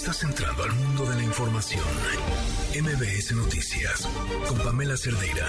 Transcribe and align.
Estás 0.00 0.22
entrando 0.22 0.62
al 0.62 0.72
mundo 0.74 1.06
de 1.06 1.16
la 1.16 1.24
información. 1.24 1.82
MBS 2.72 3.34
Noticias 3.34 4.08
con 4.48 4.56
Pamela 4.58 4.96
Cerdeira. 4.96 5.44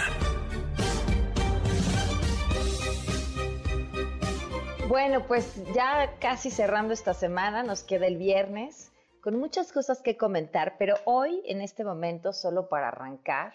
Bueno, 4.88 5.28
pues 5.28 5.62
ya 5.76 6.18
casi 6.20 6.50
cerrando 6.50 6.96
esta 6.96 7.14
semana, 7.14 7.62
nos 7.62 7.84
queda 7.84 8.08
el 8.08 8.18
viernes 8.18 8.92
con 9.22 9.38
muchas 9.38 9.72
cosas 9.72 10.02
que 10.02 10.18
comentar, 10.18 10.78
pero 10.80 10.96
hoy, 11.06 11.44
en 11.46 11.62
este 11.62 11.84
momento, 11.84 12.34
solo 12.34 12.70
para 12.70 12.88
arrancar, 12.88 13.54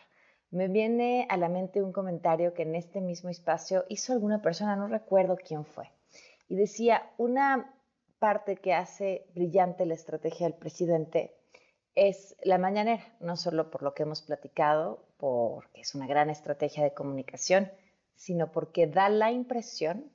me 0.52 0.68
viene 0.68 1.26
a 1.28 1.36
la 1.36 1.48
mente 1.48 1.82
un 1.82 1.92
comentario 1.92 2.54
que 2.54 2.62
en 2.62 2.76
este 2.76 3.00
mismo 3.00 3.30
espacio 3.30 3.84
hizo 3.88 4.12
alguna 4.12 4.40
persona, 4.40 4.76
no 4.76 4.86
recuerdo 4.86 5.36
quién 5.36 5.64
fue, 5.64 5.90
y 6.48 6.54
decía, 6.54 7.10
una 7.18 7.74
parte 8.18 8.56
que 8.56 8.74
hace 8.74 9.26
brillante 9.34 9.86
la 9.86 9.94
estrategia 9.94 10.46
del 10.46 10.58
presidente 10.58 11.36
es 11.94 12.36
la 12.42 12.58
mañanera, 12.58 13.04
no 13.20 13.36
solo 13.36 13.70
por 13.70 13.82
lo 13.82 13.94
que 13.94 14.02
hemos 14.02 14.22
platicado, 14.22 15.06
porque 15.16 15.82
es 15.82 15.94
una 15.94 16.06
gran 16.06 16.30
estrategia 16.30 16.82
de 16.82 16.94
comunicación, 16.94 17.70
sino 18.16 18.50
porque 18.50 18.86
da 18.86 19.08
la 19.08 19.30
impresión 19.30 20.10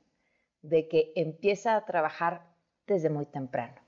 de 0.62 0.88
que 0.88 1.14
empieza 1.16 1.76
a 1.76 1.86
trabajar 1.86 2.46
desde 2.86 3.10
muy 3.10 3.26
temprano. 3.26 3.82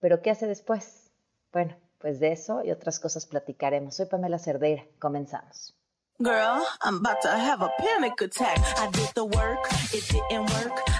Pero 0.00 0.22
¿qué 0.22 0.30
hace 0.30 0.46
después? 0.46 1.12
Bueno, 1.52 1.76
pues 1.98 2.20
de 2.20 2.32
eso 2.32 2.62
y 2.64 2.70
otras 2.70 2.98
cosas 3.00 3.26
platicaremos. 3.26 3.94
Soy 3.94 4.06
Pamela 4.06 4.38
Cerdeira. 4.38 4.84
Comenzamos. 4.98 5.74
Girl, 6.18 6.62
I'm 6.82 6.98
about 6.98 7.20
to 7.22 7.28
have 7.28 7.60
a 7.64 7.70
panic 7.78 8.20
attack. 8.20 8.58
I 8.78 8.88
did 8.92 9.10
the 9.14 9.24
work, 9.24 9.66
it 9.92 10.04
didn't 10.08 10.48
work. 10.50 10.93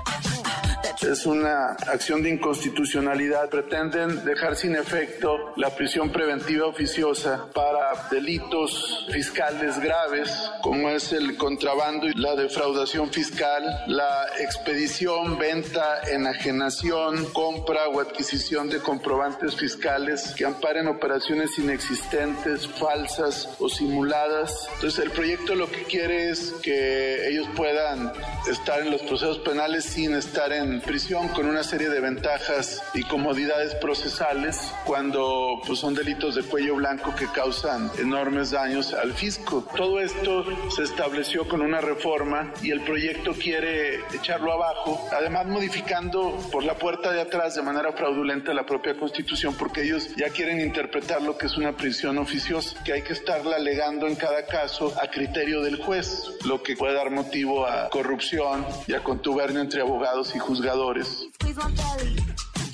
Es 1.11 1.27
una 1.27 1.73
acción 1.87 2.23
de 2.23 2.31
inconstitucionalidad. 2.31 3.51
Pretenden 3.51 4.25
dejar 4.25 4.57
sin 4.57 4.75
efecto 4.75 5.53
la 5.57 5.69
prisión 5.69 6.11
preventiva 6.11 6.67
oficiosa 6.67 7.47
para 7.53 8.09
delitos 8.11 9.07
fiscales 9.13 9.79
graves, 9.81 10.31
como 10.63 10.89
es 10.89 11.13
el 11.13 11.37
contrabando 11.37 12.07
y 12.07 12.15
la 12.15 12.35
defraudación 12.35 13.13
fiscal, 13.13 13.63
la 13.87 14.29
expedición, 14.41 15.39
venta, 15.39 16.01
enajenación, 16.11 17.27
compra 17.33 17.89
o 17.89 18.01
adquisición 18.01 18.71
de 18.71 18.79
comprobantes 18.79 19.57
fiscales 19.57 20.35
que 20.35 20.47
amparen 20.47 20.89
operaciones 20.89 21.59
inexistentes, 21.59 22.67
falsas 22.67 23.51
o 23.59 23.69
simuladas. 23.69 24.69
Entonces 24.77 25.05
el 25.05 25.11
proyecto 25.11 25.55
lo 25.55 25.71
que 25.71 25.83
quiere 25.83 26.31
es 26.31 26.53
que 26.63 27.29
ellos 27.29 27.47
puedan 27.55 28.11
estar 28.51 28.81
en 28.81 28.91
los 28.91 29.03
procesos 29.03 29.39
penales 29.41 29.85
sin 29.85 30.15
estar 30.15 30.51
en 30.51 30.81
prisión 30.81 30.94
con 31.35 31.47
una 31.47 31.65
serie 31.65 31.89
de 31.89 31.99
ventajas 31.99 32.81
y 32.95 33.03
comodidades 33.03 33.75
procesales 33.75 34.73
cuando 34.87 35.61
pues, 35.67 35.81
son 35.81 35.93
delitos 35.93 36.37
de 36.37 36.45
cuello 36.45 36.77
blanco 36.77 37.13
que 37.17 37.27
causan 37.27 37.91
enormes 37.99 38.53
daños 38.53 38.95
al 38.95 39.13
fisco. 39.13 39.67
Todo 39.77 39.99
esto 39.99 40.45
se 40.71 40.85
estableció 40.85 41.49
con 41.49 41.63
una 41.63 41.81
reforma 41.81 42.53
y 42.63 42.71
el 42.71 42.81
proyecto 42.83 43.33
quiere 43.33 44.05
echarlo 44.15 44.53
abajo, 44.53 45.09
además 45.11 45.47
modificando 45.47 46.39
por 46.53 46.63
la 46.63 46.79
puerta 46.79 47.11
de 47.11 47.23
atrás 47.23 47.57
de 47.57 47.63
manera 47.63 47.93
fraudulenta 47.93 48.55
la 48.55 48.65
propia 48.65 48.97
constitución 48.97 49.57
porque 49.59 49.83
ellos 49.83 50.15
ya 50.15 50.29
quieren 50.29 50.61
interpretar 50.61 51.23
lo 51.23 51.37
que 51.37 51.47
es 51.47 51.57
una 51.57 51.77
prisión 51.77 52.19
oficiosa, 52.19 52.81
que 52.85 52.93
hay 52.93 53.03
que 53.03 53.15
estarla 53.15 53.57
alegando 53.57 54.07
en 54.07 54.15
cada 54.15 54.47
caso 54.47 54.95
a 55.03 55.11
criterio 55.11 55.61
del 55.61 55.83
juez, 55.83 56.23
lo 56.47 56.63
que 56.63 56.77
puede 56.77 56.95
dar 56.95 57.11
motivo 57.11 57.67
a 57.67 57.91
corrupción 57.91 58.65
y 58.87 58.95
a 58.95 59.03
contubernio 59.03 59.61
entre 59.61 59.81
abogados 59.81 60.37
y 60.37 60.39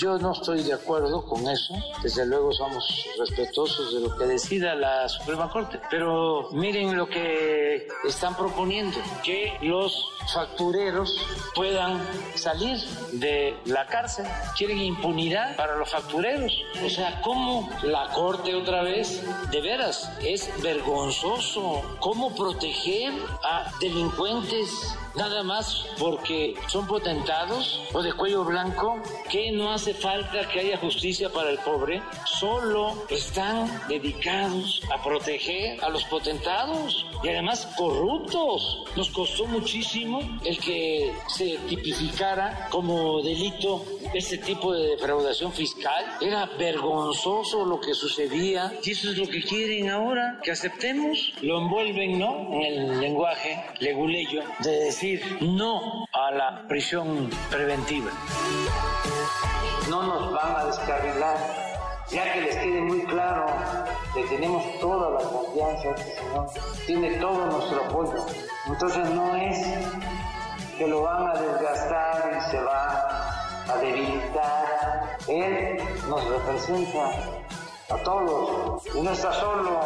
Yo 0.00 0.16
no 0.16 0.32
estoy 0.32 0.62
de 0.62 0.72
acuerdo 0.72 1.22
con 1.26 1.46
eso. 1.46 1.74
Desde 2.02 2.24
luego 2.24 2.54
somos 2.54 3.06
respetuosos 3.18 3.92
de 3.92 4.00
lo 4.00 4.16
que 4.16 4.24
decida 4.24 4.74
la 4.74 5.06
Suprema 5.10 5.50
Corte. 5.50 5.78
Pero 5.90 6.48
miren 6.52 6.96
lo 6.96 7.06
que 7.06 7.86
están 8.08 8.34
proponiendo, 8.34 8.96
que 9.22 9.58
los 9.60 10.08
factureros 10.32 11.14
puedan 11.54 12.00
salir 12.34 12.78
de 13.12 13.54
la 13.66 13.86
cárcel. 13.88 14.26
Quieren 14.56 14.78
impunidad 14.78 15.54
para 15.56 15.76
los 15.76 15.90
factureros. 15.90 16.50
O 16.82 16.88
sea, 16.88 17.20
¿cómo 17.20 17.68
la 17.82 18.08
Corte 18.14 18.54
otra 18.54 18.82
vez? 18.82 19.22
De 19.50 19.60
veras, 19.60 20.10
es 20.22 20.50
vergonzoso. 20.62 21.82
¿Cómo 22.00 22.34
proteger 22.34 23.12
a 23.44 23.70
delincuentes 23.80 24.96
nada 25.16 25.42
más 25.42 25.86
porque 25.98 26.54
son 26.68 26.86
potentados 26.86 27.82
o 27.92 28.02
de 28.02 28.12
cuello 28.12 28.44
blanco, 28.44 29.00
que 29.28 29.50
no 29.52 29.72
hace 29.72 29.94
falta 29.94 30.48
que 30.48 30.60
haya 30.60 30.78
justicia 30.78 31.30
para 31.30 31.50
el 31.50 31.58
pobre, 31.58 32.02
solo 32.26 32.94
están 33.08 33.68
dedicados 33.88 34.82
a 34.92 35.02
proteger 35.02 35.82
a 35.84 35.88
los 35.88 36.04
potentados 36.04 37.06
y 37.22 37.28
además 37.28 37.66
corruptos. 37.76 38.84
Nos 38.96 39.10
costó 39.10 39.46
muchísimo 39.46 40.20
el 40.44 40.58
que 40.58 41.12
se 41.28 41.58
tipificara 41.68 42.68
como 42.70 43.22
delito 43.22 43.84
este 44.14 44.38
tipo 44.38 44.72
de 44.72 44.88
defraudación 44.88 45.52
fiscal. 45.52 46.04
Era 46.20 46.46
vergonzoso 46.58 47.64
lo 47.64 47.80
que 47.80 47.94
sucedía 47.94 48.72
y 48.82 48.90
eso 48.90 49.10
es 49.10 49.18
lo 49.18 49.26
que 49.26 49.42
quieren 49.42 49.90
ahora, 49.90 50.40
que 50.42 50.50
aceptemos. 50.50 51.32
Lo 51.42 51.58
envuelven, 51.58 52.18
¿no? 52.18 52.48
En 52.52 52.62
el 52.62 53.00
lenguaje 53.00 53.62
leguleyo 53.80 54.42
de 54.60 54.72
no 55.40 56.04
a 56.12 56.30
la 56.30 56.68
prisión 56.68 57.30
preventiva. 57.50 58.10
No 59.88 60.02
nos 60.02 60.32
van 60.34 60.56
a 60.56 60.64
descarrilar 60.66 61.36
ya 62.10 62.32
que 62.32 62.40
les 62.42 62.56
quede 62.56 62.80
muy 62.82 63.02
claro 63.04 63.46
que 64.12 64.24
tenemos 64.24 64.62
toda 64.78 65.10
la 65.10 65.26
confianza, 65.26 65.90
este 65.90 66.16
señor 66.16 66.50
tiene 66.86 67.10
todo 67.12 67.46
nuestro 67.46 67.84
apoyo. 67.84 68.26
Entonces 68.66 69.08
no 69.10 69.36
es 69.36 69.58
que 70.76 70.86
lo 70.86 71.02
van 71.02 71.28
a 71.28 71.40
desgastar 71.40 72.32
y 72.36 72.50
se 72.50 72.60
va 72.60 73.64
a 73.68 73.76
debilitar. 73.78 75.16
Él 75.28 75.78
nos 76.08 76.24
representa 76.28 77.10
a 77.88 77.96
todos 78.02 78.82
y 78.94 79.00
no 79.00 79.12
está 79.12 79.32
solo. 79.32 79.80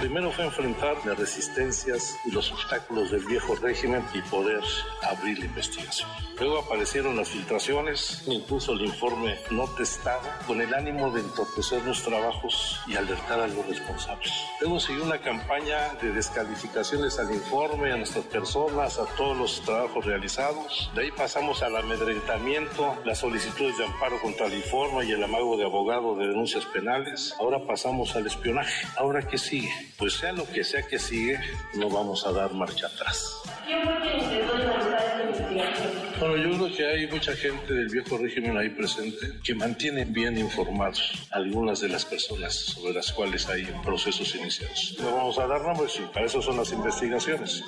Primero 0.00 0.30
fue 0.30 0.44
enfrentar 0.44 0.96
las 1.04 1.18
resistencias 1.18 2.16
y 2.24 2.30
los 2.30 2.52
obstáculos 2.52 3.10
del 3.10 3.24
viejo 3.26 3.56
régimen 3.56 4.04
y 4.14 4.22
poder 4.22 4.62
abrir 5.02 5.40
la 5.40 5.46
investigación. 5.46 6.08
Luego 6.38 6.60
aparecieron 6.60 7.16
las 7.16 7.30
filtraciones, 7.30 8.22
incluso 8.28 8.74
el 8.74 8.82
informe 8.82 9.36
no 9.50 9.66
testado, 9.74 10.22
con 10.46 10.60
el 10.60 10.72
ánimo 10.72 11.10
de 11.10 11.22
entorpecer 11.22 11.84
los 11.84 12.04
trabajos 12.04 12.80
y 12.86 12.94
alertar 12.94 13.40
a 13.40 13.48
los 13.48 13.66
responsables. 13.66 14.32
Luego 14.60 14.78
siguió 14.78 15.02
una 15.02 15.18
campaña 15.18 15.94
de 16.00 16.12
descalificaciones 16.12 17.18
al 17.18 17.34
informe, 17.34 17.92
a 17.92 17.96
nuestras 17.96 18.24
personas, 18.26 19.00
a 19.00 19.06
todos 19.16 19.36
los 19.36 19.62
trabajos 19.62 20.06
realizados. 20.06 20.92
De 20.94 21.02
ahí 21.02 21.10
pasamos 21.10 21.60
al 21.64 21.76
amedrentamiento, 21.76 22.96
las 23.04 23.18
solicitudes 23.18 23.76
de 23.76 23.86
amparo 23.86 24.20
contra 24.22 24.46
el 24.46 24.54
informe 24.54 25.06
y 25.06 25.10
el 25.10 25.24
amago 25.24 25.56
de 25.56 25.64
abogado 25.64 26.14
de 26.14 26.28
denuncias 26.28 26.64
penales. 26.66 27.34
Ahora 27.40 27.66
pasamos 27.66 28.14
al 28.14 28.28
espionaje. 28.28 28.86
¿Ahora 28.96 29.26
qué 29.26 29.38
sigue? 29.38 29.87
Pues 29.96 30.14
sea 30.14 30.32
lo 30.32 30.46
que 30.46 30.64
sea 30.64 30.82
que 30.82 30.98
sigue, 30.98 31.40
no 31.74 31.88
vamos 31.88 32.26
a 32.26 32.32
dar 32.32 32.52
marcha 32.52 32.86
atrás. 32.86 33.34
¿Quién 33.66 33.84
fue 33.84 34.00
quien 34.02 34.20
intentó 34.24 34.56
esta 34.56 35.22
investigación? 35.22 36.08
Bueno, 36.18 36.36
yo 36.36 36.56
creo 36.56 36.76
que 36.76 36.86
hay 36.86 37.06
mucha 37.06 37.32
gente 37.36 37.72
del 37.72 37.88
viejo 37.88 38.18
régimen 38.18 38.56
ahí 38.56 38.70
presente 38.70 39.38
que 39.44 39.54
mantiene 39.54 40.04
bien 40.04 40.36
informados 40.36 41.12
algunas 41.30 41.80
de 41.80 41.88
las 41.88 42.04
personas 42.04 42.54
sobre 42.54 42.92
las 42.92 43.12
cuales 43.12 43.48
hay 43.48 43.64
procesos 43.84 44.34
iniciados. 44.34 44.96
No 45.00 45.14
vamos 45.14 45.38
a 45.38 45.46
dar 45.46 45.62
nombres 45.62 45.96
y 45.96 46.02
para 46.12 46.26
eso 46.26 46.42
son 46.42 46.56
las 46.56 46.72
investigaciones. 46.72 47.62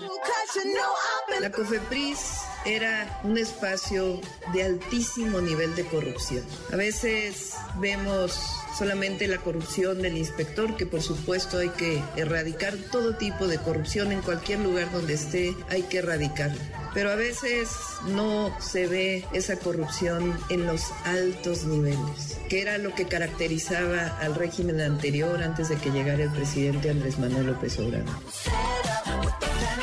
La 1.40 1.50
COFEPRIS 1.50 2.42
era 2.66 3.20
un 3.22 3.38
espacio 3.38 4.20
de 4.52 4.64
altísimo 4.64 5.40
nivel 5.40 5.74
de 5.76 5.84
corrupción. 5.86 6.44
A 6.72 6.76
veces 6.76 7.54
vemos 7.78 8.38
solamente 8.80 9.28
la 9.28 9.36
corrupción 9.36 10.00
del 10.00 10.16
inspector, 10.16 10.74
que 10.74 10.86
por 10.86 11.02
supuesto 11.02 11.58
hay 11.58 11.68
que 11.68 12.02
erradicar 12.16 12.78
todo 12.90 13.14
tipo 13.14 13.46
de 13.46 13.58
corrupción 13.58 14.10
en 14.10 14.22
cualquier 14.22 14.60
lugar 14.60 14.90
donde 14.90 15.12
esté, 15.12 15.54
hay 15.68 15.82
que 15.82 15.98
erradicarla 15.98 16.80
pero 16.94 17.10
a 17.10 17.14
veces 17.14 17.70
no 18.08 18.50
se 18.58 18.86
ve 18.86 19.24
esa 19.32 19.56
corrupción 19.56 20.36
en 20.48 20.66
los 20.66 20.82
altos 21.04 21.64
niveles, 21.64 22.38
que 22.48 22.62
era 22.62 22.78
lo 22.78 22.94
que 22.94 23.06
caracterizaba 23.06 24.08
al 24.20 24.34
régimen 24.34 24.80
anterior 24.80 25.42
antes 25.42 25.68
de 25.68 25.76
que 25.76 25.90
llegara 25.90 26.24
el 26.24 26.30
presidente 26.30 26.90
Andrés 26.90 27.18
Manuel 27.18 27.46
López 27.46 27.78
Obrador. 27.78 28.08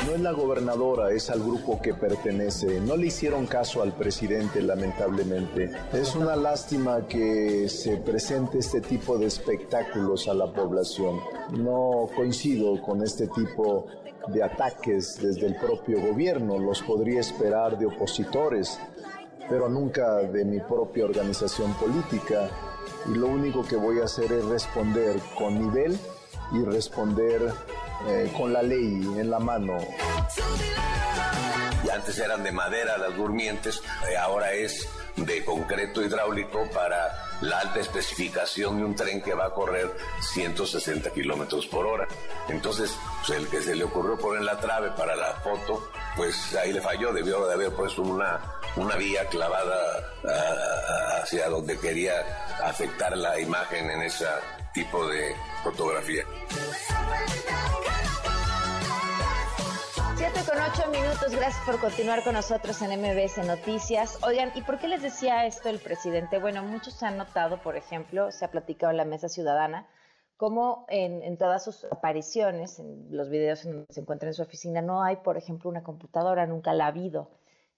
No 0.06 0.14
es 0.14 0.20
la 0.20 0.32
gobernadora, 0.32 1.10
es 1.12 1.30
al 1.30 1.40
grupo 1.40 1.80
que 1.80 1.94
pertenece. 1.94 2.80
No 2.80 2.96
le 2.96 3.06
hicieron 3.08 3.46
caso 3.46 3.82
al 3.82 3.92
presidente, 3.92 4.62
lamentablemente. 4.62 5.70
Es 5.92 6.14
una 6.14 6.34
lástima 6.36 7.06
que 7.06 7.68
se 7.68 7.98
presente 7.98 8.58
este 8.58 8.80
tipo 8.80 9.18
de 9.18 9.26
espectáculos 9.26 10.28
a 10.28 10.34
la 10.34 10.52
población. 10.52 11.20
No 11.52 12.08
coincido 12.14 12.80
con 12.82 13.02
este 13.02 13.28
tipo 13.28 13.86
de 14.28 14.42
ataques 14.42 15.18
desde 15.20 15.46
el 15.46 15.56
propio 15.56 16.00
gobierno, 16.00 16.58
los 16.58 16.82
podría 16.82 17.20
esperar 17.20 17.78
de 17.78 17.86
opositores, 17.86 18.78
pero 19.48 19.68
nunca 19.68 20.16
de 20.16 20.44
mi 20.44 20.60
propia 20.60 21.04
organización 21.04 21.72
política. 21.74 22.50
y 23.06 23.16
lo 23.16 23.28
único 23.28 23.62
que 23.64 23.76
voy 23.76 24.00
a 24.00 24.04
hacer 24.04 24.32
es 24.32 24.44
responder 24.44 25.16
con 25.36 25.58
nivel 25.58 25.98
y 26.52 26.62
responder 26.64 27.52
eh, 28.06 28.30
con 28.36 28.52
la 28.52 28.62
ley 28.62 29.02
en 29.18 29.30
la 29.30 29.38
mano. 29.38 29.76
Antes 31.92 32.18
eran 32.18 32.44
de 32.44 32.52
madera 32.52 32.96
las 32.96 33.16
durmientes, 33.16 33.82
eh, 34.08 34.16
ahora 34.16 34.52
es 34.52 34.88
de 35.16 35.44
concreto 35.44 36.00
hidráulico 36.02 36.68
para 36.70 37.26
la 37.40 37.58
alta 37.58 37.80
especificación 37.80 38.78
de 38.78 38.84
un 38.84 38.94
tren 38.94 39.20
que 39.20 39.34
va 39.34 39.46
a 39.46 39.50
correr 39.50 39.90
160 40.20 41.10
kilómetros 41.10 41.66
por 41.66 41.86
hora. 41.86 42.06
Entonces, 42.48 42.96
pues, 43.26 43.38
el 43.38 43.48
que 43.48 43.60
se 43.60 43.74
le 43.74 43.84
ocurrió 43.84 44.16
poner 44.16 44.42
la 44.42 44.60
trave 44.60 44.90
para 44.92 45.16
la 45.16 45.34
foto, 45.42 45.90
pues 46.16 46.54
ahí 46.54 46.72
le 46.72 46.80
falló, 46.80 47.12
debió 47.12 47.46
de 47.46 47.54
haber 47.54 47.72
puesto 47.72 48.02
una, 48.02 48.40
una 48.76 48.94
vía 48.94 49.26
clavada 49.26 50.12
hacia 51.20 51.48
donde 51.48 51.78
quería 51.78 52.14
afectar 52.62 53.16
la 53.16 53.40
imagen 53.40 53.90
en 53.90 54.02
ese 54.02 54.26
tipo 54.72 55.06
de 55.08 55.34
fotografía. 55.62 56.24
7 60.16 60.40
con 60.50 60.58
8 60.60 60.90
minutos, 60.90 61.30
gracias 61.30 61.64
por 61.64 61.78
continuar 61.78 62.24
con 62.24 62.34
nosotros 62.34 62.82
en 62.82 63.00
MBS 63.00 63.38
Noticias. 63.46 64.18
Oigan, 64.24 64.50
¿y 64.56 64.62
por 64.62 64.78
qué 64.78 64.88
les 64.88 65.00
decía 65.00 65.46
esto 65.46 65.68
el 65.68 65.78
presidente? 65.78 66.40
Bueno, 66.40 66.62
muchos 66.64 67.02
han 67.02 67.16
notado, 67.16 67.62
por 67.62 67.76
ejemplo, 67.76 68.32
se 68.32 68.44
ha 68.44 68.50
platicado 68.50 68.90
en 68.90 68.96
la 68.96 69.04
mesa 69.04 69.28
ciudadana, 69.28 69.86
como 70.36 70.86
en, 70.88 71.36
todas 71.38 71.64
sus 71.64 71.84
apariciones, 71.84 72.78
en 72.78 73.16
los 73.16 73.28
videos 73.28 73.64
en 73.64 73.72
donde 73.72 73.92
se 73.92 74.00
encuentra 74.00 74.28
en 74.28 74.34
su 74.34 74.42
oficina, 74.42 74.82
no 74.82 75.02
hay, 75.02 75.16
por 75.16 75.36
ejemplo, 75.36 75.70
una 75.70 75.82
computadora, 75.82 76.46
nunca 76.46 76.74
la 76.74 76.86
ha 76.86 76.88
habido. 76.88 77.30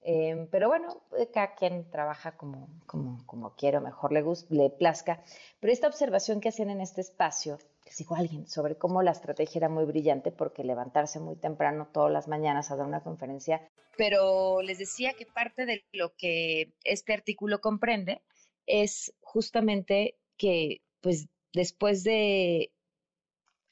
Em, 0.02 0.46
pero 0.46 0.68
bueno, 0.68 1.02
eh, 1.18 1.28
cada 1.32 1.54
quien 1.54 1.90
trabaja 1.90 2.36
como, 2.36 2.68
como, 2.86 3.24
como 3.26 3.54
quiera, 3.54 3.80
mejor 3.80 4.12
le, 4.12 4.22
guste, 4.22 4.54
le 4.54 4.70
plazca. 4.70 5.22
Pero 5.60 5.72
esta 5.72 5.88
observación 5.88 6.40
que 6.40 6.48
hacían 6.48 6.70
en 6.70 6.80
este 6.80 7.02
espacio, 7.02 7.58
les 7.84 7.96
dijo 7.98 8.14
alguien 8.14 8.48
sobre 8.48 8.76
cómo 8.76 9.02
la 9.02 9.10
estrategia 9.10 9.58
era 9.58 9.68
muy 9.68 9.84
brillante 9.84 10.32
porque 10.32 10.64
levantarse 10.64 11.20
muy 11.20 11.36
temprano 11.36 11.88
todas 11.92 12.10
las 12.10 12.28
mañanas 12.28 12.70
a 12.70 12.76
dar 12.76 12.86
una 12.86 13.02
conferencia, 13.02 13.68
pero 13.96 14.62
les 14.62 14.78
decía 14.78 15.12
que 15.12 15.26
parte 15.26 15.66
de 15.66 15.84
lo 15.92 16.14
que 16.16 16.72
este 16.84 17.12
artículo 17.12 17.60
comprende 17.60 18.22
es 18.66 19.12
justamente 19.20 20.16
que 20.38 20.80
pues 21.02 21.28
después 21.52 22.04
de, 22.04 22.72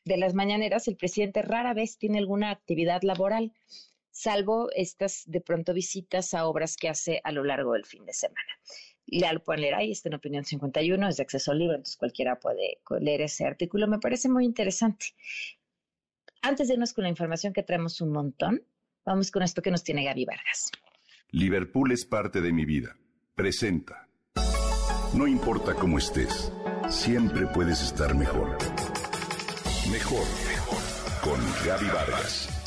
de 0.05 0.17
las 0.19 0.35
mañaneras 0.35 0.89
el 0.89 0.97
presidente 0.97 1.41
rara 1.41 1.73
vez 1.73 1.97
tiene 1.97 2.19
alguna 2.19 2.51
actividad 2.51 3.03
laboral 3.03 3.53
salvo 4.19 4.69
estas 4.75 5.23
de 5.27 5.41
pronto 5.41 5.73
visitas 5.73 6.35
a 6.35 6.47
obras 6.47 6.77
que 6.77 6.89
hace 6.89 7.21
a 7.23 7.31
lo 7.31 7.45
largo 7.45 7.75
del 7.75 7.85
fin 7.85 8.05
de 8.05 8.13
semana. 8.13 8.51
Le 9.07 9.33
lo 9.33 9.43
pueden 9.43 9.63
leer 9.63 9.77
ahí, 9.77 9.93
está 9.93 10.09
en 10.09 10.17
Opinión 10.17 10.45
51, 10.45 11.09
es 11.09 11.17
de 11.19 11.23
acceso 11.23 11.55
libre, 11.55 11.77
entonces 11.77 11.97
cualquiera 11.97 12.39
puede 12.39 12.79
leer 13.01 13.23
ese 13.23 13.47
artículo. 13.47 13.87
Me 13.87 14.01
parece 14.01 14.29
muy 14.29 14.45
interesante. 14.45 15.07
Antes 16.43 16.67
de 16.67 16.75
irnos 16.75 16.93
con 16.93 17.05
la 17.05 17.11
información 17.11 17.53
que 17.53 17.63
traemos 17.63 18.01
un 18.01 18.11
montón, 18.11 18.63
vamos 19.05 19.31
con 19.31 19.43
esto 19.43 19.63
que 19.63 19.71
nos 19.71 19.85
tiene 19.85 20.05
Gaby 20.05 20.25
Vargas. 20.25 20.73
Liverpool 21.31 21.93
es 21.93 22.05
parte 22.05 22.41
de 22.41 22.53
mi 22.53 22.65
vida. 22.65 22.97
Presenta. 23.37 24.09
No 25.15 25.29
importa 25.29 25.75
cómo 25.75 25.97
estés, 25.97 26.53
siempre 26.89 27.47
puedes 27.47 27.83
estar 27.83 28.17
mejor. 28.17 28.59
Mejor, 29.93 30.27
mejor. 30.51 30.83
Con 31.23 31.41
Gaby 31.65 31.87
Vargas. 31.87 32.58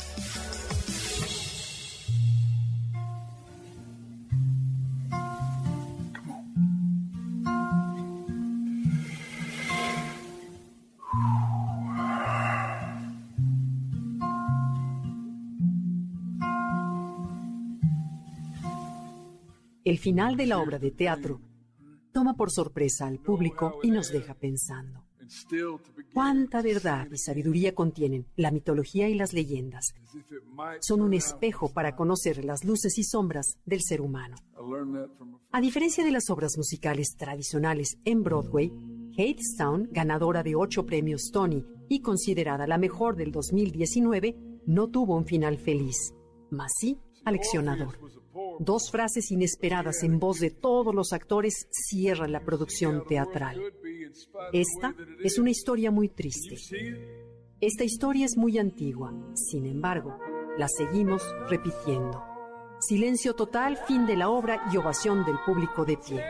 Final 20.02 20.36
de 20.36 20.46
la 20.46 20.58
obra 20.58 20.80
de 20.80 20.90
teatro 20.90 21.40
toma 22.12 22.34
por 22.34 22.50
sorpresa 22.50 23.06
al 23.06 23.20
público 23.20 23.78
y 23.84 23.90
nos 23.92 24.10
deja 24.10 24.34
pensando. 24.34 25.04
¿Cuánta 26.12 26.60
verdad 26.60 27.06
y 27.12 27.18
sabiduría 27.18 27.72
contienen 27.72 28.26
la 28.34 28.50
mitología 28.50 29.08
y 29.08 29.14
las 29.14 29.32
leyendas? 29.32 29.94
Son 30.80 31.02
un 31.02 31.14
espejo 31.14 31.72
para 31.72 31.94
conocer 31.94 32.44
las 32.44 32.64
luces 32.64 32.98
y 32.98 33.04
sombras 33.04 33.56
del 33.64 33.80
ser 33.80 34.00
humano. 34.00 34.34
A 35.52 35.60
diferencia 35.60 36.04
de 36.04 36.10
las 36.10 36.28
obras 36.30 36.54
musicales 36.56 37.14
tradicionales 37.16 37.96
en 38.04 38.24
Broadway, 38.24 38.72
Hadestown, 39.16 39.88
ganadora 39.92 40.42
de 40.42 40.56
ocho 40.56 40.84
premios 40.84 41.30
Tony 41.32 41.64
y 41.88 42.00
considerada 42.00 42.66
la 42.66 42.76
mejor 42.76 43.14
del 43.14 43.30
2019, 43.30 44.36
no 44.66 44.88
tuvo 44.88 45.16
un 45.16 45.26
final 45.26 45.58
feliz, 45.58 46.12
mas 46.50 46.72
sí 46.76 46.98
aleccionador. 47.24 47.98
Dos 48.58 48.90
frases 48.90 49.30
inesperadas 49.30 50.02
en 50.02 50.18
voz 50.18 50.38
de 50.38 50.50
todos 50.50 50.94
los 50.94 51.12
actores 51.12 51.66
cierran 51.70 52.32
la 52.32 52.40
producción 52.40 53.04
teatral. 53.06 53.60
Esta 54.52 54.94
es 55.22 55.38
una 55.38 55.50
historia 55.50 55.90
muy 55.90 56.08
triste. 56.08 56.56
Esta 57.60 57.84
historia 57.84 58.26
es 58.26 58.36
muy 58.36 58.58
antigua, 58.58 59.12
sin 59.34 59.66
embargo, 59.66 60.18
la 60.58 60.68
seguimos 60.68 61.22
repitiendo. 61.48 62.22
Silencio 62.80 63.34
total, 63.34 63.76
fin 63.76 64.06
de 64.06 64.16
la 64.16 64.28
obra 64.28 64.68
y 64.72 64.76
ovación 64.76 65.24
del 65.24 65.36
público 65.46 65.84
de 65.84 65.96
pie. 65.96 66.24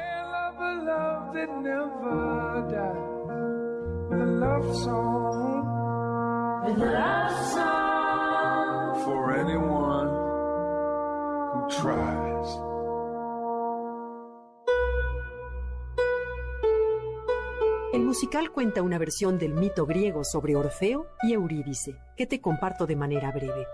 El 17.93 18.05
musical 18.05 18.51
cuenta 18.51 18.81
una 18.83 18.99
versión 18.99 19.39
del 19.39 19.53
mito 19.53 19.85
griego 19.85 20.25
sobre 20.25 20.57
Orfeo 20.57 21.09
y 21.23 21.35
Eurídice, 21.35 21.97
que 22.17 22.27
te 22.27 22.41
comparto 22.41 22.87
de 22.87 22.97
manera 22.97 23.31
breve. 23.33 23.67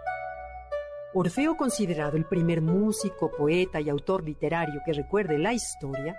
Orfeo, 1.14 1.56
considerado 1.56 2.16
el 2.16 2.26
primer 2.26 2.60
músico, 2.60 3.30
poeta 3.30 3.80
y 3.80 3.88
autor 3.88 4.24
literario 4.24 4.80
que 4.84 4.92
recuerde 4.92 5.38
la 5.38 5.52
historia, 5.52 6.18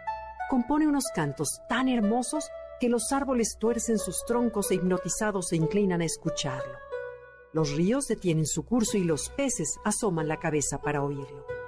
compone 0.50 0.88
unos 0.88 1.06
cantos 1.14 1.62
tan 1.68 1.90
hermosos 1.90 2.50
que 2.80 2.90
los 2.90 3.12
árboles 3.12 3.58
tuercen 3.60 4.00
sus 4.00 4.24
troncos 4.26 4.72
e 4.72 4.76
hipnotizados 4.76 5.50
se 5.50 5.58
inclinan 5.58 6.02
a 6.02 6.06
escucharlo. 6.06 6.78
Los 7.52 7.76
ríos 7.76 8.08
detienen 8.08 8.46
su 8.46 8.64
curso 8.64 8.98
y 8.98 9.04
los 9.04 9.30
peces 9.30 9.78
asoman 9.84 10.28
la 10.28 10.40
cabeza 10.40 10.82
para 10.82 11.04
oírlo. 11.04 11.59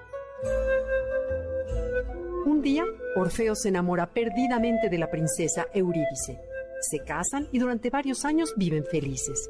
Un 2.46 2.62
día, 2.62 2.86
Orfeo 3.16 3.56
se 3.56 3.70
enamora 3.70 4.14
perdidamente 4.14 4.90
de 4.90 4.98
la 4.98 5.10
princesa 5.10 5.68
Eurídice. 5.74 6.40
Se 6.82 7.00
casan 7.00 7.48
y 7.52 7.60
durante 7.60 7.90
varios 7.90 8.26
años 8.26 8.54
viven 8.58 8.84
felices. 8.86 9.50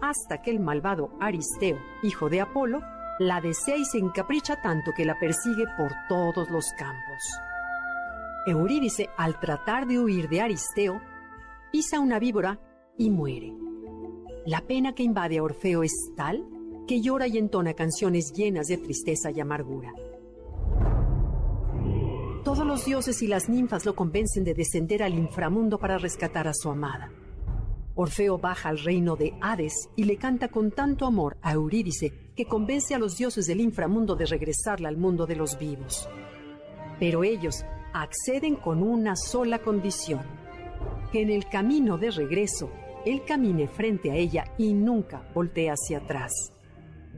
Hasta 0.00 0.42
que 0.42 0.50
el 0.50 0.60
malvado 0.60 1.10
Aristeo, 1.20 1.78
hijo 2.02 2.28
de 2.28 2.40
Apolo, 2.40 2.80
la 3.18 3.40
desea 3.40 3.76
y 3.76 3.84
se 3.84 3.98
encapricha 3.98 4.60
tanto 4.62 4.92
que 4.96 5.04
la 5.04 5.18
persigue 5.18 5.64
por 5.76 5.92
todos 6.08 6.48
los 6.50 6.72
campos. 6.78 7.22
Eurídice, 8.46 9.10
al 9.16 9.38
tratar 9.40 9.86
de 9.86 9.98
huir 9.98 10.28
de 10.28 10.40
Aristeo, 10.40 11.00
pisa 11.70 12.00
una 12.00 12.18
víbora 12.18 12.58
y 12.96 13.10
muere. 13.10 13.52
La 14.46 14.62
pena 14.62 14.94
que 14.94 15.02
invade 15.02 15.38
a 15.38 15.42
Orfeo 15.42 15.82
es 15.82 15.92
tal 16.16 16.44
que 16.88 17.00
llora 17.02 17.28
y 17.28 17.36
entona 17.36 17.74
canciones 17.74 18.32
llenas 18.32 18.66
de 18.66 18.78
tristeza 18.78 19.30
y 19.30 19.38
amargura. 19.38 19.92
Todos 22.42 22.66
los 22.66 22.86
dioses 22.86 23.20
y 23.22 23.26
las 23.26 23.50
ninfas 23.50 23.84
lo 23.84 23.94
convencen 23.94 24.42
de 24.42 24.54
descender 24.54 25.02
al 25.02 25.12
inframundo 25.12 25.78
para 25.78 25.98
rescatar 25.98 26.48
a 26.48 26.54
su 26.54 26.70
amada. 26.70 27.12
Orfeo 27.94 28.38
baja 28.38 28.70
al 28.70 28.78
reino 28.78 29.16
de 29.16 29.34
Hades 29.42 29.90
y 29.96 30.04
le 30.04 30.16
canta 30.16 30.48
con 30.48 30.70
tanto 30.70 31.04
amor 31.04 31.36
a 31.42 31.52
Eurídice 31.52 32.32
que 32.34 32.46
convence 32.46 32.94
a 32.94 32.98
los 32.98 33.18
dioses 33.18 33.46
del 33.46 33.60
inframundo 33.60 34.16
de 34.16 34.24
regresarla 34.24 34.88
al 34.88 34.96
mundo 34.96 35.26
de 35.26 35.36
los 35.36 35.58
vivos. 35.58 36.08
Pero 36.98 37.22
ellos 37.22 37.66
acceden 37.92 38.56
con 38.56 38.82
una 38.82 39.14
sola 39.14 39.58
condición, 39.58 40.22
que 41.12 41.20
en 41.20 41.30
el 41.30 41.48
camino 41.50 41.98
de 41.98 42.12
regreso 42.12 42.70
él 43.04 43.24
camine 43.26 43.68
frente 43.68 44.10
a 44.10 44.14
ella 44.14 44.44
y 44.56 44.72
nunca 44.72 45.28
voltee 45.34 45.68
hacia 45.68 45.98
atrás. 45.98 46.32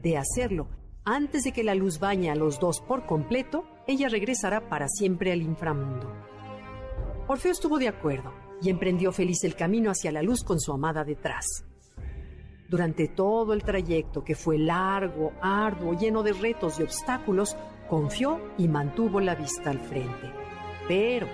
De 0.01 0.17
hacerlo, 0.17 0.67
antes 1.05 1.43
de 1.43 1.51
que 1.51 1.63
la 1.63 1.75
luz 1.75 1.99
bañe 1.99 2.31
a 2.31 2.35
los 2.35 2.59
dos 2.59 2.81
por 2.81 3.05
completo, 3.05 3.65
ella 3.87 4.09
regresará 4.09 4.67
para 4.67 4.87
siempre 4.87 5.31
al 5.31 5.41
inframundo. 5.41 6.11
Orfeo 7.27 7.51
estuvo 7.51 7.77
de 7.77 7.87
acuerdo 7.87 8.33
y 8.61 8.69
emprendió 8.69 9.11
feliz 9.11 9.43
el 9.43 9.55
camino 9.55 9.91
hacia 9.91 10.11
la 10.11 10.23
luz 10.23 10.43
con 10.43 10.59
su 10.59 10.73
amada 10.73 11.03
detrás. 11.03 11.45
Durante 12.67 13.07
todo 13.09 13.53
el 13.53 13.63
trayecto, 13.63 14.23
que 14.23 14.33
fue 14.33 14.57
largo, 14.57 15.33
arduo, 15.41 15.93
lleno 15.93 16.23
de 16.23 16.33
retos 16.33 16.79
y 16.79 16.83
obstáculos, 16.83 17.55
confió 17.87 18.39
y 18.57 18.67
mantuvo 18.67 19.19
la 19.19 19.35
vista 19.35 19.69
al 19.69 19.79
frente. 19.79 20.31
Pero 20.87 21.27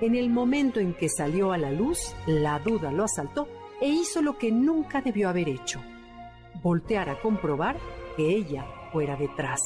En 0.00 0.16
el 0.16 0.30
momento 0.30 0.80
en 0.80 0.94
que 0.94 1.08
salió 1.08 1.52
a 1.52 1.58
la 1.58 1.70
luz, 1.70 2.16
la 2.26 2.58
duda 2.58 2.90
lo 2.90 3.04
asaltó 3.04 3.46
e 3.80 3.88
hizo 3.88 4.20
lo 4.20 4.36
que 4.36 4.50
nunca 4.50 5.00
debió 5.00 5.28
haber 5.28 5.48
hecho, 5.48 5.80
voltear 6.60 7.08
a 7.08 7.20
comprobar 7.20 7.76
que 8.16 8.28
ella 8.28 8.66
fuera 8.92 9.16
detrás. 9.16 9.60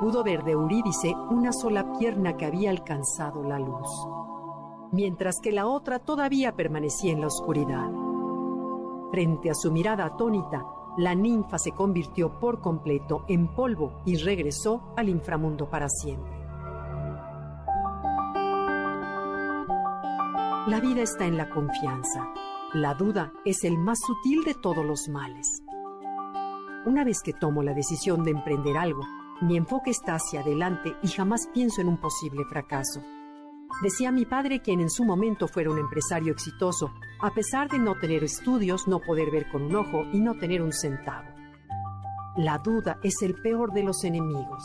Pudo 0.00 0.24
ver 0.24 0.44
de 0.44 0.52
Eurídice 0.52 1.14
una 1.30 1.52
sola 1.52 1.92
pierna 1.98 2.36
que 2.36 2.46
había 2.46 2.70
alcanzado 2.70 3.42
la 3.42 3.58
luz, 3.58 3.88
mientras 4.92 5.40
que 5.40 5.52
la 5.52 5.66
otra 5.66 5.98
todavía 5.98 6.56
permanecía 6.56 7.12
en 7.12 7.20
la 7.20 7.26
oscuridad. 7.26 7.90
Frente 9.10 9.50
a 9.50 9.54
su 9.54 9.70
mirada 9.70 10.06
atónita, 10.06 10.64
la 10.96 11.14
ninfa 11.14 11.58
se 11.58 11.72
convirtió 11.72 12.40
por 12.40 12.60
completo 12.60 13.24
en 13.28 13.54
polvo 13.54 14.00
y 14.06 14.16
regresó 14.16 14.92
al 14.96 15.08
inframundo 15.08 15.68
para 15.68 15.88
siempre. 15.88 16.40
La 20.66 20.80
vida 20.80 21.02
está 21.02 21.26
en 21.26 21.36
la 21.36 21.50
confianza. 21.50 22.32
La 22.74 22.94
duda 22.94 23.32
es 23.44 23.64
el 23.64 23.76
más 23.76 23.98
sutil 23.98 24.44
de 24.44 24.54
todos 24.54 24.86
los 24.86 25.08
males. 25.08 25.64
Una 26.86 27.02
vez 27.02 27.20
que 27.20 27.32
tomo 27.32 27.64
la 27.64 27.74
decisión 27.74 28.22
de 28.22 28.30
emprender 28.30 28.78
algo, 28.78 29.02
mi 29.40 29.56
enfoque 29.56 29.90
está 29.90 30.14
hacia 30.14 30.42
adelante 30.42 30.94
y 31.02 31.08
jamás 31.08 31.48
pienso 31.52 31.80
en 31.80 31.88
un 31.88 31.96
posible 31.96 32.44
fracaso. 32.44 33.02
Decía 33.82 34.12
mi 34.12 34.24
padre 34.24 34.60
quien 34.60 34.78
en 34.78 34.88
su 34.88 35.04
momento 35.04 35.48
fuera 35.48 35.72
un 35.72 35.78
empresario 35.78 36.32
exitoso, 36.32 36.92
a 37.20 37.34
pesar 37.34 37.68
de 37.68 37.80
no 37.80 37.96
tener 37.98 38.22
estudios, 38.22 38.86
no 38.86 39.00
poder 39.00 39.32
ver 39.32 39.50
con 39.50 39.62
un 39.62 39.74
ojo 39.74 40.04
y 40.12 40.20
no 40.20 40.38
tener 40.38 40.62
un 40.62 40.72
centavo. 40.72 41.28
La 42.36 42.58
duda 42.58 43.00
es 43.02 43.20
el 43.22 43.34
peor 43.42 43.72
de 43.72 43.82
los 43.82 44.04
enemigos, 44.04 44.62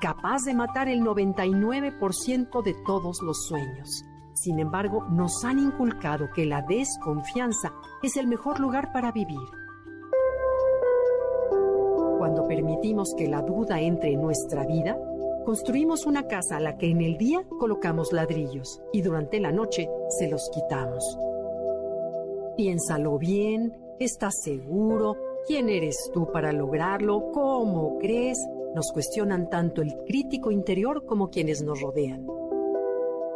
capaz 0.00 0.44
de 0.46 0.54
matar 0.54 0.88
el 0.88 1.02
99% 1.02 2.62
de 2.62 2.74
todos 2.86 3.20
los 3.20 3.44
sueños. 3.46 4.06
Sin 4.42 4.58
embargo, 4.58 5.06
nos 5.08 5.44
han 5.44 5.60
inculcado 5.60 6.28
que 6.34 6.44
la 6.44 6.62
desconfianza 6.62 7.72
es 8.02 8.16
el 8.16 8.26
mejor 8.26 8.58
lugar 8.58 8.92
para 8.92 9.12
vivir. 9.12 9.38
Cuando 12.18 12.48
permitimos 12.48 13.14
que 13.16 13.28
la 13.28 13.42
duda 13.42 13.80
entre 13.80 14.14
en 14.14 14.20
nuestra 14.20 14.66
vida, 14.66 14.96
Construimos 15.44 16.06
una 16.06 16.28
casa 16.28 16.58
a 16.58 16.60
la 16.60 16.78
que 16.78 16.88
en 16.88 17.00
el 17.00 17.18
día 17.18 17.44
colocamos 17.58 18.12
ladrillos 18.12 18.80
y 18.92 19.02
durante 19.02 19.40
la 19.40 19.50
noche 19.50 19.88
se 20.16 20.28
los 20.28 20.48
quitamos. 20.50 21.18
Piénsalo 22.56 23.18
bien, 23.18 23.76
¿estás 23.98 24.40
seguro? 24.40 25.16
¿Quién 25.48 25.68
eres 25.68 26.10
tú 26.14 26.30
para 26.30 26.52
lograrlo? 26.52 27.32
¿Cómo 27.32 27.98
crees? 27.98 28.38
Nos 28.76 28.92
cuestionan 28.92 29.50
tanto 29.50 29.82
el 29.82 29.96
crítico 30.06 30.52
interior 30.52 31.06
como 31.06 31.28
quienes 31.28 31.60
nos 31.64 31.80
rodean. 31.80 32.24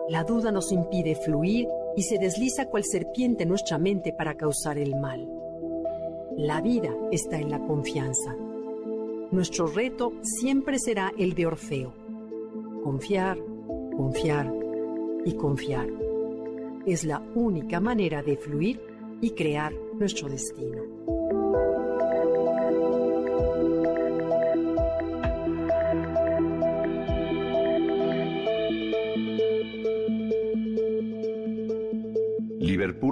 La 0.08 0.22
duda 0.22 0.52
nos 0.52 0.70
impide 0.70 1.16
fluir 1.16 1.66
y 1.96 2.02
se 2.02 2.18
desliza 2.18 2.66
cual 2.66 2.84
serpiente 2.84 3.42
en 3.42 3.48
nuestra 3.48 3.76
mente 3.78 4.12
para 4.12 4.36
causar 4.36 4.78
el 4.78 4.94
mal. 4.94 5.28
La 6.36 6.60
vida 6.60 6.94
está 7.10 7.38
en 7.38 7.50
la 7.50 7.58
confianza. 7.58 8.36
Nuestro 9.32 9.66
reto 9.66 10.12
siempre 10.22 10.78
será 10.78 11.12
el 11.18 11.34
de 11.34 11.46
Orfeo. 11.46 11.92
Confiar, 12.84 13.38
confiar 13.96 14.52
y 15.24 15.34
confiar. 15.34 15.88
Es 16.86 17.04
la 17.04 17.20
única 17.34 17.80
manera 17.80 18.22
de 18.22 18.36
fluir 18.36 18.80
y 19.20 19.30
crear 19.30 19.72
nuestro 19.98 20.28
destino. 20.28 20.95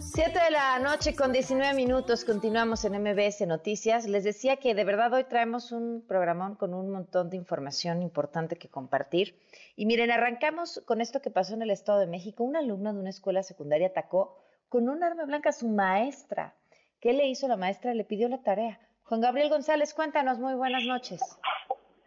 Siete 0.00 0.38
de 0.38 0.50
la 0.50 0.78
noche 0.78 1.14
con 1.14 1.30
19 1.30 1.74
minutos, 1.74 2.24
continuamos 2.24 2.84
en 2.86 2.94
MBS 3.02 3.46
Noticias. 3.46 4.06
Les 4.06 4.24
decía 4.24 4.56
que 4.56 4.74
de 4.74 4.84
verdad 4.84 5.12
hoy 5.12 5.24
traemos 5.24 5.72
un 5.72 6.02
programón 6.08 6.54
con 6.54 6.72
un 6.72 6.90
montón 6.90 7.28
de 7.28 7.36
información 7.36 8.00
importante 8.02 8.56
que 8.56 8.68
compartir. 8.68 9.38
Y 9.76 9.84
miren, 9.84 10.10
arrancamos 10.10 10.82
con 10.86 11.02
esto 11.02 11.20
que 11.20 11.30
pasó 11.30 11.52
en 11.52 11.62
el 11.62 11.70
Estado 11.70 11.98
de 11.98 12.06
México. 12.06 12.44
Un 12.44 12.56
alumno 12.56 12.94
de 12.94 13.00
una 13.00 13.10
escuela 13.10 13.42
secundaria 13.42 13.88
atacó 13.88 14.38
con 14.70 14.88
un 14.88 15.02
arma 15.02 15.26
blanca 15.26 15.50
a 15.50 15.52
su 15.52 15.68
maestra. 15.68 16.54
¿Qué 17.00 17.12
le 17.12 17.26
hizo 17.28 17.46
la 17.46 17.56
maestra? 17.56 17.92
Le 17.92 18.04
pidió 18.04 18.28
la 18.28 18.42
tarea. 18.42 18.80
Juan 19.02 19.20
Gabriel 19.20 19.50
González, 19.50 19.92
cuéntanos, 19.92 20.38
muy 20.38 20.54
buenas 20.54 20.84
noches. 20.84 21.20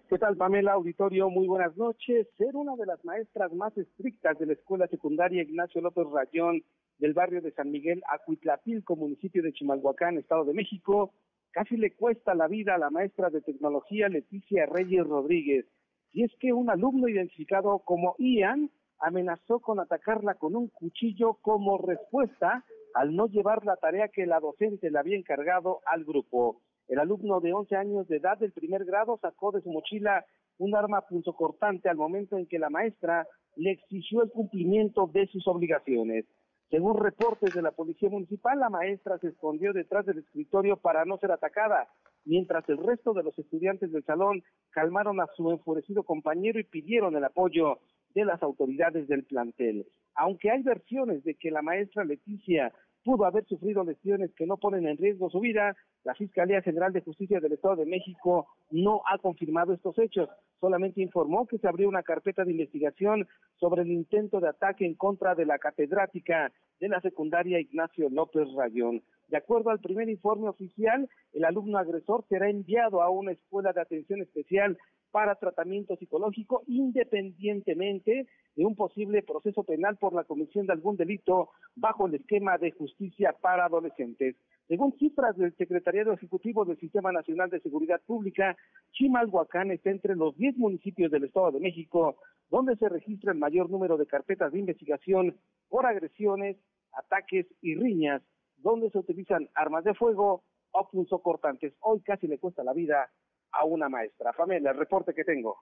¿Qué 0.10 0.18
tal, 0.18 0.38
Pamela 0.38 0.72
Auditorio? 0.72 1.30
Muy 1.30 1.48
buenas 1.48 1.76
noches. 1.76 2.28
Ser 2.38 2.56
una 2.56 2.78
de 2.78 2.86
las 2.86 3.04
maestras 3.04 3.52
más 3.52 3.78
estrictas 3.78 4.40
de 4.40 4.46
la 4.46 4.54
escuela 4.54 4.88
secundaria 4.88 5.44
Ignacio 5.44 5.82
López 5.82 6.08
Rayón 6.10 6.64
del 6.98 7.14
barrio 7.14 7.42
de 7.42 7.52
San 7.52 7.72
Miguel, 7.72 8.02
Acuitlapilco, 8.10 8.96
municipio 8.96 9.44
de 9.44 9.52
Chimalhuacán, 9.52 10.18
Estado 10.18 10.46
de 10.46 10.54
México, 10.54 11.12
casi 11.52 11.76
le 11.76 11.92
cuesta 11.92 12.36
la 12.36 12.48
vida 12.48 12.76
a 12.76 12.78
la 12.78 12.90
maestra 12.90 13.30
de 13.30 13.42
tecnología 13.42 14.08
Leticia 14.08 14.66
Reyes 14.66 15.06
Rodríguez. 15.06 15.66
Y 16.14 16.24
es 16.24 16.32
que 16.40 16.54
un 16.54 16.70
alumno 16.70 17.10
identificado 17.10 17.80
como 17.80 18.16
Ian 18.18 18.72
amenazó 19.00 19.60
con 19.60 19.82
atacarla 19.82 20.36
con 20.36 20.56
un 20.56 20.70
cuchillo 20.70 21.34
como 21.42 21.78
respuesta 21.80 22.64
al 22.94 23.14
no 23.14 23.28
llevar 23.28 23.66
la 23.66 23.76
tarea 23.76 24.08
que 24.08 24.26
la 24.26 24.40
docente 24.40 24.90
le 24.90 25.00
había 25.00 25.18
encargado 25.18 25.82
al 25.86 26.06
grupo. 26.06 26.62
El 26.88 27.00
alumno 27.00 27.40
de 27.42 27.54
11 27.54 27.76
años 27.76 28.08
de 28.08 28.18
edad 28.18 28.38
del 28.38 28.54
primer 28.54 28.86
grado 28.86 29.18
sacó 29.22 29.52
de 29.52 29.62
su 29.62 29.70
mochila 29.70 30.26
un 30.58 30.76
arma 30.76 31.02
punzocortante 31.02 31.90
al 31.90 31.98
momento 31.98 32.38
en 32.38 32.48
que 32.48 32.60
la 32.60 32.70
maestra 32.70 33.28
le 33.56 33.72
exigió 33.72 34.24
el 34.24 34.32
cumplimiento 34.32 35.08
de 35.08 35.28
sus 35.28 35.48
obligaciones. 35.48 36.26
Según 36.70 36.98
reportes 36.98 37.54
de 37.54 37.62
la 37.62 37.72
Policía 37.72 38.10
Municipal, 38.10 38.60
la 38.60 38.70
maestra 38.70 39.18
se 39.20 39.30
escondió 39.30 39.72
detrás 39.72 40.06
del 40.06 40.20
escritorio 40.20 40.78
para 40.78 41.06
no 41.06 41.18
ser 41.18 41.32
atacada, 41.32 41.88
mientras 42.26 42.68
el 42.68 42.78
resto 42.78 43.14
de 43.14 43.24
los 43.24 43.38
estudiantes 43.40 43.92
del 43.92 44.04
salón 44.04 44.44
calmaron 44.72 45.22
a 45.22 45.28
su 45.36 45.50
enfurecido 45.52 46.04
compañero 46.04 46.60
y 46.60 46.66
pidieron 46.66 47.16
el 47.16 47.24
apoyo 47.24 47.80
de 48.14 48.26
las 48.26 48.44
autoridades 48.44 49.08
del 49.08 49.24
plantel. 49.24 49.86
Aunque 50.16 50.52
hay 50.52 50.62
versiones 50.64 51.24
de 51.24 51.36
que 51.36 51.52
la 51.52 51.62
maestra 51.62 52.04
Leticia 52.04 52.74
pudo 53.08 53.24
haber 53.24 53.46
sufrido 53.46 53.86
lesiones 53.86 54.34
que 54.36 54.46
no 54.46 54.58
ponen 54.58 54.86
en 54.86 54.98
riesgo 54.98 55.30
su 55.30 55.40
vida, 55.40 55.78
la 56.04 56.14
Fiscalía 56.14 56.62
General 56.62 56.92
de 56.92 57.00
Justicia 57.00 57.40
del 57.40 57.54
Estado 57.54 57.78
de 57.78 57.86
México 57.86 58.48
no 58.70 59.02
ha 59.10 59.18
confirmado 59.18 59.72
estos 59.72 59.98
hechos, 59.98 60.28
solamente 60.60 61.02
informó 61.02 61.48
que 61.48 61.58
se 61.58 61.70
abrió 61.70 61.88
una 61.88 62.04
carpeta 62.04 62.44
de 62.44 62.52
investigación 62.52 63.26
sobre 63.62 63.84
el 63.84 63.92
intento 63.94 64.42
de 64.42 64.50
ataque 64.50 64.86
en 64.86 64.96
contra 64.96 65.36
de 65.36 65.46
la 65.46 65.58
catedrática 65.58 66.52
de 66.82 66.90
la 66.90 67.00
secundaria 67.00 67.62
Ignacio 67.62 68.10
López 68.10 68.50
Rayón. 68.54 69.02
De 69.30 69.38
acuerdo 69.38 69.70
al 69.70 69.80
primer 69.80 70.10
informe 70.10 70.50
oficial, 70.50 71.08
el 71.32 71.46
alumno 71.46 71.78
agresor 71.78 72.26
será 72.28 72.50
enviado 72.50 73.02
a 73.02 73.10
una 73.10 73.32
escuela 73.32 73.72
de 73.72 73.80
atención 73.80 74.22
especial 74.22 74.78
para 75.12 75.36
tratamiento 75.36 75.96
psicológico 75.96 76.64
independientemente 76.68 78.28
de 78.56 78.66
un 78.66 78.76
posible 78.76 79.24
proceso 79.24 79.64
penal 79.64 79.98
por 79.98 80.14
la 80.14 80.24
comisión 80.24 80.68
de 80.68 80.74
algún 80.74 80.98
delito 80.98 81.50
bajo 81.76 82.08
el 82.08 82.16
esquema 82.16 82.58
de 82.58 82.72
justicia 82.72 83.36
para 83.40 83.66
adolescentes. 83.66 84.36
Según 84.68 84.98
cifras 84.98 85.38
del 85.38 85.56
Secretariado 85.56 86.12
Ejecutivo 86.12 86.66
del 86.66 86.78
Sistema 86.80 87.12
Nacional 87.12 87.50
de 87.50 87.62
Seguridad 87.62 88.02
Pública, 88.06 88.58
Chimalhuacán 88.92 89.72
está 89.72 89.92
entre 89.92 90.16
los 90.16 90.36
10 90.36 90.58
municipios 90.58 91.10
del 91.12 91.24
Estado 91.24 91.52
de 91.52 91.62
México 91.62 92.18
donde 92.50 92.76
se 92.78 92.90
registra 92.90 93.32
el 93.32 93.38
mayor 93.38 93.70
número 93.70 93.98
de 93.98 94.08
carpetas 94.08 94.52
de 94.52 94.60
investigación 94.60 95.38
por 95.70 95.86
agresiones, 95.86 96.58
ataques 96.94 97.46
y 97.62 97.76
riñas, 97.76 98.22
donde 98.58 98.90
se 98.90 98.98
utilizan 98.98 99.50
armas 99.54 99.84
de 99.84 99.94
fuego 99.94 100.44
o 100.72 100.90
punzocortantes. 100.90 101.74
Hoy 101.82 102.02
casi 102.02 102.28
le 102.28 102.40
cuesta 102.40 102.64
la 102.64 102.74
vida 102.74 103.10
a 103.58 103.66
una 103.66 103.90
maestra. 103.90 104.34
Familia, 104.34 104.72
el 104.72 104.78
reporte 104.78 105.14
que 105.14 105.24
tengo. 105.24 105.58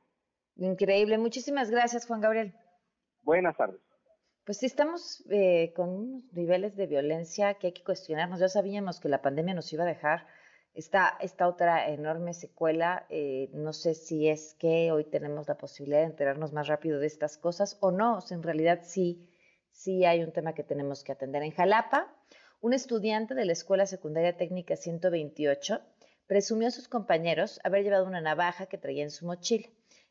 Increíble. 0.57 1.17
Muchísimas 1.17 1.69
gracias, 1.69 2.05
Juan 2.05 2.21
Gabriel. 2.21 2.53
Buenas 3.23 3.57
tardes. 3.57 3.81
Pues 4.45 4.59
sí, 4.59 4.67
estamos 4.67 5.25
eh, 5.29 5.73
con 5.75 5.89
unos 5.89 6.33
niveles 6.33 6.75
de 6.75 6.85
violencia 6.85 7.55
que 7.55 7.67
hay 7.67 7.73
que 7.73 7.83
cuestionarnos. 7.83 8.39
Ya 8.39 8.47
sabíamos 8.47 8.99
que 8.99 9.09
la 9.09 9.21
pandemia 9.21 9.55
nos 9.55 9.73
iba 9.73 9.83
a 9.83 9.87
dejar 9.87 10.27
Esta, 10.75 11.17
esta 11.19 11.47
otra 11.47 11.89
enorme 11.89 12.33
secuela, 12.33 13.05
eh, 13.09 13.49
no 13.53 13.71
sé 13.71 13.93
si 13.93 14.27
es 14.27 14.55
que 14.59 14.91
hoy 14.91 15.05
tenemos 15.05 15.47
la 15.47 15.55
posibilidad 15.57 16.01
de 16.01 16.11
enterarnos 16.11 16.51
más 16.51 16.67
rápido 16.67 16.99
de 16.99 17.07
estas 17.07 17.37
cosas 17.37 17.77
o 17.79 17.91
no, 17.91 18.17
o 18.17 18.21
en 18.29 18.43
realidad 18.43 18.81
sí, 18.83 19.25
sí 19.71 20.03
hay 20.03 20.21
un 20.21 20.33
tema 20.33 20.53
que 20.53 20.63
tenemos 20.63 21.03
que 21.03 21.13
atender. 21.13 21.43
En 21.43 21.51
Jalapa, 21.51 22.13
un 22.59 22.73
estudiante 22.73 23.35
de 23.35 23.45
la 23.45 23.53
Escuela 23.53 23.85
Secundaria 23.85 24.35
Técnica 24.35 24.75
128 24.75 25.79
presumió 26.27 26.67
a 26.67 26.71
sus 26.71 26.87
compañeros 26.87 27.59
haber 27.63 27.83
llevado 27.83 28.05
una 28.05 28.21
navaja 28.21 28.65
que 28.65 28.77
traía 28.77 29.03
en 29.03 29.11
su 29.11 29.25
mochila 29.25 29.67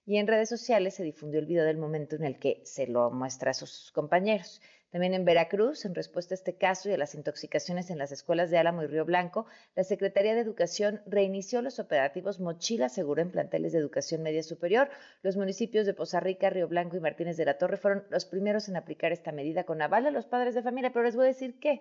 y 0.07 0.19
en 0.19 0.27
redes 0.27 0.49
sociales 0.49 0.95
se 0.95 1.03
difundió 1.03 1.41
el 1.41 1.47
video 1.47 1.65
del 1.65 1.79
momento 1.79 2.17
en 2.17 2.25
el 2.25 2.39
que 2.39 2.61
se 2.65 2.87
lo 2.87 3.11
muestra 3.11 3.53
a 3.53 3.55
sus 3.55 3.91
compañeros. 3.93 4.61
También 4.91 5.15
en 5.15 5.25
Veracruz, 5.25 5.87
en 5.87 5.95
respuesta 5.95 6.35
a 6.35 6.37
este 6.37 6.57
caso 6.57 6.89
y 6.89 6.93
a 6.93 6.97
las 6.97 7.17
intoxicaciones 7.17 7.91
en 7.91 7.99
las 7.99 8.13
escuelas 8.13 8.49
de 8.51 8.59
Álamo 8.59 8.85
y 8.85 8.87
Río 8.87 9.05
Blanco, 9.05 9.47
la 9.75 9.83
Secretaría 9.83 10.35
de 10.35 10.41
Educación 10.41 11.03
reinició 11.05 11.63
los 11.63 11.81
operativos 11.81 12.39
Mochila 12.39 12.89
Segura 12.89 13.23
en 13.23 13.33
planteles 13.33 13.73
de 13.73 13.81
educación 13.81 14.23
media 14.23 14.45
superior. 14.45 14.91
Los 15.23 15.37
municipios 15.37 15.85
de 15.85 15.95
Poza 15.95 16.21
Rica, 16.21 16.49
Río 16.49 16.69
Blanco 16.69 16.97
y 16.97 17.01
Martínez 17.01 17.37
de 17.37 17.45
la 17.45 17.59
Torre 17.59 17.77
fueron 17.77 18.05
los 18.09 18.25
primeros 18.25 18.69
en 18.69 18.77
aplicar 18.77 19.11
esta 19.11 19.33
medida 19.33 19.65
con 19.65 19.83
aval 19.83 20.07
a 20.07 20.13
los 20.13 20.27
padres 20.27 20.55
de 20.55 20.63
familia. 20.63 20.93
Pero 20.93 21.07
les 21.07 21.17
voy 21.17 21.25
a 21.25 21.29
decir 21.29 21.59
que 21.59 21.81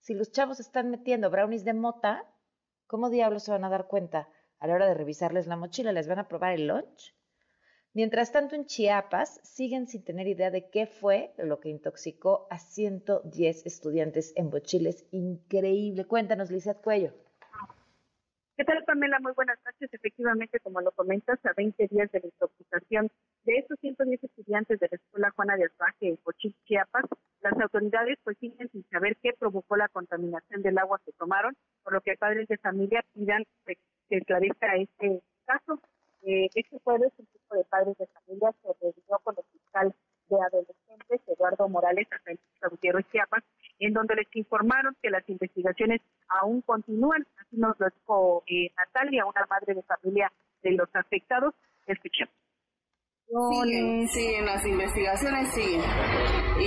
si 0.00 0.12
los 0.12 0.30
chavos 0.30 0.60
están 0.60 0.90
metiendo 0.90 1.30
brownies 1.30 1.64
de 1.64 1.72
mota, 1.72 2.26
¿cómo 2.90 3.08
diablos 3.08 3.44
se 3.44 3.52
van 3.52 3.62
a 3.62 3.68
dar 3.68 3.86
cuenta 3.86 4.28
a 4.58 4.66
la 4.66 4.74
hora 4.74 4.86
de 4.88 4.94
revisarles 4.94 5.46
la 5.46 5.54
mochila? 5.54 5.92
¿Les 5.92 6.08
van 6.08 6.18
a 6.18 6.26
probar 6.26 6.54
el 6.54 6.66
lunch? 6.66 7.14
Mientras 7.92 8.32
tanto, 8.32 8.56
en 8.56 8.66
Chiapas 8.66 9.40
siguen 9.44 9.86
sin 9.86 10.02
tener 10.02 10.26
idea 10.26 10.50
de 10.50 10.70
qué 10.70 10.88
fue 10.88 11.32
lo 11.38 11.60
que 11.60 11.68
intoxicó 11.68 12.48
a 12.50 12.58
110 12.58 13.64
estudiantes 13.64 14.32
en 14.34 14.50
Bochiles. 14.50 15.06
Increíble. 15.12 16.04
Cuéntanos, 16.04 16.50
Lizeth 16.50 16.82
Cuello. 16.82 17.14
¿Qué 18.56 18.64
tal, 18.64 18.82
Pamela? 18.84 19.20
Muy 19.20 19.34
buenas 19.34 19.58
noches. 19.64 19.88
Efectivamente, 19.94 20.58
como 20.58 20.80
lo 20.80 20.90
comentas, 20.90 21.38
a 21.46 21.52
20 21.56 21.86
días 21.86 22.10
de 22.10 22.18
la 22.18 22.26
intoxicación 22.26 23.08
de 23.44 23.56
estos 23.56 23.78
110 23.80 24.22
estudiantes 24.22 24.78
de 24.78 24.88
la 24.90 24.96
Escuela 24.96 25.30
Juana 25.30 25.56
de 25.56 25.64
Azuaje 25.64 26.08
en 26.08 26.16
Cochil, 26.16 26.54
Chiapas, 26.64 27.04
las 27.40 27.58
autoridades 27.60 28.18
pues 28.22 28.36
siguen 28.38 28.68
sin 28.70 28.84
saber 28.90 29.16
qué 29.22 29.32
provocó 29.38 29.76
la 29.76 29.88
contaminación 29.88 30.62
del 30.62 30.78
agua 30.78 31.00
que 31.04 31.12
tomaron, 31.12 31.56
por 31.82 31.94
lo 31.94 32.00
que 32.02 32.16
padres 32.16 32.48
de 32.48 32.58
familia 32.58 33.04
pidan 33.14 33.44
que 33.64 33.76
esclarezca 34.10 34.76
este 34.76 35.22
caso. 35.46 35.80
Eh, 36.22 36.50
este 36.54 36.78
jueves, 36.84 37.12
un 37.16 37.26
grupo 37.32 37.54
de 37.56 37.64
padres 37.64 37.96
de 37.96 38.06
familia 38.08 38.52
se 38.62 38.68
reunió 38.78 39.18
con 39.24 39.34
el 39.38 39.44
fiscal 39.52 39.94
de 40.28 40.36
adolescentes, 40.36 41.20
Eduardo 41.26 41.68
Morales, 41.68 42.06
acá 42.12 42.30
en 42.30 42.38
Gutiérrez, 42.70 43.06
Chiapas, 43.10 43.42
en 43.78 43.94
donde 43.94 44.16
les 44.16 44.36
informaron 44.36 44.94
que 45.02 45.08
las 45.08 45.26
investigaciones 45.28 46.02
aún 46.28 46.60
continúan. 46.60 47.26
Así 47.38 47.56
nos 47.56 47.78
lo 47.80 47.88
dijo 47.88 48.44
eh, 48.46 48.70
Natalia, 48.76 49.24
una 49.24 49.46
madre 49.48 49.74
de 49.74 49.82
familia 49.82 50.30
de 50.62 50.72
los 50.72 50.88
afectados. 50.94 51.54
Escuchemos. 51.86 52.34
Siguen, 53.30 54.08
siguen, 54.08 54.44
las 54.44 54.66
investigaciones 54.66 55.48
siguen. 55.54 55.82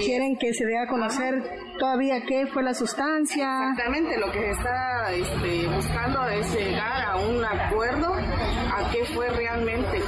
¿Quieren 0.05 0.37
que 0.37 0.53
se 0.53 0.65
dé 0.65 0.77
a 0.77 0.87
conocer 0.87 1.43
todavía 1.77 2.25
qué 2.25 2.47
fue 2.47 2.63
la 2.63 2.73
sustancia? 2.73 3.71
Exactamente, 3.71 4.17
lo 4.17 4.31
que 4.31 4.39
se 4.39 4.51
está 4.51 5.11
este, 5.11 5.67
buscando 5.67 6.25
es 6.29 6.55
llegar 6.55 7.03
a 7.03 7.17
un 7.17 7.43
acuerdo 7.43 8.13
a 8.13 8.91
qué 8.93 9.03
fue 9.13 9.29
realmente. 9.31 9.99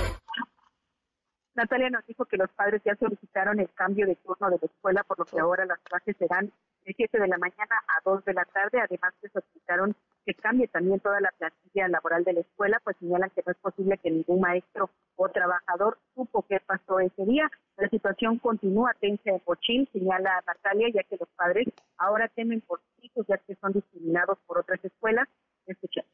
Natalia 1.56 1.90
nos 1.90 2.06
dijo 2.08 2.24
que 2.24 2.38
los 2.38 2.50
padres 2.52 2.82
ya 2.86 2.96
solicitaron 2.96 3.60
el 3.60 3.70
cambio 3.74 4.08
de 4.08 4.16
turno 4.16 4.50
de 4.50 4.58
la 4.62 4.66
escuela, 4.66 5.04
por 5.04 5.20
lo 5.20 5.26
que 5.26 5.38
ahora 5.38 5.66
las 5.66 5.80
clases 5.80 6.16
serán 6.18 6.54
de 6.86 6.94
7 6.96 7.20
de 7.20 7.28
la 7.28 7.38
mañana 7.38 7.76
a 7.86 8.02
2 8.06 8.24
de 8.24 8.34
la 8.34 8.46
tarde. 8.46 8.80
Además, 8.80 9.14
que 9.22 9.28
solicitaron 9.28 9.94
que 10.26 10.34
cambie 10.34 10.68
también 10.68 11.00
toda 11.00 11.22
la 11.22 11.32
plantilla 11.38 11.88
laboral 11.88 12.24
de 12.24 12.34
la 12.34 12.40
escuela, 12.42 12.82
pues 12.84 12.98
señalan 12.98 13.30
que 13.30 13.44
no 13.46 13.52
es 13.52 13.58
posible 13.60 13.98
que 14.00 14.12
ningún 14.12 14.42
maestro 14.42 14.90
o 15.16 15.30
trabajador 15.30 15.98
supo 16.16 16.46
qué 16.50 16.60
pasó 16.66 17.00
ese 17.00 17.26
día. 17.26 17.50
La 17.78 17.88
situación 17.90 18.40
continúa 18.40 18.94
tensa 19.00 19.30
en 19.30 19.40
Pochín, 19.40 19.88
señala 19.94 20.44
Natalia, 20.48 20.88
ya 20.94 21.04
que 21.04 21.18
los 21.18 21.30
padres 21.36 21.68
ahora 21.98 22.28
temen 22.30 22.62
por 22.62 22.80
sus 22.80 23.06
hijos, 23.06 23.26
ya 23.28 23.38
que 23.38 23.56
son 23.56 23.74
discriminados 23.74 24.38
por 24.48 24.58
otras 24.58 24.84
escuelas. 24.84 25.28
Escuchemos. 25.68 26.10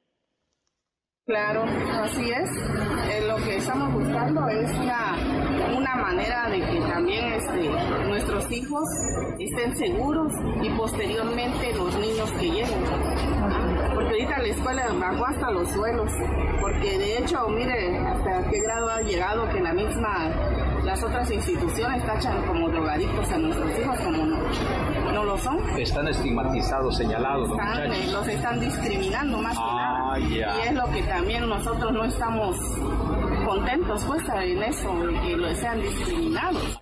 Claro, 1.26 1.63
así 1.63 2.32
es. 2.32 2.50
Eh, 3.10 3.28
lo 3.28 3.36
que 3.38 3.58
estamos 3.58 3.93
buscando 3.93 4.50
es 4.50 4.69
una, 4.71 5.15
una 5.78 5.95
manera 5.95 6.50
de 6.50 6.60
que 6.60 6.80
también 6.82 7.34
este, 7.34 7.69
nuestros 8.08 8.52
hijos 8.52 8.84
estén 9.39 9.76
seguros 9.78 10.34
y 10.62 10.69
posteriormente 10.71 11.74
los 11.76 11.97
niños 12.00 12.32
que 12.34 12.47
lleguen. 12.47 13.70
Porque 14.02 14.24
ahorita 14.24 14.40
la 14.40 14.48
escuela 14.48 14.88
bajó 15.00 15.26
hasta 15.26 15.52
los 15.52 15.70
suelos, 15.70 16.12
porque 16.60 16.98
de 16.98 17.18
hecho, 17.20 17.48
mire 17.50 17.98
hasta 18.00 18.50
qué 18.50 18.62
grado 18.62 18.90
ha 18.90 19.02
llegado 19.02 19.48
que 19.50 19.60
la 19.60 19.74
misma 19.74 20.32
las 20.84 21.04
otras 21.04 21.30
instituciones 21.30 22.04
tachan 22.06 22.44
como 22.48 22.68
drogadictos 22.70 23.32
a 23.32 23.38
nuestros 23.38 23.80
hijos 23.80 24.00
como 24.00 24.26
no, 24.26 24.38
no 25.14 25.24
lo 25.24 25.38
son. 25.38 25.60
Están 25.80 26.08
estigmatizados, 26.08 26.98
señalados 26.98 27.50
los 27.50 27.58
muchachos. 27.58 28.12
Los 28.12 28.28
están 28.28 28.60
discriminando 28.60 29.38
más 29.38 29.54
que 29.54 29.64
nada. 29.64 30.14
Ah, 30.14 30.20
y 30.20 30.40
es 30.40 30.74
lo 30.74 30.92
que 30.92 31.04
también 31.04 31.48
nosotros 31.48 31.94
no 31.94 32.04
estamos 32.06 32.58
contentos 33.46 34.04
pues 34.06 34.24
en 34.30 34.64
eso, 34.64 34.94
que 35.24 35.38
lo 35.38 35.54
sean 35.54 35.82
discriminados. 35.82 36.82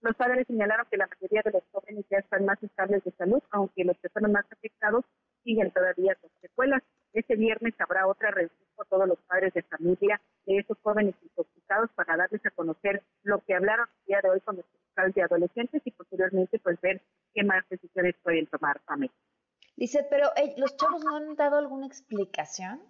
Los 0.00 0.16
padres 0.16 0.46
señalaron 0.46 0.86
que 0.90 0.96
la 0.96 1.06
mayoría 1.06 1.42
de 1.44 1.50
los 1.50 1.62
jóvenes 1.72 2.06
ya 2.10 2.18
están 2.18 2.46
más 2.46 2.62
estables 2.62 3.04
de 3.04 3.12
salud, 3.12 3.42
aunque 3.50 3.84
los 3.84 3.98
que 3.98 4.08
fueron 4.08 4.32
más 4.32 4.46
afectados 4.50 5.04
siguen 5.44 5.70
todavía 5.70 6.14
con 6.16 6.30
secuelas. 6.40 6.82
Este 7.12 7.36
viernes 7.36 7.74
habrá 7.78 8.06
otra 8.06 8.30
reunión 8.30 8.56
con 8.76 8.86
todos 8.88 9.08
los 9.08 9.18
padres 9.20 9.52
de 9.54 9.62
familia 9.62 10.20
de 10.46 10.58
esos 10.58 10.78
jóvenes 10.82 11.14
intoxicados 11.22 11.90
para 11.94 12.16
darles 12.16 12.44
a 12.46 12.50
conocer 12.50 13.02
lo 13.22 13.40
que 13.40 13.54
hablaron 13.54 13.86
el 14.00 14.06
día 14.06 14.20
de 14.22 14.30
hoy 14.30 14.40
con 14.40 14.56
los 14.56 14.64
fiscales 14.66 15.14
de 15.14 15.22
adolescentes 15.22 15.82
y 15.84 15.90
posteriormente 15.90 16.58
pues 16.58 16.80
ver 16.80 17.00
qué 17.34 17.42
más 17.42 17.68
decisiones 17.68 18.14
pueden 18.22 18.46
tomar 18.46 18.80
familia. 18.80 19.14
Dice, 19.76 20.06
pero 20.10 20.28
¿los 20.56 20.76
chavos 20.76 21.04
no 21.04 21.16
han 21.16 21.34
dado 21.36 21.56
alguna 21.56 21.86
explicación? 21.86 22.80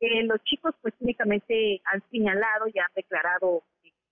Eh, 0.00 0.24
los 0.24 0.42
chicos 0.44 0.74
pues 0.82 0.94
únicamente 1.00 1.80
han 1.84 2.02
señalado 2.10 2.66
y 2.68 2.78
han 2.78 2.92
declarado 2.94 3.62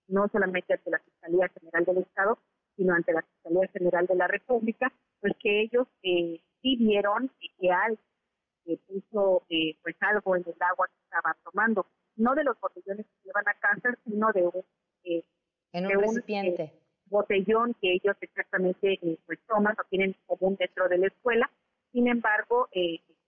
no 0.07 0.27
solamente 0.29 0.73
ante 0.73 0.89
la 0.89 0.99
Fiscalía 0.99 1.49
General 1.49 1.85
del 1.85 1.97
Estado, 1.99 2.37
sino 2.75 2.93
ante 2.93 3.13
la 3.13 3.21
Fiscalía 3.21 3.67
General 3.71 4.07
de 4.07 4.15
la 4.15 4.27
República, 4.27 4.91
pues 5.21 5.33
que 5.39 5.61
ellos 5.61 5.87
eh, 6.03 6.41
sí 6.65 6.75
vieron 6.77 7.29
que 7.59 7.69
alguien 7.71 8.79
puso 8.87 9.43
eh, 9.49 9.77
pues 9.83 9.95
algo 9.99 10.35
en 10.35 10.43
el 10.47 10.55
agua 10.59 10.87
que 10.87 11.03
estaban 11.03 11.35
tomando, 11.43 11.85
no 12.15 12.33
de 12.33 12.43
los 12.43 12.59
botellones 12.59 13.05
que 13.05 13.27
llevan 13.27 13.47
a 13.47 13.53
casa, 13.53 13.95
sino 14.03 14.31
de 14.33 14.41
un, 14.41 14.65
eh, 15.03 15.23
en 15.73 15.85
un 15.85 16.01
recipiente. 16.01 16.63
Eh, 16.63 16.81
botellón 17.05 17.75
que 17.79 17.93
ellos 17.93 18.17
exactamente 18.19 18.99
pues 19.27 19.37
toman 19.47 19.75
o 19.79 19.83
tienen 19.89 20.15
común 20.25 20.55
dentro 20.59 20.89
de 20.89 20.97
la 20.97 21.07
escuela. 21.07 21.51
Sin 21.91 22.07
embargo, 22.07 22.67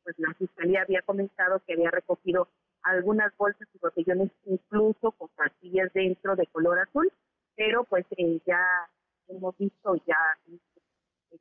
pues 0.03 0.15
la 0.17 0.33
fiscalía 0.33 0.81
había 0.81 1.03
comentado 1.03 1.61
que 1.65 1.73
había 1.73 1.91
recogido 1.91 2.47
algunas 2.81 3.37
bolsas 3.37 3.67
y 3.75 3.77
botellones 3.77 4.31
incluso 4.45 5.11
con 5.11 5.29
pastillas 5.35 5.93
dentro 5.93 6.35
de 6.35 6.47
color 6.47 6.79
azul, 6.79 7.11
pero 7.55 7.83
pues 7.83 8.05
ya 8.47 8.65
hemos 9.27 9.55
visto 9.57 9.95
ya 10.07 10.17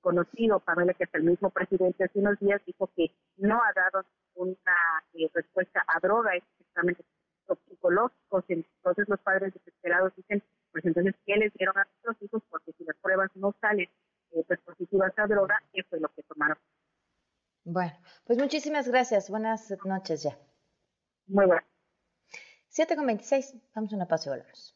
conocido, 0.01 0.61
Pamela, 0.61 0.95
que 0.95 1.05
hasta 1.05 1.19
el 1.19 1.25
mismo 1.25 1.51
presidente 1.51 2.05
hace 2.05 2.19
unos 2.19 2.39
días 2.39 2.61
dijo 2.67 2.91
que 2.95 3.11
no 3.37 3.63
ha 3.63 3.73
dado 3.73 4.05
una 4.35 4.77
eh, 5.15 5.31
respuesta 5.33 5.85
a 5.87 6.01
droga, 6.01 6.35
exactamente 6.35 7.05
psicológicos, 7.69 8.45
entonces 8.49 9.09
los 9.09 9.21
padres 9.21 9.55
desesperados 9.55 10.13
dicen, 10.17 10.43
pues 10.73 10.85
entonces, 10.85 11.15
¿qué 11.25 11.37
les 11.37 11.53
dieron 11.55 11.79
a 11.79 11.85
nuestros 11.85 12.17
hijos? 12.23 12.43
Porque 12.51 12.73
si 12.73 12.85
las 12.85 12.97
pruebas 12.97 13.31
no 13.37 13.55
salen 13.61 13.89
eh, 14.33 14.45
pues 14.47 14.61
positivas 14.61 15.13
a 15.17 15.27
droga, 15.27 15.63
eso 15.73 15.97
es 15.97 16.03
lo 16.03 16.09
que 16.09 16.23
tomaron. 16.25 16.59
Bueno, 17.65 17.93
pues 18.25 18.39
muchísimas 18.39 18.89
gracias, 18.89 19.31
buenas 19.31 19.73
noches 19.85 20.23
ya. 20.23 20.37
Muy 21.27 21.47
buenas. 21.47 21.65
7 22.69 22.97
con 22.97 23.07
26, 23.07 23.55
vamos 23.75 23.93
a 23.93 23.97
una 23.97 24.07
pausa 24.07 24.31
y 24.31 24.39
volvemos. 24.39 24.76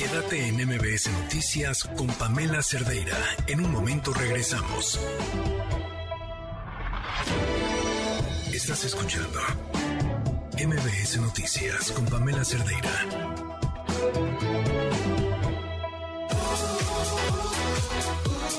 Quédate 0.00 0.48
en 0.48 0.54
MBS 0.54 1.10
Noticias 1.12 1.84
con 1.84 2.06
Pamela 2.06 2.62
Cerdeira. 2.62 3.18
En 3.46 3.62
un 3.62 3.70
momento 3.70 4.14
regresamos. 4.14 4.98
Estás 8.50 8.82
escuchando 8.86 9.38
MBS 10.54 11.20
Noticias 11.20 11.92
con 11.92 12.06
Pamela 12.06 12.42
Cerdeira. 12.46 12.88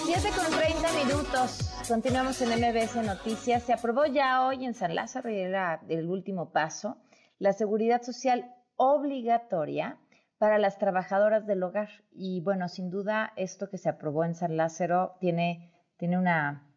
Siete 0.05 0.29
con 0.35 0.59
30 0.59 0.93
minutos. 0.93 1.71
Continuamos 1.87 2.39
en 2.43 2.49
MBS 2.49 2.97
Noticias. 2.97 3.63
Se 3.63 3.73
aprobó 3.73 4.05
ya 4.05 4.45
hoy 4.45 4.63
en 4.63 4.75
San 4.75 4.93
Lázaro 4.93 5.31
y 5.31 5.39
era 5.39 5.81
el 5.89 6.07
último 6.07 6.51
paso 6.51 6.97
la 7.39 7.53
seguridad 7.53 8.03
social 8.03 8.53
obligatoria 8.75 9.97
para 10.41 10.57
las 10.57 10.79
trabajadoras 10.79 11.45
del 11.45 11.61
hogar. 11.61 11.89
Y 12.11 12.41
bueno, 12.41 12.67
sin 12.67 12.89
duda 12.89 13.31
esto 13.35 13.69
que 13.69 13.77
se 13.77 13.89
aprobó 13.89 14.25
en 14.25 14.33
San 14.33 14.57
Lázaro 14.57 15.13
tiene, 15.19 15.71
tiene 15.97 16.17
una, 16.17 16.67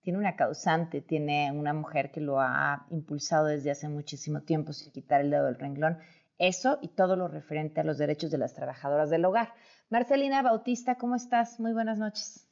tiene 0.00 0.18
una 0.18 0.34
causante, 0.34 1.02
tiene 1.02 1.52
una 1.52 1.72
mujer 1.72 2.10
que 2.10 2.20
lo 2.20 2.40
ha 2.40 2.84
impulsado 2.90 3.46
desde 3.46 3.70
hace 3.70 3.88
muchísimo 3.88 4.42
tiempo 4.42 4.72
sin 4.72 4.90
quitar 4.90 5.20
el 5.20 5.30
dedo 5.30 5.46
del 5.46 5.54
renglón. 5.54 5.98
Eso 6.36 6.80
y 6.82 6.96
todo 6.96 7.14
lo 7.14 7.28
referente 7.28 7.80
a 7.80 7.84
los 7.84 7.96
derechos 7.96 8.32
de 8.32 8.38
las 8.38 8.54
trabajadoras 8.54 9.08
del 9.08 9.24
hogar. 9.24 9.54
Marcelina 9.88 10.42
Bautista, 10.42 10.96
¿cómo 10.96 11.14
estás? 11.14 11.60
Muy 11.60 11.72
buenas 11.72 11.98
noches. 11.98 12.50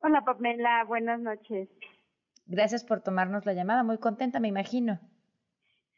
Hola, 0.00 0.24
Pamela, 0.24 0.82
buenas 0.88 1.20
noches. 1.20 1.68
Gracias 2.46 2.82
por 2.82 3.00
tomarnos 3.02 3.46
la 3.46 3.52
llamada, 3.52 3.84
muy 3.84 3.98
contenta, 3.98 4.40
me 4.40 4.48
imagino. 4.48 4.98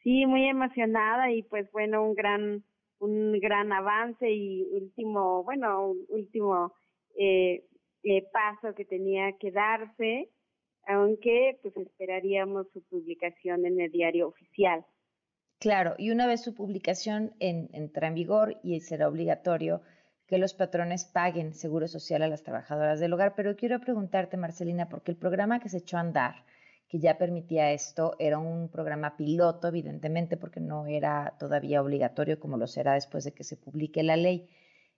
Sí, 0.03 0.27
muy 0.27 0.47
emocionada 0.47 1.31
y 1.31 1.41
pues 1.41 1.71
bueno, 1.71 2.03
un 2.03 2.13
gran 2.13 2.63
un 3.01 3.39
gran 3.39 3.73
avance 3.73 4.29
y 4.29 4.63
último, 4.71 5.43
bueno, 5.43 5.93
último 6.09 6.73
eh, 7.15 7.65
eh, 8.03 8.27
paso 8.31 8.73
que 8.75 8.85
tenía 8.85 9.33
que 9.37 9.51
darse, 9.51 10.29
aunque 10.87 11.59
pues 11.61 11.75
esperaríamos 11.77 12.67
su 12.71 12.81
publicación 12.83 13.65
en 13.65 13.81
el 13.81 13.91
diario 13.91 14.27
oficial. 14.27 14.85
Claro, 15.59 15.95
y 15.97 16.11
una 16.11 16.27
vez 16.27 16.41
su 16.41 16.53
publicación 16.53 17.33
en, 17.39 17.69
entra 17.73 18.07
en 18.07 18.15
vigor 18.15 18.57
y 18.63 18.79
será 18.79 19.07
obligatorio 19.07 19.81
que 20.27 20.37
los 20.37 20.53
patrones 20.53 21.05
paguen 21.05 21.53
seguro 21.53 21.87
social 21.87 22.21
a 22.21 22.27
las 22.27 22.43
trabajadoras 22.43 22.99
del 22.99 23.13
hogar. 23.13 23.33
Pero 23.35 23.55
quiero 23.55 23.79
preguntarte, 23.79 24.37
Marcelina, 24.37 24.89
porque 24.89 25.11
el 25.11 25.17
programa 25.17 25.59
que 25.59 25.69
se 25.69 25.79
echó 25.79 25.97
a 25.97 26.01
andar, 26.01 26.45
que 26.91 26.99
ya 26.99 27.17
permitía 27.17 27.71
esto, 27.71 28.17
era 28.19 28.37
un 28.37 28.67
programa 28.67 29.15
piloto, 29.15 29.69
evidentemente, 29.69 30.35
porque 30.35 30.59
no 30.59 30.87
era 30.87 31.37
todavía 31.39 31.81
obligatorio 31.81 32.37
como 32.37 32.57
lo 32.57 32.67
será 32.67 32.95
después 32.95 33.23
de 33.23 33.31
que 33.33 33.45
se 33.45 33.55
publique 33.55 34.03
la 34.03 34.17
ley. 34.17 34.49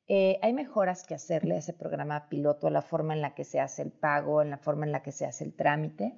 Eh, 0.08 0.40
¿Hay 0.42 0.54
mejoras 0.54 1.06
que 1.06 1.14
hacerle 1.14 1.54
a 1.54 1.60
ese 1.60 1.74
programa 1.74 2.30
piloto, 2.30 2.66
a 2.66 2.72
la 2.72 2.82
forma 2.82 3.14
en 3.14 3.22
la 3.22 3.36
que 3.36 3.44
se 3.44 3.60
hace 3.60 3.84
el 3.84 3.92
pago, 3.92 4.42
en 4.42 4.50
la 4.50 4.58
forma 4.58 4.88
en 4.88 4.92
la 4.92 5.04
que 5.04 5.12
se 5.12 5.28
hace 5.28 5.44
el 5.44 5.54
trámite? 5.54 6.16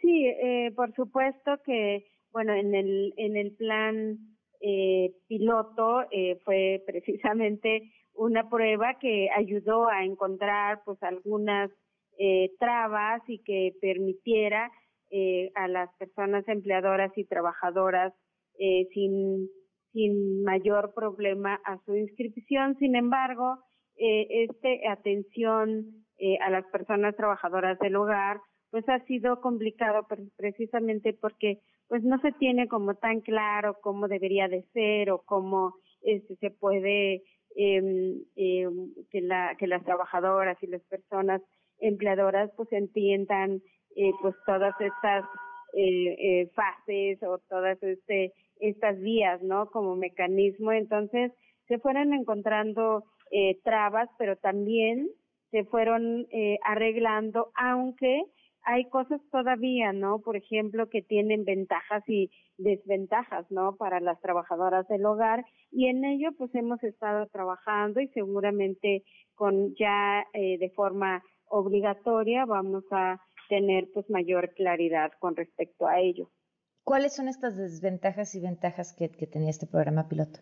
Sí, 0.00 0.26
eh, 0.26 0.70
por 0.76 0.94
supuesto 0.94 1.60
que 1.64 2.06
bueno, 2.36 2.52
en 2.52 2.74
el, 2.74 3.14
en 3.16 3.36
el 3.36 3.52
plan 3.56 4.18
eh, 4.60 5.12
piloto 5.26 6.04
eh, 6.10 6.38
fue 6.44 6.82
precisamente 6.86 7.90
una 8.12 8.48
prueba 8.48 8.98
que 9.00 9.28
ayudó 9.34 9.88
a 9.88 10.04
encontrar 10.04 10.82
pues 10.84 11.02
algunas 11.02 11.70
eh, 12.18 12.50
trabas 12.58 13.22
y 13.28 13.38
que 13.42 13.72
permitiera 13.80 14.70
eh, 15.10 15.50
a 15.54 15.68
las 15.68 15.94
personas 15.96 16.46
empleadoras 16.48 17.16
y 17.16 17.24
trabajadoras 17.24 18.12
eh, 18.58 18.88
sin, 18.92 19.48
sin 19.92 20.42
mayor 20.42 20.92
problema 20.94 21.60
a 21.64 21.78
su 21.84 21.94
inscripción. 21.94 22.76
Sin 22.78 22.96
embargo, 22.96 23.58
eh, 23.98 24.44
este 24.50 24.86
atención 24.88 26.04
eh, 26.18 26.38
a 26.40 26.50
las 26.50 26.66
personas 26.66 27.16
trabajadoras 27.16 27.78
del 27.78 27.96
hogar 27.96 28.40
pues 28.70 28.86
ha 28.88 29.02
sido 29.06 29.40
complicado 29.40 30.06
precisamente 30.36 31.14
porque 31.14 31.60
pues 31.88 32.02
no 32.02 32.20
se 32.20 32.32
tiene 32.32 32.68
como 32.68 32.94
tan 32.96 33.20
claro 33.20 33.78
cómo 33.80 34.06
debería 34.08 34.48
de 34.48 34.64
ser 34.74 35.10
o 35.10 35.22
cómo 35.24 35.76
este, 36.02 36.36
se 36.36 36.50
puede 36.50 37.22
eh, 37.56 38.20
que 39.10 39.20
la 39.22 39.56
que 39.56 39.66
las 39.66 39.82
trabajadoras 39.84 40.62
y 40.62 40.66
las 40.66 40.82
personas 40.82 41.40
empleadoras 41.80 42.50
pues 42.56 42.72
entiendan 42.72 43.62
eh, 43.96 44.12
pues 44.22 44.34
todas 44.46 44.74
estas 44.80 45.24
eh, 45.74 46.16
eh, 46.18 46.50
fases 46.54 47.22
o 47.22 47.38
todas 47.48 47.82
este 47.82 48.32
estas 48.60 48.98
vías 49.00 49.42
no 49.42 49.70
como 49.70 49.96
mecanismo 49.96 50.72
entonces 50.72 51.32
se 51.68 51.78
fueron 51.78 52.12
encontrando 52.14 53.04
eh, 53.30 53.58
trabas 53.64 54.08
pero 54.18 54.36
también 54.36 55.08
se 55.50 55.64
fueron 55.64 56.26
eh, 56.30 56.58
arreglando 56.64 57.50
aunque 57.54 58.22
hay 58.66 58.84
cosas 58.86 59.20
todavía, 59.30 59.92
¿no? 59.92 60.18
Por 60.18 60.36
ejemplo, 60.36 60.88
que 60.90 61.00
tienen 61.00 61.44
ventajas 61.44 62.02
y 62.08 62.32
desventajas, 62.58 63.48
¿no? 63.48 63.76
Para 63.76 64.00
las 64.00 64.20
trabajadoras 64.20 64.88
del 64.88 65.06
hogar 65.06 65.44
y 65.70 65.86
en 65.86 66.04
ello 66.04 66.30
pues 66.36 66.52
hemos 66.54 66.82
estado 66.82 67.28
trabajando 67.28 68.00
y 68.00 68.08
seguramente 68.08 69.04
con 69.36 69.72
ya 69.76 70.24
eh, 70.32 70.58
de 70.58 70.70
forma 70.70 71.22
obligatoria 71.48 72.44
vamos 72.44 72.84
a 72.90 73.20
tener 73.48 73.88
pues 73.92 74.08
mayor 74.10 74.52
claridad 74.54 75.12
con 75.18 75.36
respecto 75.36 75.86
a 75.86 76.00
ello. 76.00 76.30
¿Cuáles 76.84 77.14
son 77.14 77.28
estas 77.28 77.56
desventajas 77.56 78.34
y 78.34 78.40
ventajas 78.40 78.92
que, 78.92 79.10
que 79.10 79.26
tenía 79.26 79.50
este 79.50 79.66
programa 79.66 80.08
piloto? 80.08 80.40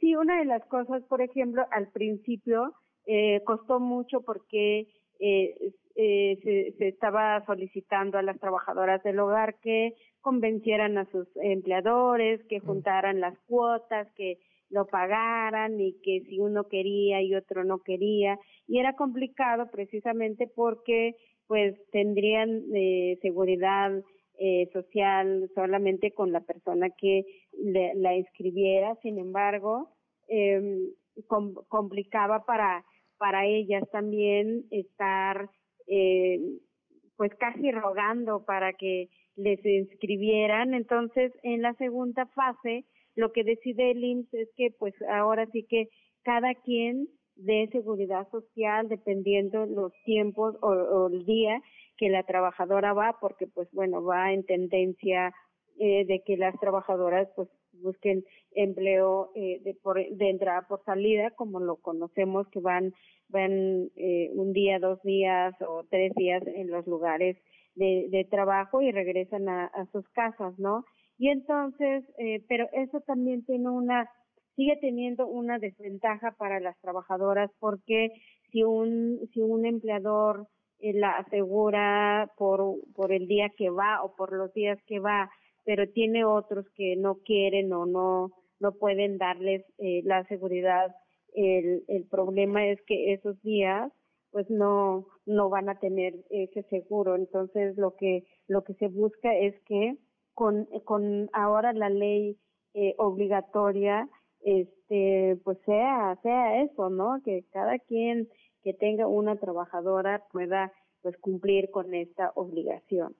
Sí, 0.00 0.16
una 0.16 0.38
de 0.38 0.46
las 0.46 0.64
cosas, 0.66 1.02
por 1.04 1.20
ejemplo, 1.22 1.66
al 1.70 1.88
principio 1.88 2.72
eh, 3.06 3.42
costó 3.44 3.80
mucho 3.80 4.22
porque 4.22 4.88
eh, 5.20 5.72
eh, 5.96 6.38
se, 6.42 6.76
se 6.78 6.88
estaba 6.88 7.44
solicitando 7.46 8.18
a 8.18 8.22
las 8.22 8.38
trabajadoras 8.40 9.02
del 9.02 9.18
hogar 9.18 9.56
que 9.60 9.94
convencieran 10.20 10.96
a 10.98 11.04
sus 11.10 11.28
empleadores, 11.36 12.42
que 12.48 12.60
juntaran 12.60 13.20
las 13.20 13.38
cuotas, 13.40 14.08
que 14.16 14.38
lo 14.70 14.86
pagaran 14.86 15.80
y 15.80 15.94
que 16.02 16.22
si 16.28 16.38
uno 16.38 16.64
quería 16.64 17.22
y 17.22 17.34
otro 17.34 17.64
no 17.64 17.78
quería. 17.78 18.38
Y 18.66 18.78
era 18.78 18.94
complicado 18.94 19.70
precisamente 19.70 20.46
porque 20.54 21.14
pues 21.46 21.74
tendrían 21.92 22.64
eh, 22.74 23.18
seguridad 23.20 23.92
eh, 24.38 24.68
social 24.72 25.50
solamente 25.54 26.12
con 26.12 26.32
la 26.32 26.40
persona 26.40 26.88
que 26.90 27.24
le, 27.52 27.94
la 27.94 28.16
inscribiera. 28.16 28.96
Sin 29.02 29.18
embargo, 29.18 29.90
com 31.26 31.54
complicaba 31.68 32.44
para, 32.44 32.84
para 33.18 33.46
ellas 33.46 33.84
también 33.92 34.64
estar 34.70 35.48
eh, 35.86 36.40
pues 37.16 37.32
casi 37.36 37.70
rogando 37.70 38.44
para 38.44 38.72
que 38.72 39.08
les 39.36 39.64
inscribieran. 39.64 40.74
Entonces, 40.74 41.32
en 41.42 41.62
la 41.62 41.74
segunda 41.74 42.26
fase, 42.26 42.84
lo 43.16 43.32
que 43.32 43.44
decide 43.44 43.92
el 43.92 44.04
IMSS 44.04 44.34
es 44.34 44.48
que 44.56 44.70
pues 44.78 44.94
ahora 45.08 45.46
sí 45.52 45.64
que 45.68 45.88
cada 46.22 46.54
quien 46.54 47.08
de 47.36 47.68
seguridad 47.72 48.28
social 48.30 48.88
dependiendo 48.88 49.66
los 49.66 49.92
tiempos 50.04 50.56
o, 50.60 51.08
el 51.08 51.24
día 51.24 51.60
que 51.96 52.08
la 52.08 52.22
trabajadora 52.22 52.92
va 52.92 53.18
porque 53.20 53.46
pues 53.46 53.68
bueno 53.72 54.02
va 54.04 54.32
en 54.32 54.44
tendencia 54.44 55.32
eh, 55.78 56.04
de 56.06 56.22
que 56.24 56.36
las 56.36 56.58
trabajadoras 56.60 57.28
pues 57.34 57.48
busquen 57.72 58.24
empleo 58.52 59.32
eh, 59.34 59.60
de, 59.64 59.74
por, 59.74 59.96
de 59.96 60.30
entrada 60.30 60.66
por 60.68 60.84
salida 60.84 61.30
como 61.32 61.58
lo 61.58 61.76
conocemos 61.76 62.48
que 62.48 62.60
van 62.60 62.92
van 63.28 63.90
eh, 63.96 64.30
un 64.34 64.52
día 64.52 64.78
dos 64.78 65.02
días 65.02 65.54
o 65.60 65.84
tres 65.90 66.14
días 66.14 66.42
en 66.46 66.70
los 66.70 66.86
lugares 66.86 67.36
de, 67.74 68.06
de 68.10 68.24
trabajo 68.24 68.80
y 68.80 68.92
regresan 68.92 69.48
a 69.48 69.88
sus 69.90 70.08
casas 70.10 70.56
no 70.58 70.84
y 71.18 71.28
entonces 71.28 72.04
eh, 72.18 72.44
pero 72.48 72.68
eso 72.72 73.00
también 73.00 73.44
tiene 73.44 73.68
una 73.68 74.08
sigue 74.56 74.76
teniendo 74.80 75.26
una 75.26 75.58
desventaja 75.58 76.32
para 76.38 76.60
las 76.60 76.78
trabajadoras 76.80 77.50
porque 77.60 78.10
si 78.50 78.62
un 78.62 79.20
si 79.32 79.40
un 79.40 79.66
empleador 79.66 80.46
eh, 80.80 80.92
la 80.94 81.18
asegura 81.18 82.30
por 82.36 82.76
por 82.94 83.12
el 83.12 83.26
día 83.26 83.50
que 83.56 83.70
va 83.70 84.02
o 84.02 84.14
por 84.16 84.32
los 84.32 84.52
días 84.54 84.78
que 84.86 84.98
va 84.98 85.30
pero 85.64 85.88
tiene 85.88 86.24
otros 86.24 86.66
que 86.74 86.96
no 86.96 87.16
quieren 87.24 87.72
o 87.72 87.86
no 87.86 88.30
no 88.60 88.72
pueden 88.72 89.18
darles 89.18 89.64
eh, 89.78 90.02
la 90.04 90.24
seguridad 90.24 90.94
el 91.34 91.84
el 91.88 92.04
problema 92.06 92.66
es 92.66 92.80
que 92.86 93.12
esos 93.12 93.40
días 93.42 93.92
pues 94.34 94.50
no 94.50 95.06
no 95.26 95.48
van 95.48 95.68
a 95.68 95.78
tener 95.78 96.14
ese 96.28 96.64
seguro. 96.64 97.14
Entonces 97.14 97.76
lo 97.76 97.94
que 97.94 98.24
lo 98.48 98.64
que 98.64 98.74
se 98.74 98.88
busca 98.88 99.32
es 99.32 99.54
que 99.66 99.96
con 100.34 100.66
con 100.84 101.30
ahora 101.32 101.72
la 101.72 101.88
ley 101.88 102.36
eh, 102.74 102.94
obligatoria 102.98 104.08
este 104.40 105.38
pues 105.44 105.58
sea 105.64 106.18
sea 106.22 106.62
eso 106.62 106.90
no 106.90 107.20
que 107.24 107.44
cada 107.52 107.78
quien 107.78 108.28
que 108.62 108.74
tenga 108.74 109.06
una 109.06 109.36
trabajadora 109.36 110.24
pueda 110.32 110.72
pues 111.02 111.16
cumplir 111.18 111.70
con 111.70 111.94
esta 111.94 112.32
obligación. 112.34 113.14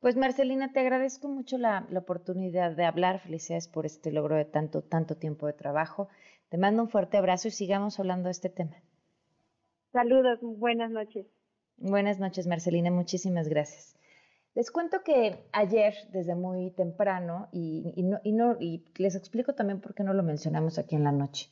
Pues 0.00 0.14
Marcelina 0.14 0.72
te 0.72 0.80
agradezco 0.80 1.28
mucho 1.28 1.56
la, 1.56 1.86
la 1.88 2.00
oportunidad 2.00 2.76
de 2.76 2.84
hablar. 2.84 3.20
Felicidades 3.20 3.66
por 3.66 3.86
este 3.86 4.12
logro 4.12 4.36
de 4.36 4.44
tanto 4.44 4.82
tanto 4.82 5.16
tiempo 5.16 5.46
de 5.46 5.54
trabajo. 5.54 6.08
Te 6.50 6.58
mando 6.58 6.82
un 6.82 6.90
fuerte 6.90 7.16
abrazo 7.16 7.48
y 7.48 7.52
sigamos 7.52 7.98
hablando 7.98 8.26
de 8.26 8.32
este 8.32 8.50
tema. 8.50 8.76
Saludos 9.92 10.38
buenas 10.42 10.90
noches. 10.90 11.26
Buenas 11.78 12.18
noches 12.20 12.46
Marcelina. 12.46 12.90
Muchísimas 12.90 13.48
gracias 13.48 13.96
les 14.54 14.70
cuento 14.70 15.02
que 15.02 15.46
ayer, 15.52 15.94
desde 16.12 16.34
muy 16.34 16.70
temprano, 16.70 17.48
y, 17.52 18.02
no, 18.02 18.20
y, 18.60 18.84
y 18.96 19.02
les 19.02 19.14
explico 19.14 19.54
también 19.54 19.80
por 19.80 19.94
qué 19.94 20.04
no 20.04 20.14
lo 20.14 20.22
mencionamos 20.22 20.78
aquí 20.78 20.94
en 20.96 21.04
la 21.04 21.12
noche, 21.12 21.50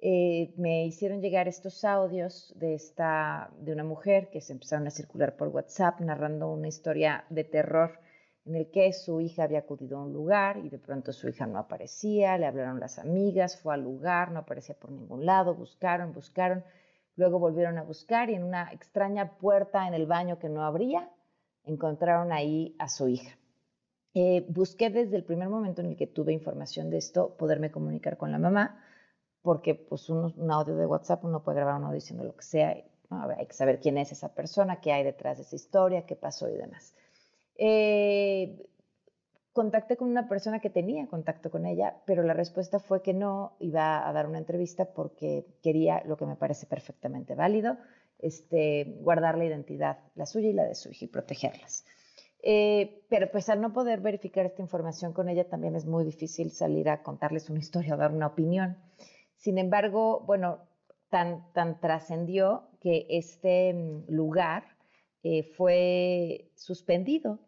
eh, 0.00 0.54
me 0.56 0.86
hicieron 0.86 1.20
llegar 1.20 1.48
estos 1.48 1.84
audios 1.84 2.54
de, 2.56 2.74
esta, 2.74 3.50
de 3.58 3.72
una 3.72 3.84
mujer 3.84 4.30
que 4.30 4.40
se 4.40 4.52
empezaron 4.52 4.86
a 4.86 4.90
circular 4.90 5.36
por 5.36 5.48
WhatsApp 5.48 6.00
narrando 6.00 6.52
una 6.52 6.68
historia 6.68 7.24
de 7.30 7.42
terror 7.42 7.98
en 8.44 8.54
el 8.54 8.70
que 8.70 8.92
su 8.92 9.20
hija 9.20 9.42
había 9.42 9.58
acudido 9.58 9.98
a 9.98 10.04
un 10.04 10.12
lugar 10.12 10.58
y 10.64 10.70
de 10.70 10.78
pronto 10.78 11.12
su 11.12 11.28
hija 11.28 11.46
no 11.46 11.58
aparecía, 11.58 12.38
le 12.38 12.46
hablaron 12.46 12.78
las 12.80 12.98
amigas, 12.98 13.60
fue 13.60 13.74
al 13.74 13.82
lugar, 13.82 14.30
no 14.30 14.38
aparecía 14.38 14.76
por 14.76 14.92
ningún 14.92 15.26
lado, 15.26 15.54
buscaron, 15.54 16.12
buscaron, 16.12 16.64
Luego 17.18 17.40
volvieron 17.40 17.78
a 17.78 17.82
buscar 17.82 18.30
y 18.30 18.36
en 18.36 18.44
una 18.44 18.70
extraña 18.72 19.38
puerta 19.38 19.88
en 19.88 19.94
el 19.94 20.06
baño 20.06 20.38
que 20.38 20.48
no 20.48 20.64
abría, 20.64 21.10
encontraron 21.68 22.32
ahí 22.32 22.74
a 22.78 22.88
su 22.88 23.08
hija. 23.08 23.38
Eh, 24.14 24.44
busqué 24.48 24.90
desde 24.90 25.16
el 25.16 25.24
primer 25.24 25.48
momento 25.48 25.80
en 25.80 25.88
el 25.88 25.96
que 25.96 26.06
tuve 26.06 26.32
información 26.32 26.90
de 26.90 26.98
esto 26.98 27.36
poderme 27.36 27.70
comunicar 27.70 28.16
con 28.16 28.32
la 28.32 28.38
mamá, 28.38 28.82
porque 29.42 29.74
pues 29.74 30.08
un, 30.10 30.50
audio 30.50 30.76
de 30.76 30.86
WhatsApp 30.86 31.24
uno 31.24 31.42
puede 31.42 31.58
grabar 31.58 31.76
un 31.76 31.84
audio 31.84 31.96
diciendo 31.96 32.24
lo 32.24 32.34
que 32.34 32.42
sea, 32.42 32.70
hay 32.70 33.46
que 33.46 33.54
saber 33.54 33.80
quién 33.80 33.98
es 33.98 34.12
esa 34.12 34.34
persona, 34.34 34.80
qué 34.80 34.92
hay 34.92 35.04
detrás 35.04 35.38
de 35.38 35.44
esa 35.44 35.56
historia, 35.56 36.06
qué 36.06 36.16
pasó 36.16 36.48
y 36.48 36.56
demás. 36.56 36.94
Eh, 37.56 38.68
contacté 39.52 39.96
con 39.96 40.08
una 40.08 40.28
persona 40.28 40.60
que 40.60 40.70
tenía 40.70 41.06
contacto 41.08 41.50
con 41.50 41.66
ella, 41.66 42.02
pero 42.06 42.22
la 42.22 42.32
respuesta 42.32 42.78
fue 42.78 43.02
que 43.02 43.14
no 43.14 43.56
iba 43.58 44.08
a 44.08 44.12
dar 44.12 44.26
una 44.26 44.38
entrevista 44.38 44.86
porque 44.86 45.46
quería, 45.62 46.02
lo 46.04 46.16
que 46.16 46.26
me 46.26 46.36
parece 46.36 46.66
perfectamente 46.66 47.34
válido, 47.34 47.76
este, 48.18 48.96
guardar 49.00 49.38
la 49.38 49.44
identidad, 49.44 49.98
la 50.14 50.26
suya 50.26 50.48
y 50.48 50.52
la 50.52 50.64
de 50.64 50.74
su 50.74 50.90
hija 50.90 51.04
y 51.04 51.08
protegerlas. 51.08 51.84
Eh, 52.42 53.02
pero 53.08 53.30
pues 53.30 53.48
al 53.48 53.60
no 53.60 53.72
poder 53.72 54.00
verificar 54.00 54.46
esta 54.46 54.62
información 54.62 55.12
con 55.12 55.28
ella 55.28 55.48
también 55.48 55.74
es 55.74 55.86
muy 55.86 56.04
difícil 56.04 56.52
salir 56.52 56.88
a 56.88 57.02
contarles 57.02 57.50
una 57.50 57.58
historia 57.66 57.94
o 57.94 57.98
dar 57.98 58.12
una 58.12 58.28
opinión. 58.28 58.76
Sin 59.36 59.58
embargo, 59.58 60.20
bueno, 60.26 60.58
tan, 61.10 61.52
tan 61.52 61.80
trascendió 61.80 62.68
que 62.80 63.06
este 63.10 63.72
mm, 63.74 64.04
lugar 64.08 64.64
eh, 65.22 65.42
fue 65.42 66.50
suspendido. 66.54 67.40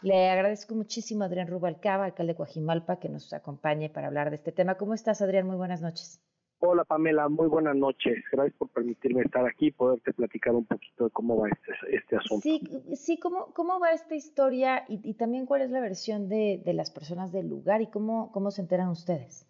Le 0.00 0.28
agradezco 0.28 0.74
muchísimo 0.74 1.24
a 1.24 1.26
Adrián 1.26 1.48
Rubalcaba, 1.48 2.04
alcalde 2.04 2.32
de 2.32 2.36
Coajimalpa, 2.36 3.00
que 3.00 3.08
nos 3.08 3.32
acompañe 3.32 3.90
para 3.90 4.06
hablar 4.06 4.30
de 4.30 4.36
este 4.36 4.52
tema. 4.52 4.76
¿Cómo 4.76 4.94
estás, 4.94 5.20
Adrián? 5.22 5.46
Muy 5.46 5.56
buenas 5.56 5.82
noches. 5.82 6.20
Hola 6.60 6.84
Pamela, 6.84 7.28
muy 7.28 7.46
buenas 7.46 7.76
noches. 7.76 8.24
Gracias 8.32 8.56
por 8.56 8.68
permitirme 8.70 9.22
estar 9.22 9.46
aquí 9.46 9.66
y 9.66 9.70
poderte 9.70 10.12
platicar 10.12 10.56
un 10.56 10.64
poquito 10.64 11.04
de 11.04 11.10
cómo 11.10 11.36
va 11.36 11.48
este, 11.48 11.96
este 11.96 12.16
asunto. 12.16 12.42
Sí, 12.42 12.60
sí 12.96 13.16
¿cómo, 13.16 13.54
¿cómo 13.54 13.78
va 13.78 13.92
esta 13.92 14.16
historia 14.16 14.84
y, 14.88 15.14
también 15.14 15.46
cuál 15.46 15.62
es 15.62 15.70
la 15.70 15.80
versión 15.80 16.28
de, 16.28 16.60
de, 16.64 16.72
las 16.74 16.90
personas 16.90 17.30
del 17.30 17.48
lugar 17.48 17.80
y 17.80 17.86
cómo, 17.86 18.32
cómo 18.32 18.50
se 18.50 18.62
enteran 18.62 18.88
ustedes? 18.88 19.46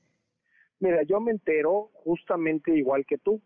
Mira, 0.80 1.02
yo 1.04 1.18
me 1.18 1.30
entero 1.30 1.90
justamente 1.94 2.76
igual 2.76 3.06
que 3.06 3.16
tú, 3.16 3.40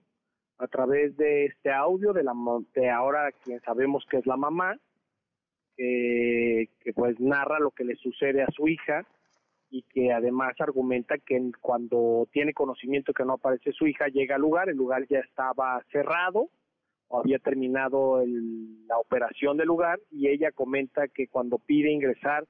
a 0.59 0.66
través 0.66 1.16
de 1.16 1.44
este 1.44 1.70
audio 1.70 2.12
de, 2.12 2.25
la, 2.25 2.33
de 2.75 2.90
ahora 2.90 3.31
quien 3.44 3.61
sabemos 3.61 4.05
que 4.11 4.16
es 4.16 4.27
la 4.27 4.37
mamá, 4.37 4.77
que, 5.77 6.68
que 6.81 6.92
pues 6.92 7.20
narra 7.20 7.61
lo 7.61 7.70
que 7.70 7.85
le 7.85 7.94
sucede 7.94 8.42
a 8.42 8.51
su 8.51 8.66
hija 8.66 9.07
y 9.72 9.82
que 9.85 10.12
además 10.12 10.54
argumenta 10.58 11.16
que 11.16 11.50
cuando 11.62 12.28
tiene 12.30 12.52
conocimiento 12.52 13.14
que 13.14 13.24
no 13.24 13.32
aparece 13.32 13.72
su 13.72 13.87
hija, 13.87 14.08
llega 14.08 14.35
al 14.35 14.42
lugar, 14.42 14.68
el 14.68 14.76
lugar 14.76 15.06
ya 15.08 15.20
estaba 15.20 15.82
cerrado 15.90 16.50
o 17.08 17.18
había 17.18 17.38
terminado 17.38 18.22
la 18.22 18.98
operación 18.98 19.56
del 19.56 19.68
lugar 19.68 19.98
y 20.11 20.28
ella 20.28 20.52
comenta 20.52 21.08
que 21.08 21.26
cuando 21.26 21.58
pide 21.58 21.90
ingresar 21.90 22.44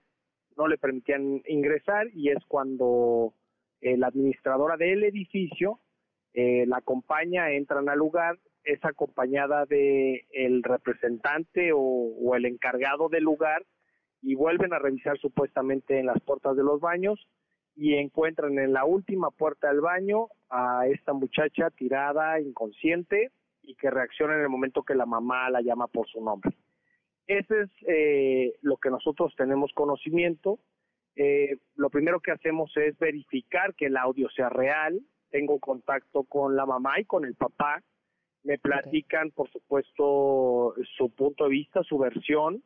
no 0.56 0.66
le 0.66 0.78
permitían 0.78 1.42
ingresar 1.46 2.08
y 2.12 2.30
es 2.30 2.44
cuando 2.48 3.34
eh, 3.80 3.96
la 3.96 4.08
administradora 4.08 4.76
del 4.76 5.04
edificio 5.04 5.78
eh, 6.34 6.64
la 6.66 6.78
acompaña, 6.78 7.52
entran 7.52 7.88
al 7.88 7.98
lugar, 7.98 8.36
es 8.64 8.84
acompañada 8.84 9.64
de 9.66 10.26
el 10.32 10.64
representante 10.64 11.70
o 11.72 12.34
el 12.34 12.46
encargado 12.46 13.08
del 13.08 13.22
lugar 13.22 13.64
y 14.22 14.36
vuelven 14.36 14.72
a 14.72 14.78
revisar 14.78 15.18
supuestamente 15.18 15.98
en 15.98 16.06
las 16.06 16.20
puertas 16.22 16.56
de 16.56 16.62
los 16.62 16.80
baños 16.80 17.28
y 17.74 17.94
encuentran 17.94 18.58
en 18.58 18.72
la 18.72 18.84
última 18.84 19.30
puerta 19.30 19.68
del 19.68 19.80
baño 19.80 20.28
a 20.48 20.86
esta 20.86 21.12
muchacha 21.12 21.70
tirada, 21.70 22.40
inconsciente 22.40 23.32
y 23.62 23.74
que 23.74 23.90
reacciona 23.90 24.34
en 24.34 24.42
el 24.42 24.48
momento 24.48 24.84
que 24.84 24.94
la 24.94 25.06
mamá 25.06 25.50
la 25.50 25.60
llama 25.60 25.88
por 25.88 26.06
su 26.08 26.22
nombre. 26.22 26.52
Ese 27.26 27.62
es 27.62 27.70
eh, 27.86 28.52
lo 28.62 28.76
que 28.76 28.90
nosotros 28.90 29.34
tenemos 29.36 29.72
conocimiento. 29.74 30.58
Eh, 31.16 31.58
lo 31.76 31.90
primero 31.90 32.20
que 32.20 32.32
hacemos 32.32 32.72
es 32.76 32.96
verificar 32.98 33.74
que 33.74 33.86
el 33.86 33.96
audio 33.96 34.28
sea 34.30 34.48
real. 34.48 35.00
Tengo 35.30 35.58
contacto 35.58 36.24
con 36.24 36.56
la 36.56 36.66
mamá 36.66 37.00
y 37.00 37.04
con 37.04 37.24
el 37.24 37.34
papá. 37.34 37.82
Me 38.44 38.58
platican, 38.58 39.30
por 39.30 39.50
supuesto, 39.50 40.74
su 40.96 41.10
punto 41.14 41.44
de 41.44 41.50
vista, 41.50 41.82
su 41.84 41.96
versión 41.96 42.62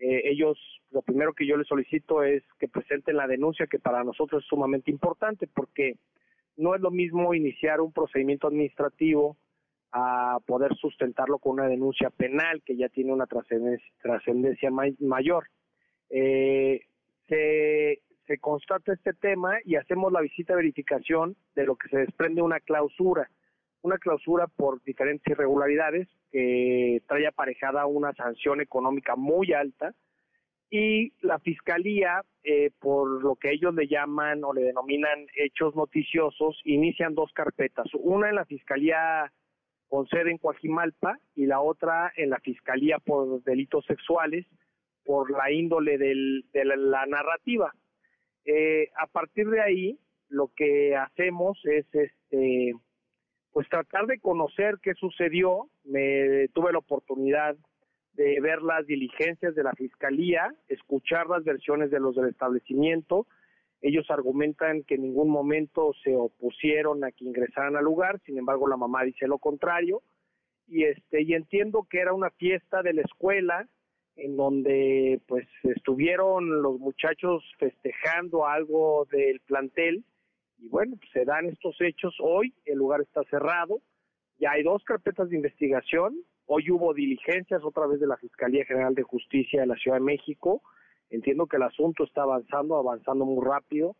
eh, 0.00 0.22
ellos, 0.30 0.58
lo 0.90 1.02
primero 1.02 1.34
que 1.34 1.46
yo 1.46 1.58
les 1.58 1.66
solicito 1.66 2.22
es 2.22 2.42
que 2.58 2.68
presenten 2.68 3.16
la 3.16 3.26
denuncia, 3.26 3.66
que 3.66 3.78
para 3.78 4.02
nosotros 4.02 4.42
es 4.42 4.48
sumamente 4.48 4.90
importante, 4.90 5.46
porque 5.46 5.96
no 6.56 6.74
es 6.74 6.80
lo 6.80 6.90
mismo 6.90 7.34
iniciar 7.34 7.82
un 7.82 7.92
procedimiento 7.92 8.46
administrativo 8.46 9.36
a 9.92 10.38
poder 10.46 10.74
sustentarlo 10.76 11.38
con 11.38 11.52
una 11.52 11.68
denuncia 11.68 12.08
penal 12.10 12.62
que 12.64 12.76
ya 12.76 12.88
tiene 12.88 13.12
una 13.12 13.26
trascendencia 13.26 14.70
mayor. 15.00 15.48
Eh, 16.08 16.80
se, 17.28 18.00
se 18.26 18.38
constata 18.38 18.94
este 18.94 19.12
tema 19.12 19.58
y 19.64 19.76
hacemos 19.76 20.12
la 20.12 20.22
visita 20.22 20.54
de 20.54 20.58
verificación 20.62 21.36
de 21.54 21.64
lo 21.64 21.76
que 21.76 21.88
se 21.88 21.98
desprende 21.98 22.40
una 22.40 22.60
clausura 22.60 23.28
una 23.82 23.98
clausura 23.98 24.46
por 24.46 24.82
diferentes 24.82 25.26
irregularidades 25.26 26.08
que 26.30 27.02
trae 27.06 27.26
aparejada 27.26 27.86
una 27.86 28.12
sanción 28.14 28.60
económica 28.60 29.16
muy 29.16 29.52
alta 29.52 29.94
y 30.70 31.12
la 31.20 31.40
fiscalía, 31.40 32.22
eh, 32.44 32.70
por 32.78 33.22
lo 33.22 33.34
que 33.34 33.50
ellos 33.50 33.74
le 33.74 33.88
llaman 33.88 34.44
o 34.44 34.52
le 34.52 34.62
denominan 34.62 35.26
hechos 35.34 35.74
noticiosos, 35.74 36.60
inician 36.64 37.14
dos 37.14 37.32
carpetas, 37.32 37.88
una 37.94 38.28
en 38.28 38.36
la 38.36 38.44
fiscalía 38.44 39.32
con 39.88 40.06
sede 40.06 40.30
en 40.30 40.38
Coajimalpa 40.38 41.18
y 41.34 41.46
la 41.46 41.60
otra 41.60 42.12
en 42.16 42.30
la 42.30 42.38
fiscalía 42.38 42.98
por 42.98 43.42
delitos 43.42 43.84
sexuales 43.86 44.46
por 45.04 45.28
la 45.32 45.50
índole 45.50 45.98
del, 45.98 46.44
de 46.52 46.64
la, 46.64 47.04
narrativa. 47.06 47.74
Eh, 48.44 48.90
a 48.96 49.08
partir 49.08 49.48
de 49.48 49.60
ahí, 49.60 49.98
lo 50.28 50.52
que 50.54 50.94
hacemos 50.94 51.58
es 51.64 51.86
este 51.92 52.74
pues 53.52 53.68
tratar 53.68 54.06
de 54.06 54.20
conocer 54.20 54.78
qué 54.82 54.94
sucedió. 54.94 55.68
Me 55.84 56.48
tuve 56.54 56.72
la 56.72 56.78
oportunidad 56.78 57.56
de 58.12 58.40
ver 58.40 58.62
las 58.62 58.86
diligencias 58.86 59.54
de 59.54 59.62
la 59.62 59.72
fiscalía, 59.72 60.54
escuchar 60.68 61.26
las 61.28 61.44
versiones 61.44 61.90
de 61.90 62.00
los 62.00 62.14
del 62.16 62.28
establecimiento. 62.28 63.26
Ellos 63.82 64.10
argumentan 64.10 64.82
que 64.82 64.96
en 64.96 65.02
ningún 65.02 65.30
momento 65.30 65.92
se 66.04 66.14
opusieron 66.14 67.02
a 67.02 67.12
que 67.12 67.24
ingresaran 67.24 67.76
al 67.76 67.84
lugar, 67.84 68.20
sin 68.26 68.36
embargo 68.36 68.68
la 68.68 68.76
mamá 68.76 69.04
dice 69.04 69.26
lo 69.26 69.38
contrario. 69.38 70.02
Y 70.68 70.84
este 70.84 71.22
y 71.22 71.34
entiendo 71.34 71.86
que 71.88 72.00
era 72.00 72.12
una 72.12 72.30
fiesta 72.30 72.82
de 72.82 72.92
la 72.92 73.02
escuela 73.02 73.66
en 74.16 74.36
donde 74.36 75.20
pues 75.26 75.46
estuvieron 75.64 76.62
los 76.62 76.78
muchachos 76.78 77.42
festejando 77.58 78.46
algo 78.46 79.06
del 79.10 79.40
plantel 79.40 80.04
y 80.60 80.68
bueno, 80.68 80.96
pues, 80.96 81.10
se 81.12 81.24
dan 81.24 81.46
estos 81.46 81.76
hechos. 81.80 82.14
Hoy, 82.20 82.54
el 82.64 82.78
lugar 82.78 83.00
está 83.00 83.22
cerrado, 83.24 83.80
ya 84.38 84.52
hay 84.52 84.62
dos 84.62 84.82
carpetas 84.84 85.28
de 85.30 85.36
investigación, 85.36 86.16
hoy 86.46 86.70
hubo 86.70 86.94
diligencias 86.94 87.62
otra 87.64 87.86
vez 87.86 88.00
de 88.00 88.06
la 88.06 88.16
Fiscalía 88.16 88.64
General 88.64 88.94
de 88.94 89.02
Justicia 89.02 89.60
de 89.60 89.66
la 89.66 89.76
Ciudad 89.76 89.98
de 89.98 90.04
México, 90.04 90.62
entiendo 91.10 91.46
que 91.46 91.56
el 91.56 91.62
asunto 91.62 92.04
está 92.04 92.22
avanzando, 92.22 92.76
avanzando 92.76 93.24
muy 93.24 93.44
rápido, 93.44 93.96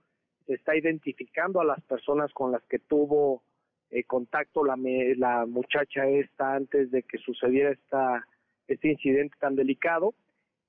se 0.47 0.55
está 0.55 0.77
identificando 0.77 1.61
a 1.61 1.65
las 1.65 1.81
personas 1.83 2.33
con 2.33 2.53
las 2.53 2.63
que 2.65 2.79
tuvo 2.79 3.43
eh, 3.91 4.05
contacto 4.05 4.65
la, 4.65 4.77
la 5.17 5.47
muchacha 5.47 6.09
esta 6.09 6.55
antes 6.55 6.91
de 6.91 7.03
que 7.03 7.19
sucediera 7.19 7.71
esta, 7.71 8.27
este 8.69 8.89
incidente 8.89 9.37
tan 9.41 9.57
delicado. 9.57 10.15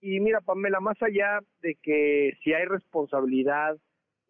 Y 0.01 0.19
mira, 0.19 0.41
Pamela, 0.41 0.80
más 0.80 1.01
allá 1.01 1.39
de 1.62 1.75
que 1.75 2.38
si 2.43 2.54
hay 2.54 2.65
responsabilidad 2.65 3.77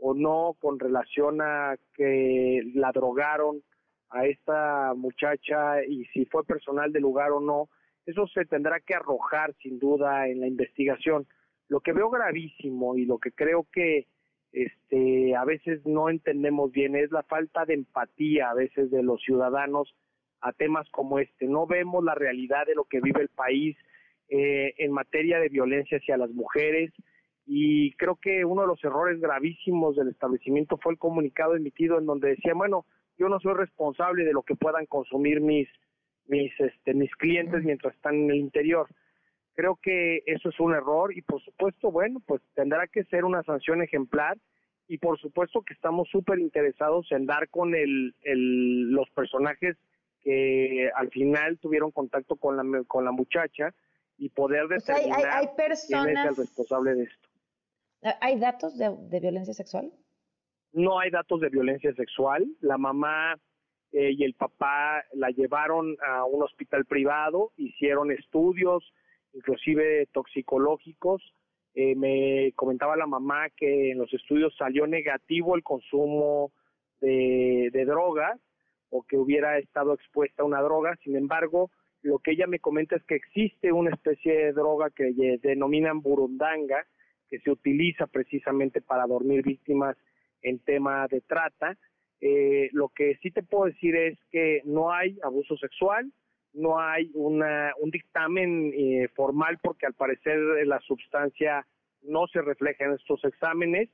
o 0.04 0.16
no 0.16 0.58
con 0.60 0.80
relación 0.80 1.42
a 1.42 1.76
que 1.94 2.62
la 2.74 2.92
drogaron 2.92 3.62
a 4.10 4.26
esta 4.26 4.94
muchacha 4.96 5.84
y 5.88 6.06
si 6.06 6.26
fue 6.26 6.44
personal 6.44 6.92
del 6.92 7.04
lugar 7.04 7.32
o 7.32 7.40
no, 7.40 7.70
eso 8.08 8.26
se 8.28 8.46
tendrá 8.46 8.80
que 8.80 8.96
arrojar 8.96 9.54
sin 9.62 9.78
duda 9.80 10.28
en 10.28 10.42
la 10.42 10.48
investigación. 10.48 11.28
Lo 11.68 11.82
que 11.82 11.94
veo 11.94 12.10
gravísimo 12.10 12.98
y 12.98 13.06
lo 13.06 13.20
que 13.20 13.32
creo 13.32 13.68
que 13.72 14.08
este 14.52 15.36
a 15.36 15.46
veces 15.46 15.86
no 15.86 16.10
entendemos 16.10 16.72
bien 16.72 16.96
es 16.96 17.12
la 17.12 17.24
falta 17.24 17.66
de 17.66 17.76
empatía 17.76 18.50
a 18.50 18.56
veces 18.56 18.90
de 18.90 19.04
los 19.04 19.22
ciudadanos 19.22 19.94
a 20.42 20.52
temas 20.52 20.90
como 20.90 21.20
este. 21.20 21.46
No 21.46 21.68
vemos 21.68 22.04
la 22.04 22.16
realidad 22.16 22.66
de 22.66 22.76
lo 22.76 22.86
que 22.86 23.02
vive 23.02 23.22
el 23.22 23.30
país 23.30 23.78
eh, 24.30 24.74
en 24.78 24.92
materia 24.92 25.40
de 25.40 25.50
violencia 25.50 26.00
hacia 26.00 26.18
las 26.18 26.32
mujeres, 26.32 26.92
y 27.46 27.94
creo 27.94 28.16
que 28.16 28.46
uno 28.46 28.62
de 28.62 28.68
los 28.68 28.84
errores 28.84 29.20
gravísimos 29.20 29.96
del 29.96 30.10
establecimiento 30.10 30.78
fue 30.78 30.94
el 30.94 31.00
comunicado 31.00 31.56
emitido 31.56 31.98
en 31.98 32.06
donde 32.06 32.30
decía, 32.30 32.54
bueno, 32.54 32.86
yo 33.18 33.30
no 33.30 33.40
soy 33.40 33.54
responsable 33.54 34.24
de 34.24 34.34
lo 34.34 34.44
que 34.44 34.56
puedan 34.56 34.86
consumir 34.86 35.42
mis 35.42 35.68
mis 36.28 36.52
este 36.60 36.94
mis 36.94 37.14
clientes 37.16 37.64
mientras 37.64 37.96
están 37.96 38.16
en 38.16 38.32
el 38.32 38.38
interior. 38.38 38.88
Creo 39.54 39.78
que 39.82 40.24
eso 40.26 40.50
es 40.50 40.60
un 40.60 40.74
error 40.74 41.16
y 41.16 41.22
por 41.22 41.42
supuesto, 41.42 41.92
bueno, 41.92 42.22
pues 42.26 42.42
tendrá 42.54 42.88
que 42.88 43.04
ser 43.06 43.26
una 43.26 43.44
sanción 43.44 43.82
ejemplar 43.82 44.38
y 44.88 44.98
por 44.98 45.20
supuesto 45.20 45.62
que 45.62 45.74
estamos 45.74 46.10
súper 46.10 46.40
interesados 46.40 47.12
en 47.12 47.26
dar 47.26 47.50
con 47.50 47.76
el, 47.76 48.16
el, 48.22 48.92
los 48.92 49.10
personajes 49.12 49.78
que 50.22 50.90
al 50.96 51.10
final 51.10 51.58
tuvieron 51.60 51.92
contacto 51.92 52.36
con 52.36 52.56
la, 52.56 52.84
con 52.86 53.04
la 53.04 53.12
muchacha 53.12 53.74
y 54.18 54.30
poder 54.30 54.68
determinar 54.68 55.30
hay, 55.32 55.48
personas... 55.58 56.06
quién 56.06 56.18
es 56.18 56.26
el 56.26 56.36
responsable 56.36 56.94
de 56.94 57.04
esto. 57.04 57.31
¿Hay 58.20 58.40
datos 58.40 58.78
de, 58.78 58.96
de, 59.10 59.20
violencia 59.20 59.54
sexual? 59.54 59.92
No 60.74 61.00
hay 61.00 61.12
datos 61.12 61.40
de 61.42 61.50
violencia 61.50 61.94
sexual. 61.94 62.46
La 62.62 62.78
mamá 62.78 63.36
eh, 63.92 64.12
y 64.18 64.24
el 64.24 64.34
papá 64.34 65.04
la 65.14 65.30
llevaron 65.30 65.98
a 66.02 66.24
un 66.26 66.44
hospital 66.44 66.86
privado, 66.86 67.52
hicieron 67.58 68.12
estudios, 68.12 68.94
inclusive 69.34 70.08
toxicológicos. 70.14 71.22
Eh, 71.74 71.96
me 71.96 72.54
comentaba 72.56 72.96
la 72.96 73.06
mamá 73.06 73.50
que 73.50 73.92
en 73.92 74.00
los 74.00 74.14
estudios 74.14 74.56
salió 74.58 74.88
negativo 74.88 75.56
el 75.56 75.64
consumo 75.64 76.52
de, 77.02 77.70
de 77.72 77.86
drogas 77.86 78.40
o 78.90 79.04
que 79.04 79.18
hubiera 79.18 79.58
estado 79.58 79.94
expuesta 79.94 80.44
a 80.44 80.46
una 80.46 80.62
droga. 80.62 80.98
Sin 81.04 81.16
embargo, 81.16 81.70
lo 82.02 82.20
que 82.20 82.32
ella 82.32 82.48
me 82.48 82.60
comenta 82.60 82.96
es 82.96 83.04
que 83.04 83.16
existe 83.16 83.72
una 83.72 83.92
especie 83.92 84.34
de 84.34 84.54
droga 84.54 84.90
que 84.90 85.14
denominan 85.42 86.02
burundanga, 86.02 86.86
que 87.32 87.40
se 87.40 87.50
utiliza 87.50 88.08
precisamente 88.08 88.82
para 88.82 89.08
dormir 89.08 89.42
víctimas 89.42 89.96
en 90.42 90.60
tema 90.60 91.08
de 91.08 91.22
trata. 91.22 91.78
Eh, 92.20 92.70
lo 92.74 92.90
que 92.90 93.16
sí 93.24 93.32
te 93.32 93.42
puedo 93.42 93.66
decir 93.66 93.96
es 93.96 94.20
que 94.32 94.62
no 94.66 94.92
hay 94.92 95.18
abuso 95.24 95.56
sexual, 95.58 96.12
no 96.54 96.80
hay 96.80 97.10
una, 97.14 97.74
un 97.80 97.90
dictamen 97.90 98.74
eh, 98.76 99.08
formal 99.16 99.60
porque 99.64 99.86
al 99.86 99.94
parecer 99.94 100.38
la 100.68 100.80
sustancia 100.82 101.66
no 102.02 102.28
se 102.28 102.42
refleja 102.42 102.86
en 102.86 102.94
estos 102.94 103.24
exámenes 103.24 103.90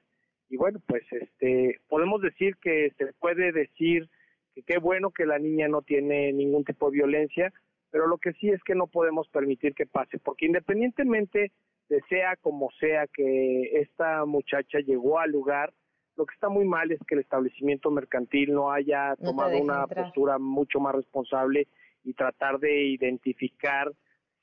y 0.50 0.58
bueno 0.58 0.80
pues 0.88 1.04
este 1.12 1.80
podemos 1.88 2.22
decir 2.22 2.56
que 2.58 2.92
se 2.98 3.14
puede 3.20 3.52
decir 3.52 4.10
que 4.56 4.64
qué 4.64 4.80
bueno 4.80 5.12
que 5.12 5.26
la 5.26 5.38
niña 5.38 5.68
no 5.68 5.82
tiene 5.82 6.32
ningún 6.32 6.64
tipo 6.64 6.90
de 6.90 6.98
violencia 6.98 7.54
pero 7.92 8.08
lo 8.08 8.18
que 8.18 8.34
sí 8.34 8.50
es 8.50 8.64
que 8.64 8.76
no 8.76 8.88
podemos 8.88 9.28
permitir 9.30 9.76
que 9.76 9.86
pase 9.86 10.18
porque 10.20 10.46
independientemente 10.46 11.52
de 11.90 12.02
sea 12.10 12.36
como 12.38 12.70
sea 12.80 13.08
que 13.08 13.80
esta 13.80 14.26
muchacha 14.26 14.80
llegó 14.80 15.20
al 15.20 15.32
lugar 15.32 15.74
lo 16.18 16.26
que 16.26 16.34
está 16.34 16.50
muy 16.50 16.66
mal 16.66 16.92
es 16.92 17.00
que 17.08 17.16
el 17.16 17.22
establecimiento 17.22 17.92
mercantil 17.92 18.52
no 18.52 18.72
haya 18.72 19.16
tomado 19.18 19.58
una 19.58 19.86
postura 19.86 20.40
mucho 20.40 20.80
más 20.80 20.96
responsable 20.96 21.68
y 22.04 22.14
tratar 22.14 22.60
de 22.60 22.88
identificar 22.88 23.94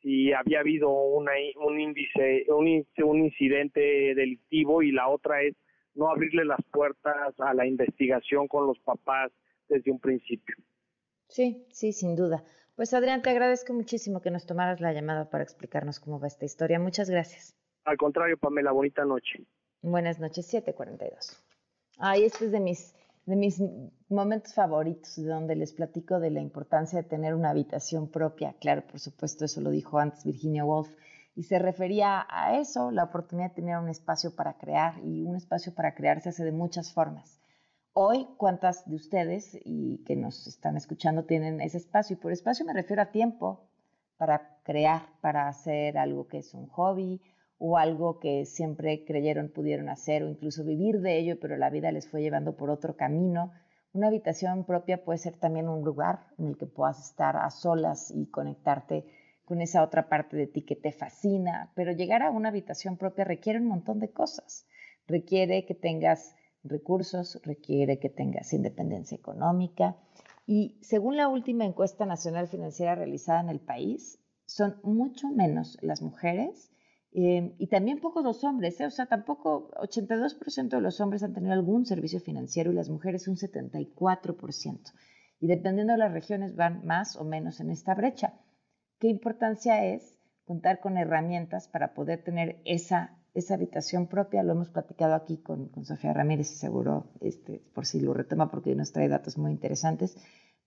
si 0.01 0.33
había 0.33 0.61
habido 0.61 0.91
una, 0.91 1.33
un 1.57 1.81
índice, 1.81 2.47
un, 2.49 2.87
un 3.03 3.25
incidente 3.25 3.81
delictivo 4.15 4.83
y 4.83 4.93
la 4.93 5.09
otra 5.09 5.43
es 5.43 5.57
no 5.95 6.11
abrirle 6.11 6.45
las 6.45 6.63
puertas 6.71 7.35
a 7.41 7.55
la 7.55 7.67
investigación 7.67 8.47
con 8.47 8.67
los 8.67 8.79
papás 8.81 9.33
desde 9.69 9.91
un 9.91 9.99
principio. 9.99 10.57
Sí, 11.29 11.67
sí, 11.71 11.93
sin 11.93 12.15
duda. 12.15 12.45
Pues 12.77 12.93
Adrián, 12.93 13.23
te 13.23 13.31
agradezco 13.31 13.73
muchísimo 13.73 14.21
que 14.21 14.31
nos 14.31 14.47
tomaras 14.47 14.81
la 14.81 14.93
llamada 14.93 15.31
para 15.31 15.45
explicarnos 15.45 16.01
cómo 16.01 16.19
va 16.19 16.27
esta 16.27 16.45
historia. 16.45 16.81
Muchas 16.81 17.09
gracias. 17.09 17.55
Al 17.85 17.97
contrario, 17.97 18.37
Pamela, 18.37 18.73
bonita 18.73 19.05
noche. 19.05 19.47
Buenas 19.81 20.19
noches, 20.19 20.47
742. 20.47 21.41
Ay, 21.99 22.25
este 22.25 22.47
es 22.47 22.53
de 22.53 22.61
mis 22.61 22.95
de 23.27 23.37
mis 23.37 23.63
momentos 24.09 24.55
favoritos, 24.55 25.17
de 25.17 25.25
donde 25.25 25.57
les 25.57 25.73
platico 25.73 26.21
de 26.21 26.31
la 26.31 26.41
importancia 26.41 27.01
de 27.01 27.09
tener 27.09 27.35
una 27.35 27.51
habitación 27.51 28.09
propia. 28.09 28.55
Claro, 28.61 28.87
por 28.87 29.01
supuesto, 29.01 29.45
eso 29.45 29.61
lo 29.61 29.71
dijo 29.71 29.99
antes 29.99 30.25
Virginia 30.25 30.65
Woolf, 30.65 30.91
y 31.35 31.45
se 31.45 31.59
refería 31.59 32.27
a 32.29 32.59
eso, 32.59 32.91
la 32.91 33.05
oportunidad 33.05 33.49
de 33.49 33.55
tener 33.55 33.79
un 33.79 33.89
espacio 33.89 34.35
para 34.37 34.55
crear, 34.55 34.99
y 35.03 35.25
un 35.25 35.37
espacio 35.37 35.75
para 35.75 35.95
crear 35.95 36.21
se 36.21 36.29
hace 36.29 36.45
de 36.45 36.53
muchas 36.53 36.93
formas. 36.93 37.41
Hoy, 37.97 38.27
¿cuántas 38.39 38.91
de 38.91 38.97
ustedes 38.97 39.57
y 39.65 39.99
que 39.99 40.17
nos 40.17 40.49
están 40.49 40.77
escuchando 40.77 41.27
tienen 41.27 41.61
ese 41.61 41.79
espacio? 41.79 42.15
Y 42.15 42.19
por 42.19 42.33
espacio 42.33 42.67
me 42.67 42.73
refiero 42.73 43.01
a 43.01 43.13
tiempo 43.13 43.69
para 44.17 44.59
crear, 44.65 45.03
para 45.21 45.47
hacer 45.47 45.97
algo 45.97 46.27
que 46.27 46.39
es 46.39 46.55
un 46.55 46.67
hobby 46.67 47.23
o 47.57 47.79
algo 47.79 48.19
que 48.19 48.47
siempre 48.47 49.05
creyeron 49.05 49.49
pudieron 49.49 49.89
hacer 49.91 50.25
o 50.25 50.29
incluso 50.29 50.65
vivir 50.65 51.03
de 51.03 51.19
ello, 51.19 51.39
pero 51.39 51.57
la 51.57 51.71
vida 51.71 51.93
les 51.93 52.09
fue 52.09 52.21
llevando 52.21 52.57
por 52.57 52.69
otro 52.69 52.97
camino. 52.97 53.53
Una 53.93 54.09
habitación 54.09 54.65
propia 54.65 55.05
puede 55.05 55.21
ser 55.21 55.37
también 55.37 55.69
un 55.69 55.85
lugar 55.85 56.27
en 56.37 56.49
el 56.49 56.59
que 56.59 56.67
puedas 56.67 56.99
estar 56.99 57.37
a 57.37 57.49
solas 57.51 58.11
y 58.11 58.27
conectarte 58.27 59.07
con 59.45 59.61
esa 59.61 59.85
otra 59.85 60.09
parte 60.09 60.37
de 60.37 60.49
ti 60.49 60.63
que 60.63 60.75
te 60.75 60.91
fascina, 60.91 61.71
pero 61.77 61.93
llegar 61.93 62.23
a 62.23 62.33
una 62.33 62.49
habitación 62.49 62.97
propia 62.97 63.23
requiere 63.23 63.61
un 63.61 63.69
montón 63.69 64.01
de 64.01 64.11
cosas. 64.11 64.67
Requiere 65.07 65.65
que 65.65 65.77
tengas 65.77 66.35
recursos, 66.65 67.41
requiere 67.45 67.99
que 67.99 68.09
tengas 68.09 68.53
independencia 68.53 69.17
económica 69.17 69.97
y 70.47 70.79
según 70.83 71.17
la 71.17 71.29
última 71.29 71.65
encuesta 71.65 72.07
nacional 72.07 72.49
financiera 72.49 72.95
realizada 72.95 73.41
en 73.41 73.49
el 73.49 73.61
país, 73.61 74.21
son 74.47 74.77
mucho 74.83 75.29
menos 75.29 75.79
las 75.81 76.03
mujeres 76.03 76.71
eh, 77.17 77.55
y 77.59 77.69
también 77.69 78.01
pocos 78.01 78.25
los 78.25 78.43
hombres, 78.43 78.81
¿eh? 78.81 78.87
o 78.87 78.91
sea, 78.91 79.07
tampoco 79.07 79.71
82% 79.77 80.69
de 80.69 80.81
los 80.81 81.01
hombres 81.01 81.23
han 81.23 81.33
tenido 81.33 81.53
algún 81.53 81.87
servicio 81.87 82.19
financiero 82.19 82.73
y 82.73 82.75
las 82.75 82.91
mujeres 82.91 83.29
un 83.29 83.37
74%. 83.37 84.93
Y 85.39 85.47
dependiendo 85.47 85.93
de 85.93 85.99
las 86.01 86.13
regiones 86.13 86.57
van 86.57 86.85
más 86.85 87.15
o 87.15 87.25
menos 87.25 87.61
en 87.61 87.71
esta 87.71 87.95
brecha. 87.95 88.35
¿Qué 88.99 89.07
importancia 89.09 89.85
es 89.85 90.19
contar 90.45 90.81
con 90.81 90.99
herramientas 90.99 91.69
para 91.69 91.95
poder 91.95 92.25
tener 92.25 92.61
esa, 92.65 93.17
esa 93.35 93.55
habitación 93.55 94.07
propia? 94.07 94.43
Lo 94.43 94.53
hemos 94.53 94.71
platicado 94.71 95.15
aquí 95.15 95.39
con, 95.39 95.69
con 95.69 95.85
Sofía 95.85 96.13
Ramírez 96.13 96.49
seguro, 96.49 97.11
este, 97.21 97.61
por 97.75 97.87
si 97.87 98.01
lo 98.01 98.15
retoma, 98.15 98.51
porque 98.51 98.75
nos 98.75 98.93
trae 98.93 99.09
datos 99.09 99.37
muy 99.37 99.51
interesantes. 99.51 100.17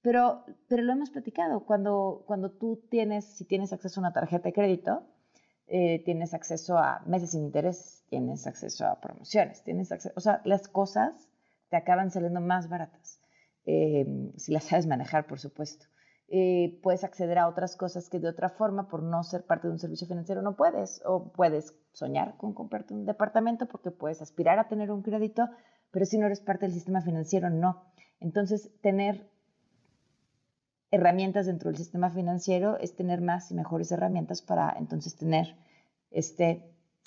Pero, 0.01 0.45
pero 0.67 0.84
lo 0.84 0.93
hemos 0.93 1.10
platicado. 1.10 1.65
Cuando, 1.65 2.23
cuando 2.27 2.51
tú 2.51 2.86
tienes, 2.89 3.25
si 3.25 3.45
tienes 3.45 3.73
acceso 3.73 3.99
a 3.99 4.03
una 4.03 4.13
tarjeta 4.13 4.49
de 4.49 4.53
crédito, 4.53 5.03
eh, 5.69 6.01
tienes 6.06 6.34
acceso 6.34 6.77
a 6.77 7.01
meses 7.06 7.32
sin 7.32 7.43
interés, 7.43 8.06
tienes 8.10 8.47
acceso 8.47 8.88
a 8.88 9.01
promociones, 9.01 9.63
tienes 9.63 9.91
acceso, 9.91 10.13
o 10.15 10.21
sea, 10.21 10.41
las 10.45 10.69
cosas 10.69 11.30
te 11.69 11.75
acaban 11.75 12.10
saliendo 12.10 12.39
más 12.39 12.69
baratas, 12.69 13.19
em, 13.65 14.32
si 14.38 14.53
las 14.53 14.63
sabes 14.63 14.88
manejar, 14.88 15.27
por 15.27 15.39
supuesto. 15.39 15.86
Eh, 16.30 16.80
puedes 16.84 17.06
acceder 17.06 17.38
a 17.38 17.48
otras 17.48 17.78
cosas 17.78 18.10
que 18.10 18.20
de 18.20 18.28
otra 18.28 18.50
forma, 18.50 18.90
por 18.90 19.02
no 19.02 19.24
ser 19.24 19.46
parte 19.46 19.68
de 19.68 19.74
un 19.74 19.80
servicio 19.80 20.08
financiero, 20.08 20.42
no 20.42 20.56
puedes. 20.56 21.02
O 21.06 21.32
puedes 21.32 21.74
soñar 21.94 22.36
con 22.38 22.54
comprarte 22.54 22.94
un 22.94 23.06
departamento 23.06 23.66
porque 23.68 23.92
puedes 23.92 24.22
aspirar 24.22 24.60
a 24.60 24.68
tener 24.68 24.92
un 24.92 25.02
crédito, 25.02 25.50
pero 25.92 26.06
si 26.06 26.18
no 26.18 26.26
eres 26.26 26.42
parte 26.42 26.66
del 26.66 26.74
sistema 26.74 27.02
financiero, 27.02 27.50
no. 27.50 27.84
Entonces, 28.20 28.70
tener 28.82 29.30
herramientas 30.92 31.46
dentro 31.46 31.70
del 31.70 31.78
sistema 31.78 32.10
financiero 32.10 32.78
es 32.78 32.96
tener 32.96 33.22
más 33.22 33.52
y 33.52 33.56
mejores 33.56 33.92
herramientas 33.92 34.42
para 34.42 34.74
entonces 34.78 35.16
tener 35.16 35.56
este, 36.12 36.63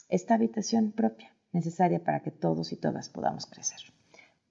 esta 0.09 0.35
habitación 0.35 0.93
propia 0.93 1.35
necesaria 1.53 2.03
para 2.03 2.21
que 2.21 2.31
todos 2.31 2.73
y 2.73 2.77
todas 2.77 3.09
podamos 3.09 3.47
crecer. 3.47 3.81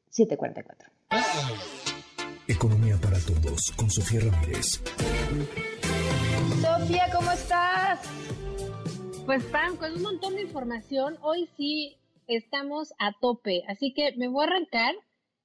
744. 0.09 1.88
Economía 2.49 2.97
para 2.99 3.19
todos 3.19 3.71
con 3.77 3.91
Sofía 3.91 4.21
Ramírez. 4.21 4.81
Sofía, 6.59 7.05
¿cómo 7.13 7.31
estás? 7.31 7.99
Pues 9.27 9.43
Pam, 9.45 9.77
con 9.77 9.93
un 9.93 10.01
montón 10.01 10.35
de 10.35 10.41
información, 10.41 11.15
hoy 11.21 11.47
sí 11.55 11.95
estamos 12.25 12.91
a 12.97 13.11
tope, 13.21 13.61
así 13.67 13.93
que 13.93 14.15
me 14.17 14.29
voy 14.29 14.45
a 14.45 14.47
arrancar 14.47 14.95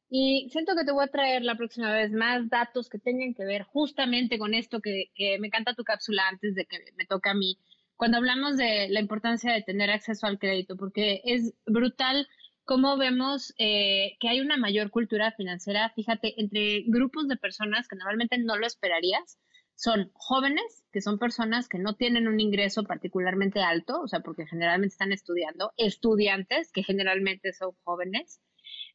y 0.08 0.48
siento 0.50 0.74
que 0.74 0.84
te 0.84 0.92
voy 0.92 1.04
a 1.04 1.08
traer 1.08 1.42
la 1.42 1.56
próxima 1.56 1.92
vez 1.92 2.10
más 2.10 2.48
datos 2.48 2.88
que 2.88 2.98
tengan 2.98 3.34
que 3.34 3.44
ver 3.44 3.64
justamente 3.64 4.38
con 4.38 4.54
esto 4.54 4.80
que, 4.80 5.10
me 5.40 5.48
encanta 5.48 5.74
tu 5.74 5.84
cápsula 5.84 6.22
antes 6.30 6.54
de 6.54 6.64
que 6.64 6.78
me 6.96 7.04
toque 7.04 7.28
a 7.28 7.34
mí, 7.34 7.58
cuando 7.96 8.16
hablamos 8.16 8.56
de 8.56 8.88
la 8.88 9.00
importancia 9.00 9.52
de 9.52 9.60
tener 9.60 9.90
acceso 9.90 10.26
al 10.26 10.38
crédito, 10.38 10.74
porque 10.78 11.20
es 11.24 11.52
brutal 11.66 12.26
cómo 12.64 12.96
vemos 12.96 13.54
eh, 13.58 14.16
que 14.20 14.28
hay 14.28 14.40
una 14.40 14.56
mayor 14.56 14.90
cultura 14.90 15.32
financiera, 15.32 15.90
fíjate, 15.90 16.40
entre 16.40 16.84
grupos 16.86 17.28
de 17.28 17.36
personas 17.36 17.88
que 17.88 17.96
normalmente 17.96 18.38
no 18.38 18.56
lo 18.56 18.66
esperarías. 18.66 19.38
Son 19.76 20.10
jóvenes, 20.14 20.84
que 20.92 21.00
son 21.00 21.18
personas 21.18 21.68
que 21.68 21.78
no 21.78 21.94
tienen 21.94 22.28
un 22.28 22.38
ingreso 22.38 22.84
particularmente 22.84 23.60
alto, 23.60 24.00
o 24.00 24.08
sea, 24.08 24.20
porque 24.20 24.46
generalmente 24.46 24.92
están 24.92 25.12
estudiando, 25.12 25.72
estudiantes, 25.76 26.70
que 26.70 26.84
generalmente 26.84 27.52
son 27.52 27.72
jóvenes, 27.82 28.40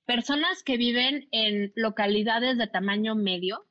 personas 0.05 0.63
que 0.63 0.77
viven 0.77 1.27
en 1.31 1.73
localidades 1.75 2.57
de 2.57 2.67
tamaño 2.67 3.15
medio. 3.15 3.65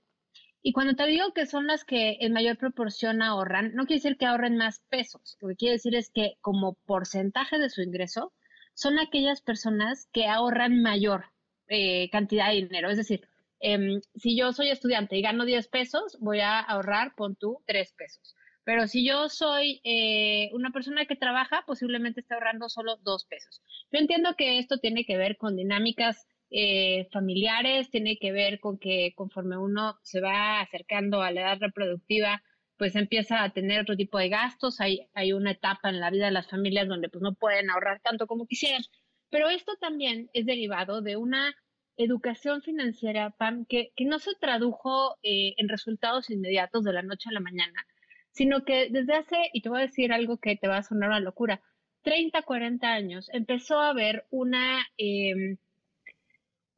Y 0.61 0.73
cuando 0.73 0.95
te 0.97 1.07
digo 1.07 1.33
que 1.33 1.47
son 1.47 1.66
las 1.66 1.85
que 1.85 2.18
en 2.20 2.35
mayor 2.35 2.59
proporción 2.59 3.23
ahorran, 3.23 3.73
no 3.75 3.87
quiere 3.87 4.03
decir 4.03 4.18
que 4.18 4.27
ahorren 4.27 4.57
más 4.57 4.81
pesos. 4.91 5.39
Lo 5.41 5.49
que 5.49 5.57
quiere 5.57 5.75
decir 5.75 5.95
es 5.95 6.11
que 6.11 6.35
como 6.43 6.75
porcentaje 6.85 7.59
de 7.59 7.70
su 7.70 7.81
ingreso, 7.81 8.33
son 8.79 9.01
aquellas 9.01 9.41
personas 9.41 10.09
que 10.12 10.29
ahorran 10.29 10.83
mayor 10.83 11.24
eh, 11.66 12.09
cantidad 12.11 12.51
de 12.51 12.62
dinero. 12.62 12.89
Es 12.89 12.97
decir, 12.97 13.29
em, 13.59 14.01
si 14.14 14.39
yo 14.39 14.53
soy 14.53 14.70
estudiante 14.70 15.16
y 15.16 15.22
gano 15.22 15.45
10 15.45 15.66
pesos, 15.66 16.16
voy 16.20 16.39
a 16.39 16.61
ahorrar, 16.61 17.12
pon 17.16 17.35
tú, 17.35 17.61
3 17.66 17.93
pesos. 17.99 18.37
Pero 18.62 18.87
si 18.87 19.05
yo 19.05 19.29
soy 19.31 19.81
eh, 19.83 20.51
una 20.53 20.70
persona 20.70 21.07
que 21.07 21.16
trabaja, 21.16 21.64
posiblemente 21.66 22.20
esté 22.20 22.35
ahorrando 22.35 22.68
solo 22.68 22.99
dos 23.03 23.24
pesos. 23.24 23.61
Yo 23.91 23.99
entiendo 23.99 24.37
que 24.37 24.61
esto 24.61 24.79
tiene 24.79 25.05
que 25.05 25.16
ver 25.16 25.37
con 25.39 25.57
dinámicas 25.57 26.29
eh, 26.51 27.09
familiares, 27.12 27.91
tiene 27.91 28.16
que 28.16 28.31
ver 28.31 28.61
con 28.61 28.79
que 28.79 29.12
conforme 29.16 29.57
uno 29.59 29.99
se 30.03 30.20
va 30.20 30.61
acercando 30.61 31.20
a 31.22 31.33
la 31.33 31.41
edad 31.41 31.59
reproductiva, 31.61 32.45
pues 32.79 32.95
empieza 32.95 33.43
a 33.43 33.51
tener 33.51 33.81
otro 33.81 33.97
tipo 33.97 34.18
de 34.18 34.29
gastos, 34.29 34.81
hay, 34.81 35.09
hay 35.12 35.33
una 35.33 35.51
etapa 35.51 35.91
en 35.91 36.01
la 36.01 36.11
vida 36.11 36.26
de 36.26 36.33
las 36.33 36.49
familias 36.49 36.89
donde 36.89 37.09
pues 37.09 37.20
no 37.22 37.35
pueden 37.35 37.70
ahorrar 37.70 38.01
tanto 38.01 38.26
como 38.26 38.47
quisieran. 38.47 38.83
Pero 39.31 39.51
esto 39.51 39.72
también 39.81 40.31
es 40.33 40.47
derivado 40.47 41.03
de 41.03 41.16
una 41.16 41.55
educación 41.97 42.62
financiera, 42.62 43.31
Pam, 43.31 43.66
que, 43.68 43.91
que 43.97 44.05
no 44.05 44.20
se 44.20 44.31
tradujo 44.41 45.16
eh, 45.22 45.55
en 45.57 45.68
resultados 45.68 46.31
inmediatos 46.31 46.85
de 46.85 46.93
la 46.93 47.03
noche 47.03 47.29
a 47.29 47.33
la 47.33 47.41
mañana, 47.41 47.85
sino 48.31 48.64
que 48.64 48.89
desde 48.91 49.14
hace, 49.14 49.37
y 49.53 49.62
te 49.62 49.68
voy 49.68 49.81
a 49.81 49.87
decir 49.87 50.12
algo 50.12 50.39
que 50.39 50.57
te 50.57 50.68
va 50.68 50.79
a 50.79 50.83
sonar 50.85 51.11
una 51.11 51.20
locura, 51.20 51.61
30, 52.03 52.43
40 52.43 52.89
años 52.89 53.29
empezó 53.33 53.81
a 53.81 53.91
haber 53.91 54.24
una... 54.31 54.87
Eh, 54.97 55.57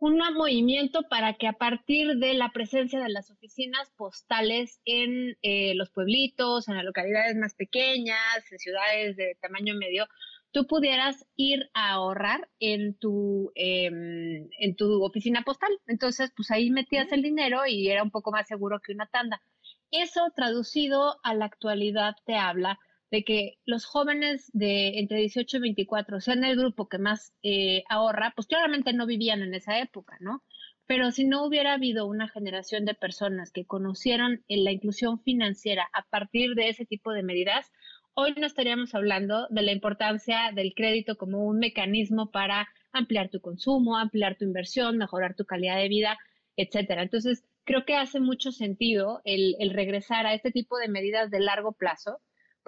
un 0.00 0.18
movimiento 0.34 1.02
para 1.08 1.34
que 1.34 1.46
a 1.46 1.52
partir 1.52 2.16
de 2.16 2.32
la 2.32 2.50
presencia 2.52 3.00
de 3.00 3.10
las 3.10 3.30
oficinas 3.30 3.90
postales 3.96 4.80
en 4.86 5.36
eh, 5.42 5.74
los 5.74 5.90
pueblitos, 5.90 6.68
en 6.68 6.76
las 6.76 6.84
localidades 6.84 7.36
más 7.36 7.54
pequeñas, 7.54 8.18
en 8.50 8.58
ciudades 8.58 9.16
de 9.16 9.36
tamaño 9.42 9.74
medio, 9.74 10.06
tú 10.52 10.66
pudieras 10.66 11.26
ir 11.36 11.70
a 11.74 11.90
ahorrar 11.90 12.48
en 12.60 12.94
tu, 12.94 13.52
em, 13.54 14.48
en 14.58 14.74
tu 14.74 15.04
oficina 15.04 15.42
postal. 15.42 15.70
Entonces, 15.86 16.32
pues 16.34 16.50
ahí 16.50 16.70
metías 16.70 17.12
el 17.12 17.22
dinero 17.22 17.66
y 17.66 17.88
era 17.88 18.02
un 18.02 18.10
poco 18.10 18.32
más 18.32 18.48
seguro 18.48 18.80
que 18.80 18.92
una 18.92 19.06
tanda. 19.06 19.42
Eso 19.90 20.32
traducido 20.34 21.18
a 21.22 21.34
la 21.34 21.44
actualidad 21.44 22.14
te 22.24 22.36
habla 22.36 22.78
de 23.10 23.24
que 23.24 23.58
los 23.64 23.84
jóvenes 23.86 24.50
de 24.52 24.98
entre 25.00 25.18
18 25.18 25.56
y 25.56 25.60
24 25.60 26.20
sean 26.20 26.44
el 26.44 26.56
grupo 26.56 26.88
que 26.88 26.98
más 26.98 27.34
eh, 27.42 27.82
ahorra, 27.88 28.32
pues 28.36 28.46
claramente 28.46 28.92
no 28.92 29.06
vivían 29.06 29.42
en 29.42 29.54
esa 29.54 29.80
época, 29.80 30.16
¿no? 30.20 30.42
Pero 30.86 31.10
si 31.12 31.24
no 31.24 31.44
hubiera 31.44 31.74
habido 31.74 32.06
una 32.06 32.28
generación 32.28 32.84
de 32.84 32.94
personas 32.94 33.52
que 33.52 33.64
conocieron 33.64 34.44
la 34.48 34.72
inclusión 34.72 35.20
financiera 35.20 35.88
a 35.92 36.02
partir 36.02 36.54
de 36.54 36.68
ese 36.68 36.84
tipo 36.84 37.12
de 37.12 37.22
medidas, 37.22 37.70
hoy 38.14 38.34
no 38.36 38.46
estaríamos 38.46 38.94
hablando 38.94 39.46
de 39.50 39.62
la 39.62 39.72
importancia 39.72 40.50
del 40.54 40.74
crédito 40.74 41.16
como 41.16 41.44
un 41.44 41.58
mecanismo 41.58 42.30
para 42.30 42.68
ampliar 42.92 43.28
tu 43.28 43.40
consumo, 43.40 43.98
ampliar 43.98 44.36
tu 44.36 44.44
inversión, 44.44 44.98
mejorar 44.98 45.34
tu 45.34 45.44
calidad 45.44 45.76
de 45.76 45.88
vida, 45.88 46.18
etcétera. 46.56 47.02
Entonces, 47.02 47.44
creo 47.64 47.84
que 47.84 47.94
hace 47.94 48.18
mucho 48.18 48.50
sentido 48.50 49.20
el 49.24 49.70
regresar 49.70 50.26
a 50.26 50.34
este 50.34 50.50
tipo 50.50 50.76
de 50.76 50.88
medidas 50.88 51.30
de 51.30 51.40
largo 51.40 51.72
plazo 51.72 52.20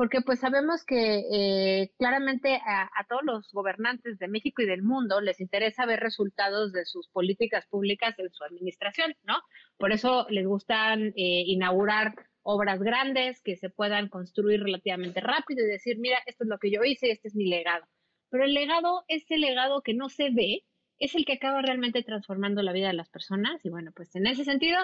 porque 0.02 0.20
pues 0.20 0.40
sabemos 0.40 0.84
que 0.84 1.22
eh, 1.30 1.92
claramente 1.96 2.60
a, 2.66 3.06
todos 3.08 3.22
los 3.22 3.52
gobernantes 3.52 4.18
de 4.18 4.26
México 4.26 4.60
y 4.60 4.66
del 4.66 4.82
mundo 4.82 5.20
les 5.20 5.40
interesa 5.40 5.86
ver 5.86 6.00
resultados 6.00 6.72
de 6.72 6.84
sus 6.86 7.06
políticas 7.06 7.68
públicas 7.68 8.18
en 8.18 8.28
su 8.32 8.42
administración, 8.42 9.14
¿no? 9.22 9.36
Por 9.78 9.92
eso 9.92 10.26
les 10.28 10.44
gustan 10.44 11.12
eh, 11.14 11.44
inaugurar 11.46 12.16
obras 12.42 12.82
grandes 12.82 13.40
que 13.42 13.54
se 13.54 13.70
puedan 13.70 14.08
construir 14.08 14.64
relativamente 14.64 15.20
rápido 15.20 15.64
y 15.64 15.68
decir, 15.68 15.98
mira, 16.00 16.18
esto 16.26 16.42
es 16.42 16.50
lo 16.50 16.58
que 16.58 16.72
yo 16.72 16.82
hice, 16.82 17.12
este 17.12 17.28
es 17.28 17.36
mi 17.36 17.46
legado. 17.46 17.86
Pero 18.28 18.42
el 18.42 18.54
legado, 18.54 19.04
ese 19.06 19.38
legado 19.38 19.82
que 19.82 19.94
no 19.94 20.08
se 20.08 20.30
ve, 20.30 20.64
es 20.98 21.14
el 21.14 21.24
que 21.24 21.34
acaba 21.34 21.62
realmente 21.62 22.02
transformando 22.02 22.60
la 22.62 22.72
vida 22.72 22.88
de 22.88 22.94
las 22.94 23.08
personas 23.08 23.64
y 23.64 23.70
bueno, 23.70 23.92
pues 23.94 24.16
en 24.16 24.26
ese 24.26 24.42
sentido 24.42 24.78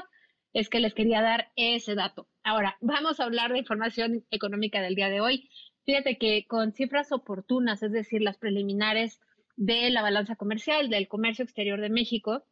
es 0.53 0.69
que 0.69 0.81
les 0.81 0.95
quería 0.95 1.23
dar 1.23 1.51
ese 1.57 1.95
dato. 1.95 2.29
Ahora, 2.43 2.77
vamos 2.81 3.21
a 3.21 3.25
hablar 3.25 3.53
de 3.53 3.59
información 3.59 4.25
económica 4.31 4.81
del 4.81 4.95
día 4.95 5.09
de 5.09 5.21
hoy. 5.21 5.51
Fíjate 5.85 6.19
que 6.19 6.47
con 6.47 6.73
cifras 6.73 7.13
oportunas, 7.13 7.83
es 7.83 7.93
decir, 7.93 8.23
las 8.23 8.39
preliminares 8.39 9.21
de 9.57 9.91
la 9.91 10.03
balanza 10.03 10.37
comercial 10.37 10.91
del 10.91 11.09
comercio 11.09 11.45
exterior 11.45 11.81
de 11.81 11.91
México, 11.91 12.45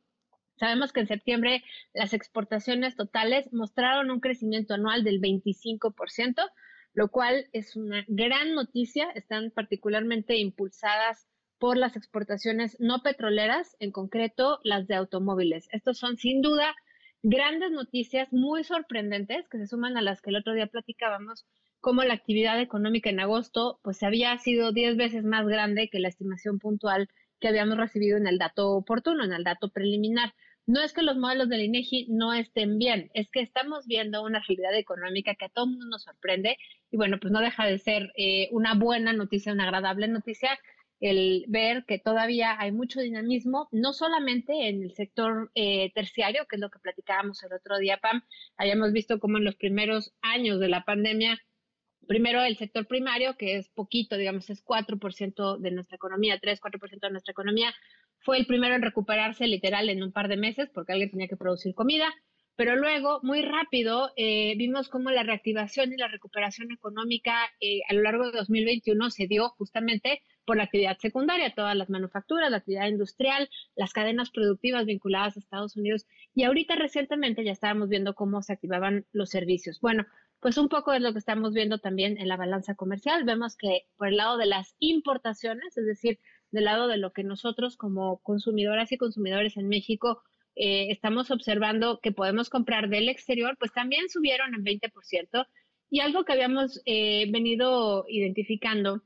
sabemos 0.56 0.92
que 0.92 1.00
en 1.00 1.06
septiembre 1.06 1.62
las 1.92 2.12
exportaciones 2.12 2.96
totales 2.96 3.52
mostraron 3.52 4.10
un 4.10 4.20
crecimiento 4.20 4.74
anual 4.74 5.04
del 5.04 5.20
25%, 5.20 6.50
lo 6.94 7.08
cual 7.08 7.46
es 7.52 7.76
una 7.76 8.04
gran 8.08 8.54
noticia. 8.54 9.10
Están 9.10 9.50
particularmente 9.50 10.36
impulsadas 10.36 11.28
por 11.58 11.76
las 11.76 11.96
exportaciones 11.96 12.76
no 12.80 13.02
petroleras, 13.02 13.76
en 13.80 13.92
concreto 13.92 14.60
las 14.62 14.86
de 14.86 14.94
automóviles. 14.94 15.68
Estos 15.72 15.98
son 15.98 16.16
sin 16.16 16.42
duda 16.42 16.74
grandes 17.22 17.70
noticias 17.70 18.32
muy 18.32 18.64
sorprendentes 18.64 19.48
que 19.48 19.58
se 19.58 19.66
suman 19.66 19.96
a 19.96 20.02
las 20.02 20.20
que 20.20 20.30
el 20.30 20.36
otro 20.36 20.54
día 20.54 20.66
platicábamos, 20.66 21.46
como 21.80 22.02
la 22.02 22.14
actividad 22.14 22.60
económica 22.60 23.10
en 23.10 23.20
agosto, 23.20 23.78
pues 23.82 24.02
había 24.02 24.36
sido 24.38 24.72
10 24.72 24.96
veces 24.96 25.24
más 25.24 25.46
grande 25.46 25.88
que 25.88 26.00
la 26.00 26.08
estimación 26.08 26.58
puntual 26.58 27.08
que 27.40 27.48
habíamos 27.48 27.76
recibido 27.76 28.16
en 28.16 28.26
el 28.26 28.38
dato 28.38 28.72
oportuno, 28.72 29.24
en 29.24 29.32
el 29.32 29.44
dato 29.44 29.68
preliminar. 29.70 30.34
No 30.66 30.80
es 30.80 30.92
que 30.92 31.02
los 31.02 31.16
modelos 31.16 31.48
del 31.48 31.62
INEGI 31.62 32.08
no 32.10 32.32
estén 32.34 32.78
bien, 32.78 33.08
es 33.14 33.30
que 33.30 33.40
estamos 33.40 33.86
viendo 33.86 34.24
una 34.24 34.40
realidad 34.40 34.74
económica 34.74 35.36
que 35.36 35.44
a 35.44 35.48
todo 35.48 35.68
mundo 35.68 35.86
nos 35.86 36.02
sorprende 36.02 36.56
y 36.90 36.96
bueno, 36.96 37.18
pues 37.20 37.32
no 37.32 37.40
deja 37.40 37.66
de 37.66 37.78
ser 37.78 38.12
eh, 38.16 38.48
una 38.50 38.74
buena 38.74 39.12
noticia, 39.12 39.52
una 39.52 39.64
agradable 39.64 40.08
noticia 40.08 40.58
el 41.00 41.44
ver 41.48 41.84
que 41.86 41.98
todavía 41.98 42.56
hay 42.58 42.72
mucho 42.72 43.00
dinamismo, 43.00 43.68
no 43.70 43.92
solamente 43.92 44.68
en 44.68 44.82
el 44.82 44.92
sector 44.94 45.50
eh, 45.54 45.92
terciario, 45.94 46.46
que 46.48 46.56
es 46.56 46.60
lo 46.60 46.70
que 46.70 46.78
platicábamos 46.78 47.42
el 47.42 47.52
otro 47.52 47.78
día, 47.78 47.98
Pam, 47.98 48.22
habíamos 48.56 48.92
visto 48.92 49.18
como 49.18 49.38
en 49.38 49.44
los 49.44 49.56
primeros 49.56 50.14
años 50.22 50.58
de 50.58 50.68
la 50.68 50.84
pandemia, 50.84 51.38
primero 52.06 52.42
el 52.42 52.56
sector 52.56 52.86
primario, 52.86 53.36
que 53.36 53.56
es 53.56 53.68
poquito, 53.68 54.16
digamos, 54.16 54.48
es 54.48 54.64
4% 54.64 55.58
de 55.58 55.70
nuestra 55.70 55.96
economía, 55.96 56.38
3, 56.40 56.60
4% 56.60 57.00
de 57.00 57.10
nuestra 57.10 57.32
economía, 57.32 57.74
fue 58.20 58.38
el 58.38 58.46
primero 58.46 58.74
en 58.74 58.82
recuperarse 58.82 59.46
literal 59.46 59.88
en 59.88 60.02
un 60.02 60.12
par 60.12 60.28
de 60.28 60.36
meses 60.36 60.70
porque 60.72 60.92
alguien 60.92 61.10
tenía 61.10 61.28
que 61.28 61.36
producir 61.36 61.74
comida. 61.74 62.12
Pero 62.56 62.74
luego, 62.74 63.20
muy 63.22 63.42
rápido, 63.42 64.12
eh, 64.16 64.54
vimos 64.56 64.88
cómo 64.88 65.10
la 65.10 65.22
reactivación 65.22 65.92
y 65.92 65.98
la 65.98 66.08
recuperación 66.08 66.72
económica 66.72 67.36
eh, 67.60 67.80
a 67.88 67.92
lo 67.92 68.00
largo 68.00 68.30
de 68.30 68.38
2021 68.38 69.10
se 69.10 69.26
dio 69.26 69.50
justamente 69.50 70.22
por 70.46 70.56
la 70.56 70.64
actividad 70.64 70.96
secundaria, 70.98 71.54
todas 71.54 71.76
las 71.76 71.90
manufacturas, 71.90 72.50
la 72.50 72.58
actividad 72.58 72.88
industrial, 72.88 73.50
las 73.74 73.92
cadenas 73.92 74.30
productivas 74.30 74.86
vinculadas 74.86 75.36
a 75.36 75.40
Estados 75.40 75.76
Unidos. 75.76 76.06
Y 76.34 76.44
ahorita 76.44 76.76
recientemente 76.76 77.44
ya 77.44 77.52
estábamos 77.52 77.88
viendo 77.88 78.14
cómo 78.14 78.42
se 78.42 78.54
activaban 78.54 79.04
los 79.12 79.30
servicios. 79.30 79.80
Bueno, 79.80 80.06
pues 80.40 80.58
un 80.58 80.68
poco 80.68 80.92
es 80.92 81.02
lo 81.02 81.12
que 81.12 81.18
estamos 81.18 81.52
viendo 81.52 81.78
también 81.78 82.18
en 82.18 82.28
la 82.28 82.36
balanza 82.36 82.74
comercial. 82.74 83.24
Vemos 83.24 83.56
que 83.56 83.86
por 83.96 84.08
el 84.08 84.16
lado 84.16 84.36
de 84.36 84.46
las 84.46 84.74
importaciones, 84.78 85.76
es 85.76 85.86
decir, 85.86 86.20
del 86.50 86.64
lado 86.64 86.88
de 86.88 86.96
lo 86.96 87.12
que 87.12 87.24
nosotros 87.24 87.76
como 87.76 88.18
consumidoras 88.22 88.92
y 88.92 88.98
consumidores 88.98 89.56
en 89.56 89.68
México 89.68 90.22
eh, 90.54 90.90
estamos 90.90 91.30
observando 91.30 92.00
que 92.00 92.12
podemos 92.12 92.48
comprar 92.48 92.88
del 92.88 93.08
exterior, 93.08 93.56
pues 93.58 93.72
también 93.72 94.08
subieron 94.08 94.54
en 94.54 94.64
20%. 94.64 95.46
Y 95.90 96.00
algo 96.00 96.24
que 96.24 96.32
habíamos 96.32 96.80
eh, 96.86 97.30
venido 97.30 98.04
identificando 98.08 99.02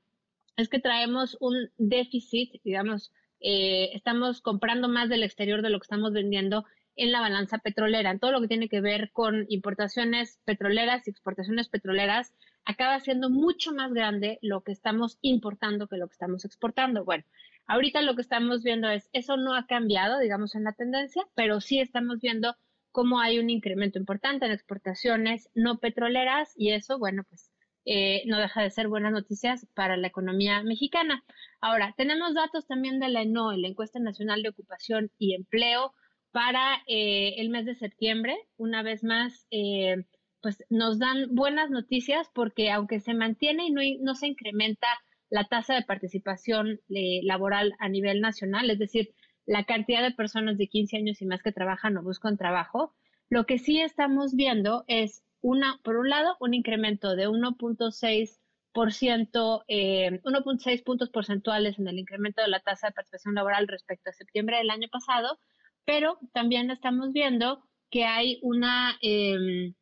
es 0.56 0.68
que 0.68 0.80
traemos 0.80 1.36
un 1.40 1.70
déficit, 1.78 2.60
digamos, 2.64 3.12
eh, 3.40 3.90
estamos 3.94 4.42
comprando 4.42 4.88
más 4.88 5.08
del 5.08 5.22
exterior 5.22 5.62
de 5.62 5.70
lo 5.70 5.78
que 5.78 5.84
estamos 5.84 6.12
vendiendo 6.12 6.64
en 6.96 7.12
la 7.12 7.20
balanza 7.20 7.58
petrolera. 7.58 8.10
En 8.10 8.18
todo 8.18 8.32
lo 8.32 8.40
que 8.40 8.48
tiene 8.48 8.68
que 8.68 8.80
ver 8.80 9.10
con 9.12 9.46
importaciones 9.48 10.38
petroleras 10.44 11.06
y 11.06 11.10
exportaciones 11.10 11.68
petroleras, 11.68 12.34
acaba 12.64 13.00
siendo 13.00 13.30
mucho 13.30 13.72
más 13.72 13.92
grande 13.92 14.38
lo 14.42 14.62
que 14.62 14.72
estamos 14.72 15.18
importando 15.22 15.88
que 15.88 15.96
lo 15.96 16.08
que 16.08 16.12
estamos 16.12 16.44
exportando. 16.44 17.04
Bueno, 17.04 17.24
Ahorita 17.70 18.02
lo 18.02 18.16
que 18.16 18.22
estamos 18.22 18.64
viendo 18.64 18.88
es, 18.88 19.08
eso 19.12 19.36
no 19.36 19.54
ha 19.54 19.64
cambiado, 19.64 20.18
digamos, 20.18 20.56
en 20.56 20.64
la 20.64 20.72
tendencia, 20.72 21.22
pero 21.36 21.60
sí 21.60 21.78
estamos 21.78 22.20
viendo 22.20 22.56
cómo 22.90 23.20
hay 23.20 23.38
un 23.38 23.48
incremento 23.48 23.96
importante 23.96 24.44
en 24.44 24.50
exportaciones 24.50 25.48
no 25.54 25.78
petroleras 25.78 26.52
y 26.56 26.72
eso, 26.72 26.98
bueno, 26.98 27.22
pues 27.28 27.52
eh, 27.84 28.22
no 28.26 28.38
deja 28.38 28.62
de 28.62 28.70
ser 28.70 28.88
buenas 28.88 29.12
noticias 29.12 29.66
para 29.74 29.96
la 29.96 30.08
economía 30.08 30.62
mexicana. 30.62 31.24
Ahora, 31.60 31.94
tenemos 31.96 32.34
datos 32.34 32.66
también 32.66 33.00
de 33.00 33.08
la 33.08 33.22
ENOE, 33.22 33.58
la 33.58 33.68
Encuesta 33.68 33.98
Nacional 33.98 34.42
de 34.42 34.50
Ocupación 34.50 35.10
y 35.18 35.34
Empleo, 35.34 35.94
para 36.32 36.82
eh, 36.86 37.34
el 37.38 37.50
mes 37.50 37.66
de 37.66 37.74
septiembre. 37.74 38.36
Una 38.56 38.82
vez 38.82 39.02
más, 39.02 39.46
eh, 39.50 40.04
pues 40.42 40.64
nos 40.70 40.98
dan 40.98 41.34
buenas 41.34 41.70
noticias 41.70 42.28
porque 42.34 42.70
aunque 42.70 43.00
se 43.00 43.14
mantiene 43.14 43.66
y 43.66 43.98
no, 43.98 44.14
se 44.14 44.26
incrementa 44.26 44.86
la 45.28 45.44
tasa 45.44 45.74
de 45.74 45.82
participación 45.82 46.80
eh, 46.88 47.20
laboral 47.22 47.74
a 47.78 47.88
nivel 47.88 48.20
nacional, 48.20 48.70
es 48.70 48.78
decir, 48.78 49.10
la 49.46 49.64
cantidad 49.64 50.02
de 50.02 50.12
personas 50.12 50.58
de 50.58 50.68
15 50.68 50.96
años 50.96 51.22
y 51.22 51.26
más 51.26 51.42
que 51.42 51.52
trabajan 51.52 51.96
o 51.96 52.02
buscan 52.02 52.36
trabajo, 52.36 52.94
lo 53.28 53.46
que 53.46 53.58
sí 53.58 53.80
estamos 53.80 54.34
viendo 54.34 54.84
es, 54.88 55.22
una, 55.42 55.78
por 55.82 55.96
un 55.96 56.08
lado, 56.10 56.36
un 56.40 56.54
incremento 56.54 57.16
de 57.16 57.28
1.6%, 57.28 59.64
eh, 59.68 60.20
1.6 60.22 60.84
puntos 60.84 61.10
porcentuales 61.10 61.78
en 61.78 61.88
el 61.88 61.98
incremento 61.98 62.42
de 62.42 62.48
la 62.48 62.60
tasa 62.60 62.88
de 62.88 62.92
participación 62.92 63.34
laboral 63.34 63.68
respecto 63.68 64.10
a 64.10 64.12
septiembre 64.12 64.58
del 64.58 64.70
año 64.70 64.88
pasado, 64.90 65.38
pero 65.84 66.18
también 66.32 66.70
estamos 66.70 67.12
viendo 67.12 67.62
que 67.90 68.04
hay 68.04 68.38
una 68.42 68.96
em, 69.02 69.74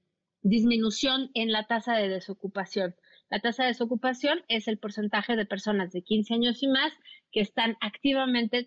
disminución 0.42 1.30
en 1.34 1.52
la 1.52 1.66
tasa 1.66 1.94
de 1.96 2.08
desocupación. 2.08 2.94
La 3.30 3.40
tasa 3.40 3.64
de 3.64 3.68
desocupación 3.68 4.40
es 4.48 4.68
el 4.68 4.78
porcentaje 4.78 5.36
de 5.36 5.44
personas 5.44 5.92
de 5.92 6.02
15 6.02 6.34
años 6.34 6.62
y 6.62 6.68
más 6.68 6.92
que 7.30 7.40
están 7.40 7.76
activamente 7.80 8.66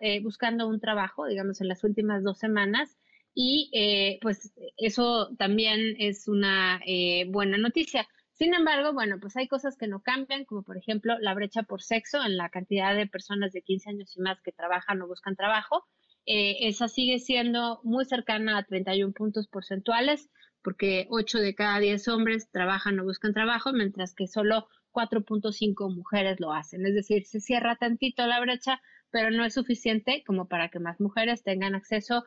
eh, 0.00 0.20
buscando 0.22 0.68
un 0.68 0.80
trabajo, 0.80 1.26
digamos, 1.26 1.62
en 1.62 1.68
las 1.68 1.82
últimas 1.82 2.22
dos 2.22 2.38
semanas. 2.38 2.98
Y 3.34 3.70
eh, 3.72 4.18
pues 4.20 4.52
eso 4.76 5.30
también 5.38 5.96
es 5.98 6.28
una 6.28 6.80
eh, 6.86 7.26
buena 7.28 7.56
noticia. 7.58 8.06
Sin 8.32 8.54
embargo, 8.54 8.92
bueno, 8.92 9.18
pues 9.20 9.36
hay 9.36 9.48
cosas 9.48 9.76
que 9.76 9.86
no 9.86 10.02
cambian, 10.02 10.44
como 10.44 10.62
por 10.62 10.76
ejemplo 10.76 11.18
la 11.20 11.34
brecha 11.34 11.62
por 11.62 11.82
sexo 11.82 12.22
en 12.24 12.36
la 12.36 12.48
cantidad 12.48 12.94
de 12.94 13.06
personas 13.06 13.52
de 13.52 13.62
15 13.62 13.90
años 13.90 14.16
y 14.16 14.20
más 14.20 14.40
que 14.42 14.52
trabajan 14.52 15.00
o 15.02 15.06
buscan 15.06 15.36
trabajo. 15.36 15.86
esa 16.24 16.88
sigue 16.88 17.18
siendo 17.18 17.80
muy 17.84 18.04
cercana 18.04 18.58
a 18.58 18.64
31 18.64 19.12
puntos 19.12 19.48
porcentuales 19.48 20.30
porque 20.62 21.06
8 21.10 21.38
de 21.38 21.54
cada 21.54 21.78
10 21.78 22.08
hombres 22.08 22.50
trabajan 22.50 22.98
o 23.00 23.04
buscan 23.04 23.34
trabajo, 23.34 23.72
mientras 23.72 24.14
que 24.14 24.26
solo 24.26 24.68
4.5 24.92 25.94
mujeres 25.94 26.40
lo 26.40 26.52
hacen. 26.52 26.86
Es 26.86 26.94
decir, 26.94 27.24
se 27.26 27.40
cierra 27.40 27.76
tantito 27.76 28.26
la 28.26 28.40
brecha, 28.40 28.80
pero 29.10 29.30
no 29.30 29.44
es 29.44 29.54
suficiente 29.54 30.22
como 30.26 30.48
para 30.48 30.68
que 30.68 30.78
más 30.78 31.00
mujeres 31.00 31.42
tengan 31.42 31.74
acceso 31.74 32.18
a 32.18 32.24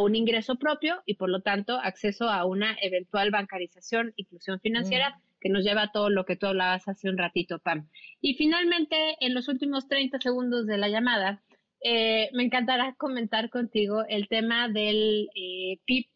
un 0.00 0.16
ingreso 0.16 0.56
propio 0.56 1.02
y 1.06 1.14
por 1.14 1.30
lo 1.30 1.40
tanto 1.40 1.78
acceso 1.78 2.28
a 2.28 2.44
una 2.44 2.76
eventual 2.82 3.30
bancarización, 3.30 4.12
inclusión 4.16 4.60
financiera, 4.60 5.10
mm. 5.10 5.20
que 5.40 5.48
nos 5.48 5.64
lleva 5.64 5.82
a 5.82 5.92
todo 5.92 6.10
lo 6.10 6.24
que 6.24 6.36
tú 6.36 6.46
hablabas 6.46 6.88
hace 6.88 7.08
un 7.08 7.18
ratito, 7.18 7.58
Pam. 7.58 7.88
Y 8.20 8.34
finalmente, 8.34 9.16
en 9.20 9.34
los 9.34 9.48
últimos 9.48 9.88
30 9.88 10.20
segundos 10.20 10.66
de 10.66 10.78
la 10.78 10.88
llamada, 10.88 11.42
eh, 11.82 12.30
me 12.32 12.42
encantará 12.42 12.94
comentar 12.96 13.50
contigo 13.50 14.04
el 14.08 14.28
tema 14.28 14.68
del 14.68 15.28
eh, 15.34 15.78
PIB 15.84 16.06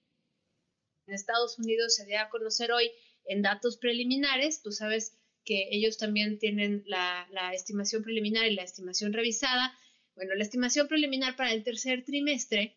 en 1.11 1.15
Estados 1.15 1.59
Unidos 1.59 1.97
se 1.97 2.07
dio 2.07 2.21
a 2.21 2.29
conocer 2.29 2.71
hoy 2.71 2.91
en 3.25 3.43
datos 3.43 3.77
preliminares. 3.77 4.63
Tú 4.63 4.71
sabes 4.71 5.19
que 5.45 5.69
ellos 5.73 5.99
también 5.99 6.39
tienen 6.39 6.85
la, 6.87 7.27
estimación 7.53 8.03
preliminar 8.05 8.47
y 8.47 8.55
la 8.55 8.63
estimación 8.63 9.13
revisada. 9.13 9.75
Bueno, 10.15 10.35
la 10.37 10.45
estimación 10.45 10.87
preliminar 10.87 11.35
para 11.35 11.53
el 11.53 11.65
tercer 11.65 12.05
trimestre 12.05 12.77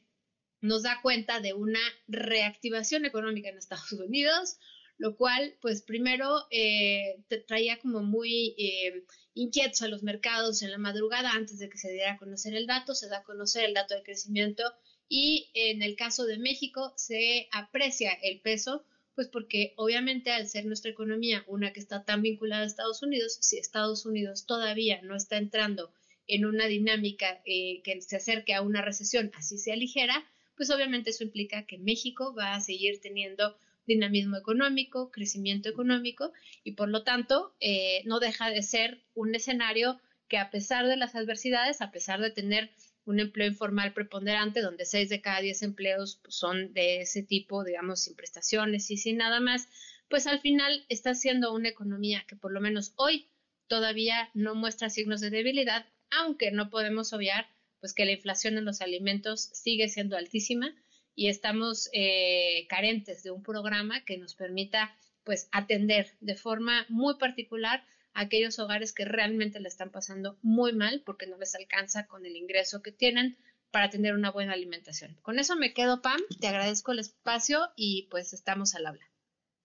nos 0.64 0.84
da 0.84 1.01
cuenta 1.01 1.41
de 1.41 1.53
una 1.53 1.82
reactivación 2.07 3.03
económica 3.05 3.49
en 3.49 3.57
Estados 3.57 3.91
Unidos, 4.07 4.57
lo 4.97 5.18
cual, 5.18 5.57
pues 5.61 5.82
primero 5.82 6.45
eh, 6.51 7.22
traía 7.47 7.80
como 7.80 8.01
muy 8.01 8.55
eh, 8.57 9.03
inquietos 9.34 9.82
a 9.82 9.89
los 9.89 10.03
mercados 10.03 10.61
en 10.61 10.72
la 10.72 10.78
madrugada 10.78 11.32
antes 11.32 11.59
de 11.59 11.68
que 11.70 11.78
se 11.78 11.91
diera 11.91 12.14
a 12.14 12.18
conocer 12.18 12.55
el 12.55 12.66
dato, 12.66 12.95
se 12.95 13.09
da 13.09 13.18
a 13.18 13.24
conocer 13.24 13.66
el 13.66 13.74
dato 13.74 13.93
de 13.93 14.03
crecimiento 14.03 14.64
y 15.09 15.51
en 15.53 15.82
el 15.82 15.97
caso 15.97 16.24
de 16.26 16.38
México 16.38 16.93
se 16.95 17.49
aprecia 17.51 18.14
el 18.24 18.39
peso, 18.39 18.86
pues 19.16 19.28
porque 19.28 19.74
obviamente 19.76 20.32
al 20.32 20.47
ser 20.47 20.66
nuestra 20.66 20.91
economía 20.91 21.43
una 21.47 21.74
que 21.74 21.82
está 21.82 22.05
tan 22.05 22.22
vinculada 22.22 22.64
a 22.64 22.68
Estados 22.68 23.03
Unidos, 23.03 23.38
si 23.41 23.57
Estados 23.57 24.05
Unidos 24.05 24.45
todavía 24.45 25.01
no 25.01 25.18
está 25.18 25.38
entrando 25.38 25.91
en 26.26 26.45
una 26.45 26.68
dinámica 26.68 27.41
eh, 27.45 27.82
que 27.84 28.01
se 28.01 28.16
acerque 28.16 28.53
a 28.53 28.61
una 28.61 28.82
recesión, 28.82 29.30
así 29.36 29.57
sea 29.57 29.76
ligera, 29.76 30.26
pues 30.56 30.70
obviamente 30.70 31.10
eso 31.10 31.24
implica 31.24 31.66
que 31.66 31.78
México 31.78 32.34
va 32.36 32.56
a 32.56 32.62
seguir 32.62 32.99
teniendo 33.01 33.58
dinamismo 33.86 34.38
económico, 34.38 35.12
crecimiento 35.12 35.70
económico 35.70 36.32
y 36.64 36.74
por 36.74 36.89
lo 36.89 37.04
tanto 37.04 37.54
eh, 37.60 38.01
no 38.06 38.20
deja 38.20 38.49
de 38.49 38.64
ser 38.64 39.04
un 39.14 39.36
escenario 39.36 39.99
que 40.28 40.38
a 40.38 40.51
pesar 40.51 40.88
de 40.88 40.97
las 40.97 41.16
adversidades, 41.16 41.82
a 41.82 41.91
pesar 41.91 42.22
de 42.22 42.32
tener 42.32 42.72
un 43.06 43.20
empleo 43.20 43.47
informal 43.47 43.93
preponderante, 43.93 44.62
donde 44.62 44.86
6 44.86 45.10
de 45.10 45.22
cada 45.22 45.41
10 45.41 45.62
empleos 45.64 46.20
pues, 46.24 46.36
son 46.36 46.74
de 46.74 47.01
ese 47.01 47.22
tipo, 47.22 47.64
digamos, 47.64 48.01
sin 48.01 48.16
prestaciones 48.16 48.89
y 48.91 48.97
sin 48.97 49.18
nada 49.18 49.39
más, 49.39 49.68
pues 50.10 50.28
al 50.28 50.39
final 50.39 50.86
está 50.89 51.14
siendo 51.14 51.54
una 51.54 51.70
economía 51.70 52.24
que 52.28 52.36
por 52.36 52.51
lo 52.51 52.62
menos 52.62 52.93
hoy 52.95 53.28
todavía 53.68 54.30
no 54.34 54.56
muestra 54.56 54.89
signos 54.89 55.22
de 55.22 55.30
debilidad, 55.30 55.86
aunque 56.12 56.51
no 56.51 56.70
podemos 56.70 57.12
obviar 57.14 57.47
pues 57.84 57.93
que 57.93 58.05
la 58.05 58.13
inflación 58.13 58.57
en 58.57 58.63
los 58.63 58.79
alimentos 58.79 59.49
sigue 59.51 59.89
siendo 59.89 60.15
altísima 60.15 60.73
y 61.15 61.27
estamos 61.27 61.89
eh, 61.91 62.65
carentes 62.69 63.23
de 63.23 63.31
un 63.31 63.43
programa 63.43 64.05
que 64.05 64.17
nos 64.17 64.36
permita 64.36 64.95
pues 65.25 65.49
atender 65.51 66.07
de 66.21 66.36
forma 66.36 66.86
muy 66.88 67.17
particular 67.17 67.84
aquellos 68.13 68.57
hogares 68.57 68.93
que 68.93 69.03
realmente 69.03 69.59
le 69.59 69.67
están 69.67 69.91
pasando 69.91 70.38
muy 70.41 70.71
mal 70.71 71.03
porque 71.05 71.27
no 71.27 71.38
les 71.38 71.55
alcanza 71.55 72.07
con 72.07 72.25
el 72.25 72.38
ingreso 72.38 72.81
que 72.81 72.93
tienen 72.93 73.36
para 73.69 73.89
tener 73.89 74.13
una 74.13 74.31
buena 74.31 74.53
alimentación. 74.53 75.17
Con 75.21 75.38
eso 75.38 75.57
me 75.57 75.73
quedo, 75.73 76.01
Pam. 76.01 76.21
Te 76.39 76.47
agradezco 76.47 76.93
el 76.93 76.99
espacio 76.99 77.67
y 77.75 78.07
pues 78.09 78.31
estamos 78.31 78.75
al 78.75 78.86
habla. 78.86 79.05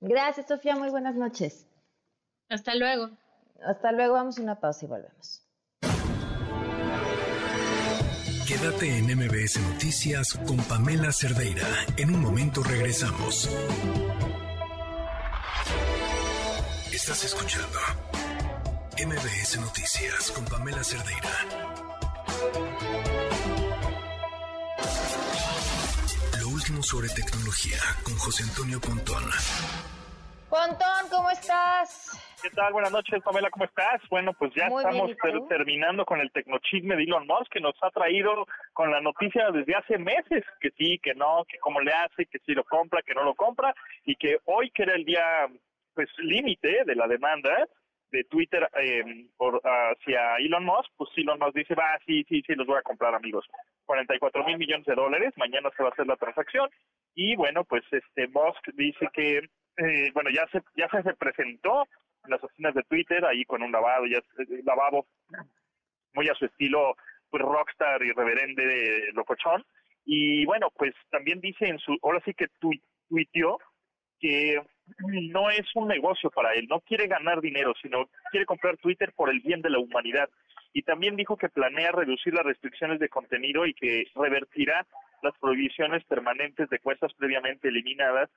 Gracias, 0.00 0.48
Sofía. 0.48 0.74
Muy 0.74 0.90
buenas 0.90 1.14
noches. 1.14 1.68
Hasta 2.48 2.74
luego. 2.74 3.10
Hasta 3.62 3.92
luego. 3.92 4.14
Vamos 4.14 4.40
a 4.40 4.42
una 4.42 4.58
pausa 4.58 4.86
y 4.86 4.88
volvemos. 4.88 5.47
Quédate 8.48 8.96
en 8.96 9.04
MBS 9.14 9.60
Noticias 9.60 10.32
con 10.46 10.56
Pamela 10.56 11.12
Cerdeira. 11.12 11.66
En 11.98 12.14
un 12.14 12.22
momento 12.22 12.62
regresamos. 12.62 13.46
Estás 16.90 17.24
escuchando 17.24 17.78
MBS 19.04 19.60
Noticias 19.60 20.30
con 20.30 20.46
Pamela 20.46 20.82
Cerdeira. 20.82 21.28
Lo 26.40 26.48
último 26.48 26.82
sobre 26.82 27.10
tecnología 27.10 27.76
con 28.02 28.16
José 28.16 28.44
Antonio 28.44 28.80
Pontón. 28.80 29.24
Pontón, 30.48 31.08
¿cómo 31.10 31.30
estás? 31.32 32.18
¿Qué 32.40 32.50
tal? 32.50 32.72
Buenas 32.72 32.92
noches, 32.92 33.20
Pamela, 33.24 33.50
¿cómo 33.50 33.64
estás? 33.64 34.00
Bueno, 34.10 34.32
pues 34.32 34.52
ya 34.54 34.66
estamos 34.66 35.10
terminando 35.48 36.04
con 36.04 36.20
el 36.20 36.30
tecnochisme 36.30 36.94
de 36.94 37.02
Elon 37.02 37.26
Musk, 37.26 37.50
que 37.50 37.60
nos 37.60 37.74
ha 37.82 37.90
traído 37.90 38.46
con 38.74 38.92
la 38.92 39.00
noticia 39.00 39.50
desde 39.50 39.74
hace 39.74 39.98
meses, 39.98 40.44
que 40.60 40.70
sí, 40.78 41.00
que 41.02 41.14
no, 41.14 41.44
que 41.48 41.58
cómo 41.58 41.80
le 41.80 41.92
hace, 41.92 42.26
que 42.26 42.38
sí 42.46 42.52
lo 42.52 42.62
compra, 42.64 43.02
que 43.02 43.14
no 43.14 43.24
lo 43.24 43.34
compra, 43.34 43.74
y 44.04 44.14
que 44.14 44.38
hoy, 44.44 44.70
que 44.70 44.84
era 44.84 44.94
el 44.94 45.04
día 45.04 45.48
pues 45.94 46.08
límite 46.18 46.84
de 46.84 46.94
la 46.94 47.08
demanda, 47.08 47.66
de 48.12 48.24
Twitter 48.24 48.68
eh, 48.80 49.26
por, 49.36 49.60
hacia 49.64 50.36
Elon 50.36 50.64
Musk, 50.64 50.90
pues 50.96 51.10
Elon 51.16 51.40
Musk 51.40 51.56
dice, 51.56 51.74
va, 51.74 51.98
sí, 52.06 52.24
sí, 52.28 52.42
sí, 52.46 52.54
los 52.54 52.66
voy 52.66 52.78
a 52.78 52.82
comprar, 52.82 53.14
amigos. 53.14 53.46
44 53.86 54.44
mil 54.44 54.58
millones 54.58 54.86
de 54.86 54.94
dólares, 54.94 55.34
mañana 55.36 55.70
se 55.76 55.82
va 55.82 55.88
a 55.88 55.92
hacer 55.92 56.06
la 56.06 56.16
transacción. 56.16 56.70
Y 57.14 57.34
bueno, 57.34 57.64
pues 57.64 57.82
este 57.90 58.28
Musk 58.28 58.68
dice 58.74 59.08
que, 59.12 59.38
eh, 59.38 60.10
bueno, 60.14 60.30
ya 60.30 60.46
se, 60.52 60.62
ya 60.76 60.88
se 60.88 61.02
presentó 61.14 61.84
en 62.28 62.32
las 62.32 62.44
oficinas 62.44 62.74
de 62.74 62.82
Twitter, 62.84 63.24
ahí 63.24 63.44
con 63.44 63.62
un 63.62 63.72
lavado, 63.72 64.06
ya, 64.06 64.18
eh, 64.18 64.62
lavabo 64.64 65.06
muy 66.14 66.28
a 66.28 66.34
su 66.34 66.44
estilo, 66.44 66.96
pues 67.30 67.42
rockstar 67.42 68.02
y 68.02 68.12
reverende 68.12 68.66
de 68.66 69.12
locochón. 69.14 69.64
Y 70.04 70.44
bueno, 70.46 70.70
pues 70.76 70.94
también 71.10 71.40
dice 71.40 71.66
en 71.66 71.78
su, 71.78 71.96
ahora 72.02 72.20
sí 72.24 72.32
que 72.34 72.46
tuiteó 73.08 73.58
que 74.20 74.62
no 75.32 75.50
es 75.50 75.66
un 75.74 75.86
negocio 75.86 76.30
para 76.30 76.54
él, 76.54 76.66
no 76.68 76.80
quiere 76.80 77.06
ganar 77.06 77.40
dinero, 77.40 77.74
sino 77.80 78.08
quiere 78.30 78.46
comprar 78.46 78.76
Twitter 78.78 79.12
por 79.14 79.30
el 79.30 79.40
bien 79.40 79.60
de 79.60 79.70
la 79.70 79.78
humanidad. 79.78 80.28
Y 80.72 80.82
también 80.82 81.16
dijo 81.16 81.36
que 81.36 81.48
planea 81.48 81.92
reducir 81.92 82.34
las 82.34 82.44
restricciones 82.44 82.98
de 83.00 83.08
contenido 83.08 83.66
y 83.66 83.74
que 83.74 84.06
revertirá 84.14 84.86
las 85.22 85.36
prohibiciones 85.38 86.04
permanentes 86.04 86.68
de 86.68 86.78
cuentas 86.78 87.12
previamente 87.14 87.68
eliminadas 87.68 88.30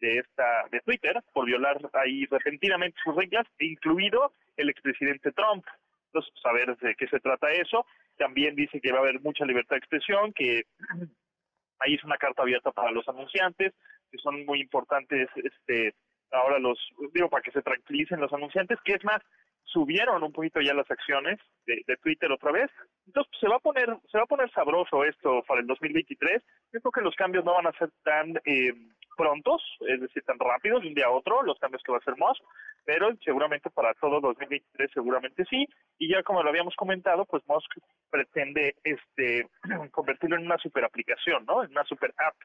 de 0.00 0.18
esta 0.18 0.66
de 0.70 0.80
Twitter 0.80 1.22
por 1.32 1.46
violar 1.46 1.78
ahí 1.94 2.26
repentinamente 2.26 2.98
sus 3.02 3.14
reglas, 3.16 3.46
incluido 3.58 4.32
el 4.56 4.70
expresidente 4.70 5.32
Trump. 5.32 5.64
Entonces, 6.06 6.32
saber 6.42 6.66
pues, 6.66 6.80
de 6.80 6.94
qué 6.94 7.08
se 7.08 7.20
trata 7.20 7.50
eso. 7.52 7.84
También 8.16 8.54
dice 8.54 8.80
que 8.80 8.92
va 8.92 8.98
a 8.98 9.02
haber 9.02 9.20
mucha 9.20 9.44
libertad 9.44 9.76
de 9.76 9.78
expresión, 9.80 10.32
que 10.32 10.62
ahí 11.80 11.94
es 11.94 12.04
una 12.04 12.16
carta 12.16 12.42
abierta 12.42 12.72
para 12.72 12.90
los 12.90 13.06
anunciantes, 13.08 13.74
que 14.10 14.18
son 14.18 14.44
muy 14.46 14.60
importantes 14.60 15.28
este 15.36 15.94
ahora 16.32 16.58
los 16.58 16.78
digo 17.12 17.28
para 17.28 17.42
que 17.42 17.52
se 17.52 17.62
tranquilicen 17.62 18.20
los 18.20 18.32
anunciantes 18.32 18.78
que 18.84 18.94
es 18.94 19.04
más 19.04 19.20
subieron 19.64 20.22
un 20.22 20.32
poquito 20.32 20.60
ya 20.60 20.74
las 20.74 20.90
acciones 20.90 21.38
de, 21.66 21.96
Twitter 22.02 22.30
otra 22.30 22.52
vez 22.52 22.70
entonces 23.06 23.30
pues, 23.30 23.40
se 23.40 23.48
va 23.48 23.56
a 23.56 23.60
poner 23.60 23.96
se 24.10 24.18
va 24.18 24.24
a 24.24 24.28
poner 24.28 24.50
sabroso 24.52 25.04
esto 25.04 25.42
para 25.46 25.60
el 25.60 25.66
2023 25.66 26.42
yo 26.72 26.80
creo 26.80 26.92
que 26.92 27.00
los 27.00 27.14
cambios 27.14 27.44
no 27.44 27.54
van 27.54 27.66
a 27.66 27.78
ser 27.78 27.90
tan 28.02 28.36
eh, 28.44 28.72
prontos 29.16 29.62
es 29.88 30.00
decir 30.00 30.22
tan 30.24 30.38
rápidos 30.38 30.82
de 30.82 30.88
un 30.88 30.94
día 30.94 31.06
a 31.06 31.10
otro 31.10 31.42
los 31.42 31.58
cambios 31.58 31.82
que 31.82 31.92
va 31.92 31.98
a 31.98 32.00
hacer 32.00 32.14
Musk 32.16 32.42
pero 32.84 33.10
seguramente 33.24 33.70
para 33.70 33.94
todo 33.94 34.20
2023 34.20 34.90
seguramente 34.92 35.44
sí. 35.50 35.66
Y 35.98 36.08
ya 36.08 36.22
como 36.22 36.42
lo 36.42 36.50
habíamos 36.50 36.76
comentado 36.76 37.24
pues 37.24 37.42
Musk 37.48 37.70
pretende 38.10 38.76
este 38.84 39.48
convertirlo 39.90 40.36
en 40.36 40.46
una 40.46 40.58
super 40.58 40.84
aplicación 40.84 41.44
no 41.46 41.64
en 41.64 41.70
una 41.70 41.84
super 41.84 42.14
app 42.18 42.36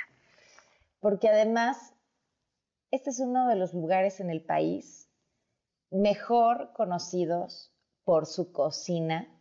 Porque 1.01 1.29
además, 1.29 1.93
este 2.93 3.11
es 3.11 3.19
uno 3.19 3.49
de 3.49 3.57
los 3.57 3.75
lugares 3.75 4.21
en 4.21 4.31
el 4.31 4.43
país 4.43 5.11
mejor 5.91 6.73
conocidos 6.73 7.73
por 8.05 8.27
su 8.27 8.53
cocina 8.53 9.33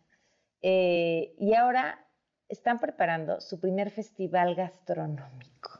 eh, 0.61 1.35
y 1.37 1.53
ahora 1.53 2.05
están 2.49 2.79
preparando 2.79 3.41
su 3.41 3.59
primer 3.59 3.91
festival 3.91 4.55
gastronómico. 4.55 5.79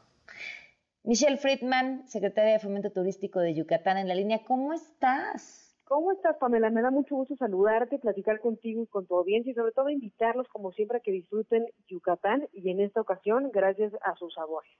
Michelle 1.03 1.37
Friedman, 1.37 2.07
secretaria 2.07 2.53
de 2.53 2.59
Fomento 2.59 2.91
Turístico 2.91 3.39
de 3.39 3.53
Yucatán, 3.53 3.97
en 3.97 4.07
la 4.07 4.15
línea. 4.15 4.43
¿Cómo 4.43 4.73
estás? 4.73 5.65
¿Cómo 5.83 6.11
estás, 6.11 6.35
Pamela? 6.37 6.71
Me 6.71 6.81
da 6.81 6.89
mucho 6.89 7.15
gusto 7.15 7.35
saludarte, 7.35 7.99
platicar 7.99 8.39
contigo 8.39 8.81
y 8.81 8.87
con 8.87 9.05
tu 9.05 9.15
audiencia 9.15 9.51
y 9.51 9.53
sobre 9.53 9.71
todo 9.71 9.89
invitarlos, 9.89 10.47
como 10.47 10.71
siempre, 10.71 10.97
a 10.97 11.01
que 11.01 11.11
disfruten 11.11 11.67
Yucatán 11.87 12.47
y 12.53 12.71
en 12.71 12.79
esta 12.79 13.01
ocasión, 13.01 13.51
gracias 13.53 13.93
a 14.01 14.15
sus 14.15 14.33
sabores. 14.33 14.71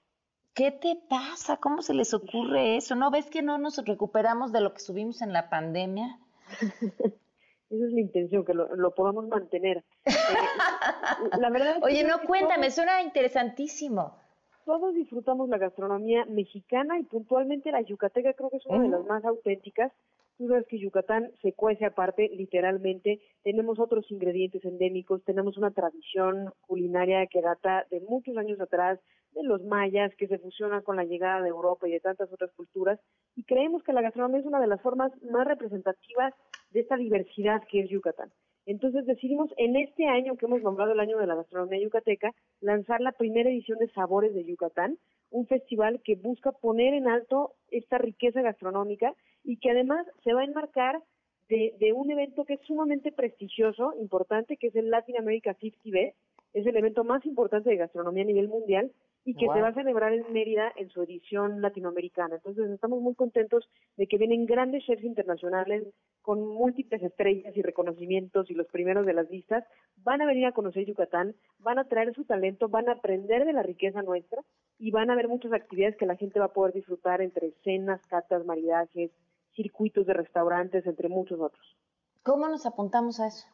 ¿Qué 0.56 0.72
te 0.72 0.96
pasa? 1.08 1.58
¿Cómo 1.58 1.84
se 1.84 1.94
les 1.94 2.14
ocurre 2.16 2.78
eso? 2.78 2.96
¿No 2.96 3.12
ves 3.12 3.30
que 3.30 3.44
no 3.44 3.60
nos 3.60 3.78
recuperamos 3.86 4.52
de 4.52 4.62
lo 4.62 4.74
que 4.74 4.80
subimos 4.80 5.22
en 5.22 5.32
la 5.32 5.50
pandemia? 5.50 6.18
Esa 7.76 7.86
es 7.88 7.94
la 7.94 8.02
intención, 8.02 8.46
que 8.46 8.54
lo, 8.54 8.92
podamos 8.96 9.28
mantener. 9.28 9.84
Eh, 10.06 10.12
la 11.40 11.50
verdad 11.50 11.80
Oye, 11.82 12.04
no, 12.04 12.20
cuéntame, 12.26 12.72
suena 12.72 13.02
interesantísimo. 13.02 14.16
Todos 14.66 14.96
disfrutamos 14.96 15.50
la 15.50 15.58
gastronomía 15.58 16.26
mexicana 16.26 16.98
y 17.00 17.04
puntualmente 17.04 17.72
la 17.72 17.82
yucateca 17.82 18.34
creo 18.34 18.50
que 18.50 18.58
es 18.58 18.66
una 18.66 18.84
de 18.84 18.90
las 18.90 19.06
más 19.06 19.24
auténticas. 19.26 19.92
Tú 20.38 20.48
sabes 20.50 20.66
que 20.68 20.80
Yucatán 20.80 21.32
se 21.42 21.54
cuece 21.54 21.86
aparte, 21.86 22.30
literalmente. 22.30 23.22
Tenemos 23.44 23.80
otros 23.80 24.10
ingredientes 24.12 24.66
endémicos, 24.66 25.24
tenemos 25.24 25.58
una 25.58 25.72
tradición 25.72 26.52
culinaria 26.62 27.26
que 27.28 27.42
data 27.42 27.86
de 27.90 28.02
muchos 28.02 28.36
años 28.36 28.60
atrás, 28.60 29.00
de 29.36 29.44
los 29.44 29.64
mayas, 29.64 30.16
que 30.16 30.28
se 30.28 30.40
fusiona 30.40 30.82
con 30.82 30.96
la 30.96 31.04
llegada 31.04 31.42
de 31.42 31.50
Europa 31.50 31.88
y 31.88 31.92
de 31.92 32.00
tantas 32.00 32.32
otras 32.32 32.52
culturas. 32.54 33.00
Y 33.36 33.44
creemos 33.44 33.84
que 33.84 33.94
la 33.94 34.02
gastronomía 34.02 34.40
es 34.40 34.46
una 34.46 34.60
de 34.60 34.68
las 34.68 34.82
formas 34.82 35.12
más 35.24 35.46
representativas 35.46 36.34
de 36.72 36.80
esta 36.80 36.98
diversidad 36.98 37.62
que 37.70 37.82
es 37.82 37.90
Yucatán. 37.90 38.32
Entonces 38.66 39.06
decidimos 39.06 39.52
en 39.58 39.76
este 39.76 40.08
año 40.08 40.36
que 40.36 40.48
hemos 40.48 40.62
nombrado 40.64 40.94
el 40.94 41.00
año 41.00 41.20
de 41.20 41.28
la 41.28 41.36
gastronomía 41.36 41.80
yucateca, 41.80 42.34
lanzar 42.62 43.00
la 43.00 43.12
primera 43.12 43.50
edición 43.50 43.78
de 43.78 43.90
Sabores 43.90 44.34
de 44.34 44.44
Yucatán, 44.44 44.98
un 45.30 45.46
festival 45.46 46.02
que 46.04 46.16
busca 46.16 46.52
poner 46.52 46.94
en 46.96 47.08
alto 47.08 47.54
esta 47.70 47.98
riqueza 48.00 48.42
gastronómica 48.42 49.14
y 49.44 49.58
que 49.58 49.70
además 49.70 50.08
se 50.24 50.34
va 50.34 50.42
a 50.42 50.46
enmarcar 50.46 51.00
de, 51.48 51.94
un 51.94 52.10
evento 52.10 52.44
que 52.44 52.54
es 52.54 52.62
sumamente 52.62 53.12
prestigioso, 53.12 53.94
importante, 54.00 54.58
que 54.58 54.68
es 54.68 54.76
el 54.76 54.90
Latin 54.90 55.18
America 55.18 55.54
50 55.54 55.80
Best. 55.92 56.18
Es 56.54 56.66
el 56.66 56.76
evento 56.76 57.04
más 57.04 57.24
importante 57.26 57.70
de 57.70 57.76
gastronomía 57.76 58.24
a 58.24 58.28
nivel 58.28 58.48
mundial 58.48 58.92
y 59.28 59.34
que 59.34 59.48
se 59.52 59.60
va 59.60 59.70
a 59.70 59.74
celebrar 59.74 60.14
en 60.14 60.32
Mérida 60.32 60.72
en 60.76 60.90
su 60.90 61.02
edición 61.02 61.60
latinoamericana. 61.60 62.36
Entonces 62.36 62.70
estamos 62.70 63.02
muy 63.02 63.16
contentos 63.16 63.68
de 63.98 64.06
que 64.06 64.20
vienen 64.20 64.46
grandes 64.46 64.84
chefs 64.86 65.04
internacionales 65.04 65.84
con 66.22 66.48
múltiples 66.48 67.02
estrellas 67.02 67.58
y 67.58 67.64
reconocimientos 67.64 68.52
y 68.52 68.54
los 68.54 68.68
primeros 68.68 69.04
de 69.08 69.14
las 69.14 69.28
listas. 69.32 69.64
Van 70.04 70.22
a 70.22 70.28
venir 70.28 70.46
a 70.46 70.52
conocer 70.52 70.86
Yucatán, 70.86 71.36
van 71.58 71.80
a 71.80 71.86
traer 71.86 72.14
su 72.14 72.24
talento, 72.26 72.70
van 72.70 72.88
a 72.88 72.94
aprender 72.94 73.46
de 73.46 73.54
la 73.54 73.64
riqueza 73.64 74.04
nuestra 74.04 74.44
y 74.78 74.92
van 74.92 75.10
a 75.10 75.14
haber 75.14 75.28
muchas 75.28 75.54
actividades 75.54 75.98
que 75.98 76.06
la 76.06 76.18
gente 76.18 76.40
va 76.40 76.46
a 76.46 76.54
poder 76.54 76.74
disfrutar 76.74 77.22
entre 77.22 77.52
cenas, 77.64 78.06
catas, 78.06 78.46
maridajes, 78.46 79.10
circuitos 79.56 80.06
de 80.06 80.14
restaurantes, 80.14 80.86
entre 80.86 81.10
muchos 81.10 81.40
otros. 81.40 81.76
¿Cómo 82.22 82.48
nos 82.48 82.68
apuntamos 82.68 83.20
a 83.20 83.28
eso? 83.28 83.48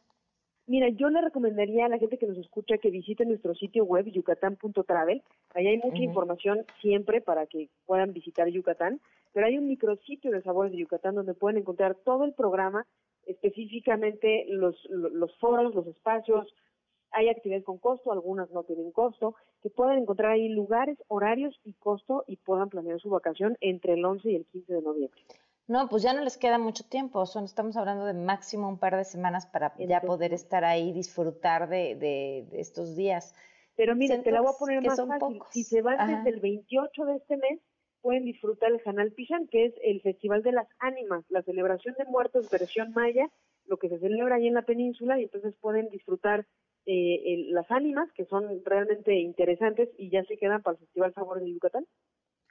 Mira, 0.66 0.88
yo 0.90 1.10
le 1.10 1.20
recomendaría 1.20 1.86
a 1.86 1.88
la 1.88 1.98
gente 1.98 2.18
que 2.18 2.26
nos 2.26 2.38
escucha 2.38 2.78
que 2.78 2.90
visite 2.90 3.24
nuestro 3.24 3.54
sitio 3.54 3.84
web 3.84 4.06
yucatán.travel. 4.06 5.22
Ahí 5.54 5.66
hay 5.66 5.78
mucha 5.78 6.02
información 6.02 6.64
siempre 6.80 7.20
para 7.20 7.46
que 7.46 7.68
puedan 7.84 8.12
visitar 8.12 8.48
Yucatán, 8.48 9.00
pero 9.32 9.46
hay 9.46 9.58
un 9.58 9.66
micrositio 9.66 10.30
de 10.30 10.42
sabores 10.42 10.72
de 10.72 10.78
Yucatán 10.78 11.16
donde 11.16 11.34
pueden 11.34 11.58
encontrar 11.58 11.96
todo 11.96 12.24
el 12.24 12.32
programa, 12.32 12.86
específicamente 13.26 14.44
los, 14.48 14.76
los 14.88 15.36
foros, 15.38 15.74
los 15.74 15.86
espacios, 15.88 16.54
hay 17.12 17.28
actividades 17.28 17.64
con 17.64 17.78
costo, 17.78 18.12
algunas 18.12 18.50
no 18.50 18.62
tienen 18.64 18.90
costo, 18.90 19.34
que 19.62 19.70
pueden 19.70 19.98
encontrar 19.98 20.32
ahí 20.32 20.48
lugares, 20.48 20.98
horarios 21.08 21.58
y 21.64 21.74
costo 21.74 22.24
y 22.26 22.36
puedan 22.36 22.68
planear 22.68 23.00
su 23.00 23.10
vacación 23.10 23.56
entre 23.60 23.94
el 23.94 24.04
11 24.04 24.30
y 24.30 24.36
el 24.36 24.46
15 24.46 24.74
de 24.74 24.82
noviembre. 24.82 25.20
No, 25.68 25.88
pues 25.88 26.02
ya 26.02 26.12
no 26.12 26.22
les 26.22 26.36
queda 26.36 26.58
mucho 26.58 26.84
tiempo, 26.84 27.24
son, 27.24 27.44
estamos 27.44 27.76
hablando 27.76 28.04
de 28.04 28.14
máximo 28.14 28.68
un 28.68 28.78
par 28.78 28.96
de 28.96 29.04
semanas 29.04 29.46
para 29.46 29.74
ya 29.78 30.00
poder 30.00 30.32
estar 30.32 30.64
ahí, 30.64 30.92
disfrutar 30.92 31.68
de, 31.68 31.94
de, 31.94 32.60
estos 32.60 32.96
días. 32.96 33.34
Pero 33.76 33.94
mira, 33.94 34.20
te 34.22 34.32
la 34.32 34.40
voy 34.40 34.52
a 34.54 34.58
poner 34.58 34.82
más 34.82 35.00
fácil. 35.06 35.40
Si 35.50 35.64
se 35.64 35.80
van 35.80 36.24
desde 36.24 36.36
el 36.36 36.40
28 36.40 37.04
de 37.04 37.16
este 37.16 37.36
mes, 37.36 37.60
pueden 38.00 38.24
disfrutar 38.24 38.72
el 38.72 38.82
Canal 38.82 39.12
Pichán, 39.12 39.46
que 39.46 39.66
es 39.66 39.74
el 39.82 40.02
Festival 40.02 40.42
de 40.42 40.52
las 40.52 40.68
Ánimas, 40.80 41.24
la 41.30 41.42
celebración 41.42 41.94
de 41.96 42.04
muertos 42.04 42.50
versión 42.50 42.92
maya, 42.92 43.30
lo 43.66 43.78
que 43.78 43.88
se 43.88 43.98
celebra 43.98 44.36
ahí 44.36 44.48
en 44.48 44.54
la 44.54 44.62
península, 44.62 45.18
y 45.20 45.24
entonces 45.24 45.54
pueden 45.60 45.88
disfrutar 45.88 46.44
eh, 46.84 47.46
las 47.50 47.70
ánimas, 47.70 48.10
que 48.12 48.24
son 48.24 48.64
realmente 48.64 49.14
interesantes 49.14 49.88
y 49.96 50.10
ya 50.10 50.24
se 50.24 50.36
quedan 50.36 50.62
para 50.62 50.74
el 50.74 50.80
Festival 50.80 51.14
Sabores 51.14 51.44
de 51.44 51.52
Yucatán. 51.52 51.86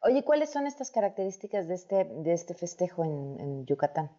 Oye, 0.04 0.24
¿cuáles 0.24 0.52
son 0.52 0.66
estas 0.66 0.90
características 0.90 1.68
de 1.68 1.76
este, 1.76 2.06
de 2.06 2.34
este 2.34 2.56
festejo 2.56 3.04
en, 3.04 3.66
Yucatán? 3.68 4.10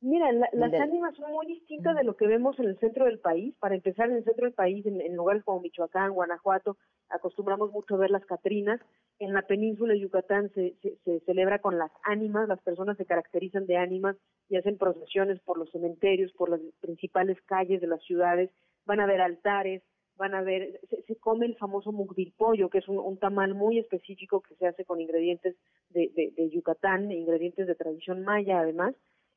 Mira, 0.00 0.30
las 0.32 0.72
ánimas 0.74 1.14
son 1.16 1.30
muy 1.32 1.46
distintas 1.46 1.96
de 1.96 2.04
lo 2.04 2.16
que 2.16 2.26
vemos 2.26 2.58
en 2.58 2.66
el 2.66 2.78
centro 2.78 3.04
del 3.04 3.20
país. 3.20 3.54
Para 3.60 3.74
empezar, 3.74 4.10
en 4.10 4.16
el 4.16 4.24
centro 4.24 4.46
del 4.46 4.54
país, 4.54 4.84
en, 4.86 5.14
lugares 5.14 5.44
como 5.44 5.60
Michoacán, 5.60 6.12
Guanajuato, 6.12 6.76
acostumbramos 7.08 7.70
mucho 7.72 7.94
a 7.94 7.98
ver 7.98 8.10
las 8.10 8.24
Catrinas. 8.24 8.80
En 9.20 9.32
la 9.32 9.42
península 9.42 9.94
de 9.94 10.00
Yucatán 10.00 10.50
se, 10.54 10.76
se, 11.04 11.20
celebra 11.20 11.60
con 11.60 11.78
las 11.78 11.90
ánimas, 12.04 12.48
las 12.48 12.60
personas 12.60 12.96
se 12.96 13.06
caracterizan 13.06 13.66
de 13.66 13.76
ánimas 13.76 14.16
y 14.48 14.56
hacen 14.56 14.76
procesiones 14.76 15.40
por 15.40 15.58
los 15.58 15.70
cementerios, 15.70 16.32
por 16.32 16.48
las 16.50 16.60
principales 16.80 17.40
calles 17.42 17.80
de 17.80 17.88
las 17.88 18.02
ciudades, 18.02 18.50
van 18.86 19.00
a 19.00 19.06
ver 19.06 19.20
altares, 19.20 19.82
van 20.18 20.34
a 20.34 20.42
ver, 20.42 20.80
se, 21.06 21.16
come 21.16 21.46
el 21.46 21.56
famoso 21.56 21.92
pollo, 22.36 22.68
que 22.68 22.78
es 22.78 22.88
un, 22.88 23.18
tamal 23.18 23.54
muy 23.54 23.78
específico 23.78 24.42
que 24.42 24.56
se 24.56 24.66
hace 24.66 24.84
con 24.84 25.00
ingredientes 25.00 25.56
de, 25.90 26.10
de, 26.36 26.50
Yucatán, 26.50 27.10
ingredientes 27.10 27.66
de 27.66 27.74
tradición 27.74 28.24
maya 28.24 28.60
además, 28.60 28.94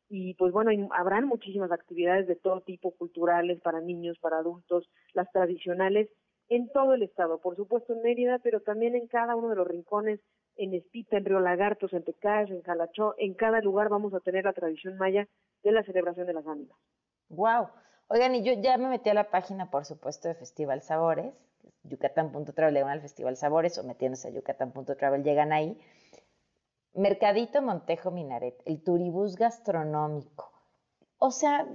y 0.10 0.34
pues 0.34 0.52
bueno, 0.52 0.72
habrán 0.94 1.26
muchísimas 1.26 1.72
actividades 1.72 2.28
de 2.28 2.36
todo 2.36 2.62
tipo, 2.62 2.92
culturales, 2.92 3.62
para 3.62 3.80
niños, 3.80 4.18
para 4.20 4.40
adultos, 4.40 4.90
las 5.14 5.32
tradicionales, 5.32 6.10
en 6.50 6.68
todo 6.70 6.96
el 6.96 7.04
estado, 7.04 7.40
por 7.40 7.56
supuesto 7.56 7.94
en 7.94 8.02
Mérida, 8.02 8.40
pero 8.40 8.60
también 8.60 8.96
en 8.96 9.08
cada 9.08 9.38
uno 9.38 9.48
de 9.50 9.56
los 9.56 9.68
rincones, 9.68 10.20
en 10.58 10.74
Espita, 10.74 11.16
en 11.16 11.24
Río 11.24 11.40
Lagartos, 11.40 11.94
en 11.94 12.04
Tecash, 12.04 12.52
en 12.52 12.62
Jalachó, 12.64 13.16
en 13.18 13.36
cada 13.36 13.62
lugar 13.62 13.88
vamos 13.88 14.14
a 14.14 14.20
tener 14.20 14.44
la 14.44 14.52
tradición 14.52 14.98
maya 14.98 15.28
de 15.64 15.72
la 15.72 15.84
celebración 15.84 16.28
de 16.28 16.34
las 16.34 16.46
ánimas. 16.46 16.78
Wow. 17.30 17.70
Oigan, 18.14 18.36
y 18.36 18.44
yo 18.44 18.52
ya 18.52 18.78
me 18.78 18.90
metí 18.90 19.10
a 19.10 19.14
la 19.14 19.30
página, 19.30 19.72
por 19.72 19.86
supuesto, 19.86 20.28
de 20.28 20.36
Festival 20.36 20.82
Sabores, 20.82 21.34
yucatán.travel, 21.84 22.74
le 22.74 22.82
al 22.82 23.00
Festival 23.00 23.38
Sabores 23.38 23.78
o 23.78 23.86
metiéndose 23.86 24.28
a 24.28 24.32
yucatán.travel, 24.32 25.24
llegan 25.24 25.54
ahí. 25.54 25.80
Mercadito 26.94 27.62
Montejo 27.62 28.12
Minaret, 28.12 28.62
el 28.66 28.84
turibús 28.84 29.38
gastronómico. 29.38 30.52
O 31.20 31.32
sea, 31.32 31.66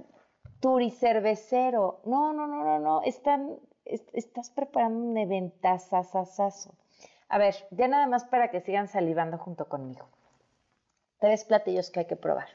turicervecero. 0.59 2.01
No, 2.05 2.31
no, 2.33 2.45
no, 2.45 2.63
no, 2.63 2.77
no. 2.77 3.01
Están, 3.01 3.57
estás 3.85 4.51
preparando 4.51 4.99
un 4.99 5.17
eventazazazazo. 5.17 6.75
A 7.29 7.39
ver, 7.39 7.55
ya 7.71 7.87
nada 7.87 8.05
más 8.05 8.25
para 8.25 8.51
que 8.51 8.61
sigan 8.61 8.87
salivando 8.87 9.39
junto 9.39 9.67
conmigo. 9.67 10.07
Tres 11.17 11.45
platillos 11.45 11.89
que 11.89 12.01
hay 12.01 12.05
que 12.05 12.15
probar. 12.15 12.49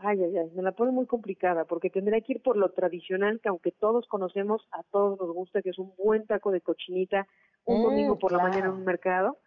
Ay, 0.00 0.22
ay, 0.22 0.36
ay, 0.36 0.50
me 0.54 0.62
la 0.62 0.72
pone 0.72 0.92
muy 0.92 1.06
complicada 1.06 1.64
porque 1.64 1.90
tendría 1.90 2.20
que 2.20 2.34
ir 2.34 2.42
por 2.42 2.56
lo 2.56 2.70
tradicional 2.70 3.40
que 3.40 3.48
aunque 3.48 3.72
todos 3.72 4.06
conocemos, 4.06 4.66
a 4.70 4.84
todos 4.84 5.18
nos 5.18 5.32
gusta, 5.32 5.60
que 5.60 5.70
es 5.70 5.78
un 5.78 5.92
buen 5.96 6.24
taco 6.26 6.52
de 6.52 6.60
cochinita 6.60 7.26
un 7.64 7.82
domingo 7.82 8.14
mm, 8.14 8.18
por 8.18 8.32
la 8.32 8.38
mañana 8.38 8.66
en 8.66 8.72
un 8.72 8.84
mercado. 8.84 9.38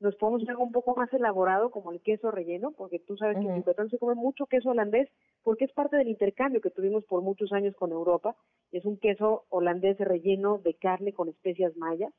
Nos 0.00 0.16
podemos 0.16 0.42
hacer 0.42 0.52
algo 0.52 0.64
un 0.64 0.72
poco 0.72 0.94
más 0.96 1.12
elaborado 1.12 1.70
como 1.70 1.92
el 1.92 2.00
queso 2.00 2.30
relleno, 2.30 2.72
porque 2.72 3.00
tú 3.00 3.16
sabes 3.16 3.36
que 3.38 3.46
en 3.46 3.56
Yucatán 3.56 3.90
se 3.90 3.98
come 3.98 4.14
mucho 4.14 4.46
queso 4.46 4.70
holandés 4.70 5.08
porque 5.42 5.64
es 5.64 5.72
parte 5.72 5.96
del 5.96 6.08
intercambio 6.08 6.60
que 6.60 6.70
tuvimos 6.70 7.04
por 7.04 7.20
muchos 7.22 7.52
años 7.52 7.74
con 7.76 7.92
Europa. 7.92 8.34
Es 8.72 8.84
un 8.84 8.96
queso 8.96 9.44
holandés 9.50 9.98
relleno 9.98 10.58
de 10.58 10.74
carne 10.74 11.12
con 11.12 11.28
especias 11.28 11.76
mayas 11.76 12.12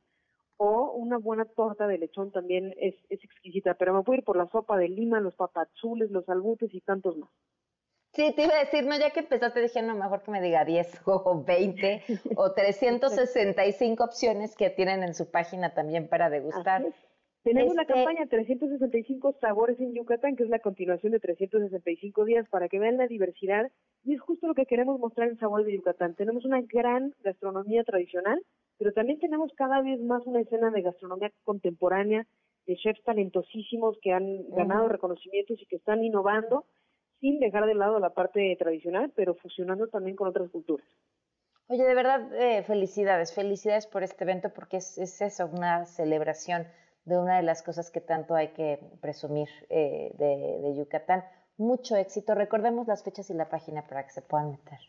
o 0.58 0.92
una 0.92 1.18
buena 1.18 1.46
torta 1.46 1.88
de 1.88 1.98
lechón 1.98 2.32
también 2.32 2.74
es, 2.78 2.94
es 3.08 3.24
exquisita, 3.24 3.76
pero 3.76 3.94
me 3.94 4.00
a 4.06 4.18
ir 4.18 4.26
por 4.26 4.36
la 4.36 4.50
sopa 4.50 4.78
de 4.78 4.90
lima, 4.90 5.22
los 5.22 5.36
papazules, 5.36 6.12
los 6.12 6.28
albutes 6.28 6.74
y 6.74 6.82
tantos 6.82 7.18
más. 7.18 7.30
Sí, 8.20 8.34
te 8.36 8.44
iba 8.44 8.54
a 8.54 8.66
decir, 8.66 8.86
no, 8.86 9.00
ya 9.00 9.12
que 9.12 9.22
empezaste, 9.22 9.62
dije, 9.62 9.82
no, 9.82 9.96
mejor 9.96 10.22
que 10.22 10.32
me 10.32 10.42
diga 10.42 10.66
10 10.66 11.04
o 11.06 11.42
20 11.42 12.04
o 12.36 12.52
365 12.54 14.04
opciones 14.04 14.58
que 14.58 14.70
tienen 14.70 15.04
en 15.04 15.14
su 15.14 15.32
página 15.32 15.74
también 15.74 16.10
para 16.10 16.30
degustar. 16.30 16.84
Tenemos 17.44 17.74
la 17.76 17.84
este 17.84 17.94
campaña 17.94 18.28
365 18.28 19.38
sabores 19.40 19.80
en 19.80 19.94
Yucatán, 19.94 20.36
que 20.36 20.44
es 20.44 20.50
la 20.50 20.60
continuación 20.60 21.14
de 21.14 21.22
365 21.22 22.26
días 22.26 22.46
para 22.50 22.68
que 22.68 22.78
vean 22.78 22.98
la 22.98 23.08
diversidad. 23.08 23.72
Y 24.04 24.16
es 24.16 24.20
justo 24.20 24.48
lo 24.48 24.54
que 24.54 24.66
queremos 24.66 25.00
mostrar 25.00 25.30
en 25.30 25.38
Sabores 25.38 25.66
de 25.66 25.78
Yucatán. 25.78 26.16
Tenemos 26.16 26.44
una 26.44 26.62
gran 26.62 27.14
gastronomía 27.24 27.86
tradicional, 27.86 28.42
pero 28.78 28.92
también 28.92 29.20
tenemos 29.20 29.54
cada 29.56 29.82
vez 29.82 30.02
más 30.02 30.26
una 30.26 30.42
escena 30.42 30.72
de 30.72 30.82
gastronomía 30.82 31.32
contemporánea, 31.46 32.28
de 32.68 32.76
chefs 32.76 33.02
talentosísimos 33.04 33.98
que 34.02 34.12
han 34.12 34.50
ganado 34.50 34.90
reconocimientos 34.90 35.58
y 35.62 35.66
que 35.68 35.78
están 35.78 36.04
innovando 36.04 36.66
sin 37.20 37.40
dejar 37.40 37.66
de 37.66 37.76
lado 37.76 38.00
la 38.00 38.12
parte 38.12 38.56
tradicional, 38.58 39.12
pero 39.16 39.36
fusionando 39.36 39.88
también 39.88 40.16
con 40.16 40.28
otras 40.28 40.50
culturas. 40.50 40.88
Oye, 41.68 41.84
de 41.84 41.94
verdad, 41.94 42.34
eh, 42.34 42.64
felicidades, 42.64 43.34
felicidades 43.34 43.86
por 43.86 44.02
este 44.02 44.24
evento, 44.24 44.50
porque 44.54 44.78
es, 44.78 44.98
eso, 44.98 45.46
una 45.48 45.86
celebración 45.86 46.68
de 47.06 47.18
una 47.18 47.38
de 47.38 47.44
las 47.44 47.62
cosas 47.62 47.92
que 47.92 48.02
tanto 48.02 48.36
hay 48.36 48.50
que 48.50 48.80
presumir 49.02 49.48
eh, 49.70 50.12
de, 50.18 50.62
de 50.68 50.76
Yucatán. 50.76 51.24
Mucho 51.58 51.96
éxito. 51.96 52.34
Recordemos 52.34 52.88
las 52.88 53.04
fechas 53.04 53.30
y 53.30 53.34
la 53.34 53.50
página 53.50 53.86
para 53.88 54.04
que 54.04 54.12
se 54.12 54.22
puedan 54.22 54.52
meter. 54.52 54.80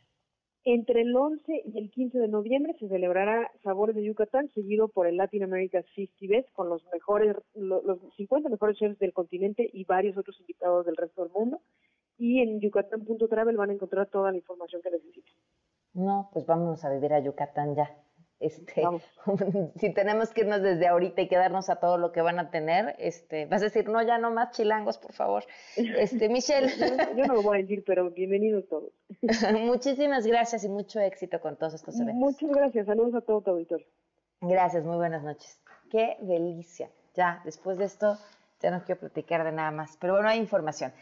Entre 0.65 1.03
el 1.03 1.17
11 1.17 1.63
y 1.67 1.79
el 1.79 1.91
15 1.91 2.19
de 2.19 2.29
noviembre 2.29 2.75
se 2.79 2.89
celebrará 2.89 3.51
Sabores 3.63 3.97
de 3.97 4.05
Yucatán, 4.05 4.51
seguido 4.55 4.89
por 4.89 5.07
el 5.07 5.17
Latin 5.17 5.43
America 5.43 5.83
50 5.95 6.17
Best, 6.29 6.53
con 6.53 6.69
los 6.69 6.85
mejores, 6.93 7.37
los 7.55 7.99
50 8.17 8.49
mejores 8.51 8.77
chefs 8.77 8.99
del 8.99 9.15
continente 9.15 9.69
y 9.73 9.85
varios 9.85 10.19
otros 10.19 10.39
invitados 10.41 10.85
del 10.85 10.97
resto 10.97 11.23
del 11.25 11.33
mundo 11.33 11.61
y 12.21 12.43
en 12.43 12.61
yucatán.travel 12.61 13.57
van 13.57 13.71
a 13.71 13.73
encontrar 13.73 14.07
toda 14.07 14.31
la 14.31 14.37
información 14.37 14.83
que 14.83 14.91
necesiten. 14.91 15.35
No, 15.95 16.29
pues 16.33 16.47
vámonos 16.47 16.85
a 16.85 16.91
vivir 16.91 17.13
a 17.15 17.21
Yucatán 17.21 17.75
ya. 17.75 17.91
Este, 18.39 18.83
si 19.77 19.93
tenemos 19.93 20.31
que 20.31 20.43
irnos 20.43 20.63
desde 20.63 20.87
ahorita 20.87 21.23
y 21.23 21.29
quedarnos 21.29 21.69
a 21.69 21.77
todo 21.77 21.99
lo 21.99 22.13
que 22.13 22.21
van 22.21 22.39
a 22.39 22.51
tener, 22.51 22.95
este, 22.99 23.47
vas 23.47 23.63
a 23.63 23.67
decir, 23.67 23.89
no, 23.89 24.03
ya 24.03 24.19
no 24.19 24.31
más 24.31 24.53
chilangos, 24.53 24.99
por 24.99 25.13
favor. 25.13 25.45
Este, 25.77 26.29
Michelle. 26.31 26.71
yo, 27.17 27.27
no 27.27 27.35
lo 27.35 27.43
voy 27.43 27.59
a 27.59 27.61
decir, 27.63 27.85
pero 27.87 28.11
bienvenidos 28.11 28.69
todos. 28.69 28.93
Muchísimas 29.61 30.27
gracias 30.27 30.65
y 30.65 30.69
mucho 30.69 31.01
éxito 31.01 31.41
con 31.41 31.57
todos 31.57 31.75
estos 31.75 31.99
eventos. 31.99 32.17
Muchas 32.17 32.51
gracias, 32.51 32.87
saludos 32.87 33.15
a 33.15 33.21
todo 33.23 33.41
tu 33.41 33.51
auditorio. 33.51 33.87
Gracias, 34.43 34.85
muy 34.85 34.97
buenas 34.97 35.23
noches. 35.23 35.59
Qué 35.91 36.17
delicia. 36.21 36.91
Ya, 37.15 37.43
después 37.45 37.79
de 37.79 37.85
esto, 37.87 38.17
ya 38.61 38.71
no 38.71 38.85
quiero 38.85 39.01
platicar 39.01 39.45
de 39.45 39.53
nada 39.53 39.71
más, 39.71 39.97
pero 39.99 40.15
bueno, 40.15 40.29
hay 40.29 40.39
información. 40.39 40.93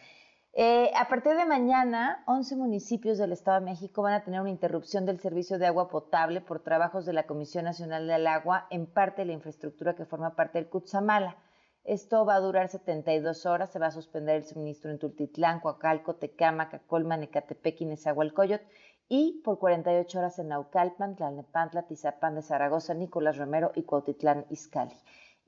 Eh, 0.61 0.91
a 0.97 1.07
partir 1.07 1.37
de 1.37 1.47
mañana, 1.47 2.25
11 2.27 2.57
municipios 2.57 3.17
del 3.17 3.31
Estado 3.31 3.61
de 3.61 3.67
México 3.67 4.03
van 4.03 4.15
a 4.15 4.25
tener 4.25 4.41
una 4.41 4.51
interrupción 4.51 5.07
del 5.07 5.21
servicio 5.21 5.57
de 5.57 5.69
agua 5.69 5.89
potable 5.89 6.41
por 6.41 6.65
trabajos 6.65 7.07
de 7.07 7.13
la 7.13 7.29
Comisión 7.29 7.65
Nacional 7.65 8.09
del 8.09 8.27
Agua 8.27 8.67
en 8.71 8.87
parte 8.87 9.23
de 9.23 9.27
la 9.27 9.35
infraestructura 9.35 9.95
que 9.95 10.05
forma 10.05 10.35
parte 10.35 10.59
del 10.59 10.69
Cutzamala. 10.69 11.37
Esto 11.85 12.27
va 12.27 12.35
a 12.35 12.41
durar 12.41 12.67
72 12.67 13.47
horas, 13.47 13.71
se 13.71 13.79
va 13.79 13.87
a 13.87 13.93
suspender 13.93 14.35
el 14.35 14.47
suministro 14.47 14.91
en 14.91 14.99
Tultitlán, 14.99 15.61
Coacalco, 15.61 16.17
Tecama, 16.17 16.71
Cacolman, 16.71 17.23
Ecatepec 17.23 17.83
y 17.83 17.85
Nezahualcóyotl 17.85 18.67
y 19.09 19.41
por 19.45 19.61
48 19.61 20.19
horas 20.19 20.41
en 20.41 20.49
Naucalpan, 20.49 21.15
Tlalnepantla, 21.15 21.87
Tizapán 21.87 22.35
de 22.35 22.43
Zaragoza, 22.43 22.95
Nicolás 22.95 23.37
Romero 23.37 23.71
y 23.77 23.85
Cuautitlán 23.85 24.45
Izcalli 24.51 24.97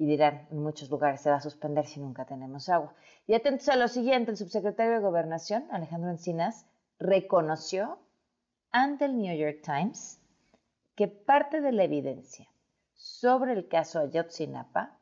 y 0.01 0.07
dirán, 0.07 0.49
en 0.51 0.63
muchos 0.63 0.89
lugares 0.89 1.21
se 1.21 1.29
va 1.29 1.37
a 1.37 1.41
suspender 1.43 1.87
si 1.87 2.01
nunca 2.01 2.25
tenemos 2.25 2.71
agua. 2.71 2.95
Y 3.27 3.35
atentos 3.35 3.69
a 3.69 3.77
lo 3.77 3.87
siguiente, 3.87 4.31
el 4.31 4.39
subsecretario 4.39 4.95
de 4.95 5.01
Gobernación, 5.01 5.69
Alejandro 5.71 6.09
Encinas, 6.09 6.65
reconoció 6.99 7.99
ante 8.71 9.05
el 9.05 9.19
New 9.19 9.37
York 9.37 9.59
Times 9.63 10.19
que 10.95 11.07
parte 11.07 11.61
de 11.61 11.73
la 11.73 11.85
evidencia 11.85 12.49
sobre 12.95 13.53
el 13.53 13.69
caso 13.69 13.99
Ayotzinapa 13.99 14.99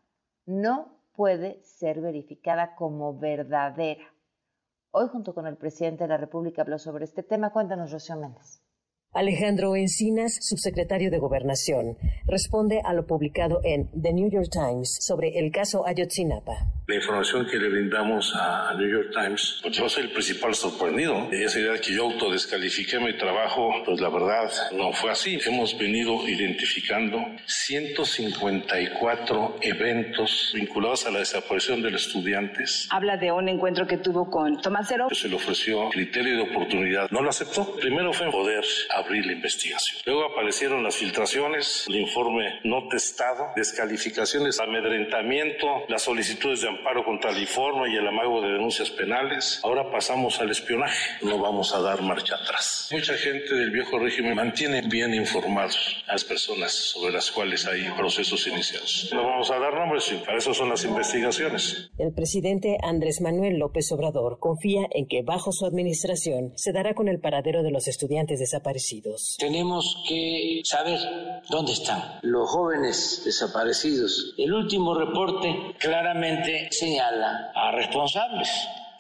no 0.47 0.99
puede 1.15 1.63
ser 1.63 2.01
verificada 2.01 2.75
como 2.75 3.17
verdadera. 3.17 4.05
Hoy, 4.91 5.07
junto 5.07 5.33
con 5.33 5.47
el 5.47 5.57
presidente 5.57 6.05
de 6.05 6.09
la 6.09 6.17
República, 6.17 6.63
habló 6.63 6.77
sobre 6.77 7.05
este 7.05 7.23
tema. 7.23 7.53
Cuéntanos, 7.53 7.93
Rocío 7.93 8.17
Méndez. 8.17 8.68
Alejandro 9.15 9.75
Encinas, 9.75 10.37
subsecretario 10.43 11.11
de 11.11 11.19
Gobernación, 11.19 11.97
responde 12.27 12.83
a 12.85 12.93
lo 12.93 13.07
publicado 13.07 13.61
en 13.65 13.89
The 14.01 14.13
New 14.13 14.31
York 14.31 14.49
Times 14.53 14.99
sobre 15.01 15.39
el 15.39 15.51
caso 15.51 15.87
Ayotzinapa. 15.87 16.53
La 16.87 16.95
información 16.95 17.47
que 17.51 17.59
le 17.59 17.69
brindamos 17.69 18.33
a 18.35 18.73
New 18.79 18.89
York 18.89 19.09
Times, 19.13 19.61
pues 19.63 19.77
yo 19.77 19.89
soy 19.89 20.05
el 20.05 20.13
principal 20.13 20.55
sorprendido. 20.55 21.29
Esa 21.33 21.59
idea 21.59 21.79
que 21.79 21.95
yo 21.95 22.05
autodescalifiqué 22.05 22.99
mi 22.99 23.15
trabajo, 23.17 23.71
pues 23.85 24.01
la 24.01 24.09
verdad 24.09 24.51
no 24.73 24.93
fue 24.93 25.11
así. 25.11 25.39
Hemos 25.47 25.77
venido 25.79 26.27
identificando 26.27 27.19
154 27.47 29.57
eventos 29.61 30.53
vinculados 30.55 31.07
a 31.07 31.11
la 31.11 31.19
desaparición 31.19 31.83
de 31.83 31.91
los 31.91 32.07
estudiantes. 32.07 32.89
Habla 32.91 33.19
de 33.19 33.33
un 33.33 33.51
encuentro 33.51 33.87
que 33.87 33.99
tuvo 33.99 34.31
con 34.31 34.59
Tomás 34.63 34.87
Cero. 34.89 35.09
Se 35.13 35.29
le 35.29 35.37
ofreció 35.37 35.91
criterio 35.91 36.37
de 36.37 36.43
oportunidad. 36.51 37.11
No 37.11 37.21
lo 37.21 37.29
aceptó. 37.29 37.77
Primero 37.77 38.15
fue 38.15 38.31
poder 38.31 38.65
abrir 38.99 39.27
la 39.27 39.33
investigación. 39.33 40.01
Luego 40.07 40.25
aparecieron 40.25 40.83
las 40.83 40.97
filtraciones, 40.97 41.87
el 41.89 41.97
informe 41.97 42.61
no 42.65 42.89
testado, 42.89 43.49
descalificaciones, 43.57 44.61
amedrentamiento, 44.61 45.67
las 45.89 46.03
solicitudes 46.03 46.63
de 46.63 46.69
amparo 46.69 47.05
contra 47.05 47.31
el 47.31 47.39
informe 47.39 47.93
y 47.93 47.97
el 47.97 48.07
amago 48.07 48.41
de 48.41 48.53
denuncias 48.53 48.91
penales. 48.91 49.61
Ahora 49.63 49.91
pasamos 49.91 50.41
al 50.41 50.51
espionaje. 50.51 51.19
No 51.23 51.39
vamos 51.39 51.75
a 51.75 51.81
dar 51.81 52.03
marcha 52.03 52.37
atrás. 52.37 52.89
Mucha 52.91 53.15
gente 53.15 53.55
del 53.55 53.71
viejo 53.71 53.99
régimen 53.99 54.35
mantiene 54.35 54.83
bien 54.83 55.15
informados 55.15 56.05
a 56.07 56.13
las 56.13 56.25
personas 56.25 56.73
sobre 56.73 57.13
las 57.13 57.31
cuales 57.31 57.67
hay 57.67 57.89
procesos 57.97 58.47
iniciados. 58.47 59.11
No 59.13 59.25
vamos 59.25 59.51
a 59.51 59.59
dar 59.59 59.75
nombres, 59.75 60.13
para 60.25 60.39
eso 60.39 60.55
son 60.55 60.71
las 60.71 60.85
investigaciones. 60.85 61.91
El 61.99 62.13
presidente 62.13 62.79
Andrés 62.83 63.21
Manuel 63.21 63.59
López 63.59 63.91
Obrador 63.93 64.39
confía 64.39 64.87
en 64.91 65.07
que 65.07 65.23
bajo 65.23 65.53
su 65.53 65.67
administración 65.67 66.53
se 66.57 66.73
dará 66.73 66.95
con 66.95 67.09
el 67.09 67.21
paradero 67.21 67.63
de 67.63 67.71
los 67.71 67.89
estudiantes 67.89 68.39
desaparecidos 68.39 68.88
tenemos 69.39 70.05
que 70.09 70.61
saber 70.64 70.99
dónde 71.49 71.72
están 71.72 72.18
los 72.22 72.51
jóvenes 72.51 73.22
desaparecidos. 73.24 74.34
El 74.36 74.53
último 74.53 74.95
reporte 74.95 75.74
claramente 75.78 76.68
señala 76.70 77.53
a 77.55 77.72
responsables 77.72 78.49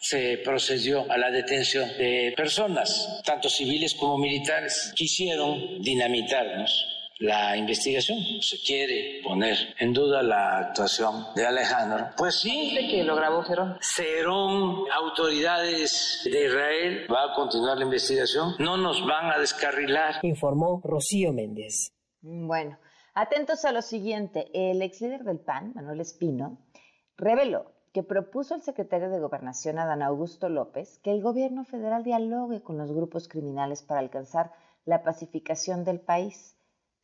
se 0.00 0.38
procedió 0.44 1.10
a 1.10 1.18
la 1.18 1.30
detención 1.30 1.88
de 1.98 2.32
personas, 2.36 3.20
tanto 3.24 3.48
civiles 3.48 3.94
como 3.94 4.16
militares. 4.16 4.92
Quisieron 4.94 5.82
dinamitarnos 5.82 6.97
la 7.18 7.56
investigación. 7.56 8.18
Se 8.40 8.58
quiere 8.58 9.20
poner 9.22 9.56
en 9.78 9.92
duda 9.92 10.22
la 10.22 10.58
actuación 10.58 11.26
de 11.34 11.46
Alejandro. 11.46 12.10
Pues 12.16 12.36
sí. 12.36 12.74
¿De 12.74 12.88
que 12.88 13.04
lo 13.04 13.16
grabó 13.16 13.44
Cerón? 13.44 13.76
Cerón, 13.80 14.84
autoridades 14.92 16.22
de 16.24 16.46
Israel, 16.46 17.06
va 17.12 17.32
a 17.32 17.34
continuar 17.34 17.78
la 17.78 17.84
investigación. 17.84 18.54
No 18.58 18.76
nos 18.76 19.04
van 19.06 19.30
a 19.32 19.38
descarrilar. 19.38 20.16
Informó 20.22 20.80
Rocío 20.84 21.32
Méndez. 21.32 21.92
Bueno, 22.20 22.78
atentos 23.14 23.64
a 23.64 23.72
lo 23.72 23.82
siguiente. 23.82 24.48
El 24.54 24.82
ex 24.82 25.00
líder 25.00 25.24
del 25.24 25.40
PAN, 25.40 25.72
Manuel 25.74 26.00
Espino, 26.00 26.58
reveló 27.16 27.72
que 27.92 28.02
propuso 28.02 28.54
al 28.54 28.62
secretario 28.62 29.10
de 29.10 29.18
Gobernación, 29.18 29.78
Adán 29.78 30.02
Augusto 30.02 30.48
López, 30.48 31.00
que 31.02 31.10
el 31.10 31.22
gobierno 31.22 31.64
federal 31.64 32.04
dialogue 32.04 32.62
con 32.62 32.78
los 32.78 32.92
grupos 32.92 33.28
criminales 33.28 33.82
para 33.82 34.00
alcanzar 34.00 34.52
la 34.84 35.02
pacificación 35.02 35.84
del 35.84 36.00
país. 36.00 36.57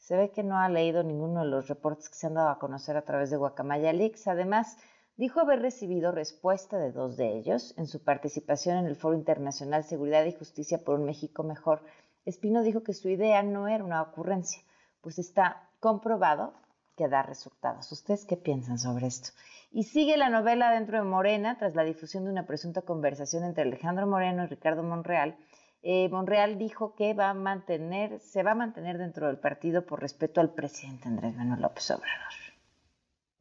Se 0.05 0.19
ve 0.19 0.33
que 0.33 0.43
no 0.43 0.59
ha 0.59 0.69
leído 0.69 1.03
ninguno 1.03 1.41
de 1.41 1.47
los 1.47 1.67
reportes 1.67 2.11
que 2.11 2.15
se 2.15 2.27
han 2.27 2.35
dado 2.35 2.51
a 2.51 2.59
conocer 2.59 2.95
a 2.99 3.07
través 3.07 3.31
de 3.31 3.39
Guacamaya 3.39 3.91
Leaks. 3.91 4.29
Además, 4.29 4.77
dijo 5.17 5.41
haber 5.41 5.63
recibido 5.63 6.13
respuesta 6.13 6.77
de 6.77 6.93
dos 6.93 7.17
de 7.17 7.39
ellos 7.39 7.73
en 7.79 7.87
su 7.87 8.05
participación 8.05 8.77
en 8.77 8.85
el 8.85 8.97
Foro 8.97 9.17
Internacional 9.17 9.83
Seguridad 9.83 10.27
y 10.27 10.33
Justicia 10.33 10.85
por 10.85 11.01
un 11.01 11.07
México 11.07 11.43
Mejor. 11.43 11.81
Espino 12.27 12.63
dijo 12.63 12.83
que 12.83 12.93
su 12.93 13.09
idea 13.09 13.43
no 13.43 13.67
era 13.67 13.83
una 13.83 14.03
ocurrencia, 14.03 14.61
pues 15.01 15.19
está 15.19 15.71
comprobado 15.81 16.53
que 16.99 17.09
da 17.09 17.23
resultados. 17.23 17.91
¿Ustedes 17.91 18.27
qué 18.27 18.37
piensan 18.37 18.79
sobre 18.79 19.07
esto? 19.07 19.31
Y 19.73 19.85
sigue 19.85 20.19
la 20.19 20.29
novela 20.29 20.71
dentro 20.71 20.99
de 20.99 21.05
Morena 21.05 21.57
tras 21.57 21.75
la 21.75 21.83
difusión 21.83 22.25
de 22.25 22.31
una 22.31 22.45
presunta 22.45 22.83
conversación 22.83 23.43
entre 23.43 23.63
Alejandro 23.63 24.07
Moreno 24.07 24.45
y 24.45 24.49
Ricardo 24.49 24.83
Monreal. 24.83 25.39
Eh, 25.87 26.09
Monreal 26.09 26.57
dijo 26.57 26.95
que 26.95 27.12
va 27.12 27.28
a 27.28 27.35
mantener, 27.35 28.18
se 28.18 28.43
va 28.43 28.53
a 28.53 28.55
mantener 28.55 28.97
dentro 28.97 29.26
del 29.26 29.37
partido 29.37 29.85
por 29.85 30.01
respeto 30.01 30.41
al 30.41 30.55
presidente 30.55 31.09
Andrés 31.09 31.37
Manuel 31.37 31.61
López 31.61 31.91
Obrador. 31.91 32.32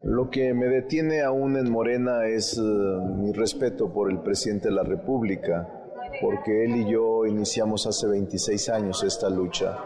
Lo 0.01 0.29
que 0.29 0.53
me 0.53 0.65
detiene 0.65 1.21
aún 1.21 1.55
en 1.55 1.71
Morena 1.71 2.27
es 2.27 2.57
eh, 2.57 2.61
mi 2.61 3.31
respeto 3.31 3.93
por 3.93 4.11
el 4.11 4.19
presidente 4.19 4.67
de 4.67 4.75
la 4.75 4.83
República, 4.83 5.85
porque 6.21 6.65
él 6.65 6.75
y 6.75 6.91
yo 6.91 7.25
iniciamos 7.25 7.87
hace 7.87 8.07
26 8.07 8.67
años 8.67 9.01
esta 9.03 9.29
lucha 9.29 9.77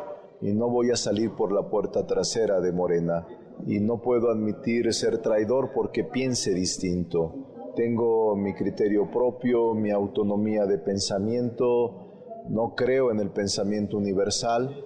y 0.41 0.51
no 0.51 0.67
voy 0.67 0.89
a 0.89 0.95
salir 0.95 1.35
por 1.35 1.51
la 1.51 1.69
puerta 1.69 2.07
trasera 2.07 2.59
de 2.59 2.71
Morena 2.71 3.27
y 3.67 3.79
no 3.79 4.01
puedo 4.01 4.31
admitir 4.31 4.91
ser 4.95 5.19
traidor 5.19 5.73
porque 5.75 6.03
piense 6.03 6.55
distinto. 6.55 7.35
Tengo 7.75 8.35
mi 8.35 8.55
criterio 8.55 9.11
propio, 9.11 9.75
mi 9.75 9.91
autonomía 9.91 10.65
de 10.65 10.79
pensamiento, 10.79 12.06
no 12.49 12.75
creo 12.75 13.11
en 13.11 13.19
el 13.19 13.29
pensamiento 13.29 13.97
universal 13.97 14.83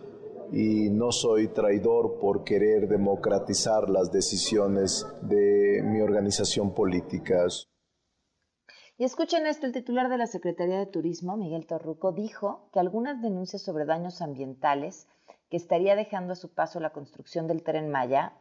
y 0.52 0.90
no 0.90 1.12
soy 1.12 1.48
traidor 1.48 2.20
por 2.20 2.44
querer 2.44 2.88
democratizar 2.88 3.90
las 3.90 4.12
decisiones 4.12 5.08
de 5.22 5.82
mi 5.84 6.02
organización 6.02 6.74
política. 6.74 7.46
Y 8.98 9.04
escuchen 9.04 9.48
esto, 9.48 9.66
el 9.66 9.72
titular 9.72 10.10
de 10.10 10.18
la 10.18 10.28
Secretaría 10.28 10.78
de 10.78 10.86
Turismo, 10.86 11.38
Miguel 11.38 11.66
Torruco, 11.66 12.12
dijo 12.12 12.70
que 12.72 12.80
algunas 12.80 13.22
denuncias 13.22 13.62
sobre 13.62 13.86
daños 13.86 14.22
ambientales 14.22 15.08
que 15.50 15.58
estaría 15.58 15.96
dejando 15.96 16.34
a 16.34 16.36
su 16.36 16.54
paso 16.54 16.80
la 16.80 16.92
construcción 16.92 17.48
del 17.48 17.64
tren 17.64 17.90
Maya, 17.90 18.34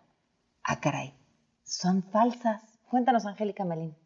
ah 0.62 0.80
caray, 0.80 1.14
son 1.62 2.02
falsas. 2.02 2.78
Cuéntanos, 2.90 3.24
Angélica 3.24 3.64
Melín. 3.64 3.96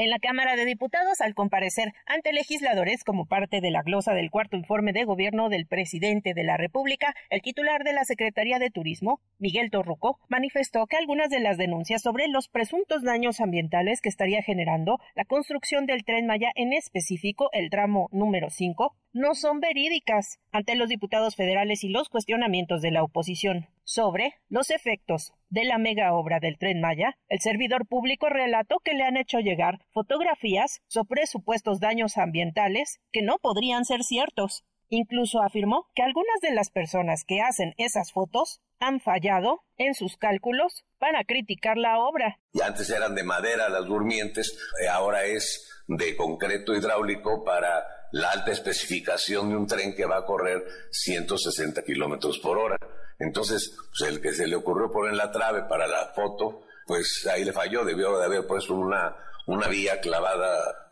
En 0.00 0.10
la 0.10 0.20
Cámara 0.20 0.54
de 0.54 0.64
Diputados, 0.64 1.20
al 1.20 1.34
comparecer 1.34 1.92
ante 2.06 2.32
legisladores 2.32 3.02
como 3.02 3.26
parte 3.26 3.60
de 3.60 3.72
la 3.72 3.82
glosa 3.82 4.14
del 4.14 4.30
cuarto 4.30 4.56
informe 4.56 4.92
de 4.92 5.02
gobierno 5.02 5.48
del 5.48 5.66
presidente 5.66 6.34
de 6.34 6.44
la 6.44 6.56
República, 6.56 7.16
el 7.30 7.42
titular 7.42 7.82
de 7.82 7.94
la 7.94 8.04
Secretaría 8.04 8.60
de 8.60 8.70
Turismo, 8.70 9.20
Miguel 9.40 9.72
Torruco, 9.72 10.20
manifestó 10.28 10.86
que 10.86 10.96
algunas 10.96 11.30
de 11.30 11.40
las 11.40 11.58
denuncias 11.58 12.00
sobre 12.00 12.28
los 12.28 12.46
presuntos 12.46 13.02
daños 13.02 13.40
ambientales 13.40 14.00
que 14.00 14.08
estaría 14.08 14.40
generando 14.40 15.00
la 15.16 15.24
construcción 15.24 15.84
del 15.84 16.04
tren 16.04 16.26
Maya, 16.26 16.52
en 16.54 16.72
específico 16.74 17.48
el 17.50 17.68
tramo 17.68 18.08
número 18.12 18.50
5, 18.50 18.94
no 19.14 19.34
son 19.34 19.58
verídicas 19.58 20.38
ante 20.52 20.76
los 20.76 20.88
diputados 20.88 21.34
federales 21.34 21.82
y 21.82 21.88
los 21.88 22.08
cuestionamientos 22.08 22.82
de 22.82 22.92
la 22.92 23.02
oposición 23.02 23.66
sobre 23.88 24.34
los 24.50 24.68
efectos 24.68 25.32
de 25.48 25.64
la 25.64 25.78
mega 25.78 26.12
obra 26.12 26.40
del 26.40 26.58
tren 26.58 26.78
Maya, 26.78 27.16
el 27.28 27.40
servidor 27.40 27.86
público 27.86 28.28
relató 28.28 28.80
que 28.84 28.92
le 28.92 29.02
han 29.02 29.16
hecho 29.16 29.38
llegar 29.38 29.78
fotografías 29.88 30.82
sobre 30.88 31.26
supuestos 31.26 31.80
daños 31.80 32.18
ambientales 32.18 33.00
que 33.12 33.22
no 33.22 33.38
podrían 33.38 33.86
ser 33.86 34.02
ciertos. 34.02 34.62
Incluso 34.90 35.40
afirmó 35.40 35.86
que 35.94 36.02
algunas 36.02 36.38
de 36.42 36.50
las 36.50 36.70
personas 36.70 37.24
que 37.26 37.40
hacen 37.40 37.72
esas 37.78 38.12
fotos 38.12 38.60
han 38.78 39.00
fallado 39.00 39.62
en 39.78 39.94
sus 39.94 40.18
cálculos 40.18 40.84
para 40.98 41.24
criticar 41.24 41.78
la 41.78 41.98
obra. 41.98 42.38
Y 42.52 42.60
antes 42.60 42.90
eran 42.90 43.14
de 43.14 43.24
madera 43.24 43.70
las 43.70 43.86
durmientes, 43.86 44.54
eh, 44.82 44.88
ahora 44.88 45.24
es 45.24 45.66
de 45.86 46.14
concreto 46.14 46.74
hidráulico 46.74 47.42
para 47.42 47.86
la 48.12 48.32
alta 48.32 48.52
especificación 48.52 49.48
de 49.48 49.56
un 49.56 49.66
tren 49.66 49.94
que 49.94 50.04
va 50.04 50.18
a 50.18 50.26
correr 50.26 50.62
160 50.90 51.82
kilómetros 51.84 52.38
por 52.38 52.58
hora. 52.58 52.76
Entonces, 53.18 53.76
pues 53.90 54.10
el 54.10 54.20
que 54.20 54.32
se 54.32 54.46
le 54.46 54.56
ocurrió 54.56 54.90
poner 54.90 55.14
la 55.14 55.30
trave 55.30 55.62
para 55.64 55.86
la 55.86 56.12
foto, 56.14 56.62
pues 56.86 57.26
ahí 57.30 57.44
le 57.44 57.52
falló, 57.52 57.84
debió 57.84 58.18
de 58.18 58.24
haber 58.24 58.46
puesto 58.46 58.74
una, 58.74 59.16
una 59.46 59.68
vía 59.68 60.00
clavada 60.00 60.90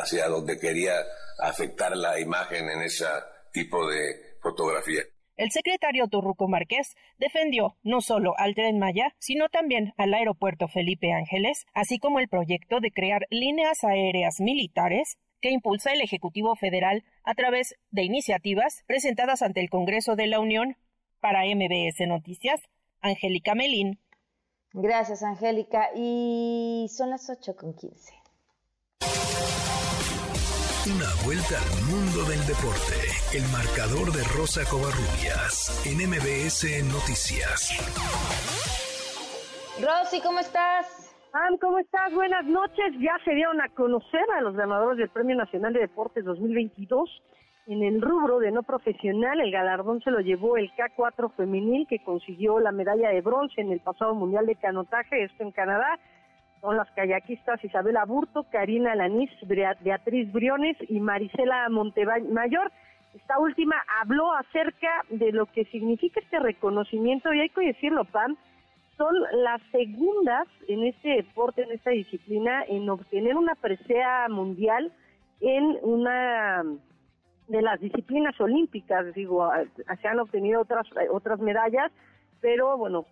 hacia 0.00 0.28
donde 0.28 0.58
quería 0.58 0.94
afectar 1.40 1.96
la 1.96 2.18
imagen 2.20 2.68
en 2.68 2.82
ese 2.82 3.06
tipo 3.52 3.88
de 3.88 4.36
fotografía. 4.40 5.02
El 5.36 5.50
secretario 5.50 6.08
Turruco 6.08 6.48
Márquez 6.48 6.94
defendió 7.18 7.76
no 7.82 8.00
solo 8.00 8.32
al 8.38 8.54
tren 8.54 8.78
Maya, 8.78 9.14
sino 9.18 9.50
también 9.50 9.92
al 9.98 10.14
aeropuerto 10.14 10.66
Felipe 10.66 11.12
Ángeles, 11.12 11.66
así 11.74 11.98
como 11.98 12.20
el 12.20 12.28
proyecto 12.28 12.80
de 12.80 12.90
crear 12.90 13.26
líneas 13.28 13.84
aéreas 13.84 14.40
militares 14.40 15.18
que 15.42 15.50
impulsa 15.50 15.92
el 15.92 16.00
Ejecutivo 16.00 16.56
Federal 16.56 17.04
a 17.22 17.34
través 17.34 17.74
de 17.90 18.04
iniciativas 18.04 18.82
presentadas 18.86 19.42
ante 19.42 19.60
el 19.60 19.68
Congreso 19.68 20.16
de 20.16 20.26
la 20.26 20.40
Unión 20.40 20.78
para 21.26 21.42
MBS 21.42 22.06
Noticias, 22.06 22.60
Angélica 23.00 23.56
Melín. 23.56 23.98
Gracias, 24.72 25.24
Angélica. 25.24 25.88
Y 25.96 26.86
son 26.88 27.10
las 27.10 27.28
8 27.28 27.56
con 27.56 27.74
15. 27.74 28.14
Una 30.86 31.10
vuelta 31.24 31.56
al 31.58 31.82
mundo 31.90 32.22
del 32.30 32.38
deporte. 32.46 32.94
El 33.34 33.42
marcador 33.50 34.12
de 34.12 34.22
Rosa 34.38 34.62
Covarrubias 34.70 35.82
en 35.84 35.96
MBS 36.06 36.62
Noticias. 36.94 37.74
Rosy, 39.82 40.20
¿cómo 40.20 40.38
estás? 40.38 41.12
Am, 41.32 41.58
¿cómo 41.58 41.80
estás? 41.80 42.14
Buenas 42.14 42.44
noches. 42.44 42.94
Ya 43.00 43.18
se 43.24 43.32
dieron 43.32 43.60
a 43.60 43.68
conocer 43.70 44.30
a 44.38 44.42
los 44.42 44.54
ganadores 44.54 44.98
del 44.98 45.08
Premio 45.08 45.34
Nacional 45.34 45.72
de 45.72 45.80
Deportes 45.80 46.24
2022. 46.24 47.10
En 47.68 47.82
el 47.82 48.00
rubro 48.00 48.38
de 48.38 48.52
no 48.52 48.62
profesional, 48.62 49.40
el 49.40 49.50
galardón 49.50 50.00
se 50.00 50.12
lo 50.12 50.20
llevó 50.20 50.56
el 50.56 50.70
K4 50.76 51.32
femenil, 51.32 51.88
que 51.88 51.98
consiguió 51.98 52.60
la 52.60 52.70
medalla 52.70 53.08
de 53.08 53.20
bronce 53.20 53.60
en 53.60 53.72
el 53.72 53.80
pasado 53.80 54.14
Mundial 54.14 54.46
de 54.46 54.54
Canotaje, 54.54 55.24
esto 55.24 55.42
en 55.42 55.50
Canadá. 55.50 55.98
Son 56.60 56.76
las 56.76 56.88
kayakistas 56.92 57.64
Isabela 57.64 58.04
Burto, 58.04 58.44
Karina 58.52 58.94
Lanís, 58.94 59.30
Beatriz 59.82 60.32
Briones 60.32 60.76
y 60.88 61.00
Marisela 61.00 61.68
Montemayor. 61.68 62.70
Esta 63.16 63.36
última 63.40 63.74
habló 64.00 64.32
acerca 64.34 65.02
de 65.10 65.32
lo 65.32 65.46
que 65.46 65.64
significa 65.64 66.20
este 66.20 66.38
reconocimiento, 66.38 67.34
y 67.34 67.40
hay 67.40 67.48
que 67.48 67.66
decirlo, 67.66 68.04
Pam, 68.04 68.36
son 68.96 69.12
las 69.42 69.60
segundas 69.72 70.46
en 70.68 70.84
este 70.84 71.16
deporte, 71.16 71.64
en 71.64 71.72
esta 71.72 71.90
disciplina, 71.90 72.62
en 72.68 72.88
obtener 72.88 73.36
una 73.36 73.56
presea 73.56 74.28
mundial 74.28 74.92
en 75.40 75.78
una 75.82 76.62
de 77.48 77.62
las 77.62 77.80
disciplinas 77.80 78.38
olímpicas, 78.40 79.14
digo, 79.14 79.48
se 80.00 80.08
han 80.08 80.18
obtenido 80.18 80.60
otras 80.60 80.86
otras 81.10 81.38
medallas, 81.38 81.92
pero 82.40 82.76
bueno, 82.76 83.06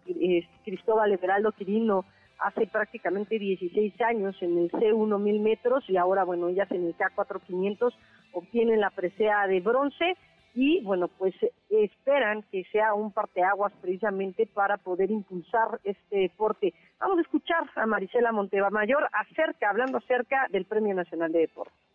Cristóbal 0.64 1.12
Everaldo 1.12 1.52
Quirino 1.52 2.04
hace 2.38 2.66
prácticamente 2.66 3.38
16 3.38 4.00
años 4.02 4.36
en 4.42 4.58
el 4.58 4.70
C1 4.72 5.18
mil 5.18 5.40
metros 5.40 5.88
y 5.88 5.96
ahora, 5.96 6.24
bueno, 6.24 6.48
ellas 6.48 6.70
en 6.72 6.86
el 6.86 6.96
K4 6.96 7.40
500 7.46 7.94
obtienen 8.32 8.80
la 8.80 8.90
presea 8.90 9.46
de 9.46 9.60
bronce 9.60 10.16
y 10.54 10.82
bueno, 10.82 11.08
pues 11.08 11.34
esperan 11.68 12.42
que 12.50 12.64
sea 12.70 12.94
un 12.94 13.12
parteaguas 13.12 13.72
precisamente 13.80 14.46
para 14.46 14.76
poder 14.76 15.10
impulsar 15.10 15.80
este 15.82 16.16
deporte. 16.16 16.74
Vamos 17.00 17.18
a 17.18 17.22
escuchar 17.22 17.64
a 17.74 17.86
Marisela 17.86 18.30
Montevamayor 18.30 19.08
acerca, 19.12 19.70
hablando 19.70 19.98
acerca 19.98 20.46
del 20.50 20.64
Premio 20.64 20.94
Nacional 20.94 21.32
de 21.32 21.40
Deportes 21.40 21.93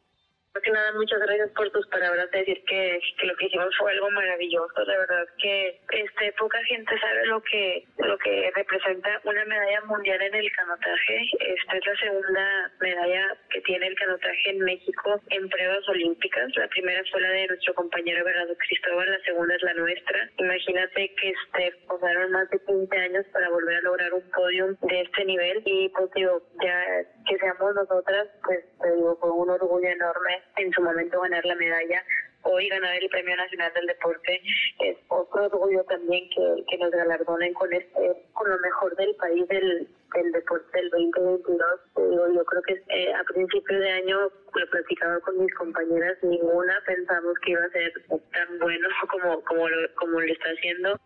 que 0.62 0.72
nada, 0.72 0.92
muchas 0.94 1.20
gracias 1.20 1.52
por 1.52 1.70
tus 1.72 1.86
palabras, 1.88 2.30
de 2.32 2.40
decir 2.40 2.64
que, 2.66 3.00
que, 3.20 3.28
lo 3.28 3.36
que 3.36 3.46
hicimos 3.46 3.76
fue 3.78 3.92
algo 3.92 4.10
maravilloso. 4.12 4.84
La 4.86 4.98
verdad 4.98 5.28
que 5.38 5.80
este 5.92 6.32
poca 6.34 6.58
gente 6.66 7.00
sabe 7.00 7.26
lo 7.28 7.42
que 7.44 7.84
lo 7.98 8.18
que 8.18 8.52
representa 8.56 9.22
una 9.26 9.46
medalla 9.46 9.82
mundial 9.82 10.22
en 10.22 10.36
el 10.36 10.52
canotaje. 10.52 11.30
Esta 11.40 11.78
es 11.78 11.86
la 11.86 11.96
segunda 11.98 12.72
medalla 12.80 13.38
que 13.52 13.62
tiene 13.62 13.88
el 13.88 13.96
canotaje 13.96 14.50
en 14.50 14.60
México 14.60 15.22
en 15.30 15.50
pruebas 15.50 15.88
olímpicas. 15.88 16.56
La 16.56 16.68
primera 16.68 17.04
fue 17.12 17.22
la 17.22 17.30
de 17.30 17.48
nuestro 17.48 17.74
compañero 17.76 18.26
Bernardo 18.26 18.56
Cristóbal, 18.58 19.12
la 19.12 19.20
segunda 19.20 19.56
es 19.56 19.64
la 19.64 19.74
nuestra. 19.76 20.30
Imagínate 20.38 21.14
que 21.16 21.30
este 21.30 21.78
pasaron 21.88 22.32
más 22.32 22.50
de 22.50 22.60
15 22.66 22.98
años 22.98 23.26
para 23.32 23.50
volver 23.50 23.78
a 23.78 23.82
lograr 23.82 24.14
un 24.14 24.30
podio 24.32 24.78
de 24.82 25.02
este 25.02 25.26
nivel 25.26 25.62
y 25.66 25.90
pues 25.90 26.10
digo, 26.16 26.42
ya 26.64 26.86
que 27.30 27.38
seamos 27.38 27.76
nosotras, 27.76 28.28
pues 28.44 28.60
te 28.82 28.92
digo, 28.96 29.16
fue 29.22 29.30
un 29.30 29.52
orgullo 29.52 29.88
enorme 29.88 30.42
en 30.58 30.72
su 30.74 30.82
momento 30.82 31.22
ganar 31.22 31.46
la 31.46 31.56
medalla, 31.56 32.04
hoy 32.42 32.68
ganar 32.70 32.96
el 32.96 33.10
Premio 33.10 33.36
Nacional 33.36 33.72
del 33.74 33.86
Deporte 33.86 34.42
es 34.80 34.98
otro 35.10 35.46
orgullo 35.46 35.84
también 35.84 36.28
que, 36.30 36.64
que 36.68 36.78
nos 36.78 36.92
galardonen 36.92 37.54
con 37.54 37.72
este 37.72 38.16
con 38.34 38.50
lo 38.50 38.58
mejor 38.60 38.96
del 38.96 39.16
país 39.16 39.48
del, 39.48 39.88
del 40.16 40.32
deporte 40.32 40.78
del 40.78 40.90
2022. 40.90 42.36
yo 42.36 42.46
creo 42.46 42.62
que 42.64 42.84
eh, 42.90 43.14
a 43.14 43.24
principio 43.26 43.80
de 43.80 43.92
año 43.92 44.32
lo 44.56 44.70
platicaba 44.72 45.20
con 45.20 45.38
mis 45.38 45.54
compañeras, 45.54 46.18
ninguna 46.24 46.82
pensamos 46.86 47.38
que 47.44 47.52
iba 47.52 47.64
a 47.64 47.70
ser 47.70 47.94
tan 48.08 48.60
bueno 48.60 48.88
como 49.12 49.44
como 49.44 49.70
lo, 49.70 49.96
como 49.96 50.20
lo 50.20 50.34
está 50.34 50.50
haciendo. 50.50 50.98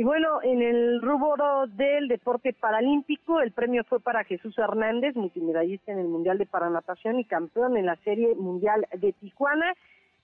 Y 0.00 0.02
bueno, 0.02 0.40
en 0.42 0.62
el 0.62 1.02
rubro 1.02 1.66
del 1.66 2.08
deporte 2.08 2.54
paralímpico, 2.54 3.42
el 3.42 3.52
premio 3.52 3.84
fue 3.84 4.00
para 4.00 4.24
Jesús 4.24 4.56
Hernández, 4.56 5.14
multimedallista 5.14 5.92
en 5.92 5.98
el 5.98 6.08
Mundial 6.08 6.38
de 6.38 6.46
Paranatación 6.46 7.20
y 7.20 7.26
campeón 7.26 7.76
en 7.76 7.84
la 7.84 7.96
Serie 7.96 8.34
Mundial 8.34 8.86
de 8.94 9.12
Tijuana. 9.12 9.74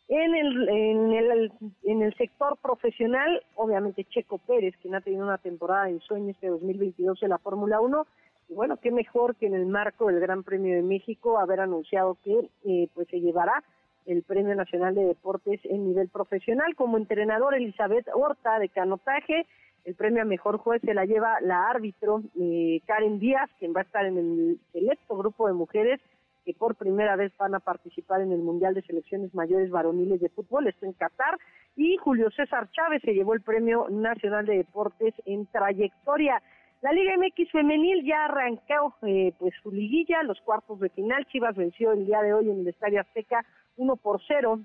En 0.09 0.35
el, 0.35 0.69
en 0.71 1.13
el, 1.13 1.53
en 1.83 2.01
el 2.01 2.15
sector 2.15 2.57
profesional, 2.57 3.43
obviamente 3.55 4.05
Checo 4.05 4.39
Pérez, 4.39 4.75
quien 4.81 4.95
ha 4.95 5.03
tenido 5.03 5.25
una 5.25 5.37
temporada 5.37 5.91
en 5.91 6.01
sueño 6.01 6.31
este 6.31 6.49
2022 6.49 7.23
en 7.23 7.29
la 7.29 7.39
Fórmula 7.39 7.79
1, 7.79 8.07
y 8.49 8.55
bueno, 8.55 8.79
qué 8.79 8.91
mejor 8.91 9.37
que 9.37 9.45
en 9.45 9.55
el 9.55 9.67
marco 9.67 10.07
del 10.07 10.21
Gran 10.21 10.43
Premio 10.43 10.75
de 10.75 10.85
México 10.85 11.39
haber 11.39 11.61
anunciado 11.61 12.17
que 12.25 12.49
eh, 12.65 12.89
pues 12.95 13.09
se 13.09 13.21
llevará 13.21 13.63
el 14.07 14.23
Premio 14.23 14.55
Nacional 14.55 14.95
de 14.95 15.05
Deportes 15.05 15.61
en 15.65 15.87
nivel 15.87 16.09
profesional. 16.09 16.75
Como 16.77 16.97
entrenador, 16.97 17.55
Elizabeth 17.55 18.07
Horta 18.15 18.59
de 18.59 18.69
canotaje, 18.71 19.47
el 19.87 19.95
premio 19.95 20.23
a 20.23 20.25
mejor 20.25 20.59
juez 20.59 20.83
se 20.85 20.95
la 20.95 21.05
lleva 21.05 21.41
la 21.41 21.71
árbitro 21.71 22.21
eh, 22.39 22.81
Karen 22.87 23.21
Díaz, 23.21 23.49
quien 23.61 23.73
va 23.73 23.81
a 23.81 23.85
estar 23.85 24.05
en 24.05 24.19
el 24.19 24.61
selecto 24.73 25.17
grupo 25.17 25.47
de 25.47 25.55
mujeres 25.55 26.01
que 26.45 26.55
por 26.55 26.75
primera 26.75 27.15
vez 27.15 27.33
van 27.39 27.55
a 27.55 27.61
participar 27.61 28.21
en 28.21 28.33
el 28.33 28.41
Mundial 28.41 28.75
de 28.75 28.83
Selecciones 28.83 29.33
Mayores 29.33 29.71
Varoniles 29.71 30.21
de 30.21 30.29
Fútbol, 30.29 30.67
esto 30.67 30.87
en 30.87 30.93
Qatar, 30.93 31.39
y 31.77 31.97
Julio 31.99 32.31
César 32.33 32.69
Chávez 32.73 33.01
se 33.05 33.15
llevó 33.15 33.35
el 33.35 33.43
Premio 33.43 33.89
Nacional 33.89 34.45
de 34.45 34.59
Deportes 34.59 35.15
en 35.25 35.47
trayectoria. 35.47 36.43
La 36.83 36.93
Liga 36.93 37.15
MX 37.17 37.51
femenil 37.53 38.05
ya 38.05 38.25
arrancó 38.25 38.97
eh, 39.03 39.33
pues 39.39 39.55
su 39.63 39.71
liguilla, 39.71 40.23
los 40.25 40.41
cuartos 40.41 40.81
de 40.81 40.89
final. 40.89 41.27
Chivas 41.27 41.57
venció 41.57 41.93
el 41.93 42.07
día 42.07 42.23
de 42.23 42.35
hoy 42.35 42.51
en 42.51 42.61
el 42.61 42.69
Estadio 42.69 43.01
Azteca 43.01 43.45
1 43.77 43.97
por 43.97 44.21
0 44.27 44.61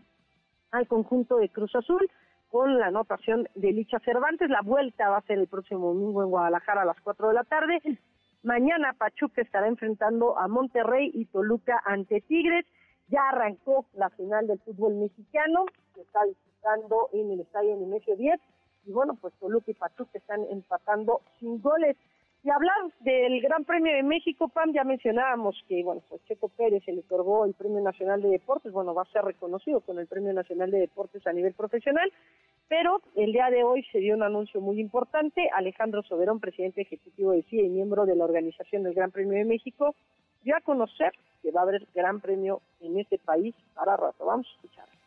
al 0.72 0.88
conjunto 0.88 1.38
de 1.38 1.50
Cruz 1.50 1.76
Azul 1.76 2.10
con 2.52 2.78
la 2.78 2.88
anotación 2.88 3.48
de 3.56 3.72
Licha 3.72 4.00
Cervantes. 4.00 4.50
La 4.50 4.62
vuelta 4.62 5.10
va 5.10 5.18
a 5.18 5.22
ser 5.22 5.40
el 5.40 5.48
próximo 5.48 5.94
domingo 5.94 6.22
en 6.22 6.30
Guadalajara 6.30 6.82
a 6.82 6.86
las 6.86 7.00
4 7.02 7.30
de 7.30 7.34
la 7.34 7.46
tarde. 7.46 7.82
Mañana 8.44 8.94
Pachuca 8.94 9.42
estará 9.42 9.68
enfrentando 9.68 10.38
a 10.38 10.48
Monterrey 10.50 11.12
y 11.14 11.26
Toluca 11.26 11.82
ante 11.86 12.20
Tigres. 12.22 12.66
Ya 13.08 13.30
arrancó 13.30 13.86
la 13.94 14.10
final 14.10 14.48
del 14.48 14.60
fútbol 14.60 14.96
mexicano, 14.96 15.66
que 15.96 16.02
está 16.02 16.24
disputando 16.26 17.10
en 17.14 17.32
el 17.32 17.40
Estadio 17.40 17.78
Nemesio 17.78 18.18
10. 18.18 18.40
Y 18.86 18.92
bueno, 18.92 19.18
pues 19.22 19.34
Toluca 19.40 19.72
y 19.72 19.74
Pachuca 19.74 20.18
están 20.18 20.44
empatando 20.50 21.22
sin 21.40 21.62
goles. 21.62 21.96
Y 22.44 22.50
hablar 22.50 22.76
del 23.02 23.40
Gran 23.40 23.66
Premio 23.66 23.94
de 23.94 24.02
México, 24.02 24.48
Pam, 24.48 24.74
ya 24.74 24.84
mencionábamos 24.84 25.64
que, 25.68 25.84
bueno, 25.84 26.02
pues 26.10 26.24
Checo 26.26 26.50
Pérez 26.50 26.84
se 26.84 26.92
le 26.92 27.02
otorgó 27.02 27.46
el 27.46 27.54
Premio 27.54 27.82
Nacional 27.82 28.20
de 28.20 28.30
Deportes, 28.30 28.72
bueno, 28.72 28.96
va 28.96 29.04
a 29.04 29.12
ser 29.12 29.24
reconocido 29.24 29.82
con 29.82 30.00
el 30.00 30.08
Premio 30.08 30.34
Nacional 30.34 30.72
de 30.72 30.80
Deportes 30.80 31.28
a 31.28 31.34
nivel 31.34 31.54
profesional, 31.54 32.12
pero 32.68 33.00
el 33.16 33.32
día 33.32 33.52
de 33.52 33.64
hoy 33.64 33.84
se 33.92 34.00
dio 34.00 34.16
un 34.16 34.24
anuncio 34.24 34.60
muy 34.60 34.80
importante. 34.80 35.52
Alejandro 35.54 36.02
Soberón, 36.02 36.40
presidente 36.40 36.82
ejecutivo 36.82 37.32
de 37.32 37.44
CIA 37.44 37.64
y 37.64 37.70
miembro 37.70 38.08
de 38.08 38.16
la 38.16 38.26
organización 38.26 38.82
del 38.84 38.96
Gran 38.96 39.12
Premio 39.12 39.38
de 39.38 39.46
México, 39.46 39.94
dio 40.44 40.56
a 40.56 40.62
conocer 40.62 41.12
que 41.44 41.52
va 41.52 41.62
a 41.62 41.64
haber 41.64 41.86
Gran 41.94 42.22
Premio 42.22 42.62
en 42.80 43.00
este 43.00 43.20
país 43.20 43.54
para 43.76 43.98
rato. 43.98 44.26
Vamos 44.26 44.48
a 44.48 44.56
escuchar 44.56 45.01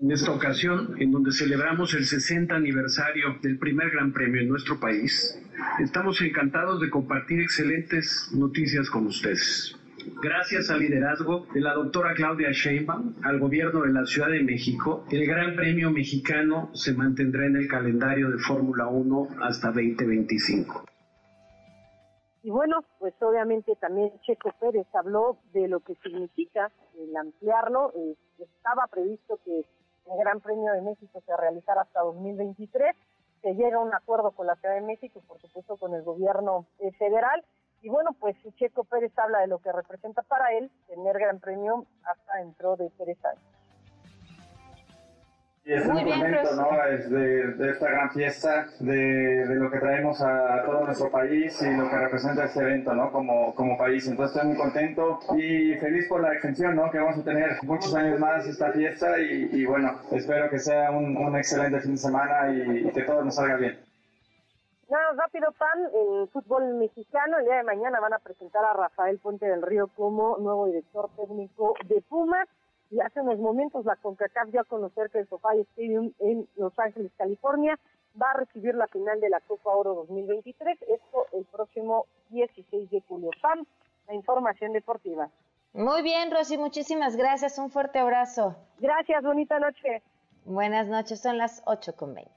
en 0.00 0.12
esta 0.12 0.30
ocasión, 0.30 0.94
en 1.00 1.10
donde 1.10 1.32
celebramos 1.32 1.92
el 1.94 2.04
60 2.04 2.54
aniversario 2.54 3.36
del 3.42 3.58
primer 3.58 3.90
Gran 3.90 4.12
Premio 4.12 4.40
en 4.40 4.48
nuestro 4.48 4.78
país, 4.78 5.36
estamos 5.80 6.20
encantados 6.22 6.80
de 6.80 6.88
compartir 6.88 7.40
excelentes 7.40 8.30
noticias 8.32 8.88
con 8.90 9.06
ustedes. 9.06 9.74
Gracias 10.22 10.70
al 10.70 10.80
liderazgo 10.80 11.46
de 11.52 11.60
la 11.60 11.74
doctora 11.74 12.14
Claudia 12.14 12.50
Sheinbaum, 12.52 13.16
al 13.24 13.40
gobierno 13.40 13.82
de 13.82 13.92
la 13.92 14.06
Ciudad 14.06 14.28
de 14.28 14.42
México, 14.42 15.04
el 15.10 15.26
Gran 15.26 15.56
Premio 15.56 15.90
Mexicano 15.90 16.70
se 16.74 16.94
mantendrá 16.94 17.46
en 17.46 17.56
el 17.56 17.66
calendario 17.66 18.30
de 18.30 18.38
Fórmula 18.38 18.86
1 18.86 19.28
hasta 19.42 19.68
2025. 19.68 20.84
Y 22.44 22.50
bueno, 22.50 22.84
pues 23.00 23.14
obviamente 23.20 23.74
también 23.80 24.12
Checo 24.24 24.54
Pérez 24.60 24.86
habló 24.94 25.38
de 25.52 25.66
lo 25.66 25.80
que 25.80 25.96
significa 25.96 26.70
el 26.96 27.14
ampliarlo. 27.16 27.92
Eh, 27.96 28.14
estaba 28.38 28.86
previsto 28.86 29.38
que 29.44 29.64
el 30.10 30.18
Gran 30.18 30.40
Premio 30.40 30.72
de 30.72 30.82
México 30.82 31.22
se 31.24 31.36
realizará 31.36 31.82
hasta 31.82 32.00
2023. 32.00 32.94
Se 33.42 33.54
llega 33.54 33.76
a 33.76 33.80
un 33.80 33.94
acuerdo 33.94 34.32
con 34.32 34.46
la 34.46 34.56
Ciudad 34.56 34.74
de 34.74 34.80
México 34.80 35.22
por 35.26 35.40
supuesto 35.40 35.76
con 35.76 35.94
el 35.94 36.02
gobierno 36.02 36.66
eh, 36.80 36.92
federal. 36.92 37.44
Y 37.82 37.88
bueno, 37.88 38.10
pues 38.18 38.36
Checo 38.56 38.84
Pérez 38.84 39.16
habla 39.18 39.40
de 39.40 39.46
lo 39.46 39.58
que 39.58 39.70
representa 39.70 40.22
para 40.22 40.52
él 40.52 40.70
tener 40.88 41.18
Gran 41.18 41.38
Premio 41.38 41.84
hasta 42.02 42.38
dentro 42.38 42.76
de 42.76 42.90
tres 42.90 43.24
años. 43.24 43.57
Y 45.68 45.74
estamos 45.74 46.02
muy 46.02 46.10
contentos 46.10 46.56
¿no? 46.56 46.70
de, 47.10 47.52
de, 47.52 47.70
esta 47.72 47.90
gran 47.90 48.10
fiesta, 48.10 48.68
de, 48.80 48.94
de, 48.94 49.54
lo 49.56 49.70
que 49.70 49.78
traemos 49.78 50.18
a, 50.22 50.62
todo 50.64 50.86
nuestro 50.86 51.10
país 51.10 51.60
y 51.60 51.76
lo 51.76 51.90
que 51.90 51.98
representa 51.98 52.46
este 52.46 52.60
evento 52.60 52.94
¿no? 52.94 53.12
como, 53.12 53.54
como 53.54 53.76
país. 53.76 54.08
Entonces 54.08 54.34
estoy 54.34 54.48
muy 54.48 54.56
contento 54.56 55.18
y 55.36 55.74
feliz 55.74 56.08
por 56.08 56.22
la 56.22 56.32
extensión 56.32 56.74
¿no? 56.74 56.90
que 56.90 56.96
vamos 56.96 57.18
a 57.18 57.22
tener 57.22 57.50
muchos 57.64 57.94
años 57.94 58.18
más 58.18 58.46
esta 58.46 58.72
fiesta 58.72 59.20
y, 59.20 59.50
y 59.52 59.66
bueno, 59.66 60.00
espero 60.10 60.48
que 60.48 60.58
sea 60.58 60.90
un, 60.90 61.14
un, 61.14 61.36
excelente 61.36 61.80
fin 61.80 61.92
de 61.92 61.98
semana 61.98 62.50
y, 62.50 62.90
que 62.90 63.02
todo 63.02 63.22
nos 63.22 63.34
salga 63.34 63.56
bien. 63.56 63.78
Nada, 64.88 65.12
rápido, 65.18 65.52
Pan, 65.52 65.80
en 65.92 66.28
fútbol 66.28 66.76
mexicano, 66.76 67.40
el 67.40 67.44
día 67.44 67.56
de 67.56 67.64
mañana 67.64 68.00
van 68.00 68.14
a 68.14 68.18
presentar 68.20 68.64
a 68.64 68.72
Rafael 68.72 69.18
Puente 69.18 69.44
del 69.44 69.60
Río 69.60 69.88
como 69.88 70.38
nuevo 70.38 70.64
director 70.64 71.10
técnico 71.14 71.74
de 71.84 72.00
Pumas 72.08 72.48
y 72.90 73.00
hace 73.00 73.20
unos 73.20 73.38
momentos 73.38 73.84
la 73.84 73.96
CONCACAF 73.96 74.50
dio 74.50 74.60
a 74.60 74.64
conocer 74.64 75.10
que 75.10 75.20
el 75.20 75.28
SoFi 75.28 75.60
Stadium 75.72 76.12
en 76.20 76.48
Los 76.56 76.78
Ángeles, 76.78 77.12
California, 77.16 77.78
va 78.20 78.30
a 78.30 78.38
recibir 78.38 78.74
la 78.74 78.86
final 78.88 79.20
de 79.20 79.28
la 79.28 79.40
Copa 79.40 79.70
Oro 79.70 79.94
2023, 79.94 80.78
esto 80.82 81.26
el 81.32 81.44
próximo 81.44 82.06
16 82.30 82.90
de 82.90 83.00
julio. 83.02 83.30
Pam, 83.40 83.64
la 84.06 84.14
información 84.14 84.72
deportiva. 84.72 85.28
Muy 85.74 86.02
bien, 86.02 86.30
Rosy, 86.30 86.56
muchísimas 86.56 87.16
gracias, 87.16 87.58
un 87.58 87.70
fuerte 87.70 87.98
abrazo. 87.98 88.56
Gracias, 88.78 89.22
bonita 89.22 89.58
noche. 89.60 90.02
Buenas 90.44 90.88
noches, 90.88 91.20
son 91.20 91.36
las 91.36 91.62
8 91.66 91.94
con 91.94 92.14
20. 92.14 92.32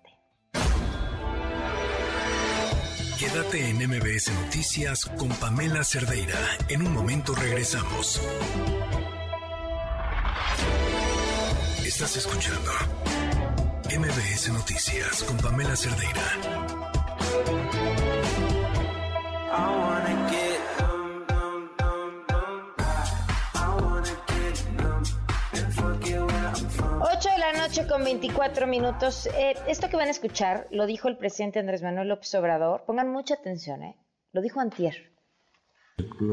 Quédate 3.17 3.69
en 3.69 3.77
MBS 3.77 4.33
Noticias 4.43 5.05
con 5.17 5.29
Pamela 5.39 5.83
Cerdeira. 5.83 6.39
En 6.69 6.85
un 6.85 6.93
momento 6.93 7.33
regresamos. 7.35 8.19
Estás 11.93 12.15
escuchando 12.15 12.71
MBS 13.85 14.49
Noticias 14.53 15.23
con 15.23 15.35
Pamela 15.37 15.75
Cerdeira. 15.75 16.21
Ocho 27.01 27.29
de 27.29 27.37
la 27.37 27.51
noche 27.57 27.85
con 27.89 28.05
24 28.05 28.67
minutos. 28.67 29.27
Eh, 29.27 29.55
esto 29.67 29.89
que 29.89 29.97
van 29.97 30.07
a 30.07 30.11
escuchar 30.11 30.67
lo 30.71 30.85
dijo 30.85 31.09
el 31.09 31.17
presidente 31.17 31.59
Andrés 31.59 31.83
Manuel 31.83 32.07
López 32.07 32.33
Obrador. 32.35 32.85
Pongan 32.87 33.11
mucha 33.11 33.33
atención, 33.33 33.83
¿eh? 33.83 33.97
Lo 34.31 34.41
dijo 34.41 34.61
Antier. 34.61 35.11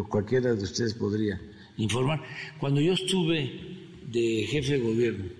Cualquiera 0.08 0.54
de 0.54 0.62
ustedes 0.62 0.94
podría 0.94 1.38
informar. 1.78 2.22
Cuando 2.60 2.80
yo 2.80 2.92
estuve 2.92 3.98
de 4.06 4.46
jefe 4.48 4.74
de 4.74 4.78
gobierno 4.78 5.37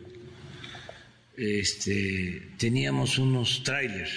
este, 1.39 2.51
teníamos 2.59 3.18
unos 3.18 3.62
trailers 3.62 4.11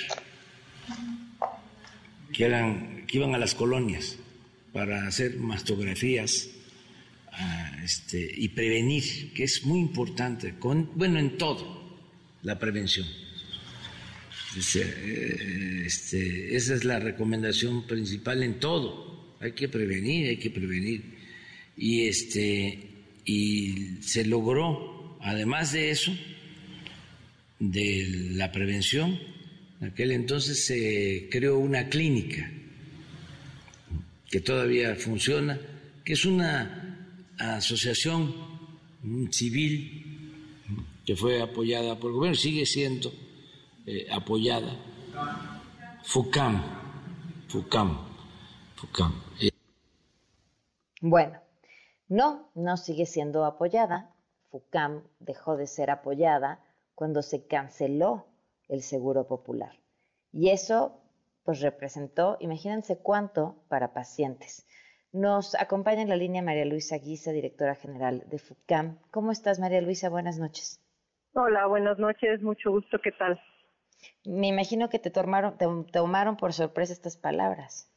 que, 2.34 2.46
eran, 2.46 3.06
que 3.06 3.18
iban 3.20 3.36
a 3.36 3.38
las 3.38 3.54
colonias 3.54 4.18
para 4.74 5.08
hacer 5.08 5.38
mastografías 5.38 6.50
ah, 7.32 7.80
este, 7.84 8.28
y 8.36 8.50
prevenir, 8.50 9.34
que 9.34 9.44
es 9.44 9.64
muy 9.64 9.80
importante, 9.80 10.56
bueno, 10.96 11.20
en 11.20 11.38
todo, 11.38 12.00
la 12.42 12.58
prevención. 12.58 13.08
Este, 14.58 15.86
este, 15.86 16.56
esa 16.56 16.74
es 16.74 16.84
la 16.84 17.00
recomendación 17.00 17.86
principal 17.86 18.42
en 18.44 18.60
todo. 18.60 19.36
Hay 19.40 19.54
que 19.54 19.70
prevenir, 19.70 20.28
hay 20.28 20.38
que 20.38 20.50
prevenir. 20.50 21.18
Y, 21.78 22.08
este, 22.08 22.90
y 23.26 23.98
se 24.02 24.26
logró, 24.26 25.18
además 25.22 25.72
de 25.72 25.92
eso, 25.92 26.12
de 27.62 28.08
la 28.32 28.52
prevención. 28.52 29.20
En 29.80 29.90
aquel 29.90 30.12
entonces 30.12 30.66
se 30.66 31.30
creó 31.32 31.60
una 31.60 31.90
clínica 31.90 32.52
que 34.30 34.42
todavía 34.42 34.96
funciona, 34.96 35.60
que 36.04 36.14
es 36.14 36.26
una 36.26 37.08
asociación 37.38 38.34
civil 39.30 40.34
que 41.06 41.16
fue 41.16 41.42
apoyada 41.42 42.00
por 42.00 42.12
el 42.12 42.16
gobierno, 42.16 42.36
sigue 42.36 42.66
siendo 42.66 43.12
eh, 43.86 44.08
apoyada. 44.12 44.76
FUCAM, 46.04 46.64
FUCAM, 47.48 48.08
FUCAM. 48.76 49.14
Bueno, 51.02 51.40
no, 52.08 52.50
no 52.56 52.78
sigue 52.78 53.06
siendo 53.06 53.46
apoyada. 53.46 54.10
FUCAM 54.50 55.04
dejó 55.20 55.58
de 55.58 55.68
ser 55.68 55.90
apoyada 55.92 56.60
cuando 57.02 57.24
se 57.24 57.48
canceló 57.48 58.28
el 58.70 58.84
Seguro 58.84 59.26
Popular. 59.26 59.72
Y 60.32 60.52
eso 60.52 61.02
pues 61.44 61.60
representó, 61.60 62.38
imagínense 62.40 63.00
cuánto 63.00 63.56
para 63.70 63.92
pacientes. 63.92 64.68
Nos 65.12 65.56
acompaña 65.56 66.04
en 66.04 66.10
la 66.10 66.16
línea 66.16 66.44
María 66.44 66.64
Luisa 66.64 67.00
Guisa, 67.00 67.32
directora 67.32 67.74
general 67.74 68.24
de 68.30 68.38
FUCAM. 68.38 69.00
¿Cómo 69.10 69.32
estás, 69.32 69.60
María 69.60 69.82
Luisa? 69.82 70.10
Buenas 70.10 70.38
noches. 70.38 70.80
Hola, 71.34 71.66
buenas 71.66 71.98
noches, 71.98 72.40
mucho 72.44 72.70
gusto, 72.70 73.00
¿qué 73.02 73.12
tal? 73.14 73.42
Me 74.24 74.50
imagino 74.50 74.88
que 74.88 75.00
te 75.00 75.10
tomaron, 75.10 75.58
te, 75.58 75.66
tomaron 75.92 76.38
por 76.38 76.54
sorpresa 76.54 76.94
estas 76.94 77.18
palabras. 77.18 77.92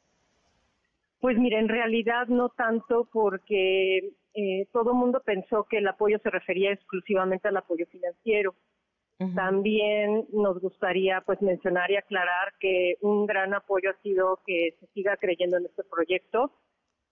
Pues 1.20 1.36
mira, 1.36 1.58
en 1.58 1.68
realidad 1.68 2.28
no 2.28 2.48
tanto 2.48 3.06
porque 3.12 4.14
eh, 4.32 4.66
todo 4.72 4.92
el 4.92 4.96
mundo 4.96 5.20
pensó 5.22 5.64
que 5.64 5.76
el 5.76 5.88
apoyo 5.88 6.18
se 6.20 6.30
refería 6.30 6.72
exclusivamente 6.72 7.48
al 7.48 7.58
apoyo 7.58 7.84
financiero. 7.88 8.54
También 9.34 10.26
nos 10.32 10.60
gustaría 10.60 11.20
pues 11.20 11.40
mencionar 11.40 11.90
y 11.90 11.96
aclarar 11.96 12.52
que 12.58 12.96
un 13.00 13.26
gran 13.26 13.54
apoyo 13.54 13.90
ha 13.90 14.02
sido 14.02 14.40
que 14.44 14.74
se 14.80 14.86
siga 14.88 15.16
creyendo 15.16 15.56
en 15.56 15.66
este 15.66 15.84
proyecto, 15.84 16.50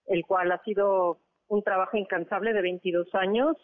el 0.07 0.25
cual 0.25 0.51
ha 0.51 0.61
sido 0.63 1.19
un 1.47 1.63
trabajo 1.63 1.97
incansable 1.97 2.53
de 2.53 2.61
22 2.61 3.07
años 3.15 3.55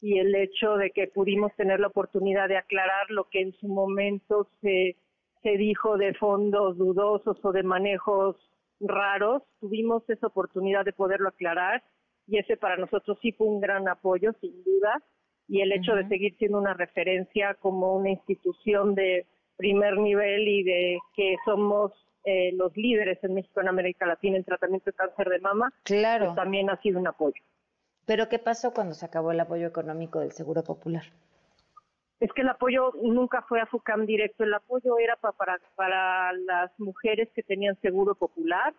y 0.00 0.18
el 0.18 0.34
hecho 0.34 0.76
de 0.76 0.90
que 0.90 1.08
pudimos 1.08 1.54
tener 1.56 1.80
la 1.80 1.88
oportunidad 1.88 2.48
de 2.48 2.56
aclarar 2.56 3.10
lo 3.10 3.28
que 3.28 3.40
en 3.40 3.52
su 3.54 3.68
momento 3.68 4.48
se, 4.60 4.96
se 5.42 5.56
dijo 5.56 5.96
de 5.96 6.14
fondos 6.14 6.78
dudosos 6.78 7.38
o 7.44 7.52
de 7.52 7.62
manejos 7.62 8.36
raros, 8.80 9.42
tuvimos 9.60 10.08
esa 10.08 10.28
oportunidad 10.28 10.84
de 10.84 10.92
poderlo 10.92 11.28
aclarar 11.28 11.82
y 12.26 12.38
ese 12.38 12.56
para 12.56 12.76
nosotros 12.76 13.18
sí 13.20 13.32
fue 13.32 13.46
un 13.46 13.60
gran 13.60 13.88
apoyo, 13.88 14.32
sin 14.40 14.62
duda, 14.64 15.02
y 15.52 15.60
el 15.60 15.70
hecho 15.70 15.94
de 15.94 16.08
seguir 16.08 16.34
siendo 16.38 16.56
una 16.56 16.72
referencia 16.72 17.52
como 17.60 17.94
una 17.94 18.08
institución 18.08 18.94
de 18.94 19.26
primer 19.58 19.98
nivel 19.98 20.48
y 20.48 20.62
de 20.62 20.98
que 21.14 21.36
somos 21.44 21.92
eh, 22.24 22.52
los 22.54 22.74
líderes 22.74 23.22
en 23.22 23.34
México 23.34 23.60
en 23.60 23.68
América 23.68 24.06
Latina 24.06 24.38
en 24.38 24.44
tratamiento 24.44 24.86
de 24.86 24.94
cáncer 24.94 25.28
de 25.28 25.40
mama, 25.40 25.70
claro. 25.82 26.24
Pues 26.24 26.36
también 26.36 26.70
ha 26.70 26.80
sido 26.80 26.98
un 26.98 27.06
apoyo. 27.06 27.42
Pero 28.06 28.30
¿qué 28.30 28.38
pasó 28.38 28.72
cuando 28.72 28.94
se 28.94 29.04
acabó 29.04 29.30
el 29.30 29.40
apoyo 29.40 29.66
económico 29.66 30.20
del 30.20 30.32
Seguro 30.32 30.64
Popular? 30.64 31.04
Es 32.18 32.32
que 32.32 32.40
el 32.40 32.48
apoyo 32.48 32.94
nunca 33.02 33.42
fue 33.42 33.60
a 33.60 33.66
FUCAM 33.66 34.06
directo, 34.06 34.44
el 34.44 34.54
apoyo 34.54 34.98
era 34.98 35.16
para, 35.16 35.58
para 35.76 36.32
las 36.32 36.70
mujeres 36.80 37.28
que 37.34 37.42
tenían 37.42 37.78
Seguro 37.82 38.14
Popular, 38.14 38.72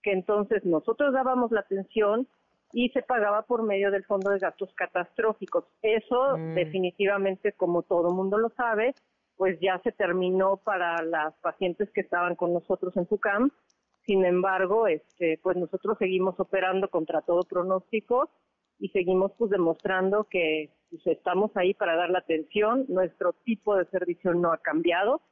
que 0.00 0.12
entonces 0.12 0.64
nosotros 0.64 1.12
dábamos 1.12 1.50
la 1.50 1.60
atención 1.62 2.28
y 2.72 2.88
se 2.90 3.02
pagaba 3.02 3.42
por 3.42 3.62
medio 3.62 3.90
del 3.90 4.04
Fondo 4.04 4.30
de 4.30 4.38
Gastos 4.38 4.72
Catastróficos. 4.74 5.64
Eso 5.82 6.36
mm. 6.36 6.54
definitivamente, 6.54 7.52
como 7.52 7.82
todo 7.82 8.12
mundo 8.12 8.38
lo 8.38 8.50
sabe, 8.50 8.94
pues 9.36 9.58
ya 9.60 9.80
se 9.82 9.92
terminó 9.92 10.56
para 10.58 11.02
las 11.02 11.34
pacientes 11.40 11.90
que 11.92 12.00
estaban 12.00 12.36
con 12.36 12.52
nosotros 12.52 12.96
en 12.96 13.06
FUCAM. 13.06 13.50
Sin 14.06 14.24
embargo, 14.24 14.86
este, 14.86 15.38
pues 15.42 15.56
nosotros 15.56 15.96
seguimos 15.98 16.38
operando 16.38 16.88
contra 16.88 17.22
todo 17.22 17.40
pronóstico 17.42 18.30
y 18.78 18.88
seguimos 18.88 19.32
pues 19.38 19.50
demostrando 19.50 20.24
que 20.24 20.70
pues, 20.90 21.06
estamos 21.06 21.50
ahí 21.56 21.74
para 21.74 21.96
dar 21.96 22.10
la 22.10 22.18
atención. 22.18 22.84
Nuestro 22.88 23.32
tipo 23.44 23.76
de 23.76 23.86
servicio 23.86 24.34
no 24.34 24.52
ha 24.52 24.58
cambiado. 24.58 25.22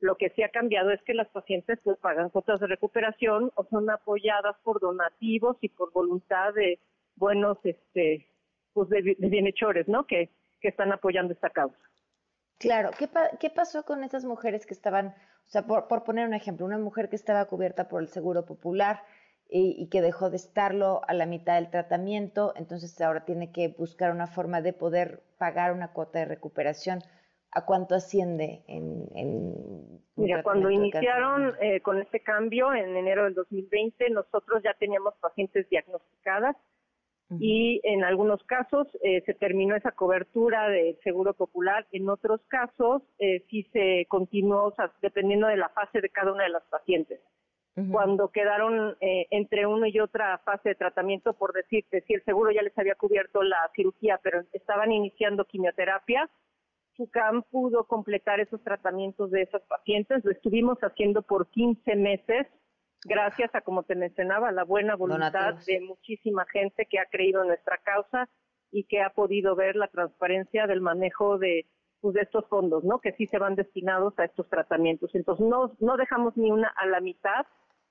Lo 0.00 0.16
que 0.16 0.30
sí 0.30 0.42
ha 0.42 0.48
cambiado 0.48 0.90
es 0.90 1.02
que 1.02 1.14
las 1.14 1.28
pacientes 1.28 1.78
pues 1.84 1.98
pagan 1.98 2.30
cuotas 2.30 2.60
de 2.60 2.66
recuperación 2.66 3.52
o 3.54 3.64
son 3.64 3.88
apoyadas 3.90 4.56
por 4.62 4.80
donativos 4.80 5.56
y 5.60 5.68
por 5.68 5.92
voluntad 5.92 6.54
de 6.54 6.78
buenos 7.16 7.58
este 7.64 8.26
pues 8.72 8.88
de, 8.88 9.16
bienhechores, 9.18 9.88
¿no? 9.88 10.06
Que, 10.06 10.30
que 10.60 10.68
están 10.68 10.92
apoyando 10.92 11.32
esta 11.32 11.50
causa. 11.50 11.78
Claro, 12.58 12.90
¿Qué, 12.98 13.08
¿qué 13.40 13.50
pasó 13.50 13.84
con 13.84 14.04
esas 14.04 14.24
mujeres 14.24 14.66
que 14.66 14.74
estaban, 14.74 15.08
o 15.08 15.48
sea, 15.48 15.66
por, 15.66 15.88
por 15.88 16.04
poner 16.04 16.26
un 16.26 16.34
ejemplo, 16.34 16.66
una 16.66 16.78
mujer 16.78 17.08
que 17.08 17.16
estaba 17.16 17.46
cubierta 17.46 17.88
por 17.88 18.02
el 18.02 18.08
Seguro 18.08 18.44
Popular, 18.44 19.02
y, 19.52 19.88
que 19.88 20.00
dejó 20.00 20.30
de 20.30 20.36
estarlo 20.36 21.02
a 21.08 21.14
la 21.14 21.26
mitad 21.26 21.56
del 21.56 21.70
tratamiento, 21.70 22.52
entonces 22.56 22.98
ahora 23.00 23.24
tiene 23.24 23.50
que 23.50 23.68
buscar 23.68 24.12
una 24.12 24.28
forma 24.28 24.60
de 24.60 24.72
poder 24.72 25.24
pagar 25.38 25.72
una 25.72 25.92
cuota 25.92 26.20
de 26.20 26.24
recuperación. 26.26 27.02
¿A 27.52 27.64
cuánto 27.64 27.96
asciende 27.96 28.62
en, 28.68 30.00
Mira, 30.16 30.42
cuando 30.42 30.70
iniciaron 30.70 31.54
eh, 31.60 31.80
con 31.80 32.00
este 32.00 32.20
cambio 32.20 32.72
en 32.74 32.96
enero 32.96 33.24
del 33.24 33.34
2020, 33.34 34.10
nosotros 34.10 34.62
ya 34.62 34.74
teníamos 34.74 35.14
pacientes 35.20 35.68
diagnosticadas 35.68 36.56
y 37.38 37.80
en 37.84 38.02
algunos 38.02 38.42
casos 38.44 38.88
eh, 39.04 39.22
se 39.24 39.34
terminó 39.34 39.76
esa 39.76 39.92
cobertura 39.92 40.68
del 40.68 40.98
Seguro 41.04 41.32
Popular, 41.32 41.86
en 41.92 42.08
otros 42.08 42.40
casos 42.48 43.02
eh, 43.20 43.44
sí 43.48 43.68
se 43.72 44.06
continuó, 44.08 44.74
dependiendo 45.00 45.46
de 45.46 45.56
la 45.56 45.68
fase 45.68 46.00
de 46.00 46.08
cada 46.08 46.32
una 46.32 46.44
de 46.44 46.50
las 46.50 46.64
pacientes. 46.64 47.20
Cuando 47.90 48.28
quedaron 48.28 48.94
eh, 49.00 49.26
entre 49.30 49.64
una 49.64 49.88
y 49.88 50.00
otra 50.00 50.36
fase 50.38 50.70
de 50.70 50.74
tratamiento, 50.74 51.32
por 51.32 51.54
decirte, 51.54 52.02
si 52.02 52.12
el 52.12 52.22
seguro 52.24 52.50
ya 52.50 52.60
les 52.60 52.76
había 52.76 52.94
cubierto 52.94 53.42
la 53.42 53.56
cirugía, 53.74 54.20
pero 54.22 54.42
estaban 54.52 54.92
iniciando 54.92 55.46
quimioterapia, 55.46 56.28
SUCAM 57.00 57.42
pudo 57.50 57.84
completar 57.84 58.40
esos 58.40 58.62
tratamientos 58.62 59.30
de 59.30 59.42
esas 59.42 59.62
pacientes. 59.62 60.22
Lo 60.24 60.30
estuvimos 60.30 60.78
haciendo 60.80 61.22
por 61.22 61.48
15 61.48 61.96
meses, 61.96 62.46
gracias 63.04 63.54
a, 63.54 63.62
como 63.62 63.84
te 63.84 63.94
mencionaba, 63.94 64.52
la 64.52 64.64
buena 64.64 64.96
voluntad 64.96 65.54
de 65.66 65.80
muchísima 65.80 66.44
gente 66.52 66.86
que 66.90 66.98
ha 66.98 67.06
creído 67.06 67.40
en 67.40 67.48
nuestra 67.48 67.78
causa 67.78 68.28
y 68.70 68.84
que 68.84 69.00
ha 69.00 69.10
podido 69.10 69.56
ver 69.56 69.76
la 69.76 69.88
transparencia 69.88 70.66
del 70.66 70.82
manejo 70.82 71.38
de 71.38 71.66
pues, 72.02 72.14
de 72.14 72.20
estos 72.20 72.46
fondos, 72.48 72.84
¿no? 72.84 72.98
Que 72.98 73.12
sí 73.12 73.26
se 73.26 73.38
van 73.38 73.54
destinados 73.54 74.18
a 74.18 74.24
estos 74.24 74.48
tratamientos. 74.48 75.14
Entonces, 75.14 75.46
no, 75.46 75.72
no 75.80 75.96
dejamos 75.96 76.36
ni 76.36 76.50
una 76.50 76.68
a 76.68 76.86
la 76.86 77.00
mitad 77.00 77.46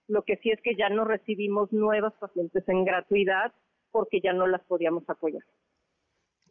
lo 0.09 0.23
que 0.23 0.37
sí 0.37 0.49
es 0.49 0.59
que 0.61 0.75
ya 0.75 0.89
no 0.89 1.05
recibimos 1.05 1.71
nuevas 1.71 2.13
pacientes 2.15 2.67
en 2.67 2.83
gratuidad 2.83 3.53
porque 3.91 4.19
ya 4.21 4.33
no 4.33 4.47
las 4.47 4.61
podíamos 4.63 5.07
apoyar. 5.07 5.43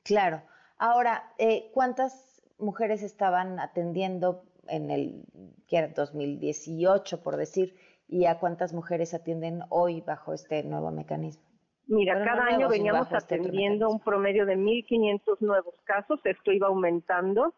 Claro. 0.05 0.43
Ahora, 0.79 1.35
eh, 1.39 1.71
¿cuántas 1.75 2.38
mujeres 2.59 3.03
estaban 3.03 3.61
atendiendo 3.61 4.43
en 4.69 4.91
el 4.91 5.25
que 5.67 5.79
era 5.79 5.89
2018, 5.89 7.23
por 7.23 7.37
decir, 7.37 7.75
y 8.07 8.27
a 8.27 8.39
cuántas 8.39 8.73
mujeres 8.73 9.15
atienden 9.15 9.63
hoy 9.69 10.01
bajo 10.01 10.33
este 10.33 10.63
nuevo 10.63 10.91
mecanismo? 10.91 11.45
Mira, 11.87 12.23
cada 12.23 12.45
año 12.45 12.69
veníamos 12.69 13.11
este 13.11 13.17
atendiendo 13.17 13.89
un 13.89 14.01
promedio 14.01 14.45
de 14.45 14.57
1.500 14.57 15.41
nuevos 15.41 15.75
casos, 15.85 16.21
esto 16.25 16.53
iba 16.53 16.69
aumentando. 16.69 17.55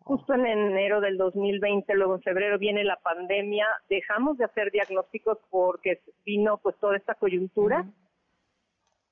Justo 0.00 0.34
en 0.34 0.46
enero 0.46 1.00
del 1.00 1.16
2020, 1.16 1.94
luego 1.94 2.16
en 2.16 2.22
febrero 2.22 2.58
viene 2.58 2.82
la 2.82 2.96
pandemia, 2.96 3.66
dejamos 3.88 4.38
de 4.38 4.46
hacer 4.46 4.72
diagnósticos 4.72 5.38
porque 5.50 6.00
vino 6.24 6.58
pues 6.58 6.74
toda 6.80 6.96
esta 6.96 7.14
coyuntura 7.14 7.86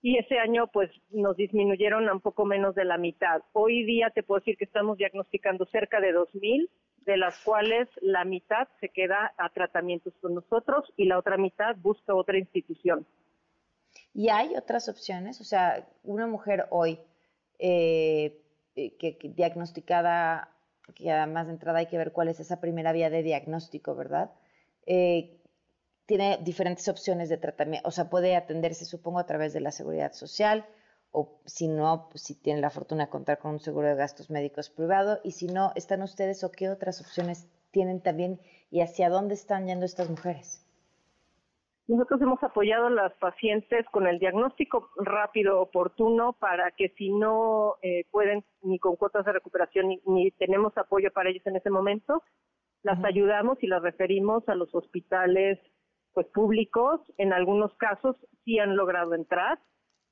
y 0.00 0.18
ese 0.18 0.38
año 0.38 0.68
pues 0.68 0.90
nos 1.10 1.36
disminuyeron 1.36 2.08
a 2.08 2.12
un 2.12 2.20
poco 2.20 2.44
menos 2.44 2.74
de 2.74 2.84
la 2.84 2.98
mitad. 2.98 3.42
Hoy 3.52 3.84
día 3.84 4.10
te 4.10 4.22
puedo 4.22 4.40
decir 4.40 4.56
que 4.56 4.64
estamos 4.64 4.98
diagnosticando 4.98 5.66
cerca 5.66 6.00
de 6.00 6.14
2.000, 6.14 6.68
de 7.04 7.16
las 7.16 7.38
cuales 7.42 7.88
la 8.00 8.24
mitad 8.24 8.68
se 8.80 8.90
queda 8.90 9.32
a 9.36 9.48
tratamientos 9.50 10.14
con 10.20 10.34
nosotros 10.34 10.92
y 10.96 11.06
la 11.06 11.18
otra 11.18 11.36
mitad 11.36 11.76
busca 11.76 12.14
otra 12.14 12.38
institución. 12.38 13.06
¿Y 14.14 14.28
hay 14.28 14.56
otras 14.56 14.88
opciones? 14.88 15.40
O 15.40 15.44
sea, 15.44 15.88
una 16.04 16.26
mujer 16.26 16.66
hoy 16.70 17.00
eh, 17.58 18.40
que 18.74 19.18
diagnosticada 19.34 20.50
que 20.94 21.10
además 21.10 21.46
de 21.46 21.52
entrada 21.52 21.80
hay 21.80 21.86
que 21.86 21.98
ver 21.98 22.12
cuál 22.12 22.28
es 22.28 22.40
esa 22.40 22.60
primera 22.60 22.92
vía 22.92 23.10
de 23.10 23.22
diagnóstico, 23.22 23.94
¿verdad? 23.94 24.30
Eh, 24.86 25.37
tiene 26.08 26.38
diferentes 26.42 26.88
opciones 26.88 27.28
de 27.28 27.36
tratamiento, 27.36 27.86
o 27.86 27.92
sea, 27.92 28.08
puede 28.08 28.34
atenderse, 28.34 28.86
supongo, 28.86 29.18
a 29.18 29.26
través 29.26 29.52
de 29.52 29.60
la 29.60 29.70
seguridad 29.70 30.12
social, 30.12 30.64
o 31.12 31.38
si 31.44 31.68
no, 31.68 32.08
pues 32.10 32.22
si 32.22 32.34
tiene 32.34 32.62
la 32.62 32.70
fortuna 32.70 33.04
de 33.04 33.10
contar 33.10 33.38
con 33.38 33.52
un 33.52 33.60
seguro 33.60 33.88
de 33.88 33.94
gastos 33.94 34.30
médicos 34.30 34.70
privado, 34.70 35.18
y 35.22 35.32
si 35.32 35.48
no, 35.48 35.70
¿están 35.74 36.00
ustedes 36.00 36.42
o 36.44 36.50
qué 36.50 36.70
otras 36.70 37.02
opciones 37.02 37.46
tienen 37.72 38.00
también 38.00 38.40
y 38.70 38.80
hacia 38.80 39.10
dónde 39.10 39.34
están 39.34 39.66
yendo 39.66 39.84
estas 39.84 40.08
mujeres? 40.08 40.64
Nosotros 41.88 42.22
hemos 42.22 42.42
apoyado 42.42 42.86
a 42.86 42.90
las 42.90 43.12
pacientes 43.18 43.84
con 43.90 44.06
el 44.06 44.18
diagnóstico 44.18 44.88
rápido, 44.96 45.60
oportuno, 45.60 46.32
para 46.32 46.70
que 46.70 46.88
si 46.96 47.10
no 47.10 47.74
eh, 47.82 48.06
pueden 48.10 48.44
ni 48.62 48.78
con 48.78 48.96
cuotas 48.96 49.26
de 49.26 49.32
recuperación 49.32 49.88
ni, 50.06 50.30
tenemos 50.30 50.72
apoyo 50.78 51.10
para 51.12 51.28
ellos 51.28 51.46
en 51.46 51.56
ese 51.56 51.68
momento, 51.68 52.22
las 52.82 53.02
ayudamos 53.04 53.62
y 53.62 53.66
las 53.66 53.82
referimos 53.82 54.48
a 54.48 54.54
los 54.54 54.74
hospitales 54.74 55.58
pues 56.18 56.26
públicos. 56.34 57.00
En 57.16 57.32
algunos 57.32 57.72
casos 57.74 58.16
sí 58.44 58.58
han 58.58 58.74
logrado 58.74 59.14
entrar. 59.14 59.60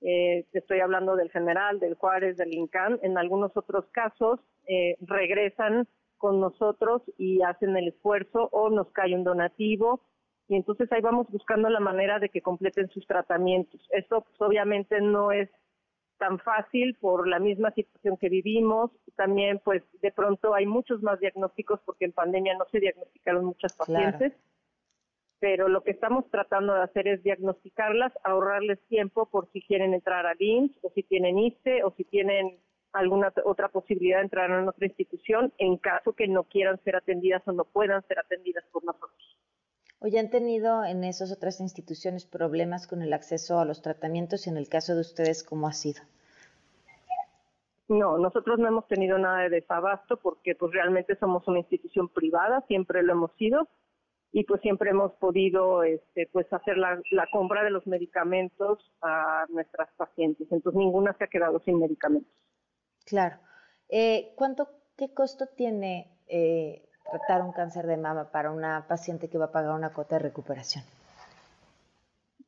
Eh, 0.02 0.46
estoy 0.52 0.78
hablando 0.78 1.16
del 1.16 1.32
General, 1.32 1.80
del 1.80 1.94
Juárez, 1.94 2.36
del 2.36 2.54
INCAN. 2.54 3.00
En 3.02 3.18
algunos 3.18 3.56
otros 3.56 3.86
casos 3.90 4.38
eh, 4.68 4.96
regresan 5.00 5.88
con 6.16 6.38
nosotros 6.38 7.02
y 7.18 7.42
hacen 7.42 7.76
el 7.76 7.88
esfuerzo 7.88 8.48
o 8.52 8.70
nos 8.70 8.88
cae 8.92 9.16
un 9.16 9.24
donativo 9.24 10.00
y 10.48 10.54
entonces 10.54 10.90
ahí 10.92 11.00
vamos 11.00 11.26
buscando 11.28 11.68
la 11.68 11.80
manera 11.80 12.20
de 12.20 12.28
que 12.28 12.40
completen 12.40 12.88
sus 12.90 13.04
tratamientos. 13.08 13.80
Eso 13.90 14.20
pues, 14.20 14.40
obviamente 14.40 15.00
no 15.00 15.32
es 15.32 15.50
tan 16.18 16.38
fácil 16.38 16.96
por 17.00 17.26
la 17.26 17.40
misma 17.40 17.72
situación 17.72 18.16
que 18.16 18.28
vivimos. 18.28 18.92
También 19.16 19.60
pues 19.64 19.82
de 20.02 20.12
pronto 20.12 20.54
hay 20.54 20.66
muchos 20.66 21.02
más 21.02 21.18
diagnósticos 21.18 21.80
porque 21.84 22.04
en 22.04 22.12
pandemia 22.12 22.56
no 22.56 22.64
se 22.70 22.78
diagnosticaron 22.78 23.44
muchas 23.44 23.76
pacientes. 23.76 24.34
Pero 25.38 25.68
lo 25.68 25.82
que 25.82 25.90
estamos 25.90 26.24
tratando 26.30 26.74
de 26.74 26.82
hacer 26.82 27.08
es 27.08 27.22
diagnosticarlas, 27.22 28.12
ahorrarles 28.24 28.80
tiempo 28.88 29.26
por 29.26 29.50
si 29.52 29.62
quieren 29.62 29.94
entrar 29.94 30.26
al 30.26 30.40
IMSS 30.40 30.78
o 30.82 30.90
si 30.94 31.02
tienen 31.02 31.38
ISTE 31.38 31.84
o 31.84 31.90
si 31.96 32.04
tienen 32.04 32.58
alguna 32.92 33.32
otra 33.44 33.68
posibilidad 33.68 34.18
de 34.18 34.24
entrar 34.24 34.50
en 34.50 34.68
otra 34.68 34.86
institución 34.86 35.52
en 35.58 35.76
caso 35.76 36.14
que 36.14 36.28
no 36.28 36.44
quieran 36.44 36.82
ser 36.82 36.96
atendidas 36.96 37.42
o 37.46 37.52
no 37.52 37.64
puedan 37.64 38.02
ser 38.08 38.18
atendidas 38.18 38.64
por 38.72 38.84
nosotros. 38.84 39.38
Oye, 39.98 40.18
¿han 40.18 40.30
tenido 40.30 40.84
en 40.84 41.04
esas 41.04 41.32
otras 41.32 41.60
instituciones 41.60 42.26
problemas 42.26 42.86
con 42.86 43.02
el 43.02 43.12
acceso 43.12 43.58
a 43.58 43.64
los 43.64 43.82
tratamientos 43.82 44.46
y 44.46 44.50
en 44.50 44.56
el 44.56 44.68
caso 44.68 44.94
de 44.94 45.00
ustedes 45.00 45.42
cómo 45.42 45.68
ha 45.68 45.72
sido? 45.72 46.02
No, 47.88 48.18
nosotros 48.18 48.58
no 48.58 48.66
hemos 48.66 48.86
tenido 48.88 49.18
nada 49.18 49.42
de 49.42 49.50
desabasto 49.50 50.16
porque 50.16 50.54
pues 50.54 50.72
realmente 50.72 51.16
somos 51.16 51.46
una 51.46 51.60
institución 51.60 52.08
privada, 52.08 52.64
siempre 52.66 53.02
lo 53.02 53.12
hemos 53.12 53.32
sido 53.36 53.68
y 54.36 54.44
pues 54.44 54.60
siempre 54.60 54.90
hemos 54.90 55.12
podido 55.14 55.82
este, 55.82 56.28
pues 56.30 56.46
hacer 56.52 56.76
la, 56.76 57.00
compra 57.32 57.64
de 57.64 57.70
los 57.70 57.86
medicamentos 57.86 58.78
a 59.00 59.46
nuestras 59.48 59.88
pacientes. 59.96 60.46
Entonces 60.52 60.78
ninguna 60.78 61.14
se 61.14 61.24
ha 61.24 61.26
quedado 61.26 61.58
sin 61.60 61.78
medicamentos. 61.78 62.30
Claro. 63.06 63.36
Eh, 63.88 64.34
¿Cuánto, 64.36 64.68
qué 64.98 65.14
costo 65.14 65.46
tiene 65.56 66.10
eh, 66.26 66.86
tratar 67.10 67.40
un 67.40 67.52
cáncer 67.52 67.86
de 67.86 67.96
mama 67.96 68.30
para 68.30 68.50
una 68.50 68.84
paciente 68.86 69.30
que 69.30 69.38
va 69.38 69.46
a 69.46 69.52
pagar 69.52 69.74
una 69.74 69.94
cuota 69.94 70.16
de 70.16 70.24
recuperación? 70.24 70.84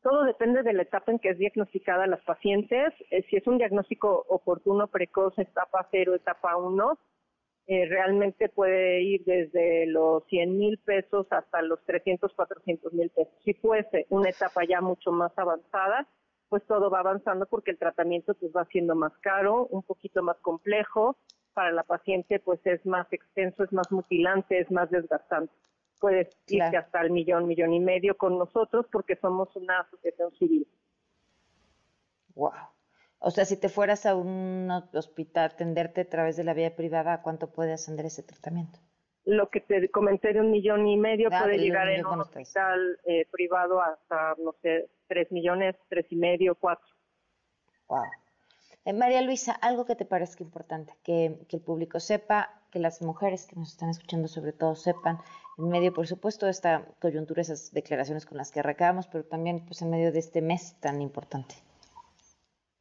Todo 0.02 0.24
depende 0.24 0.62
de 0.62 0.74
la 0.74 0.82
etapa 0.82 1.10
en 1.10 1.18
que 1.18 1.30
es 1.30 1.38
diagnosticada 1.38 2.06
las 2.06 2.20
pacientes. 2.20 2.92
Eh, 3.10 3.24
si 3.30 3.36
es 3.36 3.46
un 3.46 3.56
diagnóstico 3.56 4.26
oportuno, 4.28 4.88
precoz, 4.88 5.38
etapa 5.38 5.88
0, 5.90 6.16
etapa 6.16 6.54
1, 6.54 6.98
eh, 7.70 7.84
realmente 7.86 8.48
puede 8.48 9.02
ir 9.02 9.24
desde 9.26 9.86
los 9.88 10.24
100 10.28 10.56
mil 10.56 10.78
pesos 10.78 11.26
hasta 11.28 11.60
los 11.60 11.84
300, 11.84 12.32
400 12.32 12.94
mil 12.94 13.10
pesos. 13.10 13.34
Si 13.44 13.52
fuese 13.52 14.06
una 14.08 14.30
etapa 14.30 14.64
ya 14.64 14.80
mucho 14.80 15.12
más 15.12 15.32
avanzada, 15.36 16.08
pues 16.48 16.64
todo 16.66 16.88
va 16.88 17.00
avanzando 17.00 17.44
porque 17.44 17.72
el 17.72 17.78
tratamiento 17.78 18.32
pues 18.36 18.52
va 18.56 18.64
siendo 18.72 18.94
más 18.94 19.12
caro, 19.18 19.66
un 19.66 19.82
poquito 19.82 20.22
más 20.22 20.38
complejo, 20.38 21.18
para 21.52 21.70
la 21.70 21.82
paciente 21.82 22.40
pues 22.40 22.58
es 22.64 22.86
más 22.86 23.06
extenso, 23.12 23.64
es 23.64 23.72
más 23.74 23.92
mutilante, 23.92 24.58
es 24.58 24.70
más 24.70 24.88
desgastante. 24.90 25.52
Puedes 26.00 26.28
irte 26.46 26.78
hasta 26.78 27.02
el 27.02 27.10
millón, 27.10 27.46
millón 27.46 27.74
y 27.74 27.80
medio 27.80 28.16
con 28.16 28.38
nosotros 28.38 28.86
porque 28.90 29.16
somos 29.16 29.54
una 29.56 29.80
asociación 29.80 30.32
civil. 30.38 30.66
Wow. 32.34 32.52
O 33.20 33.30
sea, 33.30 33.44
si 33.44 33.56
te 33.56 33.68
fueras 33.68 34.06
a 34.06 34.14
un 34.14 34.70
hospital 34.92 35.50
a 35.50 35.54
atenderte 35.54 36.02
a 36.02 36.08
través 36.08 36.36
de 36.36 36.44
la 36.44 36.54
vía 36.54 36.76
privada, 36.76 37.22
¿cuánto 37.22 37.50
puede 37.52 37.72
ascender 37.72 38.06
ese 38.06 38.22
tratamiento? 38.22 38.78
Lo 39.24 39.50
que 39.50 39.60
te 39.60 39.90
comenté 39.90 40.32
de 40.32 40.40
un 40.40 40.50
millón 40.50 40.86
y 40.86 40.96
medio 40.96 41.28
ah, 41.32 41.42
puede 41.42 41.58
llegar 41.58 41.88
en 41.88 42.06
un 42.06 42.20
hospital 42.20 42.98
eh, 43.04 43.26
privado 43.30 43.82
hasta, 43.82 44.34
no 44.38 44.54
sé, 44.62 44.88
tres 45.08 45.30
millones, 45.32 45.76
tres 45.88 46.06
y 46.10 46.16
medio, 46.16 46.54
cuatro. 46.54 46.86
Wow. 47.88 48.04
Eh, 48.84 48.92
María 48.92 49.20
Luisa, 49.20 49.52
algo 49.52 49.84
que 49.84 49.96
te 49.96 50.06
parezca 50.06 50.44
importante, 50.44 50.94
que, 51.02 51.44
el 51.50 51.60
público 51.60 52.00
sepa, 52.00 52.62
que 52.70 52.78
las 52.78 53.02
mujeres 53.02 53.46
que 53.46 53.56
nos 53.56 53.72
están 53.72 53.90
escuchando 53.90 54.28
sobre 54.28 54.52
todo 54.52 54.76
sepan, 54.76 55.18
en 55.58 55.68
medio, 55.68 55.92
por 55.92 56.06
supuesto, 56.06 56.46
de 56.46 56.52
esta 56.52 56.86
coyuntura, 57.00 57.42
esas 57.42 57.72
declaraciones 57.72 58.24
con 58.24 58.38
las 58.38 58.50
que 58.50 58.60
arrancamos, 58.60 59.08
pero 59.08 59.24
también 59.24 59.66
pues, 59.66 59.82
en 59.82 59.90
medio 59.90 60.12
de 60.12 60.20
este 60.20 60.40
mes 60.40 60.76
tan 60.80 61.02
importante. 61.02 61.56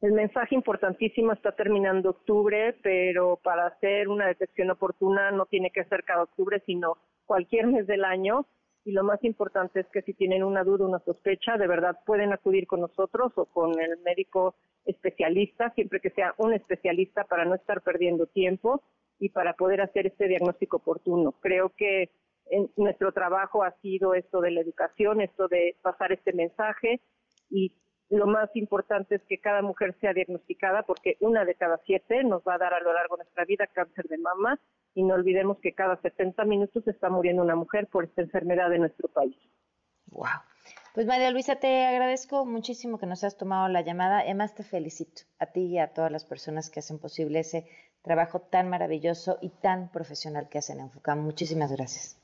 El 0.00 0.12
mensaje 0.12 0.54
importantísimo 0.54 1.32
está 1.32 1.52
terminando 1.52 2.10
octubre, 2.10 2.76
pero 2.82 3.36
para 3.42 3.66
hacer 3.66 4.08
una 4.08 4.28
detección 4.28 4.70
oportuna 4.70 5.32
no 5.32 5.46
tiene 5.46 5.72
que 5.72 5.84
ser 5.84 6.04
cada 6.04 6.22
octubre, 6.22 6.62
sino 6.66 6.98
cualquier 7.26 7.66
mes 7.66 7.86
del 7.88 8.04
año. 8.04 8.46
Y 8.84 8.92
lo 8.92 9.02
más 9.02 9.22
importante 9.24 9.80
es 9.80 9.86
que 9.88 10.02
si 10.02 10.14
tienen 10.14 10.44
una 10.44 10.62
duda, 10.62 10.86
una 10.86 11.00
sospecha, 11.00 11.56
de 11.56 11.66
verdad 11.66 11.98
pueden 12.06 12.32
acudir 12.32 12.68
con 12.68 12.80
nosotros 12.80 13.32
o 13.34 13.46
con 13.46 13.78
el 13.80 13.98
médico 14.04 14.54
especialista, 14.84 15.70
siempre 15.74 16.00
que 16.00 16.10
sea 16.10 16.32
un 16.38 16.52
especialista 16.52 17.24
para 17.24 17.44
no 17.44 17.56
estar 17.56 17.82
perdiendo 17.82 18.26
tiempo 18.26 18.82
y 19.18 19.30
para 19.30 19.54
poder 19.54 19.80
hacer 19.80 20.06
este 20.06 20.28
diagnóstico 20.28 20.76
oportuno. 20.76 21.32
Creo 21.40 21.70
que 21.76 22.10
en 22.50 22.70
nuestro 22.76 23.12
trabajo 23.12 23.64
ha 23.64 23.72
sido 23.82 24.14
esto 24.14 24.40
de 24.40 24.52
la 24.52 24.60
educación, 24.60 25.20
esto 25.20 25.48
de 25.48 25.76
pasar 25.82 26.12
este 26.12 26.32
mensaje 26.32 27.00
y 27.50 27.72
lo 28.10 28.26
más 28.26 28.54
importante 28.54 29.16
es 29.16 29.22
que 29.28 29.38
cada 29.38 29.62
mujer 29.62 29.94
sea 30.00 30.12
diagnosticada 30.12 30.82
porque 30.82 31.16
una 31.20 31.44
de 31.44 31.54
cada 31.54 31.78
siete 31.84 32.24
nos 32.24 32.42
va 32.42 32.54
a 32.54 32.58
dar 32.58 32.74
a 32.74 32.80
lo 32.80 32.92
largo 32.92 33.16
de 33.16 33.24
nuestra 33.24 33.44
vida 33.44 33.66
cáncer 33.66 34.06
de 34.08 34.18
mama 34.18 34.58
y 34.94 35.02
no 35.02 35.14
olvidemos 35.14 35.58
que 35.60 35.74
cada 35.74 36.00
70 36.00 36.44
minutos 36.44 36.86
está 36.88 37.10
muriendo 37.10 37.42
una 37.42 37.54
mujer 37.54 37.86
por 37.86 38.04
esta 38.04 38.22
enfermedad 38.22 38.72
en 38.72 38.80
nuestro 38.80 39.08
país. 39.08 39.36
Wow. 40.06 40.26
Pues 40.94 41.06
María 41.06 41.30
Luisa, 41.30 41.56
te 41.56 41.84
agradezco 41.84 42.44
muchísimo 42.44 42.98
que 42.98 43.06
nos 43.06 43.22
has 43.24 43.36
tomado 43.36 43.68
la 43.68 43.82
llamada. 43.82 44.20
Además, 44.20 44.54
te 44.54 44.64
felicito 44.64 45.22
a 45.38 45.46
ti 45.46 45.66
y 45.66 45.78
a 45.78 45.92
todas 45.92 46.10
las 46.10 46.24
personas 46.24 46.70
que 46.70 46.80
hacen 46.80 46.98
posible 46.98 47.40
ese 47.40 47.68
trabajo 48.02 48.40
tan 48.40 48.68
maravilloso 48.68 49.38
y 49.40 49.50
tan 49.50 49.90
profesional 49.90 50.48
que 50.48 50.58
hacen 50.58 50.80
en. 50.80 51.18
Muchísimas 51.18 51.70
gracias. 51.70 52.17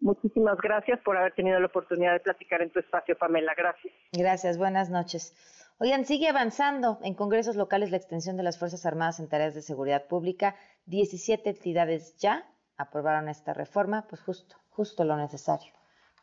Muchísimas 0.00 0.58
gracias 0.58 1.00
por 1.00 1.16
haber 1.16 1.34
tenido 1.34 1.58
la 1.58 1.66
oportunidad 1.66 2.12
de 2.12 2.20
platicar 2.20 2.62
en 2.62 2.70
tu 2.70 2.80
espacio, 2.80 3.16
Pamela. 3.16 3.54
Gracias. 3.56 3.92
Gracias, 4.12 4.58
buenas 4.58 4.90
noches. 4.90 5.34
Oigan, 5.78 6.04
sigue 6.04 6.28
avanzando 6.28 6.98
en 7.02 7.14
congresos 7.14 7.56
locales 7.56 7.90
la 7.90 7.96
extensión 7.96 8.36
de 8.36 8.42
las 8.42 8.58
Fuerzas 8.58 8.86
Armadas 8.86 9.20
en 9.20 9.28
tareas 9.28 9.54
de 9.54 9.62
seguridad 9.62 10.06
pública. 10.06 10.56
17 10.86 11.50
entidades 11.50 12.16
ya 12.16 12.46
aprobaron 12.76 13.28
esta 13.28 13.52
reforma, 13.52 14.06
pues 14.08 14.22
justo, 14.22 14.56
justo 14.70 15.04
lo 15.04 15.16
necesario 15.16 15.72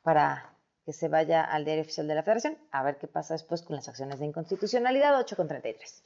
para 0.03 0.53
que 0.85 0.93
se 0.93 1.07
vaya 1.07 1.43
al 1.43 1.65
diario 1.65 1.83
oficial 1.83 2.07
de 2.07 2.15
la 2.15 2.23
Federación. 2.23 2.57
A 2.71 2.83
ver 2.83 2.97
qué 2.97 3.07
pasa 3.07 3.33
después 3.33 3.63
con 3.63 3.75
las 3.75 3.87
acciones 3.87 4.19
de 4.19 4.25
inconstitucionalidad 4.25 5.17
8 5.17 5.35
con 5.35 5.47
33. 5.47 6.03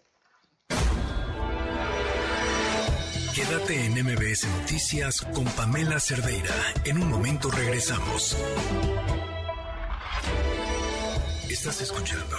Quédate 3.37 3.85
en 3.85 3.91
MBS 3.91 4.47
Noticias 4.61 5.21
con 5.21 5.45
Pamela 5.45 5.99
Cerdeira. 5.99 6.55
En 6.85 6.97
un 6.97 7.07
momento 7.07 7.51
regresamos. 7.51 8.35
Estás 11.47 11.79
escuchando 11.83 12.35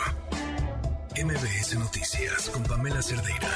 MBS 1.15 1.79
Noticias 1.79 2.51
con 2.51 2.65
Pamela 2.65 3.01
Cerdeira. 3.01 3.49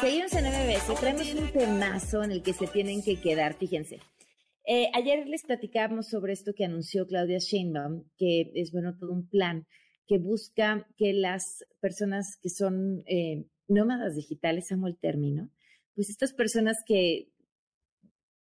Seguimos 0.00 0.32
en 0.32 0.44
MBS, 0.46 0.98
traemos 0.98 1.34
un 1.34 1.52
temazo 1.52 2.24
en 2.24 2.32
el 2.32 2.42
que 2.42 2.54
se 2.54 2.66
tienen 2.66 3.02
que 3.02 3.20
quedar, 3.20 3.58
fíjense. 3.58 4.00
Eh, 4.64 4.88
ayer 4.94 5.26
les 5.26 5.42
platicábamos 5.42 6.08
sobre 6.08 6.32
esto 6.32 6.54
que 6.54 6.64
anunció 6.64 7.06
Claudia 7.06 7.40
Sheinbaum, 7.40 8.04
que 8.16 8.52
es 8.54 8.72
bueno 8.72 8.96
todo 8.96 9.12
un 9.12 9.28
plan 9.28 9.66
que 10.06 10.18
busca 10.18 10.86
que 10.96 11.12
las 11.12 11.64
personas 11.80 12.36
que 12.36 12.48
son 12.48 13.02
eh, 13.06 13.46
nómadas 13.68 14.14
digitales, 14.14 14.70
amo 14.72 14.86
el 14.86 14.96
término, 14.96 15.50
pues 15.94 16.10
estas 16.10 16.32
personas 16.32 16.78
que, 16.86 17.28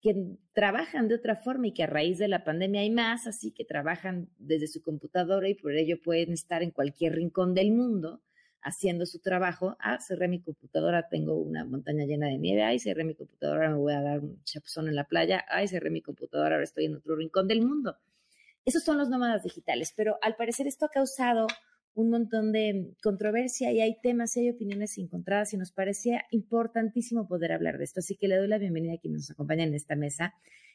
que 0.00 0.36
trabajan 0.52 1.08
de 1.08 1.14
otra 1.14 1.36
forma 1.36 1.68
y 1.68 1.72
que 1.72 1.84
a 1.84 1.86
raíz 1.86 2.18
de 2.18 2.28
la 2.28 2.44
pandemia 2.44 2.82
hay 2.82 2.90
más, 2.90 3.26
así 3.26 3.52
que 3.52 3.64
trabajan 3.64 4.28
desde 4.38 4.66
su 4.66 4.82
computadora 4.82 5.48
y 5.48 5.54
por 5.54 5.72
ello 5.72 6.00
pueden 6.02 6.32
estar 6.32 6.62
en 6.62 6.70
cualquier 6.70 7.14
rincón 7.14 7.54
del 7.54 7.72
mundo 7.72 8.22
haciendo 8.66 9.06
su 9.06 9.20
trabajo. 9.20 9.76
Ah, 9.80 9.98
cerré 10.00 10.28
mi 10.28 10.40
computadora, 10.40 11.08
tengo 11.08 11.36
una 11.36 11.64
montaña 11.64 12.04
llena 12.04 12.26
de 12.26 12.36
nieve. 12.38 12.64
Ay, 12.64 12.80
cerré 12.80 13.04
mi 13.04 13.14
computadora, 13.14 13.70
me 13.70 13.76
voy 13.76 13.92
a 13.94 14.02
dar 14.02 14.20
un 14.20 14.42
chapuzón 14.42 14.88
en 14.88 14.96
la 14.96 15.04
playa. 15.04 15.44
Ay, 15.48 15.68
cerré 15.68 15.88
mi 15.90 16.02
computadora, 16.02 16.56
ahora 16.56 16.64
estoy 16.64 16.86
en 16.86 16.96
otro 16.96 17.14
rincón 17.14 17.46
del 17.46 17.62
mundo. 17.62 17.96
Esos 18.66 18.82
son 18.82 18.98
los 18.98 19.08
nómadas 19.08 19.44
digitales, 19.44 19.94
pero 19.96 20.18
al 20.22 20.34
parecer 20.34 20.66
esto 20.66 20.86
ha 20.86 20.88
causado 20.88 21.46
un 21.94 22.10
montón 22.10 22.50
de 22.50 22.96
controversia 23.00 23.70
y 23.70 23.80
hay 23.80 24.00
temas 24.02 24.36
y 24.36 24.40
hay 24.40 24.50
opiniones 24.50 24.98
encontradas 24.98 25.54
y 25.54 25.56
nos 25.56 25.70
parecía 25.70 26.24
importantísimo 26.32 27.28
poder 27.28 27.52
hablar 27.52 27.78
de 27.78 27.84
esto. 27.84 28.00
Así 28.00 28.16
que 28.16 28.26
le 28.26 28.36
doy 28.36 28.48
la 28.48 28.58
bienvenida 28.58 28.94
a 28.94 28.98
quienes 28.98 29.20
nos 29.20 29.30
acompañan 29.30 29.68
en 29.68 29.74
esta 29.76 29.94
mesa. 29.94 30.34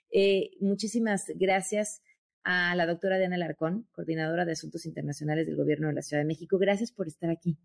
Eh, 0.09 0.51
muchísimas 0.61 1.25
gracias 1.35 2.01
a 2.45 2.73
la 2.75 2.85
doctora 2.85 3.17
Diana 3.17 3.37
Larcón, 3.37 3.89
coordinadora 3.91 4.45
de 4.45 4.53
Asuntos 4.53 4.85
Internacionales 4.85 5.45
del 5.45 5.57
Gobierno 5.57 5.89
de 5.89 5.93
la 5.93 6.01
Ciudad 6.01 6.23
de 6.23 6.27
México. 6.27 6.57
Gracias 6.57 6.93
por 6.93 7.07
estar 7.07 7.29
aquí. 7.29 7.57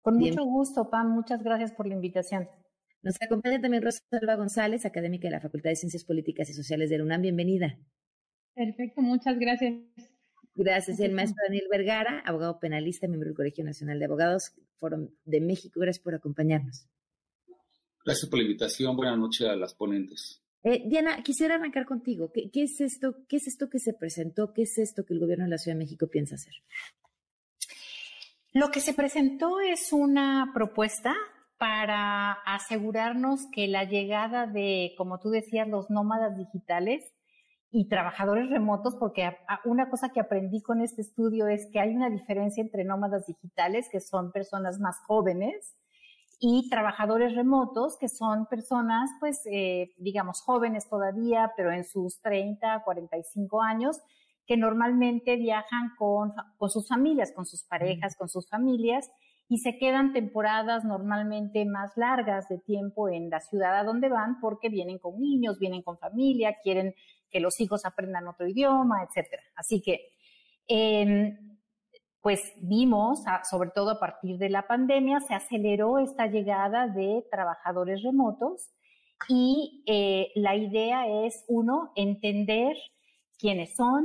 Con 0.00 0.18
mucho 0.18 0.44
gusto, 0.44 0.90
Pam. 0.90 1.14
Muchas 1.14 1.44
gracias 1.44 1.70
por 1.70 1.86
la 1.86 1.94
invitación. 1.94 2.48
Nos 3.02 3.22
acompaña 3.22 3.60
también 3.60 3.84
Rosalba 3.84 4.34
González, 4.34 4.84
académica 4.84 5.28
de 5.28 5.32
la 5.32 5.40
Facultad 5.40 5.70
de 5.70 5.76
Ciencias 5.76 6.04
Políticas 6.04 6.50
y 6.50 6.54
Sociales 6.54 6.90
de 6.90 6.98
la 6.98 7.04
UNAM. 7.04 7.22
Bienvenida. 7.22 7.78
Perfecto, 8.54 9.00
muchas 9.00 9.38
gracias. 9.38 9.74
Gracias. 10.54 11.00
El 11.00 11.12
maestro 11.12 11.38
Daniel 11.46 11.66
Vergara, 11.70 12.22
abogado 12.26 12.58
penalista, 12.60 13.08
miembro 13.08 13.28
del 13.28 13.36
Colegio 13.36 13.64
Nacional 13.64 13.98
de 13.98 14.04
Abogados, 14.04 14.52
Foro 14.76 15.08
de 15.24 15.40
México. 15.40 15.80
Gracias 15.80 16.02
por 16.02 16.14
acompañarnos. 16.14 16.86
Gracias 18.04 18.28
por 18.28 18.38
la 18.38 18.44
invitación. 18.44 18.96
Buenas 18.96 19.18
noches 19.18 19.46
a 19.48 19.56
las 19.56 19.74
ponentes. 19.74 20.42
Eh, 20.64 20.82
Diana, 20.86 21.22
quisiera 21.22 21.54
arrancar 21.54 21.86
contigo. 21.86 22.30
¿Qué, 22.32 22.50
¿Qué, 22.50 22.64
es 22.64 22.80
esto? 22.80 23.16
¿Qué 23.28 23.36
es 23.36 23.46
esto 23.46 23.68
que 23.68 23.78
se 23.78 23.94
presentó? 23.94 24.52
¿Qué 24.52 24.62
es 24.62 24.78
esto 24.78 25.04
que 25.04 25.14
el 25.14 25.20
gobierno 25.20 25.44
de 25.44 25.50
la 25.50 25.58
Ciudad 25.58 25.76
de 25.76 25.84
México 25.84 26.08
piensa 26.08 26.34
hacer? 26.34 26.54
Lo 28.52 28.70
que 28.70 28.80
se 28.80 28.92
presentó 28.92 29.60
es 29.60 29.92
una 29.92 30.50
propuesta 30.52 31.14
para 31.56 32.32
asegurarnos 32.44 33.46
que 33.52 33.66
la 33.66 33.84
llegada 33.84 34.46
de, 34.46 34.94
como 34.98 35.18
tú 35.20 35.30
decías, 35.30 35.68
los 35.68 35.88
nómadas 35.90 36.36
digitales 36.36 37.11
y 37.74 37.88
trabajadores 37.88 38.50
remotos, 38.50 38.94
porque 38.96 39.34
una 39.64 39.88
cosa 39.88 40.10
que 40.10 40.20
aprendí 40.20 40.60
con 40.60 40.82
este 40.82 41.00
estudio 41.00 41.48
es 41.48 41.66
que 41.72 41.80
hay 41.80 41.96
una 41.96 42.10
diferencia 42.10 42.62
entre 42.62 42.84
nómadas 42.84 43.26
digitales, 43.26 43.88
que 43.90 44.00
son 44.00 44.30
personas 44.30 44.78
más 44.78 44.98
jóvenes, 45.06 45.74
y 46.38 46.68
trabajadores 46.68 47.34
remotos, 47.34 47.96
que 47.98 48.08
son 48.08 48.46
personas, 48.46 49.10
pues, 49.20 49.40
eh, 49.50 49.92
digamos, 49.96 50.42
jóvenes 50.42 50.88
todavía, 50.88 51.52
pero 51.56 51.72
en 51.72 51.84
sus 51.84 52.20
30, 52.20 52.82
45 52.84 53.62
años, 53.62 54.00
que 54.46 54.56
normalmente 54.56 55.36
viajan 55.36 55.92
con, 55.96 56.34
con 56.58 56.68
sus 56.68 56.88
familias, 56.88 57.32
con 57.32 57.46
sus 57.46 57.64
parejas, 57.64 58.16
con 58.16 58.28
sus 58.28 58.50
familias, 58.50 59.08
y 59.48 59.58
se 59.58 59.78
quedan 59.78 60.12
temporadas 60.12 60.84
normalmente 60.84 61.64
más 61.64 61.96
largas 61.96 62.48
de 62.48 62.58
tiempo 62.58 63.08
en 63.08 63.30
la 63.30 63.40
ciudad 63.40 63.78
a 63.78 63.84
donde 63.84 64.08
van 64.08 64.40
porque 64.40 64.68
vienen 64.68 64.98
con 64.98 65.20
niños, 65.20 65.58
vienen 65.58 65.82
con 65.82 65.96
familia, 65.98 66.56
quieren 66.62 66.94
que 67.32 67.40
los 67.40 67.58
hijos 67.60 67.84
aprendan 67.84 68.28
otro 68.28 68.46
idioma, 68.46 69.02
etcétera. 69.02 69.42
Así 69.56 69.82
que, 69.82 70.12
em, 70.68 71.58
pues 72.20 72.40
vimos, 72.60 73.24
sobre 73.50 73.70
todo 73.70 73.90
a 73.90 73.98
partir 73.98 74.38
de 74.38 74.48
la 74.48 74.68
pandemia, 74.68 75.20
se 75.20 75.34
aceleró 75.34 75.98
esta 75.98 76.26
llegada 76.26 76.86
de 76.86 77.24
trabajadores 77.30 78.02
remotos 78.02 78.70
y 79.28 79.82
eh, 79.86 80.30
la 80.34 80.56
idea 80.56 81.06
es, 81.26 81.44
uno, 81.48 81.92
entender 81.96 82.76
quiénes 83.38 83.74
son, 83.74 84.04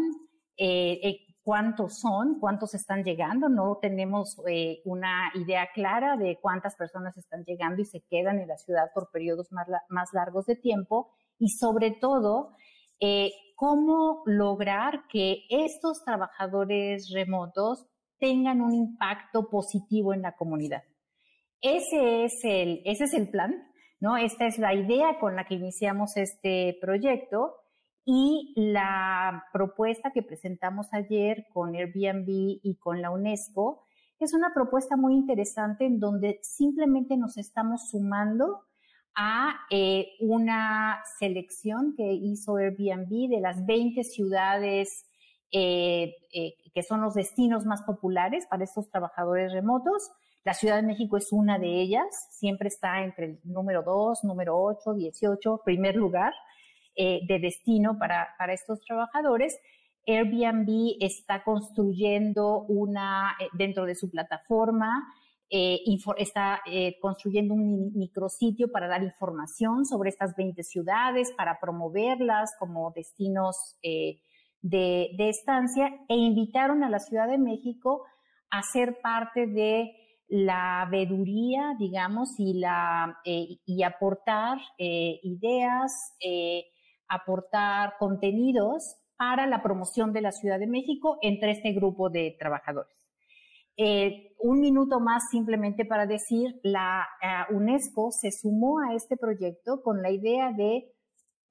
eh, 0.58 1.00
eh, 1.04 1.20
cuántos 1.44 2.00
son, 2.00 2.40
cuántos 2.40 2.74
están 2.74 3.04
llegando. 3.04 3.50
No 3.50 3.78
tenemos 3.82 4.38
una 4.84 5.32
idea 5.36 5.70
clara 5.74 6.18
de 6.18 6.38
cuántas 6.42 6.76
personas 6.76 7.18
están 7.18 7.44
llegando 7.46 7.82
y 7.82 7.86
se 7.86 8.02
quedan 8.10 8.40
en 8.40 8.48
la 8.48 8.58
ciudad 8.58 8.90
por 8.94 9.10
periodos 9.12 9.52
más, 9.52 9.68
más 9.90 10.10
largos 10.14 10.46
de 10.46 10.56
tiempo. 10.56 11.14
Y 11.40 11.50
sobre 11.50 11.92
todo, 11.92 12.56
eh, 13.00 13.32
cómo 13.56 14.24
lograr 14.26 15.08
que 15.10 15.44
estos 15.50 16.04
trabajadores 16.04 17.12
remotos 17.14 17.88
tengan 18.20 18.62
un 18.62 18.74
impacto 18.74 19.50
positivo 19.50 20.14
en 20.14 20.22
la 20.22 20.36
comunidad. 20.36 20.84
Ese 21.62 22.26
es 22.26 22.34
el, 22.44 22.82
ese 22.86 23.06
es 23.06 23.14
el 23.14 23.30
plan, 23.30 23.56
¿no? 24.00 24.18
Esta 24.18 24.46
es 24.46 24.60
la 24.60 24.74
idea 24.74 25.20
con 25.20 25.36
la 25.36 25.46
que 25.46 25.56
iniciamos 25.56 26.18
este 26.18 26.78
proyecto 26.80 27.56
y 28.06 28.54
la 28.56 29.44
propuesta 29.52 30.12
que 30.14 30.24
presentamos 30.24 30.88
ayer 30.94 31.46
con 31.54 31.76
Airbnb 31.76 32.28
y 32.28 32.78
con 32.80 33.02
la 33.02 33.12
UNESCO 33.12 33.84
es 34.20 34.34
una 34.34 34.54
propuesta 34.54 34.96
muy 34.96 35.14
interesante 35.14 35.86
en 35.86 36.00
donde 36.00 36.40
simplemente 36.42 37.18
nos 37.18 37.38
estamos 37.38 37.90
sumando 37.90 38.67
a 39.18 39.62
eh, 39.72 40.12
una 40.20 41.02
selección 41.18 41.96
que 41.98 42.14
hizo 42.14 42.58
Airbnb 42.58 43.30
de 43.30 43.42
las 43.42 43.66
20 43.66 44.04
ciudades 44.04 45.06
eh, 45.52 46.14
eh, 46.32 46.54
que 46.74 46.84
son 46.84 47.02
los 47.02 47.16
destinos 47.16 47.66
más 47.66 47.82
populares 47.82 48.46
para 48.48 48.64
estos 48.64 48.92
trabajadores 48.92 49.52
remotos. 49.52 50.12
La 50.44 50.54
Ciudad 50.54 50.76
de 50.76 50.84
México 50.84 51.18
es 51.18 51.34
una 51.34 51.58
de 51.58 51.82
ellas, 51.82 52.06
siempre 52.30 52.68
está 52.68 53.04
entre 53.04 53.26
el 53.26 53.40
número 53.44 53.82
2, 53.82 54.24
número 54.24 54.56
8, 54.56 54.94
18, 54.94 55.62
primer 55.66 55.96
lugar 55.96 56.34
de 56.96 57.40
destino 57.40 58.00
para, 58.00 58.30
para 58.40 58.54
estos 58.54 58.80
trabajadores. 58.82 59.60
Airbnb 60.08 60.96
está 61.00 61.44
construyendo 61.44 62.62
una, 62.64 63.36
dentro 63.54 63.86
de 63.86 63.94
su 63.94 64.10
plataforma, 64.10 65.06
eh, 65.50 65.80
está 66.18 66.62
eh, 66.66 66.98
construyendo 67.00 67.54
un 67.54 67.94
micrositio 67.94 68.70
para 68.70 68.90
dar 68.90 69.02
información 69.02 69.86
sobre 69.86 70.10
estas 70.10 70.36
20 70.36 70.62
ciudades, 70.64 71.32
para 71.38 71.58
promoverlas 71.60 72.52
como 72.60 72.92
destinos 72.94 73.78
eh, 73.82 74.20
de, 74.62 75.16
estancia 75.18 75.90
e 76.10 76.16
invitaron 76.16 76.84
a 76.84 76.90
la 76.90 77.00
Ciudad 77.00 77.30
de 77.30 77.38
México 77.38 78.04
a 78.50 78.62
ser 78.62 79.00
parte 79.02 79.48
de 79.48 79.94
la 80.28 80.86
veeduría, 80.92 81.76
digamos, 81.80 82.38
y, 82.38 82.60
la, 82.60 83.18
y 83.24 83.84
aportar 83.84 84.58
ideas, 84.78 85.94
aportar 87.08 87.94
contenidos 87.98 88.98
para 89.18 89.48
la 89.48 89.64
promoción 89.64 90.12
de 90.12 90.22
la 90.22 90.34
Ciudad 90.34 90.60
de 90.60 90.68
México 90.68 91.18
entre 91.22 91.52
este 91.52 91.72
grupo 91.72 92.10
de 92.10 92.36
trabajadores. 92.38 92.97
Eh, 93.80 94.34
un 94.40 94.60
minuto 94.60 95.00
más 95.00 95.30
simplemente 95.30 95.86
para 95.86 96.08
decir, 96.08 96.60
la 96.64 97.08
eh, 97.22 97.54
UNESCO 97.54 98.12
se 98.12 98.32
sumó 98.32 98.80
a 98.80 98.96
este 98.96 99.18
proyecto 99.18 99.84
con 99.84 100.02
la 100.02 100.10
idea 100.10 100.52
de 100.52 100.92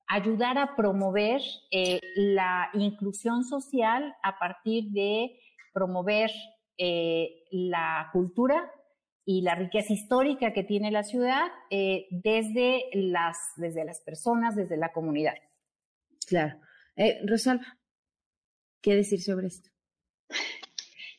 ayudar 0.09 0.59
a 0.59 0.74
promover 0.74 1.40
eh, 1.70 2.01
la 2.16 2.69
inclusión 2.74 3.44
social 3.44 4.12
a 4.23 4.39
partir 4.39 4.90
de 4.90 5.39
promover 5.73 6.31
la 6.78 8.11
cultura 8.12 8.70
y 9.24 9.40
la 9.40 9.55
riqueza 9.55 9.94
histórica 9.94 10.53
que 10.53 10.62
tiene 10.62 10.90
la 10.90 11.03
ciudad 11.03 11.47
desde, 11.70 12.85
las, 12.93 13.39
desde 13.57 13.85
las 13.86 14.03
personas, 14.03 14.55
desde 14.57 14.77
la 14.77 14.93
comunidad. 14.93 15.35
Claro. 16.28 16.61
Rosalba, 17.27 17.78
¿qué 18.82 18.94
decir 18.94 19.23
sobre 19.23 19.47
esto? 19.47 19.70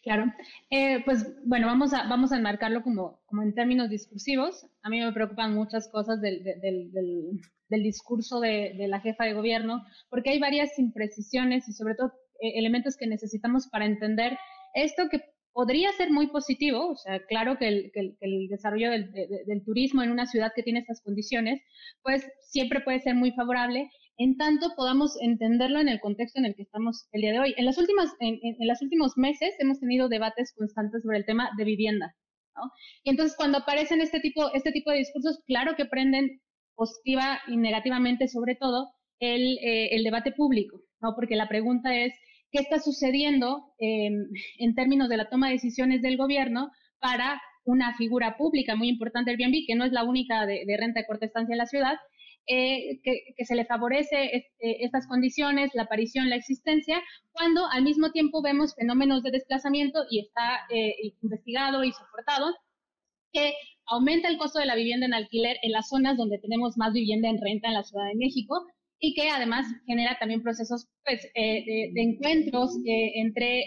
Claro. 0.07 0.33
Eh, 0.69 1.03
pues 1.03 1.35
bueno, 1.43 1.67
vamos 1.67 1.93
a, 1.93 2.07
vamos 2.07 2.31
a 2.31 2.37
enmarcarlo 2.37 2.81
como, 2.81 3.19
como 3.25 3.43
en 3.43 3.53
términos 3.53 3.89
discursivos. 3.89 4.65
A 4.81 4.89
mí 4.89 5.01
me 5.01 5.11
preocupan 5.11 5.53
muchas 5.53 5.89
cosas 5.89 6.21
del, 6.21 6.45
del, 6.45 6.91
del, 6.93 7.83
discurso 7.83 8.39
de, 8.39 8.73
la 8.87 9.01
jefa 9.01 9.25
de 9.25 9.33
gobierno, 9.33 9.83
porque 10.09 10.29
hay 10.29 10.39
varias 10.39 10.79
imprecisiones 10.79 11.67
y 11.67 11.73
sobre 11.73 11.95
todo 11.95 12.13
eh, 12.39 12.53
elementos 12.55 12.95
que 12.95 13.05
necesitamos 13.05 13.67
para 13.67 13.83
entender 13.83 14.37
esto 14.73 15.09
que 15.11 15.25
podría 15.51 15.91
ser 15.91 16.09
muy 16.09 16.27
positivo, 16.27 16.91
o 16.91 16.95
sea, 16.95 17.25
claro 17.25 17.57
que 17.57 17.67
el, 17.67 17.91
que 17.91 18.15
el, 18.21 18.47
desarrollo 18.47 18.89
del, 18.89 19.11
del, 19.11 19.65
turismo 19.65 20.03
en 20.03 20.11
una 20.11 20.25
ciudad 20.25 20.53
que 20.55 20.63
tiene 20.63 20.79
estas 20.79 21.01
condiciones, 21.01 21.61
pues 22.01 22.25
siempre 22.39 22.79
puede 22.79 23.01
ser 23.01 23.15
muy 23.15 23.31
favorable 23.31 23.91
en 24.17 24.37
tanto 24.37 24.73
podamos 24.75 25.15
entenderlo 25.21 25.79
en 25.79 25.89
el 25.89 25.99
contexto 25.99 26.39
en 26.39 26.45
el 26.45 26.55
que 26.55 26.63
estamos 26.63 27.07
el 27.11 27.21
día 27.21 27.31
de 27.33 27.39
hoy. 27.39 27.53
En 27.57 27.65
las 27.65 27.77
últimas, 27.77 28.09
en, 28.19 28.39
los 28.67 28.81
últimos 28.81 29.13
meses 29.15 29.53
hemos 29.59 29.79
tenido 29.79 30.09
debates 30.09 30.53
constantes 30.57 31.03
sobre 31.03 31.19
el 31.19 31.25
tema 31.25 31.51
de 31.57 31.63
vivienda. 31.63 32.15
Y 33.03 33.11
entonces 33.11 33.37
cuando 33.37 33.59
aparecen 33.59 34.01
este 34.01 34.19
tipo, 34.19 34.51
este 34.53 34.71
tipo 34.71 34.89
de 34.89 34.97
discursos, 34.97 35.39
claro 35.45 35.75
que 35.75 35.85
prenden 35.85 36.41
positiva 36.75 37.39
y 37.47 37.57
negativamente 37.57 38.27
sobre 38.27 38.55
todo 38.55 38.89
el, 39.19 39.59
eh, 39.61 40.01
debate 40.03 40.31
público, 40.31 40.81
¿no? 40.99 41.13
Porque 41.15 41.35
la 41.35 41.47
pregunta 41.47 41.95
es, 41.95 42.13
¿qué 42.51 42.59
está 42.59 42.79
sucediendo 42.79 43.73
eh, 43.79 44.09
en 44.57 44.73
términos 44.73 45.07
de 45.09 45.17
la 45.17 45.29
toma 45.29 45.47
de 45.47 45.53
decisiones 45.53 46.01
del 46.01 46.17
gobierno 46.17 46.71
para 46.99 47.39
una 47.63 47.95
figura 47.95 48.37
pública 48.37 48.75
muy 48.75 48.89
importante 48.89 49.29
Airbnb, 49.29 49.67
que 49.67 49.75
no 49.75 49.85
es 49.85 49.91
la 49.91 50.03
única 50.03 50.47
de, 50.47 50.63
de 50.65 50.77
renta 50.77 51.01
de 51.01 51.05
corta 51.05 51.27
estancia 51.27 51.53
en 51.53 51.59
la 51.59 51.65
ciudad, 51.67 51.97
eh, 52.49 53.01
que, 53.03 53.45
se 53.45 53.55
le 53.55 53.65
favorece 53.65 54.23
eh, 54.23 54.47
estas 54.59 55.05
condiciones, 55.05 55.71
la 55.73 55.83
aparición, 55.83 56.29
la 56.29 56.37
existencia, 56.37 57.01
cuando 57.33 57.67
al 57.67 57.83
mismo 57.83 58.11
tiempo 58.11 58.41
vemos 58.41 58.73
fenómenos 58.73 59.21
de 59.21 59.31
desplazamiento 59.31 60.05
y 60.09 60.21
está 60.21 60.61
eh, 60.69 60.95
investigado 61.21 61.83
y 61.83 61.91
soportado, 61.91 62.55
que 63.33 63.53
aumenta 63.85 64.29
el 64.29 64.37
costo 64.37 64.59
de 64.59 64.65
la 64.65 64.75
vivienda 64.75 65.05
en 65.05 65.13
alquiler 65.13 65.57
en 65.61 65.73
las 65.73 65.89
zonas 65.89 66.15
donde 66.15 66.39
tenemos 66.39 66.77
más 66.77 66.93
vivienda 66.93 67.27
en 67.27 67.41
renta 67.41 67.67
en 67.67 67.73
la 67.73 67.83
Ciudad 67.83 68.07
de 68.07 68.15
México 68.15 68.65
y 68.97 69.13
que 69.13 69.29
además 69.29 69.67
genera 69.85 70.17
también 70.17 70.41
procesos 70.41 70.87
pues, 71.03 71.21
de, 71.35 71.91
encuentros 71.95 72.71
entre 72.85 73.65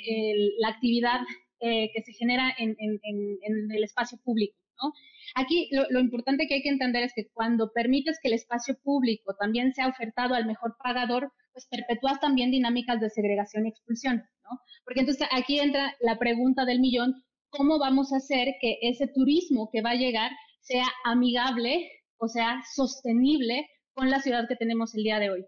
la 0.59 0.69
actividad 0.69 1.21
que 1.61 2.03
se 2.05 2.15
genera 2.15 2.53
en, 2.59 2.75
en 2.79 3.71
el 3.71 3.85
espacio 3.85 4.19
público. 4.25 4.57
¿no? 4.83 4.93
Aquí 5.35 5.69
lo, 5.73 6.01
importante 6.01 6.47
que 6.47 6.55
hay 6.55 6.63
que 6.63 6.69
entender 6.69 7.03
es 7.03 7.13
que 7.15 7.29
cuando 7.33 7.73
permites 7.73 8.19
que 8.23 8.29
el 8.29 8.35
espacio 8.35 8.77
público 8.83 9.35
también 9.39 9.73
sea 9.73 9.89
ofertado 9.89 10.35
al 10.35 10.47
mejor 10.47 10.77
pagador, 10.83 11.33
pues 11.53 11.67
perpetúas 11.67 12.21
también 12.21 12.51
dinámicas 12.51 13.01
de 13.01 13.11
segregación 13.11 13.67
y 13.67 13.71
expulsión, 13.71 14.25
¿no? 14.45 14.61
Porque 14.85 15.01
entonces 15.01 15.27
aquí 15.33 15.59
entra 15.59 15.95
la 16.01 16.19
pregunta 16.19 16.65
del 16.65 16.81
millón, 16.81 17.15
¿cómo 17.49 17.79
vamos 17.79 18.13
a 18.13 18.17
hacer 18.17 18.55
que 18.61 18.79
ese 18.83 19.07
turismo 19.09 19.69
que 19.73 19.83
va 19.83 19.91
a 19.91 19.97
llegar 19.97 20.31
sea 20.61 20.87
amigable, 21.05 21.91
o 22.19 22.29
sea, 22.29 22.63
sostenible 22.75 23.67
con 23.93 24.11
la 24.11 24.21
ciudad 24.21 24.49
que 24.49 24.57
tenemos 24.57 24.95
el 24.95 25.03
día 25.03 25.19
de 25.19 25.31
hoy? 25.31 25.47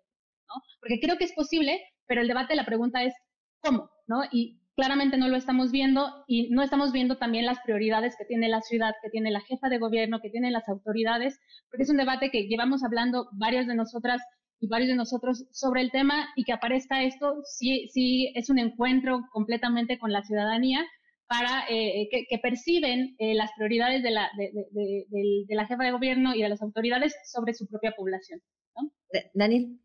Porque 0.80 1.00
creo 1.00 1.16
que 1.16 1.24
es 1.24 1.32
posible, 1.32 1.80
pero 2.06 2.20
el 2.20 2.28
debate, 2.28 2.54
la 2.54 2.66
pregunta 2.66 3.02
es, 3.04 3.14
¿cómo? 3.62 3.88
¿no? 4.06 4.22
Y 4.30 4.60
claramente 4.74 5.16
no 5.16 5.28
lo 5.28 5.36
estamos 5.36 5.70
viendo 5.70 6.24
y 6.26 6.50
no 6.50 6.62
estamos 6.62 6.92
viendo 6.92 7.16
también 7.16 7.46
las 7.46 7.60
prioridades 7.60 8.16
que 8.16 8.24
tiene 8.24 8.48
la 8.48 8.60
ciudad, 8.60 8.94
que 9.02 9.10
tiene 9.10 9.30
la 9.30 9.40
jefa 9.40 9.68
de 9.68 9.78
gobierno, 9.78 10.20
que 10.20 10.30
tienen 10.30 10.52
las 10.52 10.68
autoridades, 10.68 11.38
porque 11.70 11.84
es 11.84 11.90
un 11.90 11.98
debate 11.98 12.30
que 12.30 12.46
llevamos 12.46 12.82
hablando 12.82 13.28
varios 13.32 13.66
de 13.66 13.74
nosotras 13.74 14.22
y 14.60 14.68
varios 14.68 14.88
de 14.88 14.96
nosotros 14.96 15.44
sobre 15.50 15.82
el 15.82 15.90
tema 15.90 16.28
y 16.36 16.44
que 16.44 16.52
aparezca 16.52 17.02
esto 17.02 17.42
sí, 17.44 17.88
sí 17.92 18.32
es 18.34 18.48
un 18.48 18.58
encuentro 18.58 19.24
completamente 19.32 19.98
con 19.98 20.12
la 20.12 20.22
ciudadanía 20.22 20.84
para 21.26 21.64
eh, 21.68 22.08
que, 22.10 22.38
perciben 22.38 23.16
las 23.18 23.50
prioridades 23.56 24.02
de 24.02 24.10
la, 24.10 24.30
de, 24.36 25.46
la 25.48 25.66
jefa 25.66 25.82
de 25.82 25.90
gobierno 25.90 26.34
y 26.34 26.42
de 26.42 26.48
las 26.48 26.60
autoridades 26.60 27.14
sobre 27.24 27.54
su 27.54 27.66
propia 27.66 27.92
población. 27.92 28.40
Daniel. 29.34 29.78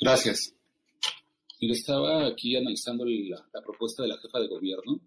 Gracias. 0.00 0.54
Yo 1.66 1.72
estaba 1.72 2.26
aquí 2.26 2.56
analizando 2.56 3.06
la, 3.06 3.62
propuesta 3.64 4.02
de 4.02 4.10
la 4.10 4.18
jefa 4.18 4.38
de 4.38 4.48
gobierno, 4.48 5.00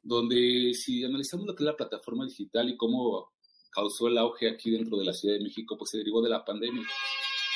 donde 0.00 0.72
si 0.74 1.02
analizamos 1.02 1.44
lo 1.44 1.56
que 1.56 1.64
es 1.64 1.66
la 1.66 1.76
plataforma 1.76 2.24
digital 2.24 2.68
y 2.70 2.76
cómo 2.76 3.32
causó 3.68 4.06
el 4.06 4.16
auge 4.18 4.48
aquí 4.48 4.70
dentro 4.70 4.96
de 4.96 5.04
la 5.04 5.12
Ciudad 5.12 5.34
de 5.34 5.42
México, 5.42 5.76
pues 5.76 5.90
se 5.90 5.98
derivó 5.98 6.22
de 6.22 6.30
la 6.30 6.44
pandemia, 6.44 6.86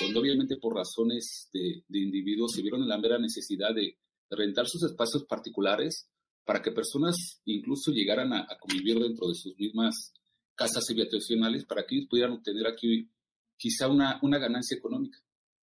donde 0.01 0.19
obviamente 0.19 0.57
por 0.57 0.75
razones 0.75 1.49
de, 1.53 1.85
individuos 1.89 2.53
se 2.53 2.63
vieron 2.63 2.83
en 2.83 2.89
la 2.89 2.99
mera 2.99 3.19
necesidad 3.19 3.73
de, 3.73 3.97
rentar 4.29 4.67
sus 4.67 4.83
espacios 4.83 5.25
particulares 5.25 6.09
para 6.45 6.61
que 6.61 6.73
personas 6.73 7.41
incluso 7.45 7.93
llegaran 7.93 8.33
a, 8.33 8.49
convivir 8.59 8.99
dentro 8.99 9.29
de 9.29 9.37
sus 9.37 9.57
mismas 9.57 10.13
casas 10.57 10.85
habitacionales 10.91 11.65
para 11.65 11.87
que 11.87 11.95
ellos 11.95 12.09
pudieran 12.11 12.33
obtener 12.33 12.67
aquí 12.67 13.09
quizá 13.57 13.87
una 13.87 14.39
ganancia 14.39 14.77
económica. 14.77 15.21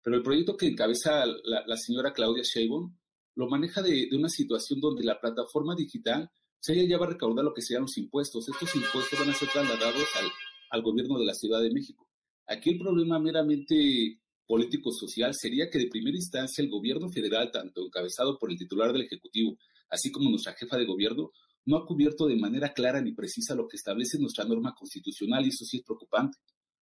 Pero 0.03 0.17
el 0.17 0.23
proyecto 0.23 0.57
que 0.57 0.67
encabeza 0.67 1.25
la, 1.25 1.77
señora 1.77 2.13
Claudia 2.13 2.43
Sheinbaum 2.43 2.95
lo 3.35 3.47
maneja 3.47 3.81
de, 3.81 4.09
una 4.11 4.29
situación 4.29 4.79
donde 4.79 5.03
la 5.03 5.19
plataforma 5.19 5.75
digital, 5.75 6.29
se 6.59 6.73
ella 6.73 6.89
ya 6.89 6.97
va 6.97 7.05
a 7.07 7.09
recaudar 7.09 7.45
lo 7.45 7.53
que 7.53 7.61
sean 7.61 7.83
los 7.83 7.97
impuestos. 7.97 8.47
Estos 8.49 8.75
impuestos 8.75 9.17
van 9.17 9.29
a 9.29 9.33
ser 9.33 9.49
trasladados 9.49 10.07
al, 10.21 10.29
al 10.69 10.81
gobierno 10.81 11.17
de 11.17 11.25
la 11.25 11.33
Ciudad 11.33 11.61
de 11.61 11.71
México. 11.71 12.07
Aquí 12.47 12.71
el 12.71 12.79
problema 12.79 13.17
meramente 13.17 14.19
político-social 14.45 15.33
sería 15.33 15.69
que 15.69 15.79
de 15.79 15.87
primera 15.87 16.17
instancia 16.17 16.61
el 16.61 16.69
gobierno 16.69 17.09
federal, 17.09 17.49
tanto 17.51 17.85
encabezado 17.85 18.37
por 18.37 18.51
el 18.51 18.57
titular 18.57 18.91
del 18.91 19.03
Ejecutivo, 19.03 19.57
así 19.89 20.11
como 20.11 20.29
nuestra 20.29 20.53
jefa 20.53 20.77
de 20.77 20.85
gobierno, 20.85 21.31
no 21.65 21.77
ha 21.77 21.85
cubierto 21.85 22.27
de 22.27 22.35
manera 22.35 22.73
clara 22.73 23.01
ni 23.01 23.13
precisa 23.13 23.55
lo 23.55 23.67
que 23.67 23.77
establece 23.77 24.19
nuestra 24.19 24.43
norma 24.43 24.75
constitucional 24.75 25.45
y 25.45 25.49
eso 25.49 25.63
sí 25.63 25.77
es 25.77 25.83
preocupante. 25.83 26.37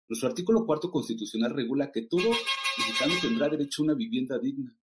Nuestro 0.08 0.28
artículo 0.28 0.64
cuarto 0.64 0.90
constitucional 0.90 1.54
regula 1.54 1.90
que 1.90 2.02
todo 2.02 2.30
mexicano 2.78 3.14
tendrá 3.20 3.48
derecho 3.48 3.82
a 3.82 3.84
una 3.86 3.94
vivienda 3.94 4.38
digna. 4.38 4.76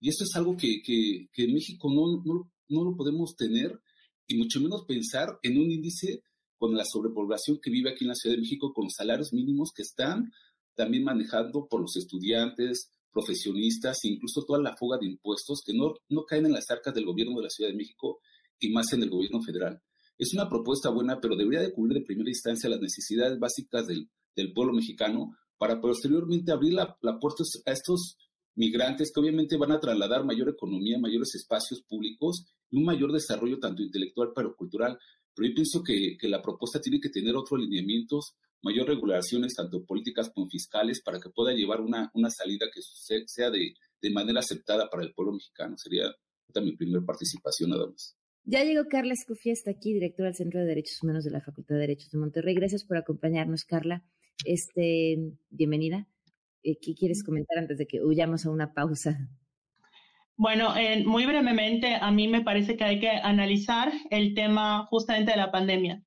Y 0.00 0.10
eso 0.10 0.24
es 0.24 0.36
algo 0.36 0.56
que, 0.56 0.82
que, 0.82 1.44
en 1.44 1.54
México 1.54 1.88
no, 1.90 2.22
no, 2.24 2.52
no, 2.68 2.84
lo 2.84 2.96
podemos 2.96 3.34
tener 3.36 3.80
y 4.26 4.36
mucho 4.36 4.60
menos 4.60 4.84
pensar 4.86 5.38
en 5.42 5.58
un 5.58 5.70
índice 5.70 6.22
con 6.58 6.76
la 6.76 6.84
sobrepoblación 6.84 7.58
que 7.62 7.70
vive 7.70 7.90
aquí 7.90 8.04
en 8.04 8.08
la 8.08 8.14
Ciudad 8.14 8.36
de 8.36 8.42
México, 8.42 8.72
con 8.74 8.84
los 8.84 8.94
salarios 8.94 9.32
mínimos 9.32 9.72
que 9.74 9.82
están 9.82 10.32
también 10.74 11.04
manejando 11.04 11.66
por 11.68 11.80
los 11.80 11.96
estudiantes, 11.96 12.90
profesionistas 13.10 14.04
incluso 14.04 14.44
toda 14.44 14.60
la 14.60 14.76
fuga 14.76 14.98
de 14.98 15.06
impuestos 15.06 15.62
que 15.64 15.72
no, 15.72 15.94
no 16.10 16.24
caen 16.24 16.46
en 16.46 16.52
las 16.52 16.70
arcas 16.70 16.94
del 16.94 17.06
gobierno 17.06 17.36
de 17.38 17.44
la 17.44 17.50
Ciudad 17.50 17.70
de 17.70 17.76
México 17.76 18.20
y 18.60 18.70
más 18.70 18.92
en 18.92 19.02
el 19.02 19.10
gobierno 19.10 19.40
federal. 19.40 19.80
Es 20.18 20.34
una 20.34 20.48
propuesta 20.48 20.90
buena, 20.90 21.18
pero 21.20 21.36
debería 21.36 21.60
de 21.60 21.72
cubrir 21.72 21.98
de 21.98 22.04
primera 22.04 22.28
instancia 22.28 22.68
las 22.68 22.80
necesidades 22.80 23.38
básicas 23.38 23.86
del, 23.86 24.10
del 24.36 24.52
pueblo 24.52 24.74
mexicano 24.74 25.36
para 25.58 25.80
posteriormente 25.80 26.52
abrir 26.52 26.74
la, 26.74 26.96
puerta 27.18 27.42
a 27.64 27.72
estos 27.72 28.18
migrantes 28.54 29.10
que 29.12 29.20
obviamente 29.20 29.56
van 29.56 29.72
a 29.72 29.80
trasladar 29.80 30.24
mayor 30.24 30.50
economía, 30.50 30.98
mayores 30.98 31.34
espacios 31.34 31.82
públicos 31.82 32.44
y 32.70 32.78
un 32.78 32.84
mayor 32.84 33.12
desarrollo 33.12 33.58
tanto 33.58 33.82
intelectual 33.82 34.32
pero 34.34 34.54
cultural. 34.54 34.98
Pero 35.34 35.48
yo 35.48 35.54
pienso 35.54 35.82
que, 35.82 36.16
la 36.28 36.42
propuesta 36.42 36.80
tiene 36.80 37.00
que 37.00 37.10
tener 37.10 37.34
otros 37.34 37.58
alineamientos, 37.58 38.34
mayor 38.62 38.86
regulaciones, 38.86 39.54
tanto 39.54 39.84
políticas 39.84 40.30
como 40.34 40.46
fiscales, 40.48 41.02
para 41.02 41.20
que 41.20 41.30
pueda 41.30 41.52
llevar 41.52 41.80
una, 41.80 42.10
una 42.14 42.30
salida 42.30 42.66
que 42.72 42.80
sea 43.26 43.50
de, 43.50 43.74
de 44.00 44.10
manera 44.10 44.40
aceptada 44.40 44.88
para 44.88 45.02
el 45.02 45.12
pueblo 45.12 45.34
mexicano. 45.34 45.76
Sería 45.76 46.14
mi 46.60 46.76
primera 46.76 47.04
participación 47.04 47.70
nada 47.70 47.86
más. 47.86 48.16
Ya 48.44 48.62
llegó 48.64 48.86
Carla 48.88 49.12
Escofía, 49.12 49.52
está 49.52 49.72
aquí, 49.72 49.92
directora 49.92 50.28
del 50.28 50.36
Centro 50.36 50.60
de 50.60 50.66
Derechos 50.66 51.02
Humanos 51.02 51.24
de 51.24 51.32
la 51.32 51.40
Facultad 51.40 51.74
de 51.74 51.80
Derechos 51.80 52.10
de 52.10 52.18
Monterrey. 52.18 52.54
Gracias 52.54 52.84
por 52.84 52.96
acompañarnos, 52.96 53.64
Carla. 53.64 54.04
Este, 54.44 55.18
bienvenida. 55.50 56.06
Eh, 56.62 56.78
¿Qué 56.80 56.94
quieres 56.94 57.24
comentar 57.24 57.58
antes 57.58 57.78
de 57.78 57.86
que 57.86 58.02
huyamos 58.02 58.46
a 58.46 58.50
una 58.50 58.74
pausa? 58.74 59.28
Bueno, 60.36 60.74
muy 61.06 61.24
brevemente, 61.24 61.94
a 61.94 62.10
mí 62.10 62.28
me 62.28 62.42
parece 62.42 62.76
que 62.76 62.84
hay 62.84 63.00
que 63.00 63.08
analizar 63.08 63.90
el 64.10 64.34
tema 64.34 64.86
justamente 64.90 65.30
de 65.30 65.38
la 65.38 65.50
pandemia, 65.50 66.02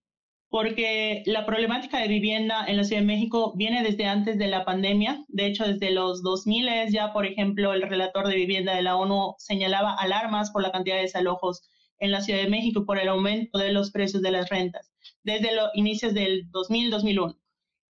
porque 0.49 1.23
la 1.25 1.47
problemática 1.47 1.99
de 1.99 2.07
vivienda 2.07 2.63
en 2.67 2.77
la 2.77 2.83
Ciudad 2.83 3.01
de 3.01 3.07
México 3.07 3.53
viene 3.55 3.81
desde 3.81 4.05
antes 4.05 4.37
de 4.37 4.47
la 4.47 4.65
pandemia. 4.65 5.25
De 5.29 5.47
hecho, 5.47 5.65
desde 5.65 5.89
los 5.89 6.21
2000 6.21 6.91
ya, 6.91 7.11
por 7.11 7.25
ejemplo, 7.25 7.73
el 7.73 7.81
relator 7.81 8.27
de 8.27 8.35
vivienda 8.35 8.75
de 8.75 8.83
la 8.83 8.97
ONU 8.97 9.33
señalaba 9.39 9.95
alarmas 9.95 10.51
por 10.51 10.61
la 10.61 10.71
cantidad 10.71 10.97
de 10.97 11.03
desalojos 11.03 11.67
en 11.97 12.11
la 12.11 12.21
Ciudad 12.21 12.43
de 12.43 12.49
México 12.49 12.85
por 12.85 12.99
el 12.99 13.09
aumento 13.09 13.57
de 13.57 13.73
los 13.73 13.89
precios 13.89 14.21
de 14.21 14.31
las 14.31 14.49
rentas 14.49 14.91
desde 15.23 15.55
los 15.55 15.69
inicios 15.73 16.13
del 16.13 16.49
2000-2001. 16.51 17.38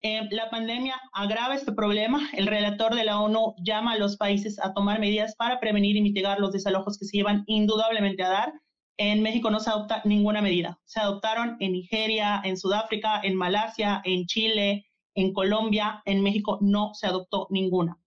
Eh, 0.03 0.29
la 0.31 0.49
pandemia 0.49 1.01
agrava 1.13 1.55
este 1.55 1.73
problema. 1.73 2.21
El 2.33 2.47
relator 2.47 2.95
de 2.95 3.05
la 3.05 3.21
ONU 3.21 3.55
llama 3.65 3.93
a 3.93 3.99
los 3.99 4.17
países 4.17 4.59
a 4.61 4.73
tomar 4.73 5.01
medidas 5.01 5.35
para 5.37 5.59
prevenir 5.59 5.97
y 5.97 6.03
mitigar 6.03 6.39
los 6.39 6.53
desalojos 6.53 6.99
que 6.99 7.05
se 7.05 7.17
llevan 7.17 7.43
indudablemente 7.47 8.23
a 8.23 8.29
dar. 8.29 8.53
En 8.97 9.23
México 9.23 9.51
no 9.51 9.61
se 9.61 9.71
adopta 9.71 10.03
ninguna 10.05 10.41
medida. 10.41 10.79
Se 10.85 11.01
adoptaron 11.01 11.57
en 11.61 11.73
Nigeria, 11.73 12.41
en 12.45 12.57
Sudáfrica, 12.57 13.21
en 13.23 13.35
Malasia, 13.35 14.01
en 14.05 14.27
Chile, 14.27 14.87
en 15.15 15.33
Colombia. 15.33 16.03
En 16.05 16.23
México 16.23 16.59
no 16.61 16.95
se 16.95 17.07
adoptó 17.07 17.49
ninguna. 17.51 17.99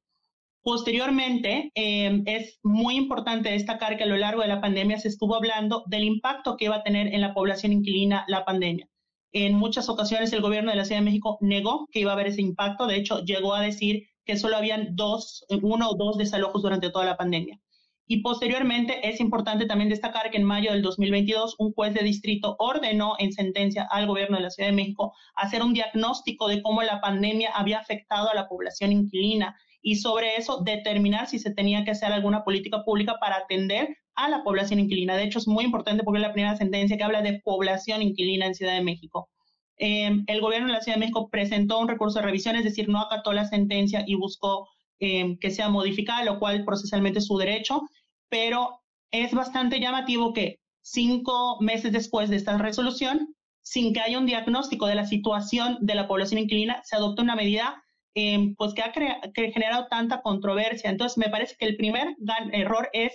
Posteriormente, 0.64 1.72
eh, 1.76 2.22
es 2.26 2.60
muy 2.64 2.96
importante 2.96 3.50
destacar 3.50 3.98
que 3.98 4.04
a 4.04 4.08
lo 4.08 4.16
largo 4.16 4.44
de 4.44 4.48
la 4.48 4.62
pandemia 4.62 5.00
se 5.00 5.08
estuvo 5.08 5.36
hablando 5.36 5.84
del 5.88 6.04
impacto 6.04 6.56
que 6.56 6.66
iba 6.66 6.76
a 6.78 6.84
tener 6.84 7.08
en 7.14 7.22
la 7.22 7.34
población 7.34 7.74
inquilina 7.74 8.26
la 8.28 8.46
pandemia. 8.46 8.88
En 9.34 9.56
muchas 9.56 9.88
ocasiones 9.88 10.34
el 10.34 10.42
gobierno 10.42 10.72
de 10.72 10.78
la 10.78 10.86
Ciudad 10.86 11.00
de 11.00 11.06
México 11.06 11.38
negó 11.42 11.88
que 11.92 12.02
iba 12.02 12.12
a 12.12 12.14
haber 12.16 12.28
ese 12.28 12.42
impacto. 12.42 12.86
De 12.86 12.98
hecho, 12.98 13.24
llegó 13.24 13.54
a 13.54 13.62
decir 13.62 14.04
que 14.26 14.38
solo 14.38 14.58
habían 14.58 14.96
dos, 14.96 15.46
uno 15.62 15.90
o 15.90 15.96
dos 15.96 16.18
desalojos 16.18 16.62
durante 16.62 16.90
toda 16.90 17.06
la 17.06 17.18
pandemia. 17.18 17.60
Y 18.08 18.18
posteriormente 18.24 19.08
es 19.08 19.22
importante 19.22 19.66
también 19.66 19.90
destacar 19.90 20.32
que 20.32 20.38
en 20.38 20.44
mayo 20.44 20.74
del 20.74 20.82
2022 20.82 21.56
un 21.60 21.72
juez 21.72 21.94
de 21.94 22.04
distrito 22.04 22.58
ordenó 22.60 23.16
en 23.20 23.32
sentencia 23.32 23.88
al 23.90 24.06
gobierno 24.06 24.36
de 24.36 24.44
la 24.44 24.50
Ciudad 24.50 24.68
de 24.68 24.76
México 24.76 25.14
hacer 25.34 25.64
un 25.64 25.74
diagnóstico 25.74 26.50
de 26.50 26.62
cómo 26.62 26.82
la 26.84 27.00
pandemia 27.00 27.52
había 27.54 27.80
afectado 27.80 28.30
a 28.30 28.36
la 28.36 28.50
población 28.50 28.92
inquilina 28.92 29.56
y 29.82 29.96
sobre 29.96 30.36
eso 30.36 30.62
determinar 30.64 31.28
si 31.28 31.40
se 31.40 31.52
tenía 31.52 31.84
que 31.84 31.92
hacer 31.92 32.12
alguna 32.12 32.44
política 32.44 32.84
pública 32.84 33.18
para 33.20 33.38
atender 33.38 33.98
a 34.16 34.30
la 34.30 34.44
población 34.44 34.80
inquilina. 34.80 35.16
De 35.16 35.24
hecho, 35.24 35.40
es 35.40 35.48
muy 35.48 35.66
importante 35.66 36.04
porque 36.04 36.20
es 36.20 36.28
la 36.28 36.34
primera 36.34 36.56
sentencia 36.56 36.98
que 36.98 37.04
habla 37.04 37.22
de 37.22 37.42
población 37.44 38.02
inquilina 38.02 38.46
en 38.46 38.56
Ciudad 38.56 38.74
de 38.74 38.84
México. 38.84 39.30
Em, 39.78 40.24
el 40.28 40.42
gobierno 40.42 40.68
de 40.68 40.74
la 40.74 40.82
Ciudad 40.82 40.98
de 40.98 41.00
México 41.00 41.30
presentó 41.30 41.80
un 41.80 41.88
recurso 41.88 42.20
de 42.20 42.26
revisión, 42.26 42.56
es 42.56 42.64
decir, 42.64 42.88
no 42.88 43.00
acató 43.00 43.34
la 43.34 43.46
sentencia 43.46 44.04
y 44.06 44.16
buscó 44.16 44.70
em, 45.00 45.38
que 45.40 45.50
sea 45.50 45.70
modificada, 45.70 46.24
lo 46.24 46.38
cual 46.38 46.64
procesalmente 46.64 47.20
es 47.20 47.26
su 47.26 47.38
derecho, 47.38 47.82
pero 48.30 48.82
es 49.10 49.34
bastante 49.34 49.80
llamativo 49.80 50.34
que 50.34 50.60
cinco 50.82 51.58
meses 51.60 51.92
después 51.92 52.30
de 52.30 52.36
esta 52.36 52.58
resolución, 52.58 53.36
sin 53.64 53.94
que 53.94 54.02
haya 54.02 54.20
un 54.20 54.28
diagnóstico 54.28 54.86
de 54.86 54.96
la 54.96 55.06
situación 55.06 55.78
de 55.82 55.96
la 55.96 56.08
población 56.08 56.40
inquilina, 56.40 56.82
se 56.84 56.96
adopta 56.96 57.24
una 57.24 57.36
medida 57.36 57.84
em, 58.16 58.56
pues 58.56 58.74
que 58.74 58.82
ha 58.82 58.92
generado 59.34 59.88
tanta 59.90 60.22
controversia. 60.22 60.90
Entonces, 60.90 61.18
me 61.18 61.30
parece 61.30 61.56
que 61.58 61.66
el 61.66 61.78
primer 61.78 62.16
error 62.52 62.90
es 62.94 63.14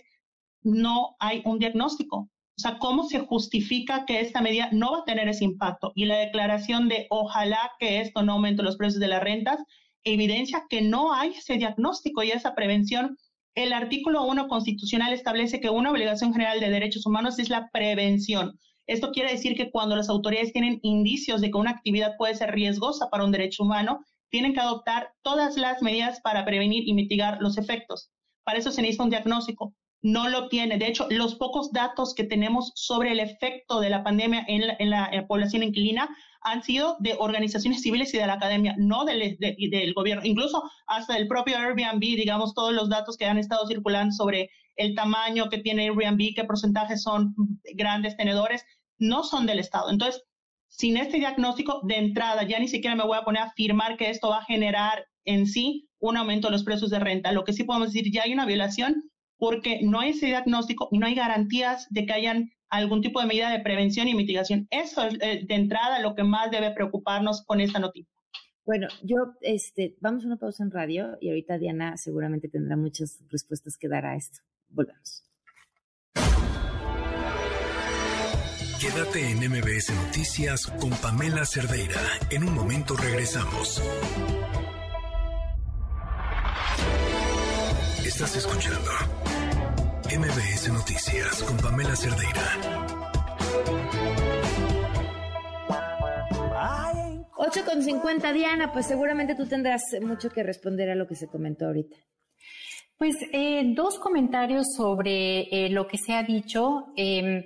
no 0.63 1.17
hay 1.19 1.43
un 1.45 1.59
diagnóstico. 1.59 2.17
O 2.59 2.61
sea, 2.61 2.79
¿cómo 2.79 3.05
se 3.05 3.21
justifica 3.21 4.07
que 4.07 4.21
esta 4.21 4.41
medida 4.41 4.71
no 4.73 4.93
va 4.93 4.99
a 5.01 5.05
tener 5.05 5.29
ese 5.29 5.45
impacto? 5.45 5.93
Y 5.95 6.07
la 6.07 6.17
declaración 6.17 6.89
de 6.89 7.07
ojalá 7.11 7.73
que 7.79 8.01
esto 8.01 8.23
no 8.23 8.33
aumente 8.33 8.63
los 8.63 8.77
precios 8.77 9.01
de 9.01 9.09
las 9.09 9.23
rentas 9.23 9.61
evidencia 10.07 10.65
que 10.71 10.81
no 10.81 11.13
hay 11.13 11.31
ese 11.31 11.59
diagnóstico 11.59 12.23
y 12.23 12.31
esa 12.31 12.55
prevención. 12.55 13.19
El 13.55 13.73
artículo 13.73 14.25
1 14.25 14.49
constitucional 14.49 15.13
establece 15.13 15.61
que 15.61 15.69
una 15.69 15.91
obligación 15.91 16.33
general 16.33 16.61
de 16.61 16.71
derechos 16.71 17.05
humanos 17.07 17.39
es 17.39 17.51
la 17.51 17.69
prevención. 17.71 18.59
Esto 18.87 19.11
quiere 19.11 19.33
decir 19.33 19.57
que 19.57 19.71
cuando 19.71 19.97
las 19.97 20.09
autoridades 20.09 20.53
tienen 20.53 20.79
indicios 20.83 21.41
de 21.41 21.51
que 21.51 21.59
una 21.59 21.73
actividad 21.73 22.17
puede 22.17 22.37
ser 22.37 22.53
riesgosa 22.53 23.11
para 23.11 23.25
un 23.25 23.33
derecho 23.33 23.65
humano, 23.65 24.05
tienen 24.31 24.55
que 24.55 24.61
adoptar 24.61 25.13
todas 25.23 25.57
las 25.57 25.83
medidas 25.83 26.21
para 26.21 26.45
prevenir 26.45 26.87
y 26.87 26.95
mitigar 26.95 27.39
los 27.41 27.59
efectos. 27.59 28.11
Para 28.45 28.59
eso 28.59 28.71
se 28.71 28.83
necesita 28.83 29.05
un 29.05 29.11
diagnóstico 29.11 29.75
no 30.07 30.29
lo 30.29 30.49
tiene. 30.49 30.79
De 30.79 30.87
hecho, 30.87 31.09
los 31.11 31.35
pocos 31.35 31.73
datos 31.73 32.15
que 32.15 32.25
tenemos 32.25 32.73
sobre 32.77 33.13
el 33.13 33.19
efecto 33.21 33.81
de 33.81 33.91
la 33.91 34.05
pandemia 34.05 34.45
en 34.47 34.91
la, 34.91 35.27
población 35.27 35.65
inquilina 35.65 36.09
han 36.43 36.63
sido 36.63 36.97
de 37.01 37.17
organizaciones 37.19 37.83
civiles 37.83 38.15
y 38.15 38.19
de 38.19 38.27
la 38.27 38.35
academia, 38.35 38.75
no 38.79 39.05
del, 39.05 39.37
del 39.39 39.95
gobierno, 39.95 40.25
incluso 40.25 40.63
hasta 40.87 41.15
del 41.15 41.27
propio 41.27 41.59
Airbnb, 41.59 42.01
digamos, 42.01 42.55
todos 42.55 42.73
los 42.73 42.89
datos 42.89 43.17
que 43.17 43.27
han 43.27 43.39
estado 43.39 43.67
circulando 43.67 44.13
sobre 44.13 44.51
el 44.77 44.95
tamaño 44.95 45.49
que 45.49 45.59
tiene 45.59 45.85
Airbnb, 45.85 46.35
qué 46.35 46.45
porcentaje 46.45 46.97
son 46.97 47.35
grandes 47.75 48.17
tenedores, 48.17 48.65
no 48.99 49.25
son 49.25 49.47
del 49.47 49.59
Estado. 49.59 49.91
Entonces, 49.91 50.23
sin 50.77 50.99
este 50.99 51.17
diagnóstico 51.17 51.81
de 51.85 51.97
entrada, 51.97 52.43
ya 52.43 52.59
ni 52.59 52.69
siquiera 52.69 52.95
me 52.95 53.05
voy 53.05 53.17
a 53.17 53.25
poner 53.25 53.43
a 53.43 53.47
afirmar 53.47 53.97
que 53.97 54.11
esto 54.11 54.29
va 54.29 54.39
a 54.39 54.45
generar 54.45 55.07
en 55.25 55.47
sí 55.47 55.89
un 55.99 56.19
aumento 56.19 56.49
de 56.49 56.53
los 56.53 56.65
precios 56.65 56.91
de 56.91 56.99
renta. 56.99 57.33
Lo 57.33 57.45
que 57.45 57.55
sí 57.55 57.65
podemos 57.65 57.93
decir, 57.93 58.13
ya 58.13 58.25
hay 58.25 58.35
una 58.35 58.45
violación 58.45 59.11
porque 59.39 59.81
no 59.83 60.01
hay 60.01 60.11
ese 60.11 60.27
diagnóstico 60.27 60.89
y 60.93 60.99
no 60.99 61.07
hay 61.07 61.15
garantías 61.15 61.87
de 61.89 62.05
que 62.05 62.13
hayan 62.13 62.51
algún 62.69 63.01
tipo 63.01 63.21
de 63.21 63.27
medida 63.27 63.51
de 63.51 63.61
prevención 63.61 64.07
y 64.07 64.15
mitigación. 64.15 64.69
Eso 64.71 65.03
es 65.07 65.15
eh, 65.23 65.47
de 65.47 65.55
entrada 65.55 66.01
lo 66.01 66.15
que 66.15 66.25
más 66.25 66.51
debe 66.51 66.71
preocuparnos 66.73 67.43
con 67.47 67.61
esta 67.63 67.79
noticia. 67.79 68.13
Bueno, 68.67 68.89
yo, 69.03 69.17
este, 69.41 69.97
vamos 70.01 70.25
a 70.25 70.27
una 70.27 70.37
pausa 70.37 70.63
en 70.63 70.73
radio 70.73 71.17
y 71.23 71.29
ahorita 71.29 71.57
Diana 71.57 71.97
seguramente 71.97 72.49
tendrá 72.49 72.77
muchas 72.77 73.23
respuestas 73.31 73.79
que 73.79 73.89
dar 73.89 74.05
a 74.05 74.15
esto. 74.15 74.41
Volvemos. 74.69 75.25
Quédate 78.81 79.31
en 79.31 79.39
MBS 79.39 79.91
Noticias 80.05 80.67
con 80.67 80.91
Pamela 80.91 81.47
Cerdeira. 81.47 81.99
En 82.29 82.45
un 82.45 82.55
momento 82.55 82.95
regresamos. 82.95 83.83
Estás 88.05 88.37
escuchando 88.37 88.91
MBS 90.05 90.71
Noticias 90.75 91.43
con 91.45 91.57
Pamela 91.57 91.97
Cerdeira. 91.97 92.43
8 97.39 97.65
con 97.65 97.83
50, 97.83 98.33
Diana, 98.35 98.73
pues 98.75 98.87
seguramente 98.87 99.35
tú 99.35 99.47
tendrás 99.47 99.83
mucho 100.03 100.29
que 100.29 100.43
responder 100.43 100.91
a 100.91 100.95
lo 100.95 101.07
que 101.07 101.15
se 101.15 101.29
comentó 101.29 101.67
ahorita. 101.67 101.97
Pues 102.99 103.17
eh, 103.33 103.63
dos 103.75 103.99
comentarios 103.99 104.67
sobre 104.77 105.43
eh, 105.51 105.71
lo 105.71 105.87
que 105.87 105.97
se 105.97 106.13
ha 106.13 106.23
dicho. 106.23 106.93
Em, 106.97 107.43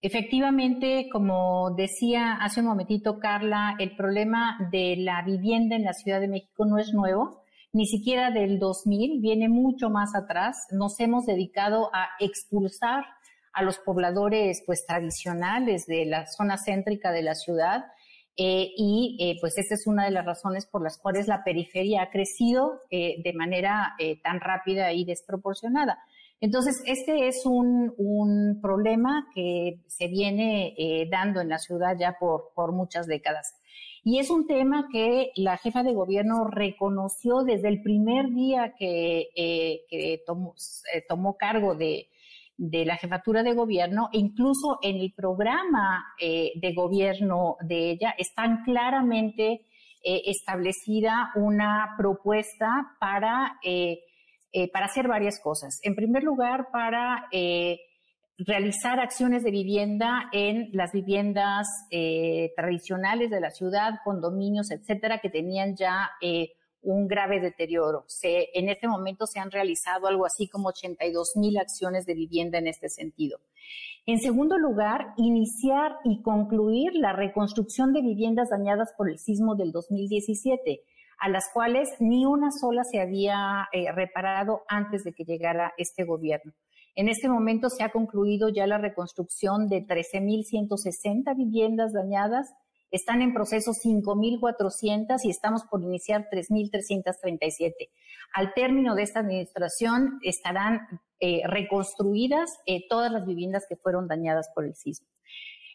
efectivamente, 0.00 1.08
como 1.12 1.74
decía 1.76 2.34
hace 2.34 2.60
un 2.60 2.66
momentito 2.66 3.18
Carla, 3.18 3.74
el 3.78 3.96
problema 3.96 4.56
de 4.70 4.96
la 4.98 5.22
vivienda 5.22 5.76
en 5.76 5.84
la 5.84 5.92
Ciudad 5.92 6.20
de 6.20 6.28
México 6.28 6.64
no 6.64 6.78
es 6.78 6.92
nuevo 6.92 7.42
ni 7.72 7.86
siquiera 7.86 8.30
del 8.30 8.58
2000, 8.58 9.20
viene 9.20 9.48
mucho 9.48 9.90
más 9.90 10.14
atrás. 10.14 10.56
Nos 10.70 10.98
hemos 11.00 11.26
dedicado 11.26 11.90
a 11.94 12.08
expulsar 12.18 13.04
a 13.52 13.62
los 13.62 13.78
pobladores 13.78 14.62
pues 14.66 14.84
tradicionales 14.86 15.86
de 15.86 16.06
la 16.06 16.26
zona 16.26 16.56
céntrica 16.56 17.12
de 17.12 17.22
la 17.22 17.34
ciudad 17.34 17.84
eh, 18.36 18.70
y 18.76 19.16
eh, 19.20 19.36
pues 19.40 19.58
esta 19.58 19.74
es 19.74 19.86
una 19.86 20.04
de 20.04 20.12
las 20.12 20.24
razones 20.24 20.66
por 20.66 20.82
las 20.82 20.96
cuales 20.96 21.26
la 21.26 21.42
periferia 21.42 22.02
ha 22.02 22.10
crecido 22.10 22.82
eh, 22.90 23.16
de 23.22 23.32
manera 23.32 23.96
tan 24.22 24.40
rápida 24.40 24.92
y 24.92 25.04
desproporcionada. 25.04 25.98
Entonces, 26.40 26.82
este 26.86 27.26
es 27.28 27.44
un, 27.44 27.92
un 27.98 28.60
problema 28.62 29.26
que 29.34 29.80
se 29.88 30.06
viene 30.06 30.74
dando 31.10 31.40
en 31.40 31.48
la 31.48 31.58
ciudad 31.58 31.96
ya 31.98 32.16
por, 32.20 32.52
por 32.54 32.72
muchas 32.72 33.06
décadas. 33.06 33.58
Y 34.04 34.18
es 34.18 34.30
un 34.30 34.46
tema 34.46 34.88
que 34.90 35.32
la 35.36 35.58
jefa 35.58 35.82
de 35.82 35.92
gobierno 35.92 36.48
reconoció 36.50 37.42
desde 37.44 37.68
el 37.68 37.82
primer 37.82 38.30
día 38.30 38.74
que, 38.78 39.28
eh, 39.36 40.22
tomó, 40.26 40.54
tomó, 41.08 41.36
cargo 41.36 41.74
de, 41.74 42.08
la 42.56 42.96
jefatura 42.96 43.42
de 43.42 43.52
gobierno 43.52 44.08
e 44.12 44.18
incluso 44.18 44.78
en 44.80 44.96
el 44.96 45.12
programa 45.12 46.06
eh, 46.18 46.52
de 46.56 46.72
gobierno 46.72 47.56
de 47.60 47.90
ella 47.90 48.14
están 48.16 48.62
claramente 48.64 49.66
eh, 50.02 50.22
establecida 50.24 51.30
una 51.34 51.94
propuesta 51.98 52.96
para, 52.98 53.58
para 54.72 54.86
hacer 54.86 55.08
varias 55.08 55.40
cosas. 55.40 55.78
En 55.82 55.94
primer 55.94 56.22
lugar, 56.22 56.68
para 56.72 57.28
realizar 58.38 59.00
acciones 59.00 59.42
de 59.42 59.50
vivienda 59.50 60.30
en 60.32 60.70
las 60.72 60.92
viviendas 60.92 61.66
eh, 61.90 62.52
tradicionales 62.56 63.30
de 63.30 63.40
la 63.40 63.50
ciudad, 63.50 63.94
condominios, 64.04 64.70
etcétera, 64.70 65.18
que 65.18 65.28
tenían 65.28 65.74
ya 65.74 66.10
eh, 66.22 66.52
un 66.80 67.08
grave 67.08 67.40
deterioro. 67.40 68.06
En 68.22 68.68
este 68.68 68.86
momento 68.86 69.26
se 69.26 69.40
han 69.40 69.50
realizado 69.50 70.06
algo 70.06 70.24
así 70.24 70.48
como 70.48 70.68
82 70.68 71.32
mil 71.34 71.58
acciones 71.58 72.06
de 72.06 72.14
vivienda 72.14 72.58
en 72.58 72.68
este 72.68 72.88
sentido. 72.88 73.40
En 74.06 74.20
segundo 74.20 74.56
lugar, 74.56 75.14
iniciar 75.16 75.96
y 76.04 76.22
concluir 76.22 76.92
la 76.94 77.12
reconstrucción 77.12 77.92
de 77.92 78.02
viviendas 78.02 78.50
dañadas 78.50 78.94
por 78.96 79.10
el 79.10 79.18
sismo 79.18 79.56
del 79.56 79.72
2017, 79.72 80.82
a 81.18 81.28
las 81.28 81.50
cuales 81.52 81.88
ni 82.00 82.24
una 82.24 82.50
sola 82.50 82.82
se 82.84 83.00
había 83.00 83.68
eh, 83.72 83.90
reparado 83.92 84.62
antes 84.68 85.02
de 85.04 85.12
que 85.12 85.24
llegara 85.24 85.72
este 85.76 86.04
gobierno. 86.04 86.52
En 86.94 87.08
este 87.08 87.28
momento 87.28 87.70
se 87.70 87.84
ha 87.84 87.90
concluido 87.90 88.48
ya 88.48 88.66
la 88.66 88.78
reconstrucción 88.78 89.68
de 89.68 89.86
13.160 89.86 91.36
viviendas 91.36 91.92
dañadas. 91.92 92.52
Están 92.90 93.22
en 93.22 93.34
proceso 93.34 93.72
5.400 93.72 95.18
y 95.22 95.30
estamos 95.30 95.62
por 95.70 95.82
iniciar 95.82 96.26
3.337. 96.32 97.72
Al 98.34 98.52
término 98.54 98.94
de 98.94 99.02
esta 99.02 99.20
administración 99.20 100.18
estarán 100.22 100.80
eh, 101.20 101.42
reconstruidas 101.46 102.50
eh, 102.66 102.88
todas 102.88 103.12
las 103.12 103.26
viviendas 103.26 103.64
que 103.68 103.76
fueron 103.76 104.08
dañadas 104.08 104.48
por 104.54 104.64
el 104.64 104.74
sismo. 104.74 105.06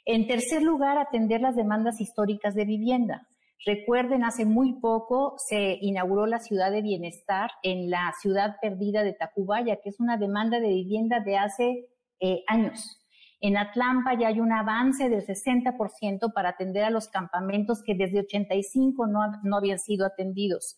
En 0.06 0.28
tercer 0.28 0.61
lugar, 0.61 0.98
atender 0.98 1.40
las 1.40 1.56
demandas 1.56 2.02
históricas 2.02 2.56
de 2.56 2.65
vivienda. 2.65 3.28
Recuerden, 3.65 4.26
hace 4.26 4.45
muy 4.45 4.73
poco 4.73 5.35
se 5.38 5.77
inauguró 5.80 6.26
la 6.26 6.40
ciudad 6.40 6.69
de 6.72 6.81
bienestar 6.81 7.49
en 7.61 7.90
la 7.90 8.14
ciudad 8.22 8.57
perdida 8.61 9.03
de 9.03 9.14
Tacubaya, 9.14 9.77
que 9.81 9.90
es 9.90 10.02
una 10.02 10.18
demanda 10.18 10.60
de 10.60 10.68
vivienda 10.68 11.22
de 11.22 11.38
hace 11.38 11.88
eh, 12.19 12.44
años. 12.48 12.99
En 13.40 13.57
Atlampa 13.57 14.18
ya 14.19 14.27
hay 14.30 14.40
un 14.41 14.52
avance 14.52 15.10
del 15.10 15.26
60% 15.26 16.34
para 16.34 16.49
atender 16.49 16.84
a 16.84 16.90
los 16.90 17.07
campamentos 17.07 17.84
que 17.84 17.95
desde 17.95 18.19
85 18.19 19.07
no, 19.07 19.19
no 19.44 19.57
habían 19.57 19.80
sido 19.80 20.06
atendidos. 20.06 20.77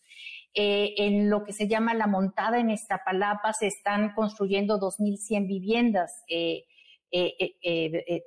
Eh, 0.54 0.94
en 0.98 1.30
lo 1.30 1.44
que 1.44 1.54
se 1.54 1.68
llama 1.68 1.96
la 1.96 2.08
montada 2.08 2.60
en 2.60 2.70
Iztapalapa 2.70 3.54
se 3.54 3.68
están 3.68 4.14
construyendo 4.14 4.80
2.100 4.80 5.48
viviendas 5.48 6.24
eh, 6.28 6.66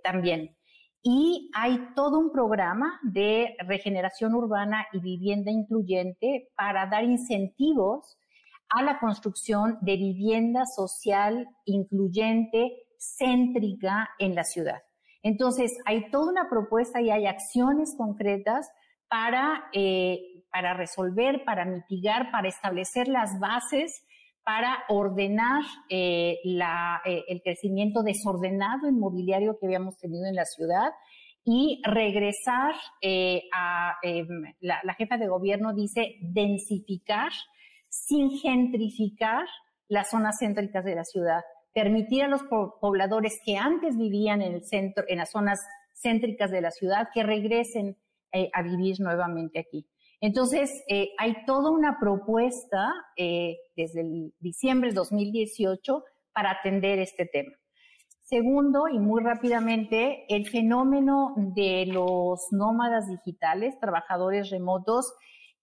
también. 0.03 0.58
Y 1.03 1.51
hay 1.55 1.79
todo 1.95 2.19
un 2.19 2.33
programa 2.33 2.99
de 3.03 3.55
regeneración 3.67 4.35
urbana 4.35 4.87
y 4.93 5.01
vivienda 5.01 5.51
incluyente 5.51 6.49
para 6.57 6.87
dar 6.87 7.05
incentivos 7.05 8.19
a 8.71 8.83
la 8.83 8.99
construcción 8.99 9.79
de 9.81 9.97
vivienda 9.97 10.67
social 10.67 11.49
incluyente 11.65 12.73
céntrica 12.99 14.11
en 14.19 14.35
la 14.35 14.45
ciudad. 14.45 14.83
Entonces, 15.23 15.77
hay 15.85 16.11
toda 16.11 16.31
una 16.31 16.49
propuesta 16.49 17.01
y 17.01 17.11
hay 17.11 17.27
acciones 17.27 17.95
concretas 17.97 18.71
para, 19.09 19.65
eh, 19.73 20.45
para 20.51 20.75
resolver, 20.75 21.45
para 21.45 21.65
mitigar, 21.65 22.31
para 22.31 22.49
establecer 22.49 23.09
las 23.09 23.39
bases 23.39 24.05
para 24.49 24.79
ordenar 24.89 25.61
eh, 25.91 26.39
eh, 26.43 27.25
el 27.29 27.43
crecimiento 27.43 28.03
desordenado 28.03 28.89
inmobiliario 28.89 29.59
que 29.59 29.67
habíamos 29.67 29.99
tenido 29.99 30.25
en 30.25 30.35
la 30.35 30.47
ciudad 30.47 30.89
y 31.45 31.83
regresar 31.85 32.75
eh, 33.03 33.43
a, 33.55 33.97
em, 34.03 34.27
la, 34.61 34.95
jefa 34.97 35.19
de 35.19 35.29
gobierno 35.29 35.75
dice, 35.75 36.15
densificar 36.23 37.31
sin 37.91 38.31
gentrificar 38.39 39.45
las 39.87 40.09
zonas 40.09 40.39
céntricas 40.41 40.83
de 40.83 40.95
la 40.95 41.05
ciudad, 41.05 41.43
permitir 41.75 42.23
a 42.23 42.29
los 42.29 42.41
pobladores 42.81 43.39
que 43.45 43.59
antes 43.59 43.99
vivían 43.99 44.41
en 44.41 44.55
el 44.55 44.65
centro, 44.65 45.05
en 45.09 45.19
las 45.19 45.31
zonas 45.31 45.61
céntricas 45.93 46.51
de 46.51 46.63
la 46.63 46.71
ciudad, 46.71 47.09
que 47.13 47.23
regresen 47.23 47.99
a 48.55 48.63
vivir 48.63 48.97
nuevamente 48.99 49.59
aquí. 49.59 49.87
Entonces, 50.21 50.83
eh, 50.89 51.11
hay 51.19 51.45
toda 51.47 51.71
una 51.71 51.99
propuesta 52.01 52.93
eh, 53.17 53.57
desde 53.77 54.01
el 54.01 54.35
diciembre 54.41 54.91
de 54.91 54.97
2018 54.97 56.05
para 56.33 56.51
atender 56.51 56.99
este 56.99 57.27
tema. 57.27 57.53
Segundo, 58.23 58.89
y 58.89 58.99
muy 58.99 59.23
rápidamente, 59.23 60.27
el 60.29 60.49
fenómeno 60.49 61.35
de 61.37 61.87
los 61.87 62.49
nómadas 62.51 63.09
digitales, 63.09 63.79
trabajadores 63.81 64.51
remotos, 64.51 65.15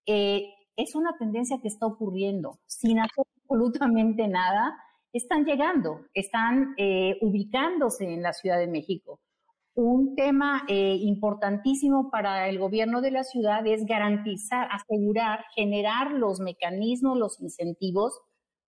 eh, 0.05 0.45
es 0.75 0.95
una 0.95 1.15
tendencia 1.17 1.59
que 1.61 1.67
está 1.67 1.85
ocurriendo 1.85 2.59
sin 2.65 2.99
hacer 2.99 3.25
absolutamente 3.43 4.27
nada. 4.27 4.75
Están 5.13 5.45
llegando, 5.45 6.01
están 6.13 6.75
ubicándose 7.21 8.03
en 8.03 8.21
la 8.21 8.33
Ciudad 8.33 8.57
de 8.57 8.67
México. 8.67 9.21
Un 9.75 10.15
tema 10.15 10.63
eh, 10.69 10.95
importantísimo 11.01 12.09
para 12.09 12.47
el 12.47 12.59
gobierno 12.59 13.01
de 13.01 13.11
la 13.11 13.25
ciudad 13.25 13.67
es 13.67 13.85
garantizar, 13.85 14.69
asegurar, 14.71 15.43
generar 15.53 16.11
los 16.11 16.39
mecanismos, 16.39 17.17
los 17.17 17.41
incentivos 17.41 18.21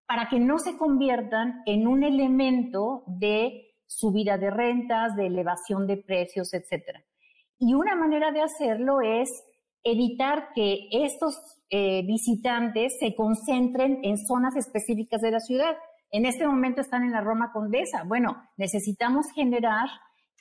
para 0.06 0.28
que 0.28 0.40
no 0.40 0.60
se 0.60 0.78
conviertan 0.78 1.62
en 1.66 1.88
un 1.88 2.04
elemento 2.04 3.04
de 3.08 3.74
subida 3.86 4.38
de 4.38 4.52
rentas, 4.52 5.16
de 5.16 5.28
elevación 5.28 5.88
de 5.88 5.96
precios, 5.96 6.54
etc. 6.54 7.00
Y 7.58 7.74
una 7.74 7.96
manera 7.96 8.32
de 8.34 8.42
hacerlo 8.42 9.00
es 9.02 9.46
evitar 9.84 10.50
que 10.54 10.90
estos 10.92 11.40
eh, 11.70 12.06
visitantes 12.06 12.98
se 13.00 13.16
concentren 13.16 14.00
en 14.04 14.18
zonas 14.18 14.58
específicas 14.58 15.22
de 15.22 15.32
la 15.32 15.40
ciudad. 15.40 15.78
En 16.12 16.26
este 16.26 16.46
momento 16.46 16.82
están 16.82 17.04
en 17.04 17.14
la 17.14 17.22
Roma 17.22 17.52
Condesa. 17.54 18.04
Bueno, 18.06 18.44
necesitamos 18.58 19.32
generar 19.32 19.88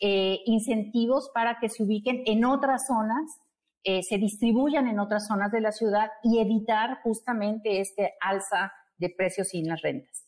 eh, 0.01 0.41
incentivos 0.47 1.31
para 1.35 1.59
que 1.59 1.69
se 1.69 1.83
ubiquen 1.83 2.23
en 2.27 2.45
otras 2.45 2.87
zonas, 2.87 3.41
eh, 3.85 4.03
se 4.03 4.19
distribuyan 4.19 4.89
en 4.89 4.99
otras 4.99 5.27
zonas 5.27 5.53
de 5.53 5.61
la 5.61 5.73
ciudad 5.73 6.09
y 6.23 6.41
evitar 6.41 7.01
justamente 7.03 7.81
este 7.81 8.15
alza 8.21 8.73
de 8.99 9.11
precios 9.11 9.55
y 9.55 9.63
las 9.63 9.81
rentas. 9.83 10.27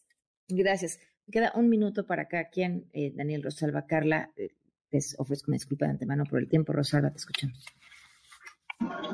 Gracias. 0.49 0.99
Queda 1.31 1.53
un 1.55 1.69
minuto 1.69 2.07
para 2.07 2.27
cada 2.27 2.49
quien. 2.49 2.89
Eh, 2.93 3.13
Daniel 3.15 3.43
Rosalba, 3.43 3.87
Carla, 3.87 4.31
eh, 4.37 4.51
les 4.91 5.15
ofrezco 5.19 5.51
una 5.51 5.57
disculpa 5.57 5.85
de 5.85 5.93
antemano 5.93 6.25
por 6.25 6.39
el 6.39 6.49
tiempo. 6.49 6.73
Rosalba, 6.73 7.11
te 7.11 7.19
escuchamos. 7.19 7.67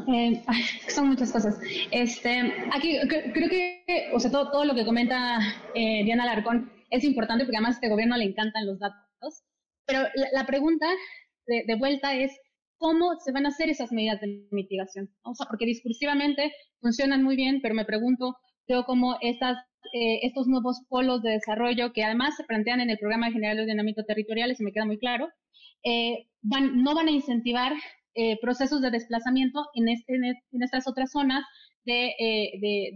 Eh, 0.08 0.44
son 0.88 1.08
muchas 1.08 1.32
cosas. 1.32 1.58
Este, 1.90 2.52
aquí 2.72 2.98
creo 3.08 3.48
que, 3.48 4.10
o 4.12 4.20
sea, 4.20 4.30
todo, 4.30 4.50
todo 4.52 4.64
lo 4.64 4.74
que 4.74 4.84
comenta 4.84 5.38
Diana 5.74 6.26
Larcón 6.26 6.70
es 6.90 7.02
importante 7.02 7.44
porque 7.44 7.56
además 7.56 7.76
a 7.76 7.78
este 7.78 7.88
gobierno 7.88 8.16
le 8.16 8.24
encantan 8.26 8.66
los 8.66 8.78
datos. 8.78 9.42
Pero 9.86 10.00
la, 10.32 10.46
pregunta 10.46 10.86
de, 11.46 11.74
vuelta 11.76 12.14
es, 12.14 12.32
¿cómo 12.78 13.18
se 13.20 13.32
van 13.32 13.46
a 13.46 13.50
hacer 13.50 13.68
esas 13.68 13.92
medidas 13.92 14.20
de 14.20 14.46
mitigación? 14.50 15.10
O 15.22 15.34
sea, 15.34 15.46
porque 15.46 15.66
discursivamente 15.66 16.52
funcionan 16.80 17.22
muy 17.22 17.36
bien, 17.36 17.60
pero 17.62 17.74
me 17.74 17.84
pregunto, 17.84 18.36
veo 18.66 18.84
cómo 18.84 19.16
estas 19.20 19.58
eh, 19.92 20.20
estos 20.22 20.46
nuevos 20.46 20.80
polos 20.88 21.22
de 21.22 21.32
desarrollo 21.32 21.92
que 21.92 22.04
además 22.04 22.36
se 22.36 22.44
plantean 22.44 22.80
en 22.80 22.90
el 22.90 22.98
Programa 22.98 23.30
General 23.30 23.56
de 23.56 23.62
Ordenamiento 23.64 24.04
Territorial, 24.04 24.50
eso 24.50 24.64
me 24.64 24.72
queda 24.72 24.86
muy 24.86 24.98
claro, 24.98 25.28
eh, 25.84 26.26
van, 26.42 26.82
no 26.82 26.94
van 26.94 27.08
a 27.08 27.10
incentivar 27.10 27.72
eh, 28.14 28.38
procesos 28.40 28.80
de 28.80 28.90
desplazamiento 28.90 29.66
en, 29.74 29.88
este, 29.88 30.14
estas 30.52 30.88
otras 30.88 31.10
zonas 31.12 31.44
de, 31.84 32.14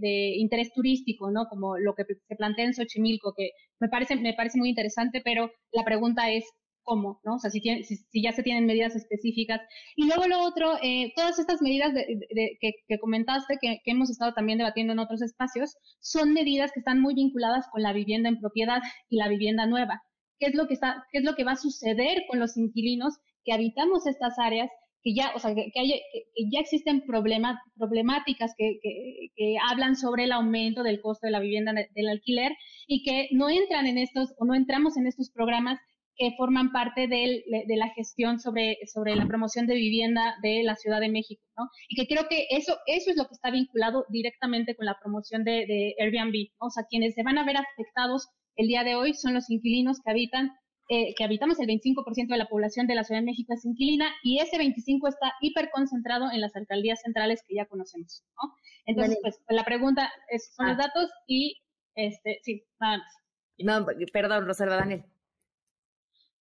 de, 0.01 0.35
interés 0.39 0.73
turístico, 0.73 1.31
¿no? 1.31 1.47
Como 1.49 1.77
lo 1.77 1.95
que 1.95 2.05
se 2.05 2.37
plantea 2.37 2.65
en 2.65 2.73
Xochimilco, 2.73 3.35
que 3.37 3.51
me 3.81 3.89
parece, 3.89 4.17
me 4.17 4.33
parece 4.33 4.59
muy 4.59 4.71
interesante, 4.71 5.21
pero 5.23 5.51
la 5.73 5.85
pregunta 5.85 6.31
es, 6.31 6.45
cómo, 6.89 7.21
¿no? 7.23 7.35
O 7.35 7.39
sea, 7.39 7.51
si, 7.51 7.61
ya 7.61 8.33
se 8.33 8.43
tienen 8.43 8.65
medidas 8.65 8.97
específicas. 8.97 9.61
Y 9.95 10.07
luego 10.07 10.27
lo 10.27 10.41
otro, 10.41 10.73
eh, 10.83 11.13
todas 11.15 11.39
estas 11.39 11.61
medidas 11.61 11.93
que, 11.93 12.99
comentaste, 12.99 13.59
que, 13.61 13.81
hemos 13.85 14.09
estado 14.09 14.33
también 14.33 14.59
debatiendo 14.59 14.95
en 14.95 14.99
otros 14.99 15.21
espacios, 15.21 15.77
son 16.01 16.33
medidas 16.33 16.73
que 16.73 16.81
están 16.81 17.01
muy 17.01 17.15
vinculadas 17.15 17.67
con 17.71 17.83
la 17.83 17.93
vivienda 17.93 18.31
en 18.31 18.41
propiedad 18.41 18.81
y 19.11 19.19
la 19.19 19.29
vivienda 19.29 19.67
nueva. 19.67 20.03
¿Qué 20.39 20.47
es 20.47 20.55
lo 20.55 20.67
que, 20.67 20.75
está, 20.75 21.05
qué 21.13 21.19
es 21.19 21.25
lo 21.25 21.35
que 21.35 21.45
va 21.45 21.53
a 21.53 21.57
suceder 21.57 22.23
con 22.27 22.39
los 22.39 22.57
inquilinos 22.57 23.19
que 23.45 23.53
habitamos 23.53 24.07
estas 24.07 24.39
áreas 24.39 24.71
que 25.03 25.15
ya, 25.15 25.33
o 25.37 25.39
sea, 25.39 25.55
que, 25.55 25.71
ya 25.75 26.61
existen 26.61 27.03
problemas, 27.07 27.59
problemáticas 27.77 28.55
que, 28.57 28.79
que, 28.83 29.57
hablan 29.71 29.95
sobre 29.95 30.25
el 30.25 30.33
aumento 30.33 30.83
del 30.83 31.01
costo 31.01 31.27
de 31.27 31.33
la 31.33 31.41
vivienda 31.41 31.73
del 31.73 32.09
alquiler 32.09 32.53
y 32.87 33.03
que 33.03 33.29
no 33.33 33.49
entran 33.49 33.87
en 33.87 33.99
estos 33.99 34.35
o 34.39 34.45
no 34.45 34.55
entramos 34.55 34.97
en 34.97 35.07
estos 35.07 35.31
programas 35.31 35.79
que 36.19 36.35
forman 36.37 36.73
parte 36.73 37.07
de, 37.07 37.45
la 37.69 37.89
gestión 37.91 38.41
sobre, 38.41 38.77
sobre 38.93 39.15
la 39.15 39.27
promoción 39.27 39.69
de 39.69 39.75
vivienda 39.75 40.35
de 40.43 40.65
la 40.65 40.75
Ciudad 40.75 41.01
de 41.01 41.09
México, 41.09 41.41
¿no? 41.57 41.69
Y 41.89 41.95
que 41.95 42.13
creo 42.13 42.29
que 42.29 42.49
eso, 42.51 42.77
eso 42.87 43.11
es 43.11 43.17
lo 43.17 43.27
que 43.27 43.35
está 43.35 43.53
vinculado 43.53 44.05
directamente 44.09 44.75
con 44.75 44.87
la 44.87 44.99
promoción 45.01 45.45
de, 45.45 45.95
Airbnb, 46.01 46.51
O 46.59 46.71
sea, 46.71 46.85
quienes 46.91 47.15
se 47.15 47.23
van 47.23 47.39
a 47.39 47.45
ver 47.45 47.57
afectados 47.57 48.29
el 48.57 48.67
día 48.67 48.83
de 48.83 48.97
hoy 48.97 49.15
son 49.15 49.33
los 49.33 49.49
inquilinos 49.49 50.01
que 50.05 50.11
habitan, 50.11 50.51
eh, 50.89 51.15
que 51.17 51.23
habitamos 51.23 51.61
el 51.61 51.69
25% 51.69 52.27
de 52.29 52.37
la 52.37 52.49
población 52.49 52.89
de 52.89 52.97
la 52.97 53.05
Ciudad 53.05 53.21
de 53.21 53.27
México 53.27 53.55
es 53.55 53.65
inquilina 53.65 54.11
y 54.25 54.41
ese 54.41 54.57
25% 54.57 55.09
está 55.09 55.33
hiperconcentrado 55.41 56.33
en 56.33 56.41
las 56.41 56.57
alcaldías 56.57 57.01
centrales 57.03 57.45
que 57.47 57.55
ya 57.55 57.67
conocemos, 57.67 58.25
¿no? 58.43 58.53
Entonces, 58.87 59.19
pues 59.23 59.39
la 59.51 59.65
pregunta 59.65 60.11
es, 60.31 60.53
son 60.57 60.67
los 60.67 60.79
ah. 60.81 60.89
datos 60.89 61.11
y, 61.29 61.61
este, 61.95 62.41
sí, 62.43 62.65
nada 62.81 62.99
más. 62.99 63.15
No, 63.59 63.87
perdón, 64.13 64.47
Rosalba 64.47 64.77
Daniel. 64.77 65.05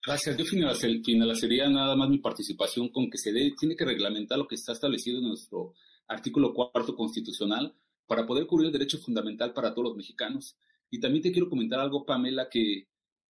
Gracias. 0.04 0.36
Yo 0.36 0.44
finalizaría 0.44 1.68
nada 1.68 1.96
más 1.96 2.08
mi 2.08 2.18
participación 2.18 2.88
con 2.88 3.10
que 3.10 3.18
se 3.18 3.32
dé, 3.32 3.52
tiene 3.58 3.76
que 3.76 3.84
reglamentar 3.84 4.38
lo 4.38 4.46
que 4.46 4.54
está 4.54 4.72
establecido 4.72 5.18
en 5.18 5.28
nuestro 5.28 5.74
artículo 6.06 6.54
cuarto 6.54 6.94
constitucional 6.94 7.74
para 8.06 8.26
poder 8.26 8.46
cubrir 8.46 8.66
el 8.66 8.72
derecho 8.72 8.98
fundamental 8.98 9.52
para 9.52 9.74
todos 9.74 9.88
los 9.88 9.96
mexicanos. 9.96 10.56
Y 10.90 11.00
también 11.00 11.22
te 11.22 11.32
quiero 11.32 11.50
comentar 11.50 11.80
algo, 11.80 12.06
Pamela, 12.06 12.48
que 12.48 12.88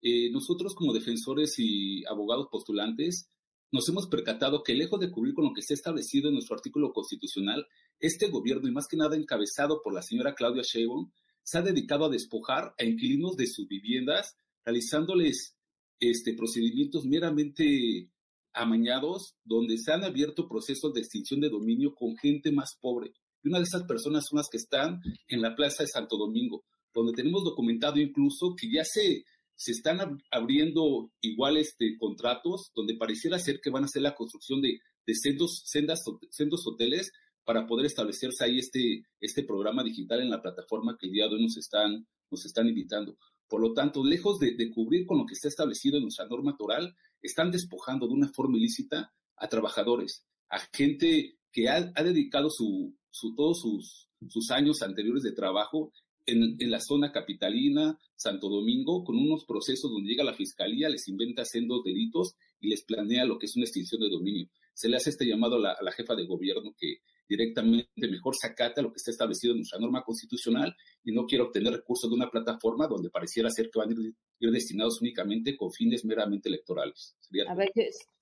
eh, 0.02 0.32
nosotros 0.32 0.74
como 0.74 0.94
defensores 0.94 1.56
y 1.58 2.06
abogados 2.06 2.48
postulantes 2.50 3.28
nos 3.72 3.88
hemos 3.88 4.08
percatado 4.08 4.64
que 4.64 4.74
lejos 4.74 5.00
de 5.00 5.12
cubrir 5.12 5.34
con 5.34 5.46
lo 5.46 5.54
que 5.54 5.62
está 5.62 5.74
establecido 5.74 6.28
en 6.28 6.34
nuestro 6.34 6.56
artículo 6.56 6.92
constitucional, 6.92 7.66
este 8.00 8.28
gobierno, 8.28 8.68
y 8.68 8.72
más 8.72 8.88
que 8.88 8.98
nada 8.98 9.16
encabezado 9.16 9.82
por 9.82 9.94
la 9.94 10.02
señora 10.02 10.36
Claudia 10.36 10.64
Sheinbaum, 10.64 11.12
se 11.44 11.58
ha 11.58 11.62
dedicado 11.62 12.06
a 12.06 12.10
despojar 12.10 12.76
a 12.78 12.84
inquilinos 12.84 13.38
de 13.38 13.48
sus 13.48 13.68
viviendas, 13.68 14.36
realizándoles 14.66 15.56
este, 16.02 16.34
procedimientos 16.34 17.06
meramente 17.06 18.10
amañados 18.54 19.36
donde 19.46 19.78
se 19.78 19.94
han 19.94 20.04
abierto 20.04 20.50
procesos 20.50 20.94
de 20.94 21.00
extinción 21.00 21.40
de 21.40 21.50
dominio 21.50 21.96
con 21.96 22.18
gente 22.18 22.52
más 22.52 22.78
pobre. 22.82 23.14
Y 23.44 23.48
una 23.48 23.60
de 23.60 23.64
esas 23.64 23.84
personas 23.84 24.26
son 24.28 24.38
las 24.38 24.50
que 24.50 24.58
están 24.58 25.00
en 25.28 25.42
la 25.42 25.56
Plaza 25.56 25.84
de 25.84 25.88
Santo 25.88 26.18
Domingo, 26.18 26.66
donde 26.94 27.14
tenemos 27.14 27.44
documentado 27.44 28.00
incluso 28.00 28.56
que 28.60 28.70
ya 28.70 28.84
se, 28.84 29.24
se 29.56 29.72
están 29.72 30.22
abriendo 30.32 31.12
igual 31.22 31.58
este, 31.58 31.96
contratos 31.98 32.72
donde 32.76 32.96
pareciera 32.96 33.40
ser 33.40 33.62
que 33.62 33.70
van 33.70 33.84
a 33.84 33.86
hacer 33.86 34.02
la 34.02 34.16
construcción 34.16 34.62
de, 34.62 34.80
de 35.06 35.16
sendos, 35.16 35.62
sendas, 35.66 36.02
sendos 36.32 36.66
hoteles 36.68 37.12
para 37.44 37.66
poder 37.66 37.86
establecerse 37.86 38.44
ahí 38.44 38.60
este, 38.60 39.04
este 39.20 39.44
programa 39.44 39.84
digital 39.84 40.22
en 40.22 40.30
la 40.30 40.42
plataforma 40.42 40.98
que 41.00 41.08
el 41.08 41.14
día 41.14 41.28
de 41.28 41.36
hoy 41.36 41.44
nos 41.44 41.58
están, 41.58 42.08
nos 42.30 42.46
están 42.46 42.68
invitando. 42.68 43.18
Por 43.52 43.60
lo 43.60 43.74
tanto, 43.74 44.02
lejos 44.02 44.40
de, 44.40 44.72
cubrir 44.72 45.06
con 45.06 45.18
lo 45.18 45.26
que 45.26 45.34
está 45.34 45.50
establecido 45.50 45.98
en 45.98 46.04
nuestra 46.04 46.26
norma 46.26 46.56
toral, 46.56 46.96
están 47.22 47.52
despojando 47.52 48.08
de 48.08 48.14
una 48.14 48.30
forma 48.30 48.58
ilícita 48.58 49.12
a 49.36 49.50
trabajadores, 49.50 50.26
a 50.48 50.60
gente 50.72 51.38
que 51.52 51.68
ha, 51.68 51.82
dedicado 52.02 52.50
su, 52.50 52.96
todos 53.36 53.60
sus, 53.60 54.52
años 54.52 54.82
anteriores 54.82 55.24
de 55.24 55.34
trabajo 55.34 55.92
en, 56.26 56.56
en, 56.60 56.72
la 56.72 56.80
zona 56.80 57.12
capitalina, 57.12 58.00
Santo 58.16 58.48
Domingo, 58.48 59.04
con 59.04 59.18
unos 59.18 59.44
procesos 59.44 59.92
donde 59.92 60.12
llega 60.12 60.24
la 60.24 60.34
fiscalía, 60.34 60.88
les 60.88 61.10
inventa 61.10 61.44
sendos 61.44 61.84
delitos 61.84 62.36
y 62.62 62.70
les 62.70 62.84
planea 62.84 63.26
lo 63.26 63.38
que 63.38 63.48
es 63.48 63.56
una 63.58 63.66
extinción 63.66 64.00
de 64.00 64.10
dominio. 64.10 64.48
Se 64.74 64.88
le 64.88 64.96
hace 64.96 65.10
este 65.10 65.26
llamado 65.26 65.58
a 65.58 65.84
la 65.84 65.92
jefa 65.92 66.16
de 66.16 66.26
gobierno 66.26 66.74
que 66.80 67.02
directamente 67.32 67.88
mejor 67.96 68.36
se 68.36 68.48
acata 68.48 68.82
lo 68.82 68.92
que 68.92 68.98
está 68.98 69.12
establecido 69.12 69.54
en 69.54 69.60
nuestra 69.60 69.80
norma 69.80 70.04
constitucional 70.04 70.76
y 71.04 71.14
no 71.14 71.26
quiere 71.26 71.46
obtener 71.46 71.72
recursos 71.72 72.10
de 72.10 72.16
una 72.18 72.30
plataforma 72.30 72.88
donde 72.88 73.10
pareciera 73.10 73.50
ser 73.50 73.70
que 73.72 73.80
van 73.80 73.90
a 73.90 73.94
ir, 73.94 74.52
destinados 74.52 75.02
únicamente 75.02 75.56
con 75.56 75.72
fines 75.72 76.04
meramente 76.04 76.50
electorales. 76.50 77.16
a 77.48 77.56
ver, 77.56 77.72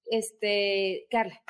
este, 0.06 1.08
Carla. 1.10 1.42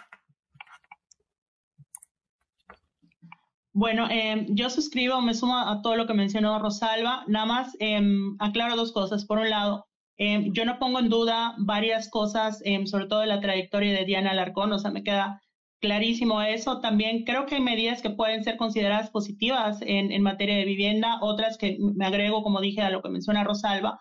Bueno, 3.73 4.07
eh, 4.10 4.45
yo 4.49 4.69
suscribo, 4.69 5.22
me 5.22 5.34
sumo 5.34 5.57
a 5.57 5.81
todo 5.81 5.95
lo 5.98 6.07
que 6.07 6.14
mencionó 6.14 6.60
Rosalba. 6.60 7.26
Nada 7.27 7.45
más 7.45 7.76
eh, 7.80 8.02
aclaro 8.40 8.77
dos 8.77 8.94
cosas. 8.94 9.26
Por 9.26 9.38
un 9.38 9.49
lado, 9.49 9.86
eh, 10.18 10.48
yo 10.53 10.64
no 10.64 10.80
pongo 10.80 10.99
en 10.99 11.10
duda 11.10 11.56
varias 11.57 12.10
cosas, 12.10 12.61
sobre 12.86 13.06
todo 13.07 13.19
de 13.19 13.27
la 13.27 13.41
trayectoria 13.41 13.94
de 13.94 14.06
Diana 14.06 14.31
Alarcón. 14.31 14.72
O 14.72 14.80
sea, 14.80 14.91
me 14.91 15.03
queda 15.03 15.41
clarísimo 15.80 16.41
eso. 16.41 16.80
También 16.80 17.23
creo 17.23 17.45
que 17.45 17.56
hay 17.56 17.61
medidas 17.61 18.01
que 18.01 18.10
pueden 18.10 18.43
ser 18.43 18.57
consideradas 18.57 19.10
positivas 19.10 19.81
en, 19.81 20.11
en, 20.11 20.22
materia 20.22 20.56
de 20.56 20.65
vivienda, 20.65 21.19
otras 21.22 21.57
que 21.57 21.77
me 21.80 22.06
agrego, 22.06 22.43
como 22.43 22.61
dije, 22.61 22.81
a 22.81 22.89
lo 22.89 23.01
que 23.01 23.10
menciona 23.10 23.43
Rosalba, 23.43 23.99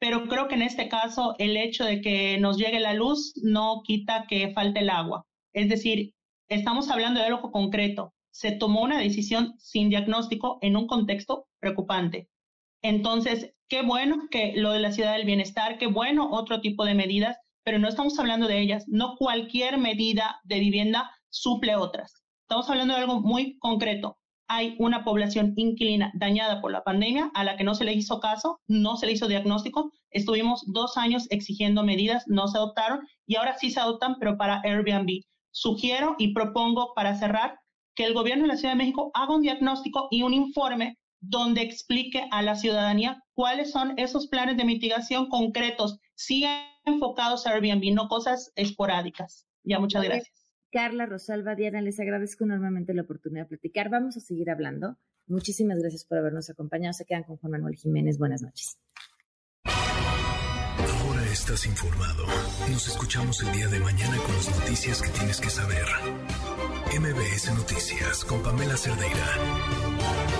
pero 0.00 0.26
creo 0.28 0.48
que 0.48 0.54
en 0.54 0.62
este 0.62 0.88
caso 0.88 1.36
el 1.38 1.56
hecho 1.56 1.84
de 1.84 2.00
que 2.00 2.38
nos 2.38 2.56
llegue 2.56 2.80
la 2.80 2.94
luz 2.94 3.34
no 3.42 3.82
quita 3.84 4.26
que 4.26 4.50
falte 4.52 4.80
el 4.80 4.90
agua. 4.90 5.26
Es 5.52 5.68
decir, 5.68 6.14
estamos 6.48 6.90
hablando 6.90 7.20
de 7.20 7.26
algo 7.26 7.52
concreto. 7.52 8.14
Se 8.32 8.52
tomó 8.52 8.82
una 8.82 8.98
decisión 8.98 9.54
sin 9.58 9.90
diagnóstico 9.90 10.58
en 10.62 10.76
un 10.76 10.86
contexto 10.86 11.46
preocupante. 11.60 12.28
Entonces, 12.82 13.52
qué 13.68 13.82
bueno 13.82 14.28
que 14.30 14.54
lo 14.56 14.72
de 14.72 14.80
la 14.80 14.92
ciudad 14.92 15.12
del 15.12 15.26
bienestar, 15.26 15.76
qué 15.76 15.86
bueno 15.86 16.30
otro 16.30 16.62
tipo 16.62 16.86
de 16.86 16.94
medidas, 16.94 17.36
pero 17.62 17.78
no 17.78 17.86
estamos 17.86 18.18
hablando 18.18 18.48
de 18.48 18.58
ellas. 18.58 18.84
No 18.88 19.16
cualquier 19.16 19.76
medida 19.76 20.40
de 20.44 20.60
vivienda 20.60 21.10
suple 21.30 21.76
otras. 21.76 22.22
Estamos 22.42 22.68
hablando 22.68 22.94
de 22.94 23.00
algo 23.00 23.20
muy 23.20 23.58
concreto. 23.58 24.18
Hay 24.48 24.74
una 24.80 25.04
población 25.04 25.52
inquilina 25.56 26.10
dañada 26.14 26.60
por 26.60 26.72
la 26.72 26.82
pandemia 26.82 27.30
a 27.34 27.44
la 27.44 27.56
que 27.56 27.62
no 27.62 27.76
se 27.76 27.84
le 27.84 27.92
hizo 27.92 28.18
caso, 28.18 28.60
no 28.66 28.96
se 28.96 29.06
le 29.06 29.12
hizo 29.12 29.28
diagnóstico. 29.28 29.92
Estuvimos 30.10 30.64
dos 30.66 30.96
años 30.96 31.28
exigiendo 31.30 31.84
medidas, 31.84 32.24
no 32.26 32.48
se 32.48 32.58
adoptaron 32.58 33.06
y 33.26 33.36
ahora 33.36 33.56
sí 33.56 33.70
se 33.70 33.78
adoptan, 33.78 34.16
pero 34.18 34.36
para 34.36 34.60
Airbnb. 34.64 35.22
Sugiero 35.52 36.16
y 36.18 36.34
propongo 36.34 36.92
para 36.94 37.14
cerrar 37.14 37.60
que 37.94 38.04
el 38.04 38.14
gobierno 38.14 38.42
de 38.42 38.48
la 38.48 38.56
Ciudad 38.56 38.74
de 38.74 38.78
México 38.78 39.12
haga 39.14 39.34
un 39.34 39.42
diagnóstico 39.42 40.08
y 40.10 40.22
un 40.22 40.34
informe 40.34 40.98
donde 41.20 41.62
explique 41.62 42.26
a 42.30 42.42
la 42.42 42.56
ciudadanía 42.56 43.22
cuáles 43.34 43.70
son 43.70 43.94
esos 43.98 44.26
planes 44.26 44.56
de 44.56 44.64
mitigación 44.64 45.28
concretos, 45.28 45.98
sí 46.14 46.44
enfocados 46.84 47.46
a 47.46 47.50
Airbnb, 47.50 47.94
no 47.94 48.08
cosas 48.08 48.52
esporádicas. 48.56 49.46
Ya, 49.62 49.78
muchas 49.78 50.02
gracias. 50.02 50.39
Carla, 50.70 51.06
Rosalba, 51.06 51.54
Diana, 51.54 51.80
les 51.80 51.98
agradezco 51.98 52.44
enormemente 52.44 52.94
la 52.94 53.02
oportunidad 53.02 53.44
de 53.44 53.48
platicar. 53.48 53.90
Vamos 53.90 54.16
a 54.16 54.20
seguir 54.20 54.50
hablando. 54.50 54.96
Muchísimas 55.26 55.78
gracias 55.78 56.04
por 56.04 56.18
habernos 56.18 56.48
acompañado. 56.50 56.92
Se 56.92 57.04
quedan 57.04 57.24
con 57.24 57.36
Juan 57.36 57.52
Manuel 57.52 57.76
Jiménez. 57.76 58.18
Buenas 58.18 58.42
noches. 58.42 58.78
Ahora 59.64 61.22
estás 61.32 61.66
informado. 61.66 62.24
Nos 62.70 62.88
escuchamos 62.88 63.42
el 63.42 63.52
día 63.52 63.68
de 63.68 63.80
mañana 63.80 64.16
con 64.18 64.34
las 64.34 64.60
noticias 64.60 65.02
que 65.02 65.10
tienes 65.10 65.40
que 65.40 65.50
saber. 65.50 65.84
MBS 66.98 67.54
Noticias 67.54 68.24
con 68.24 68.42
Pamela 68.42 68.76
Cerdeira. 68.76 70.39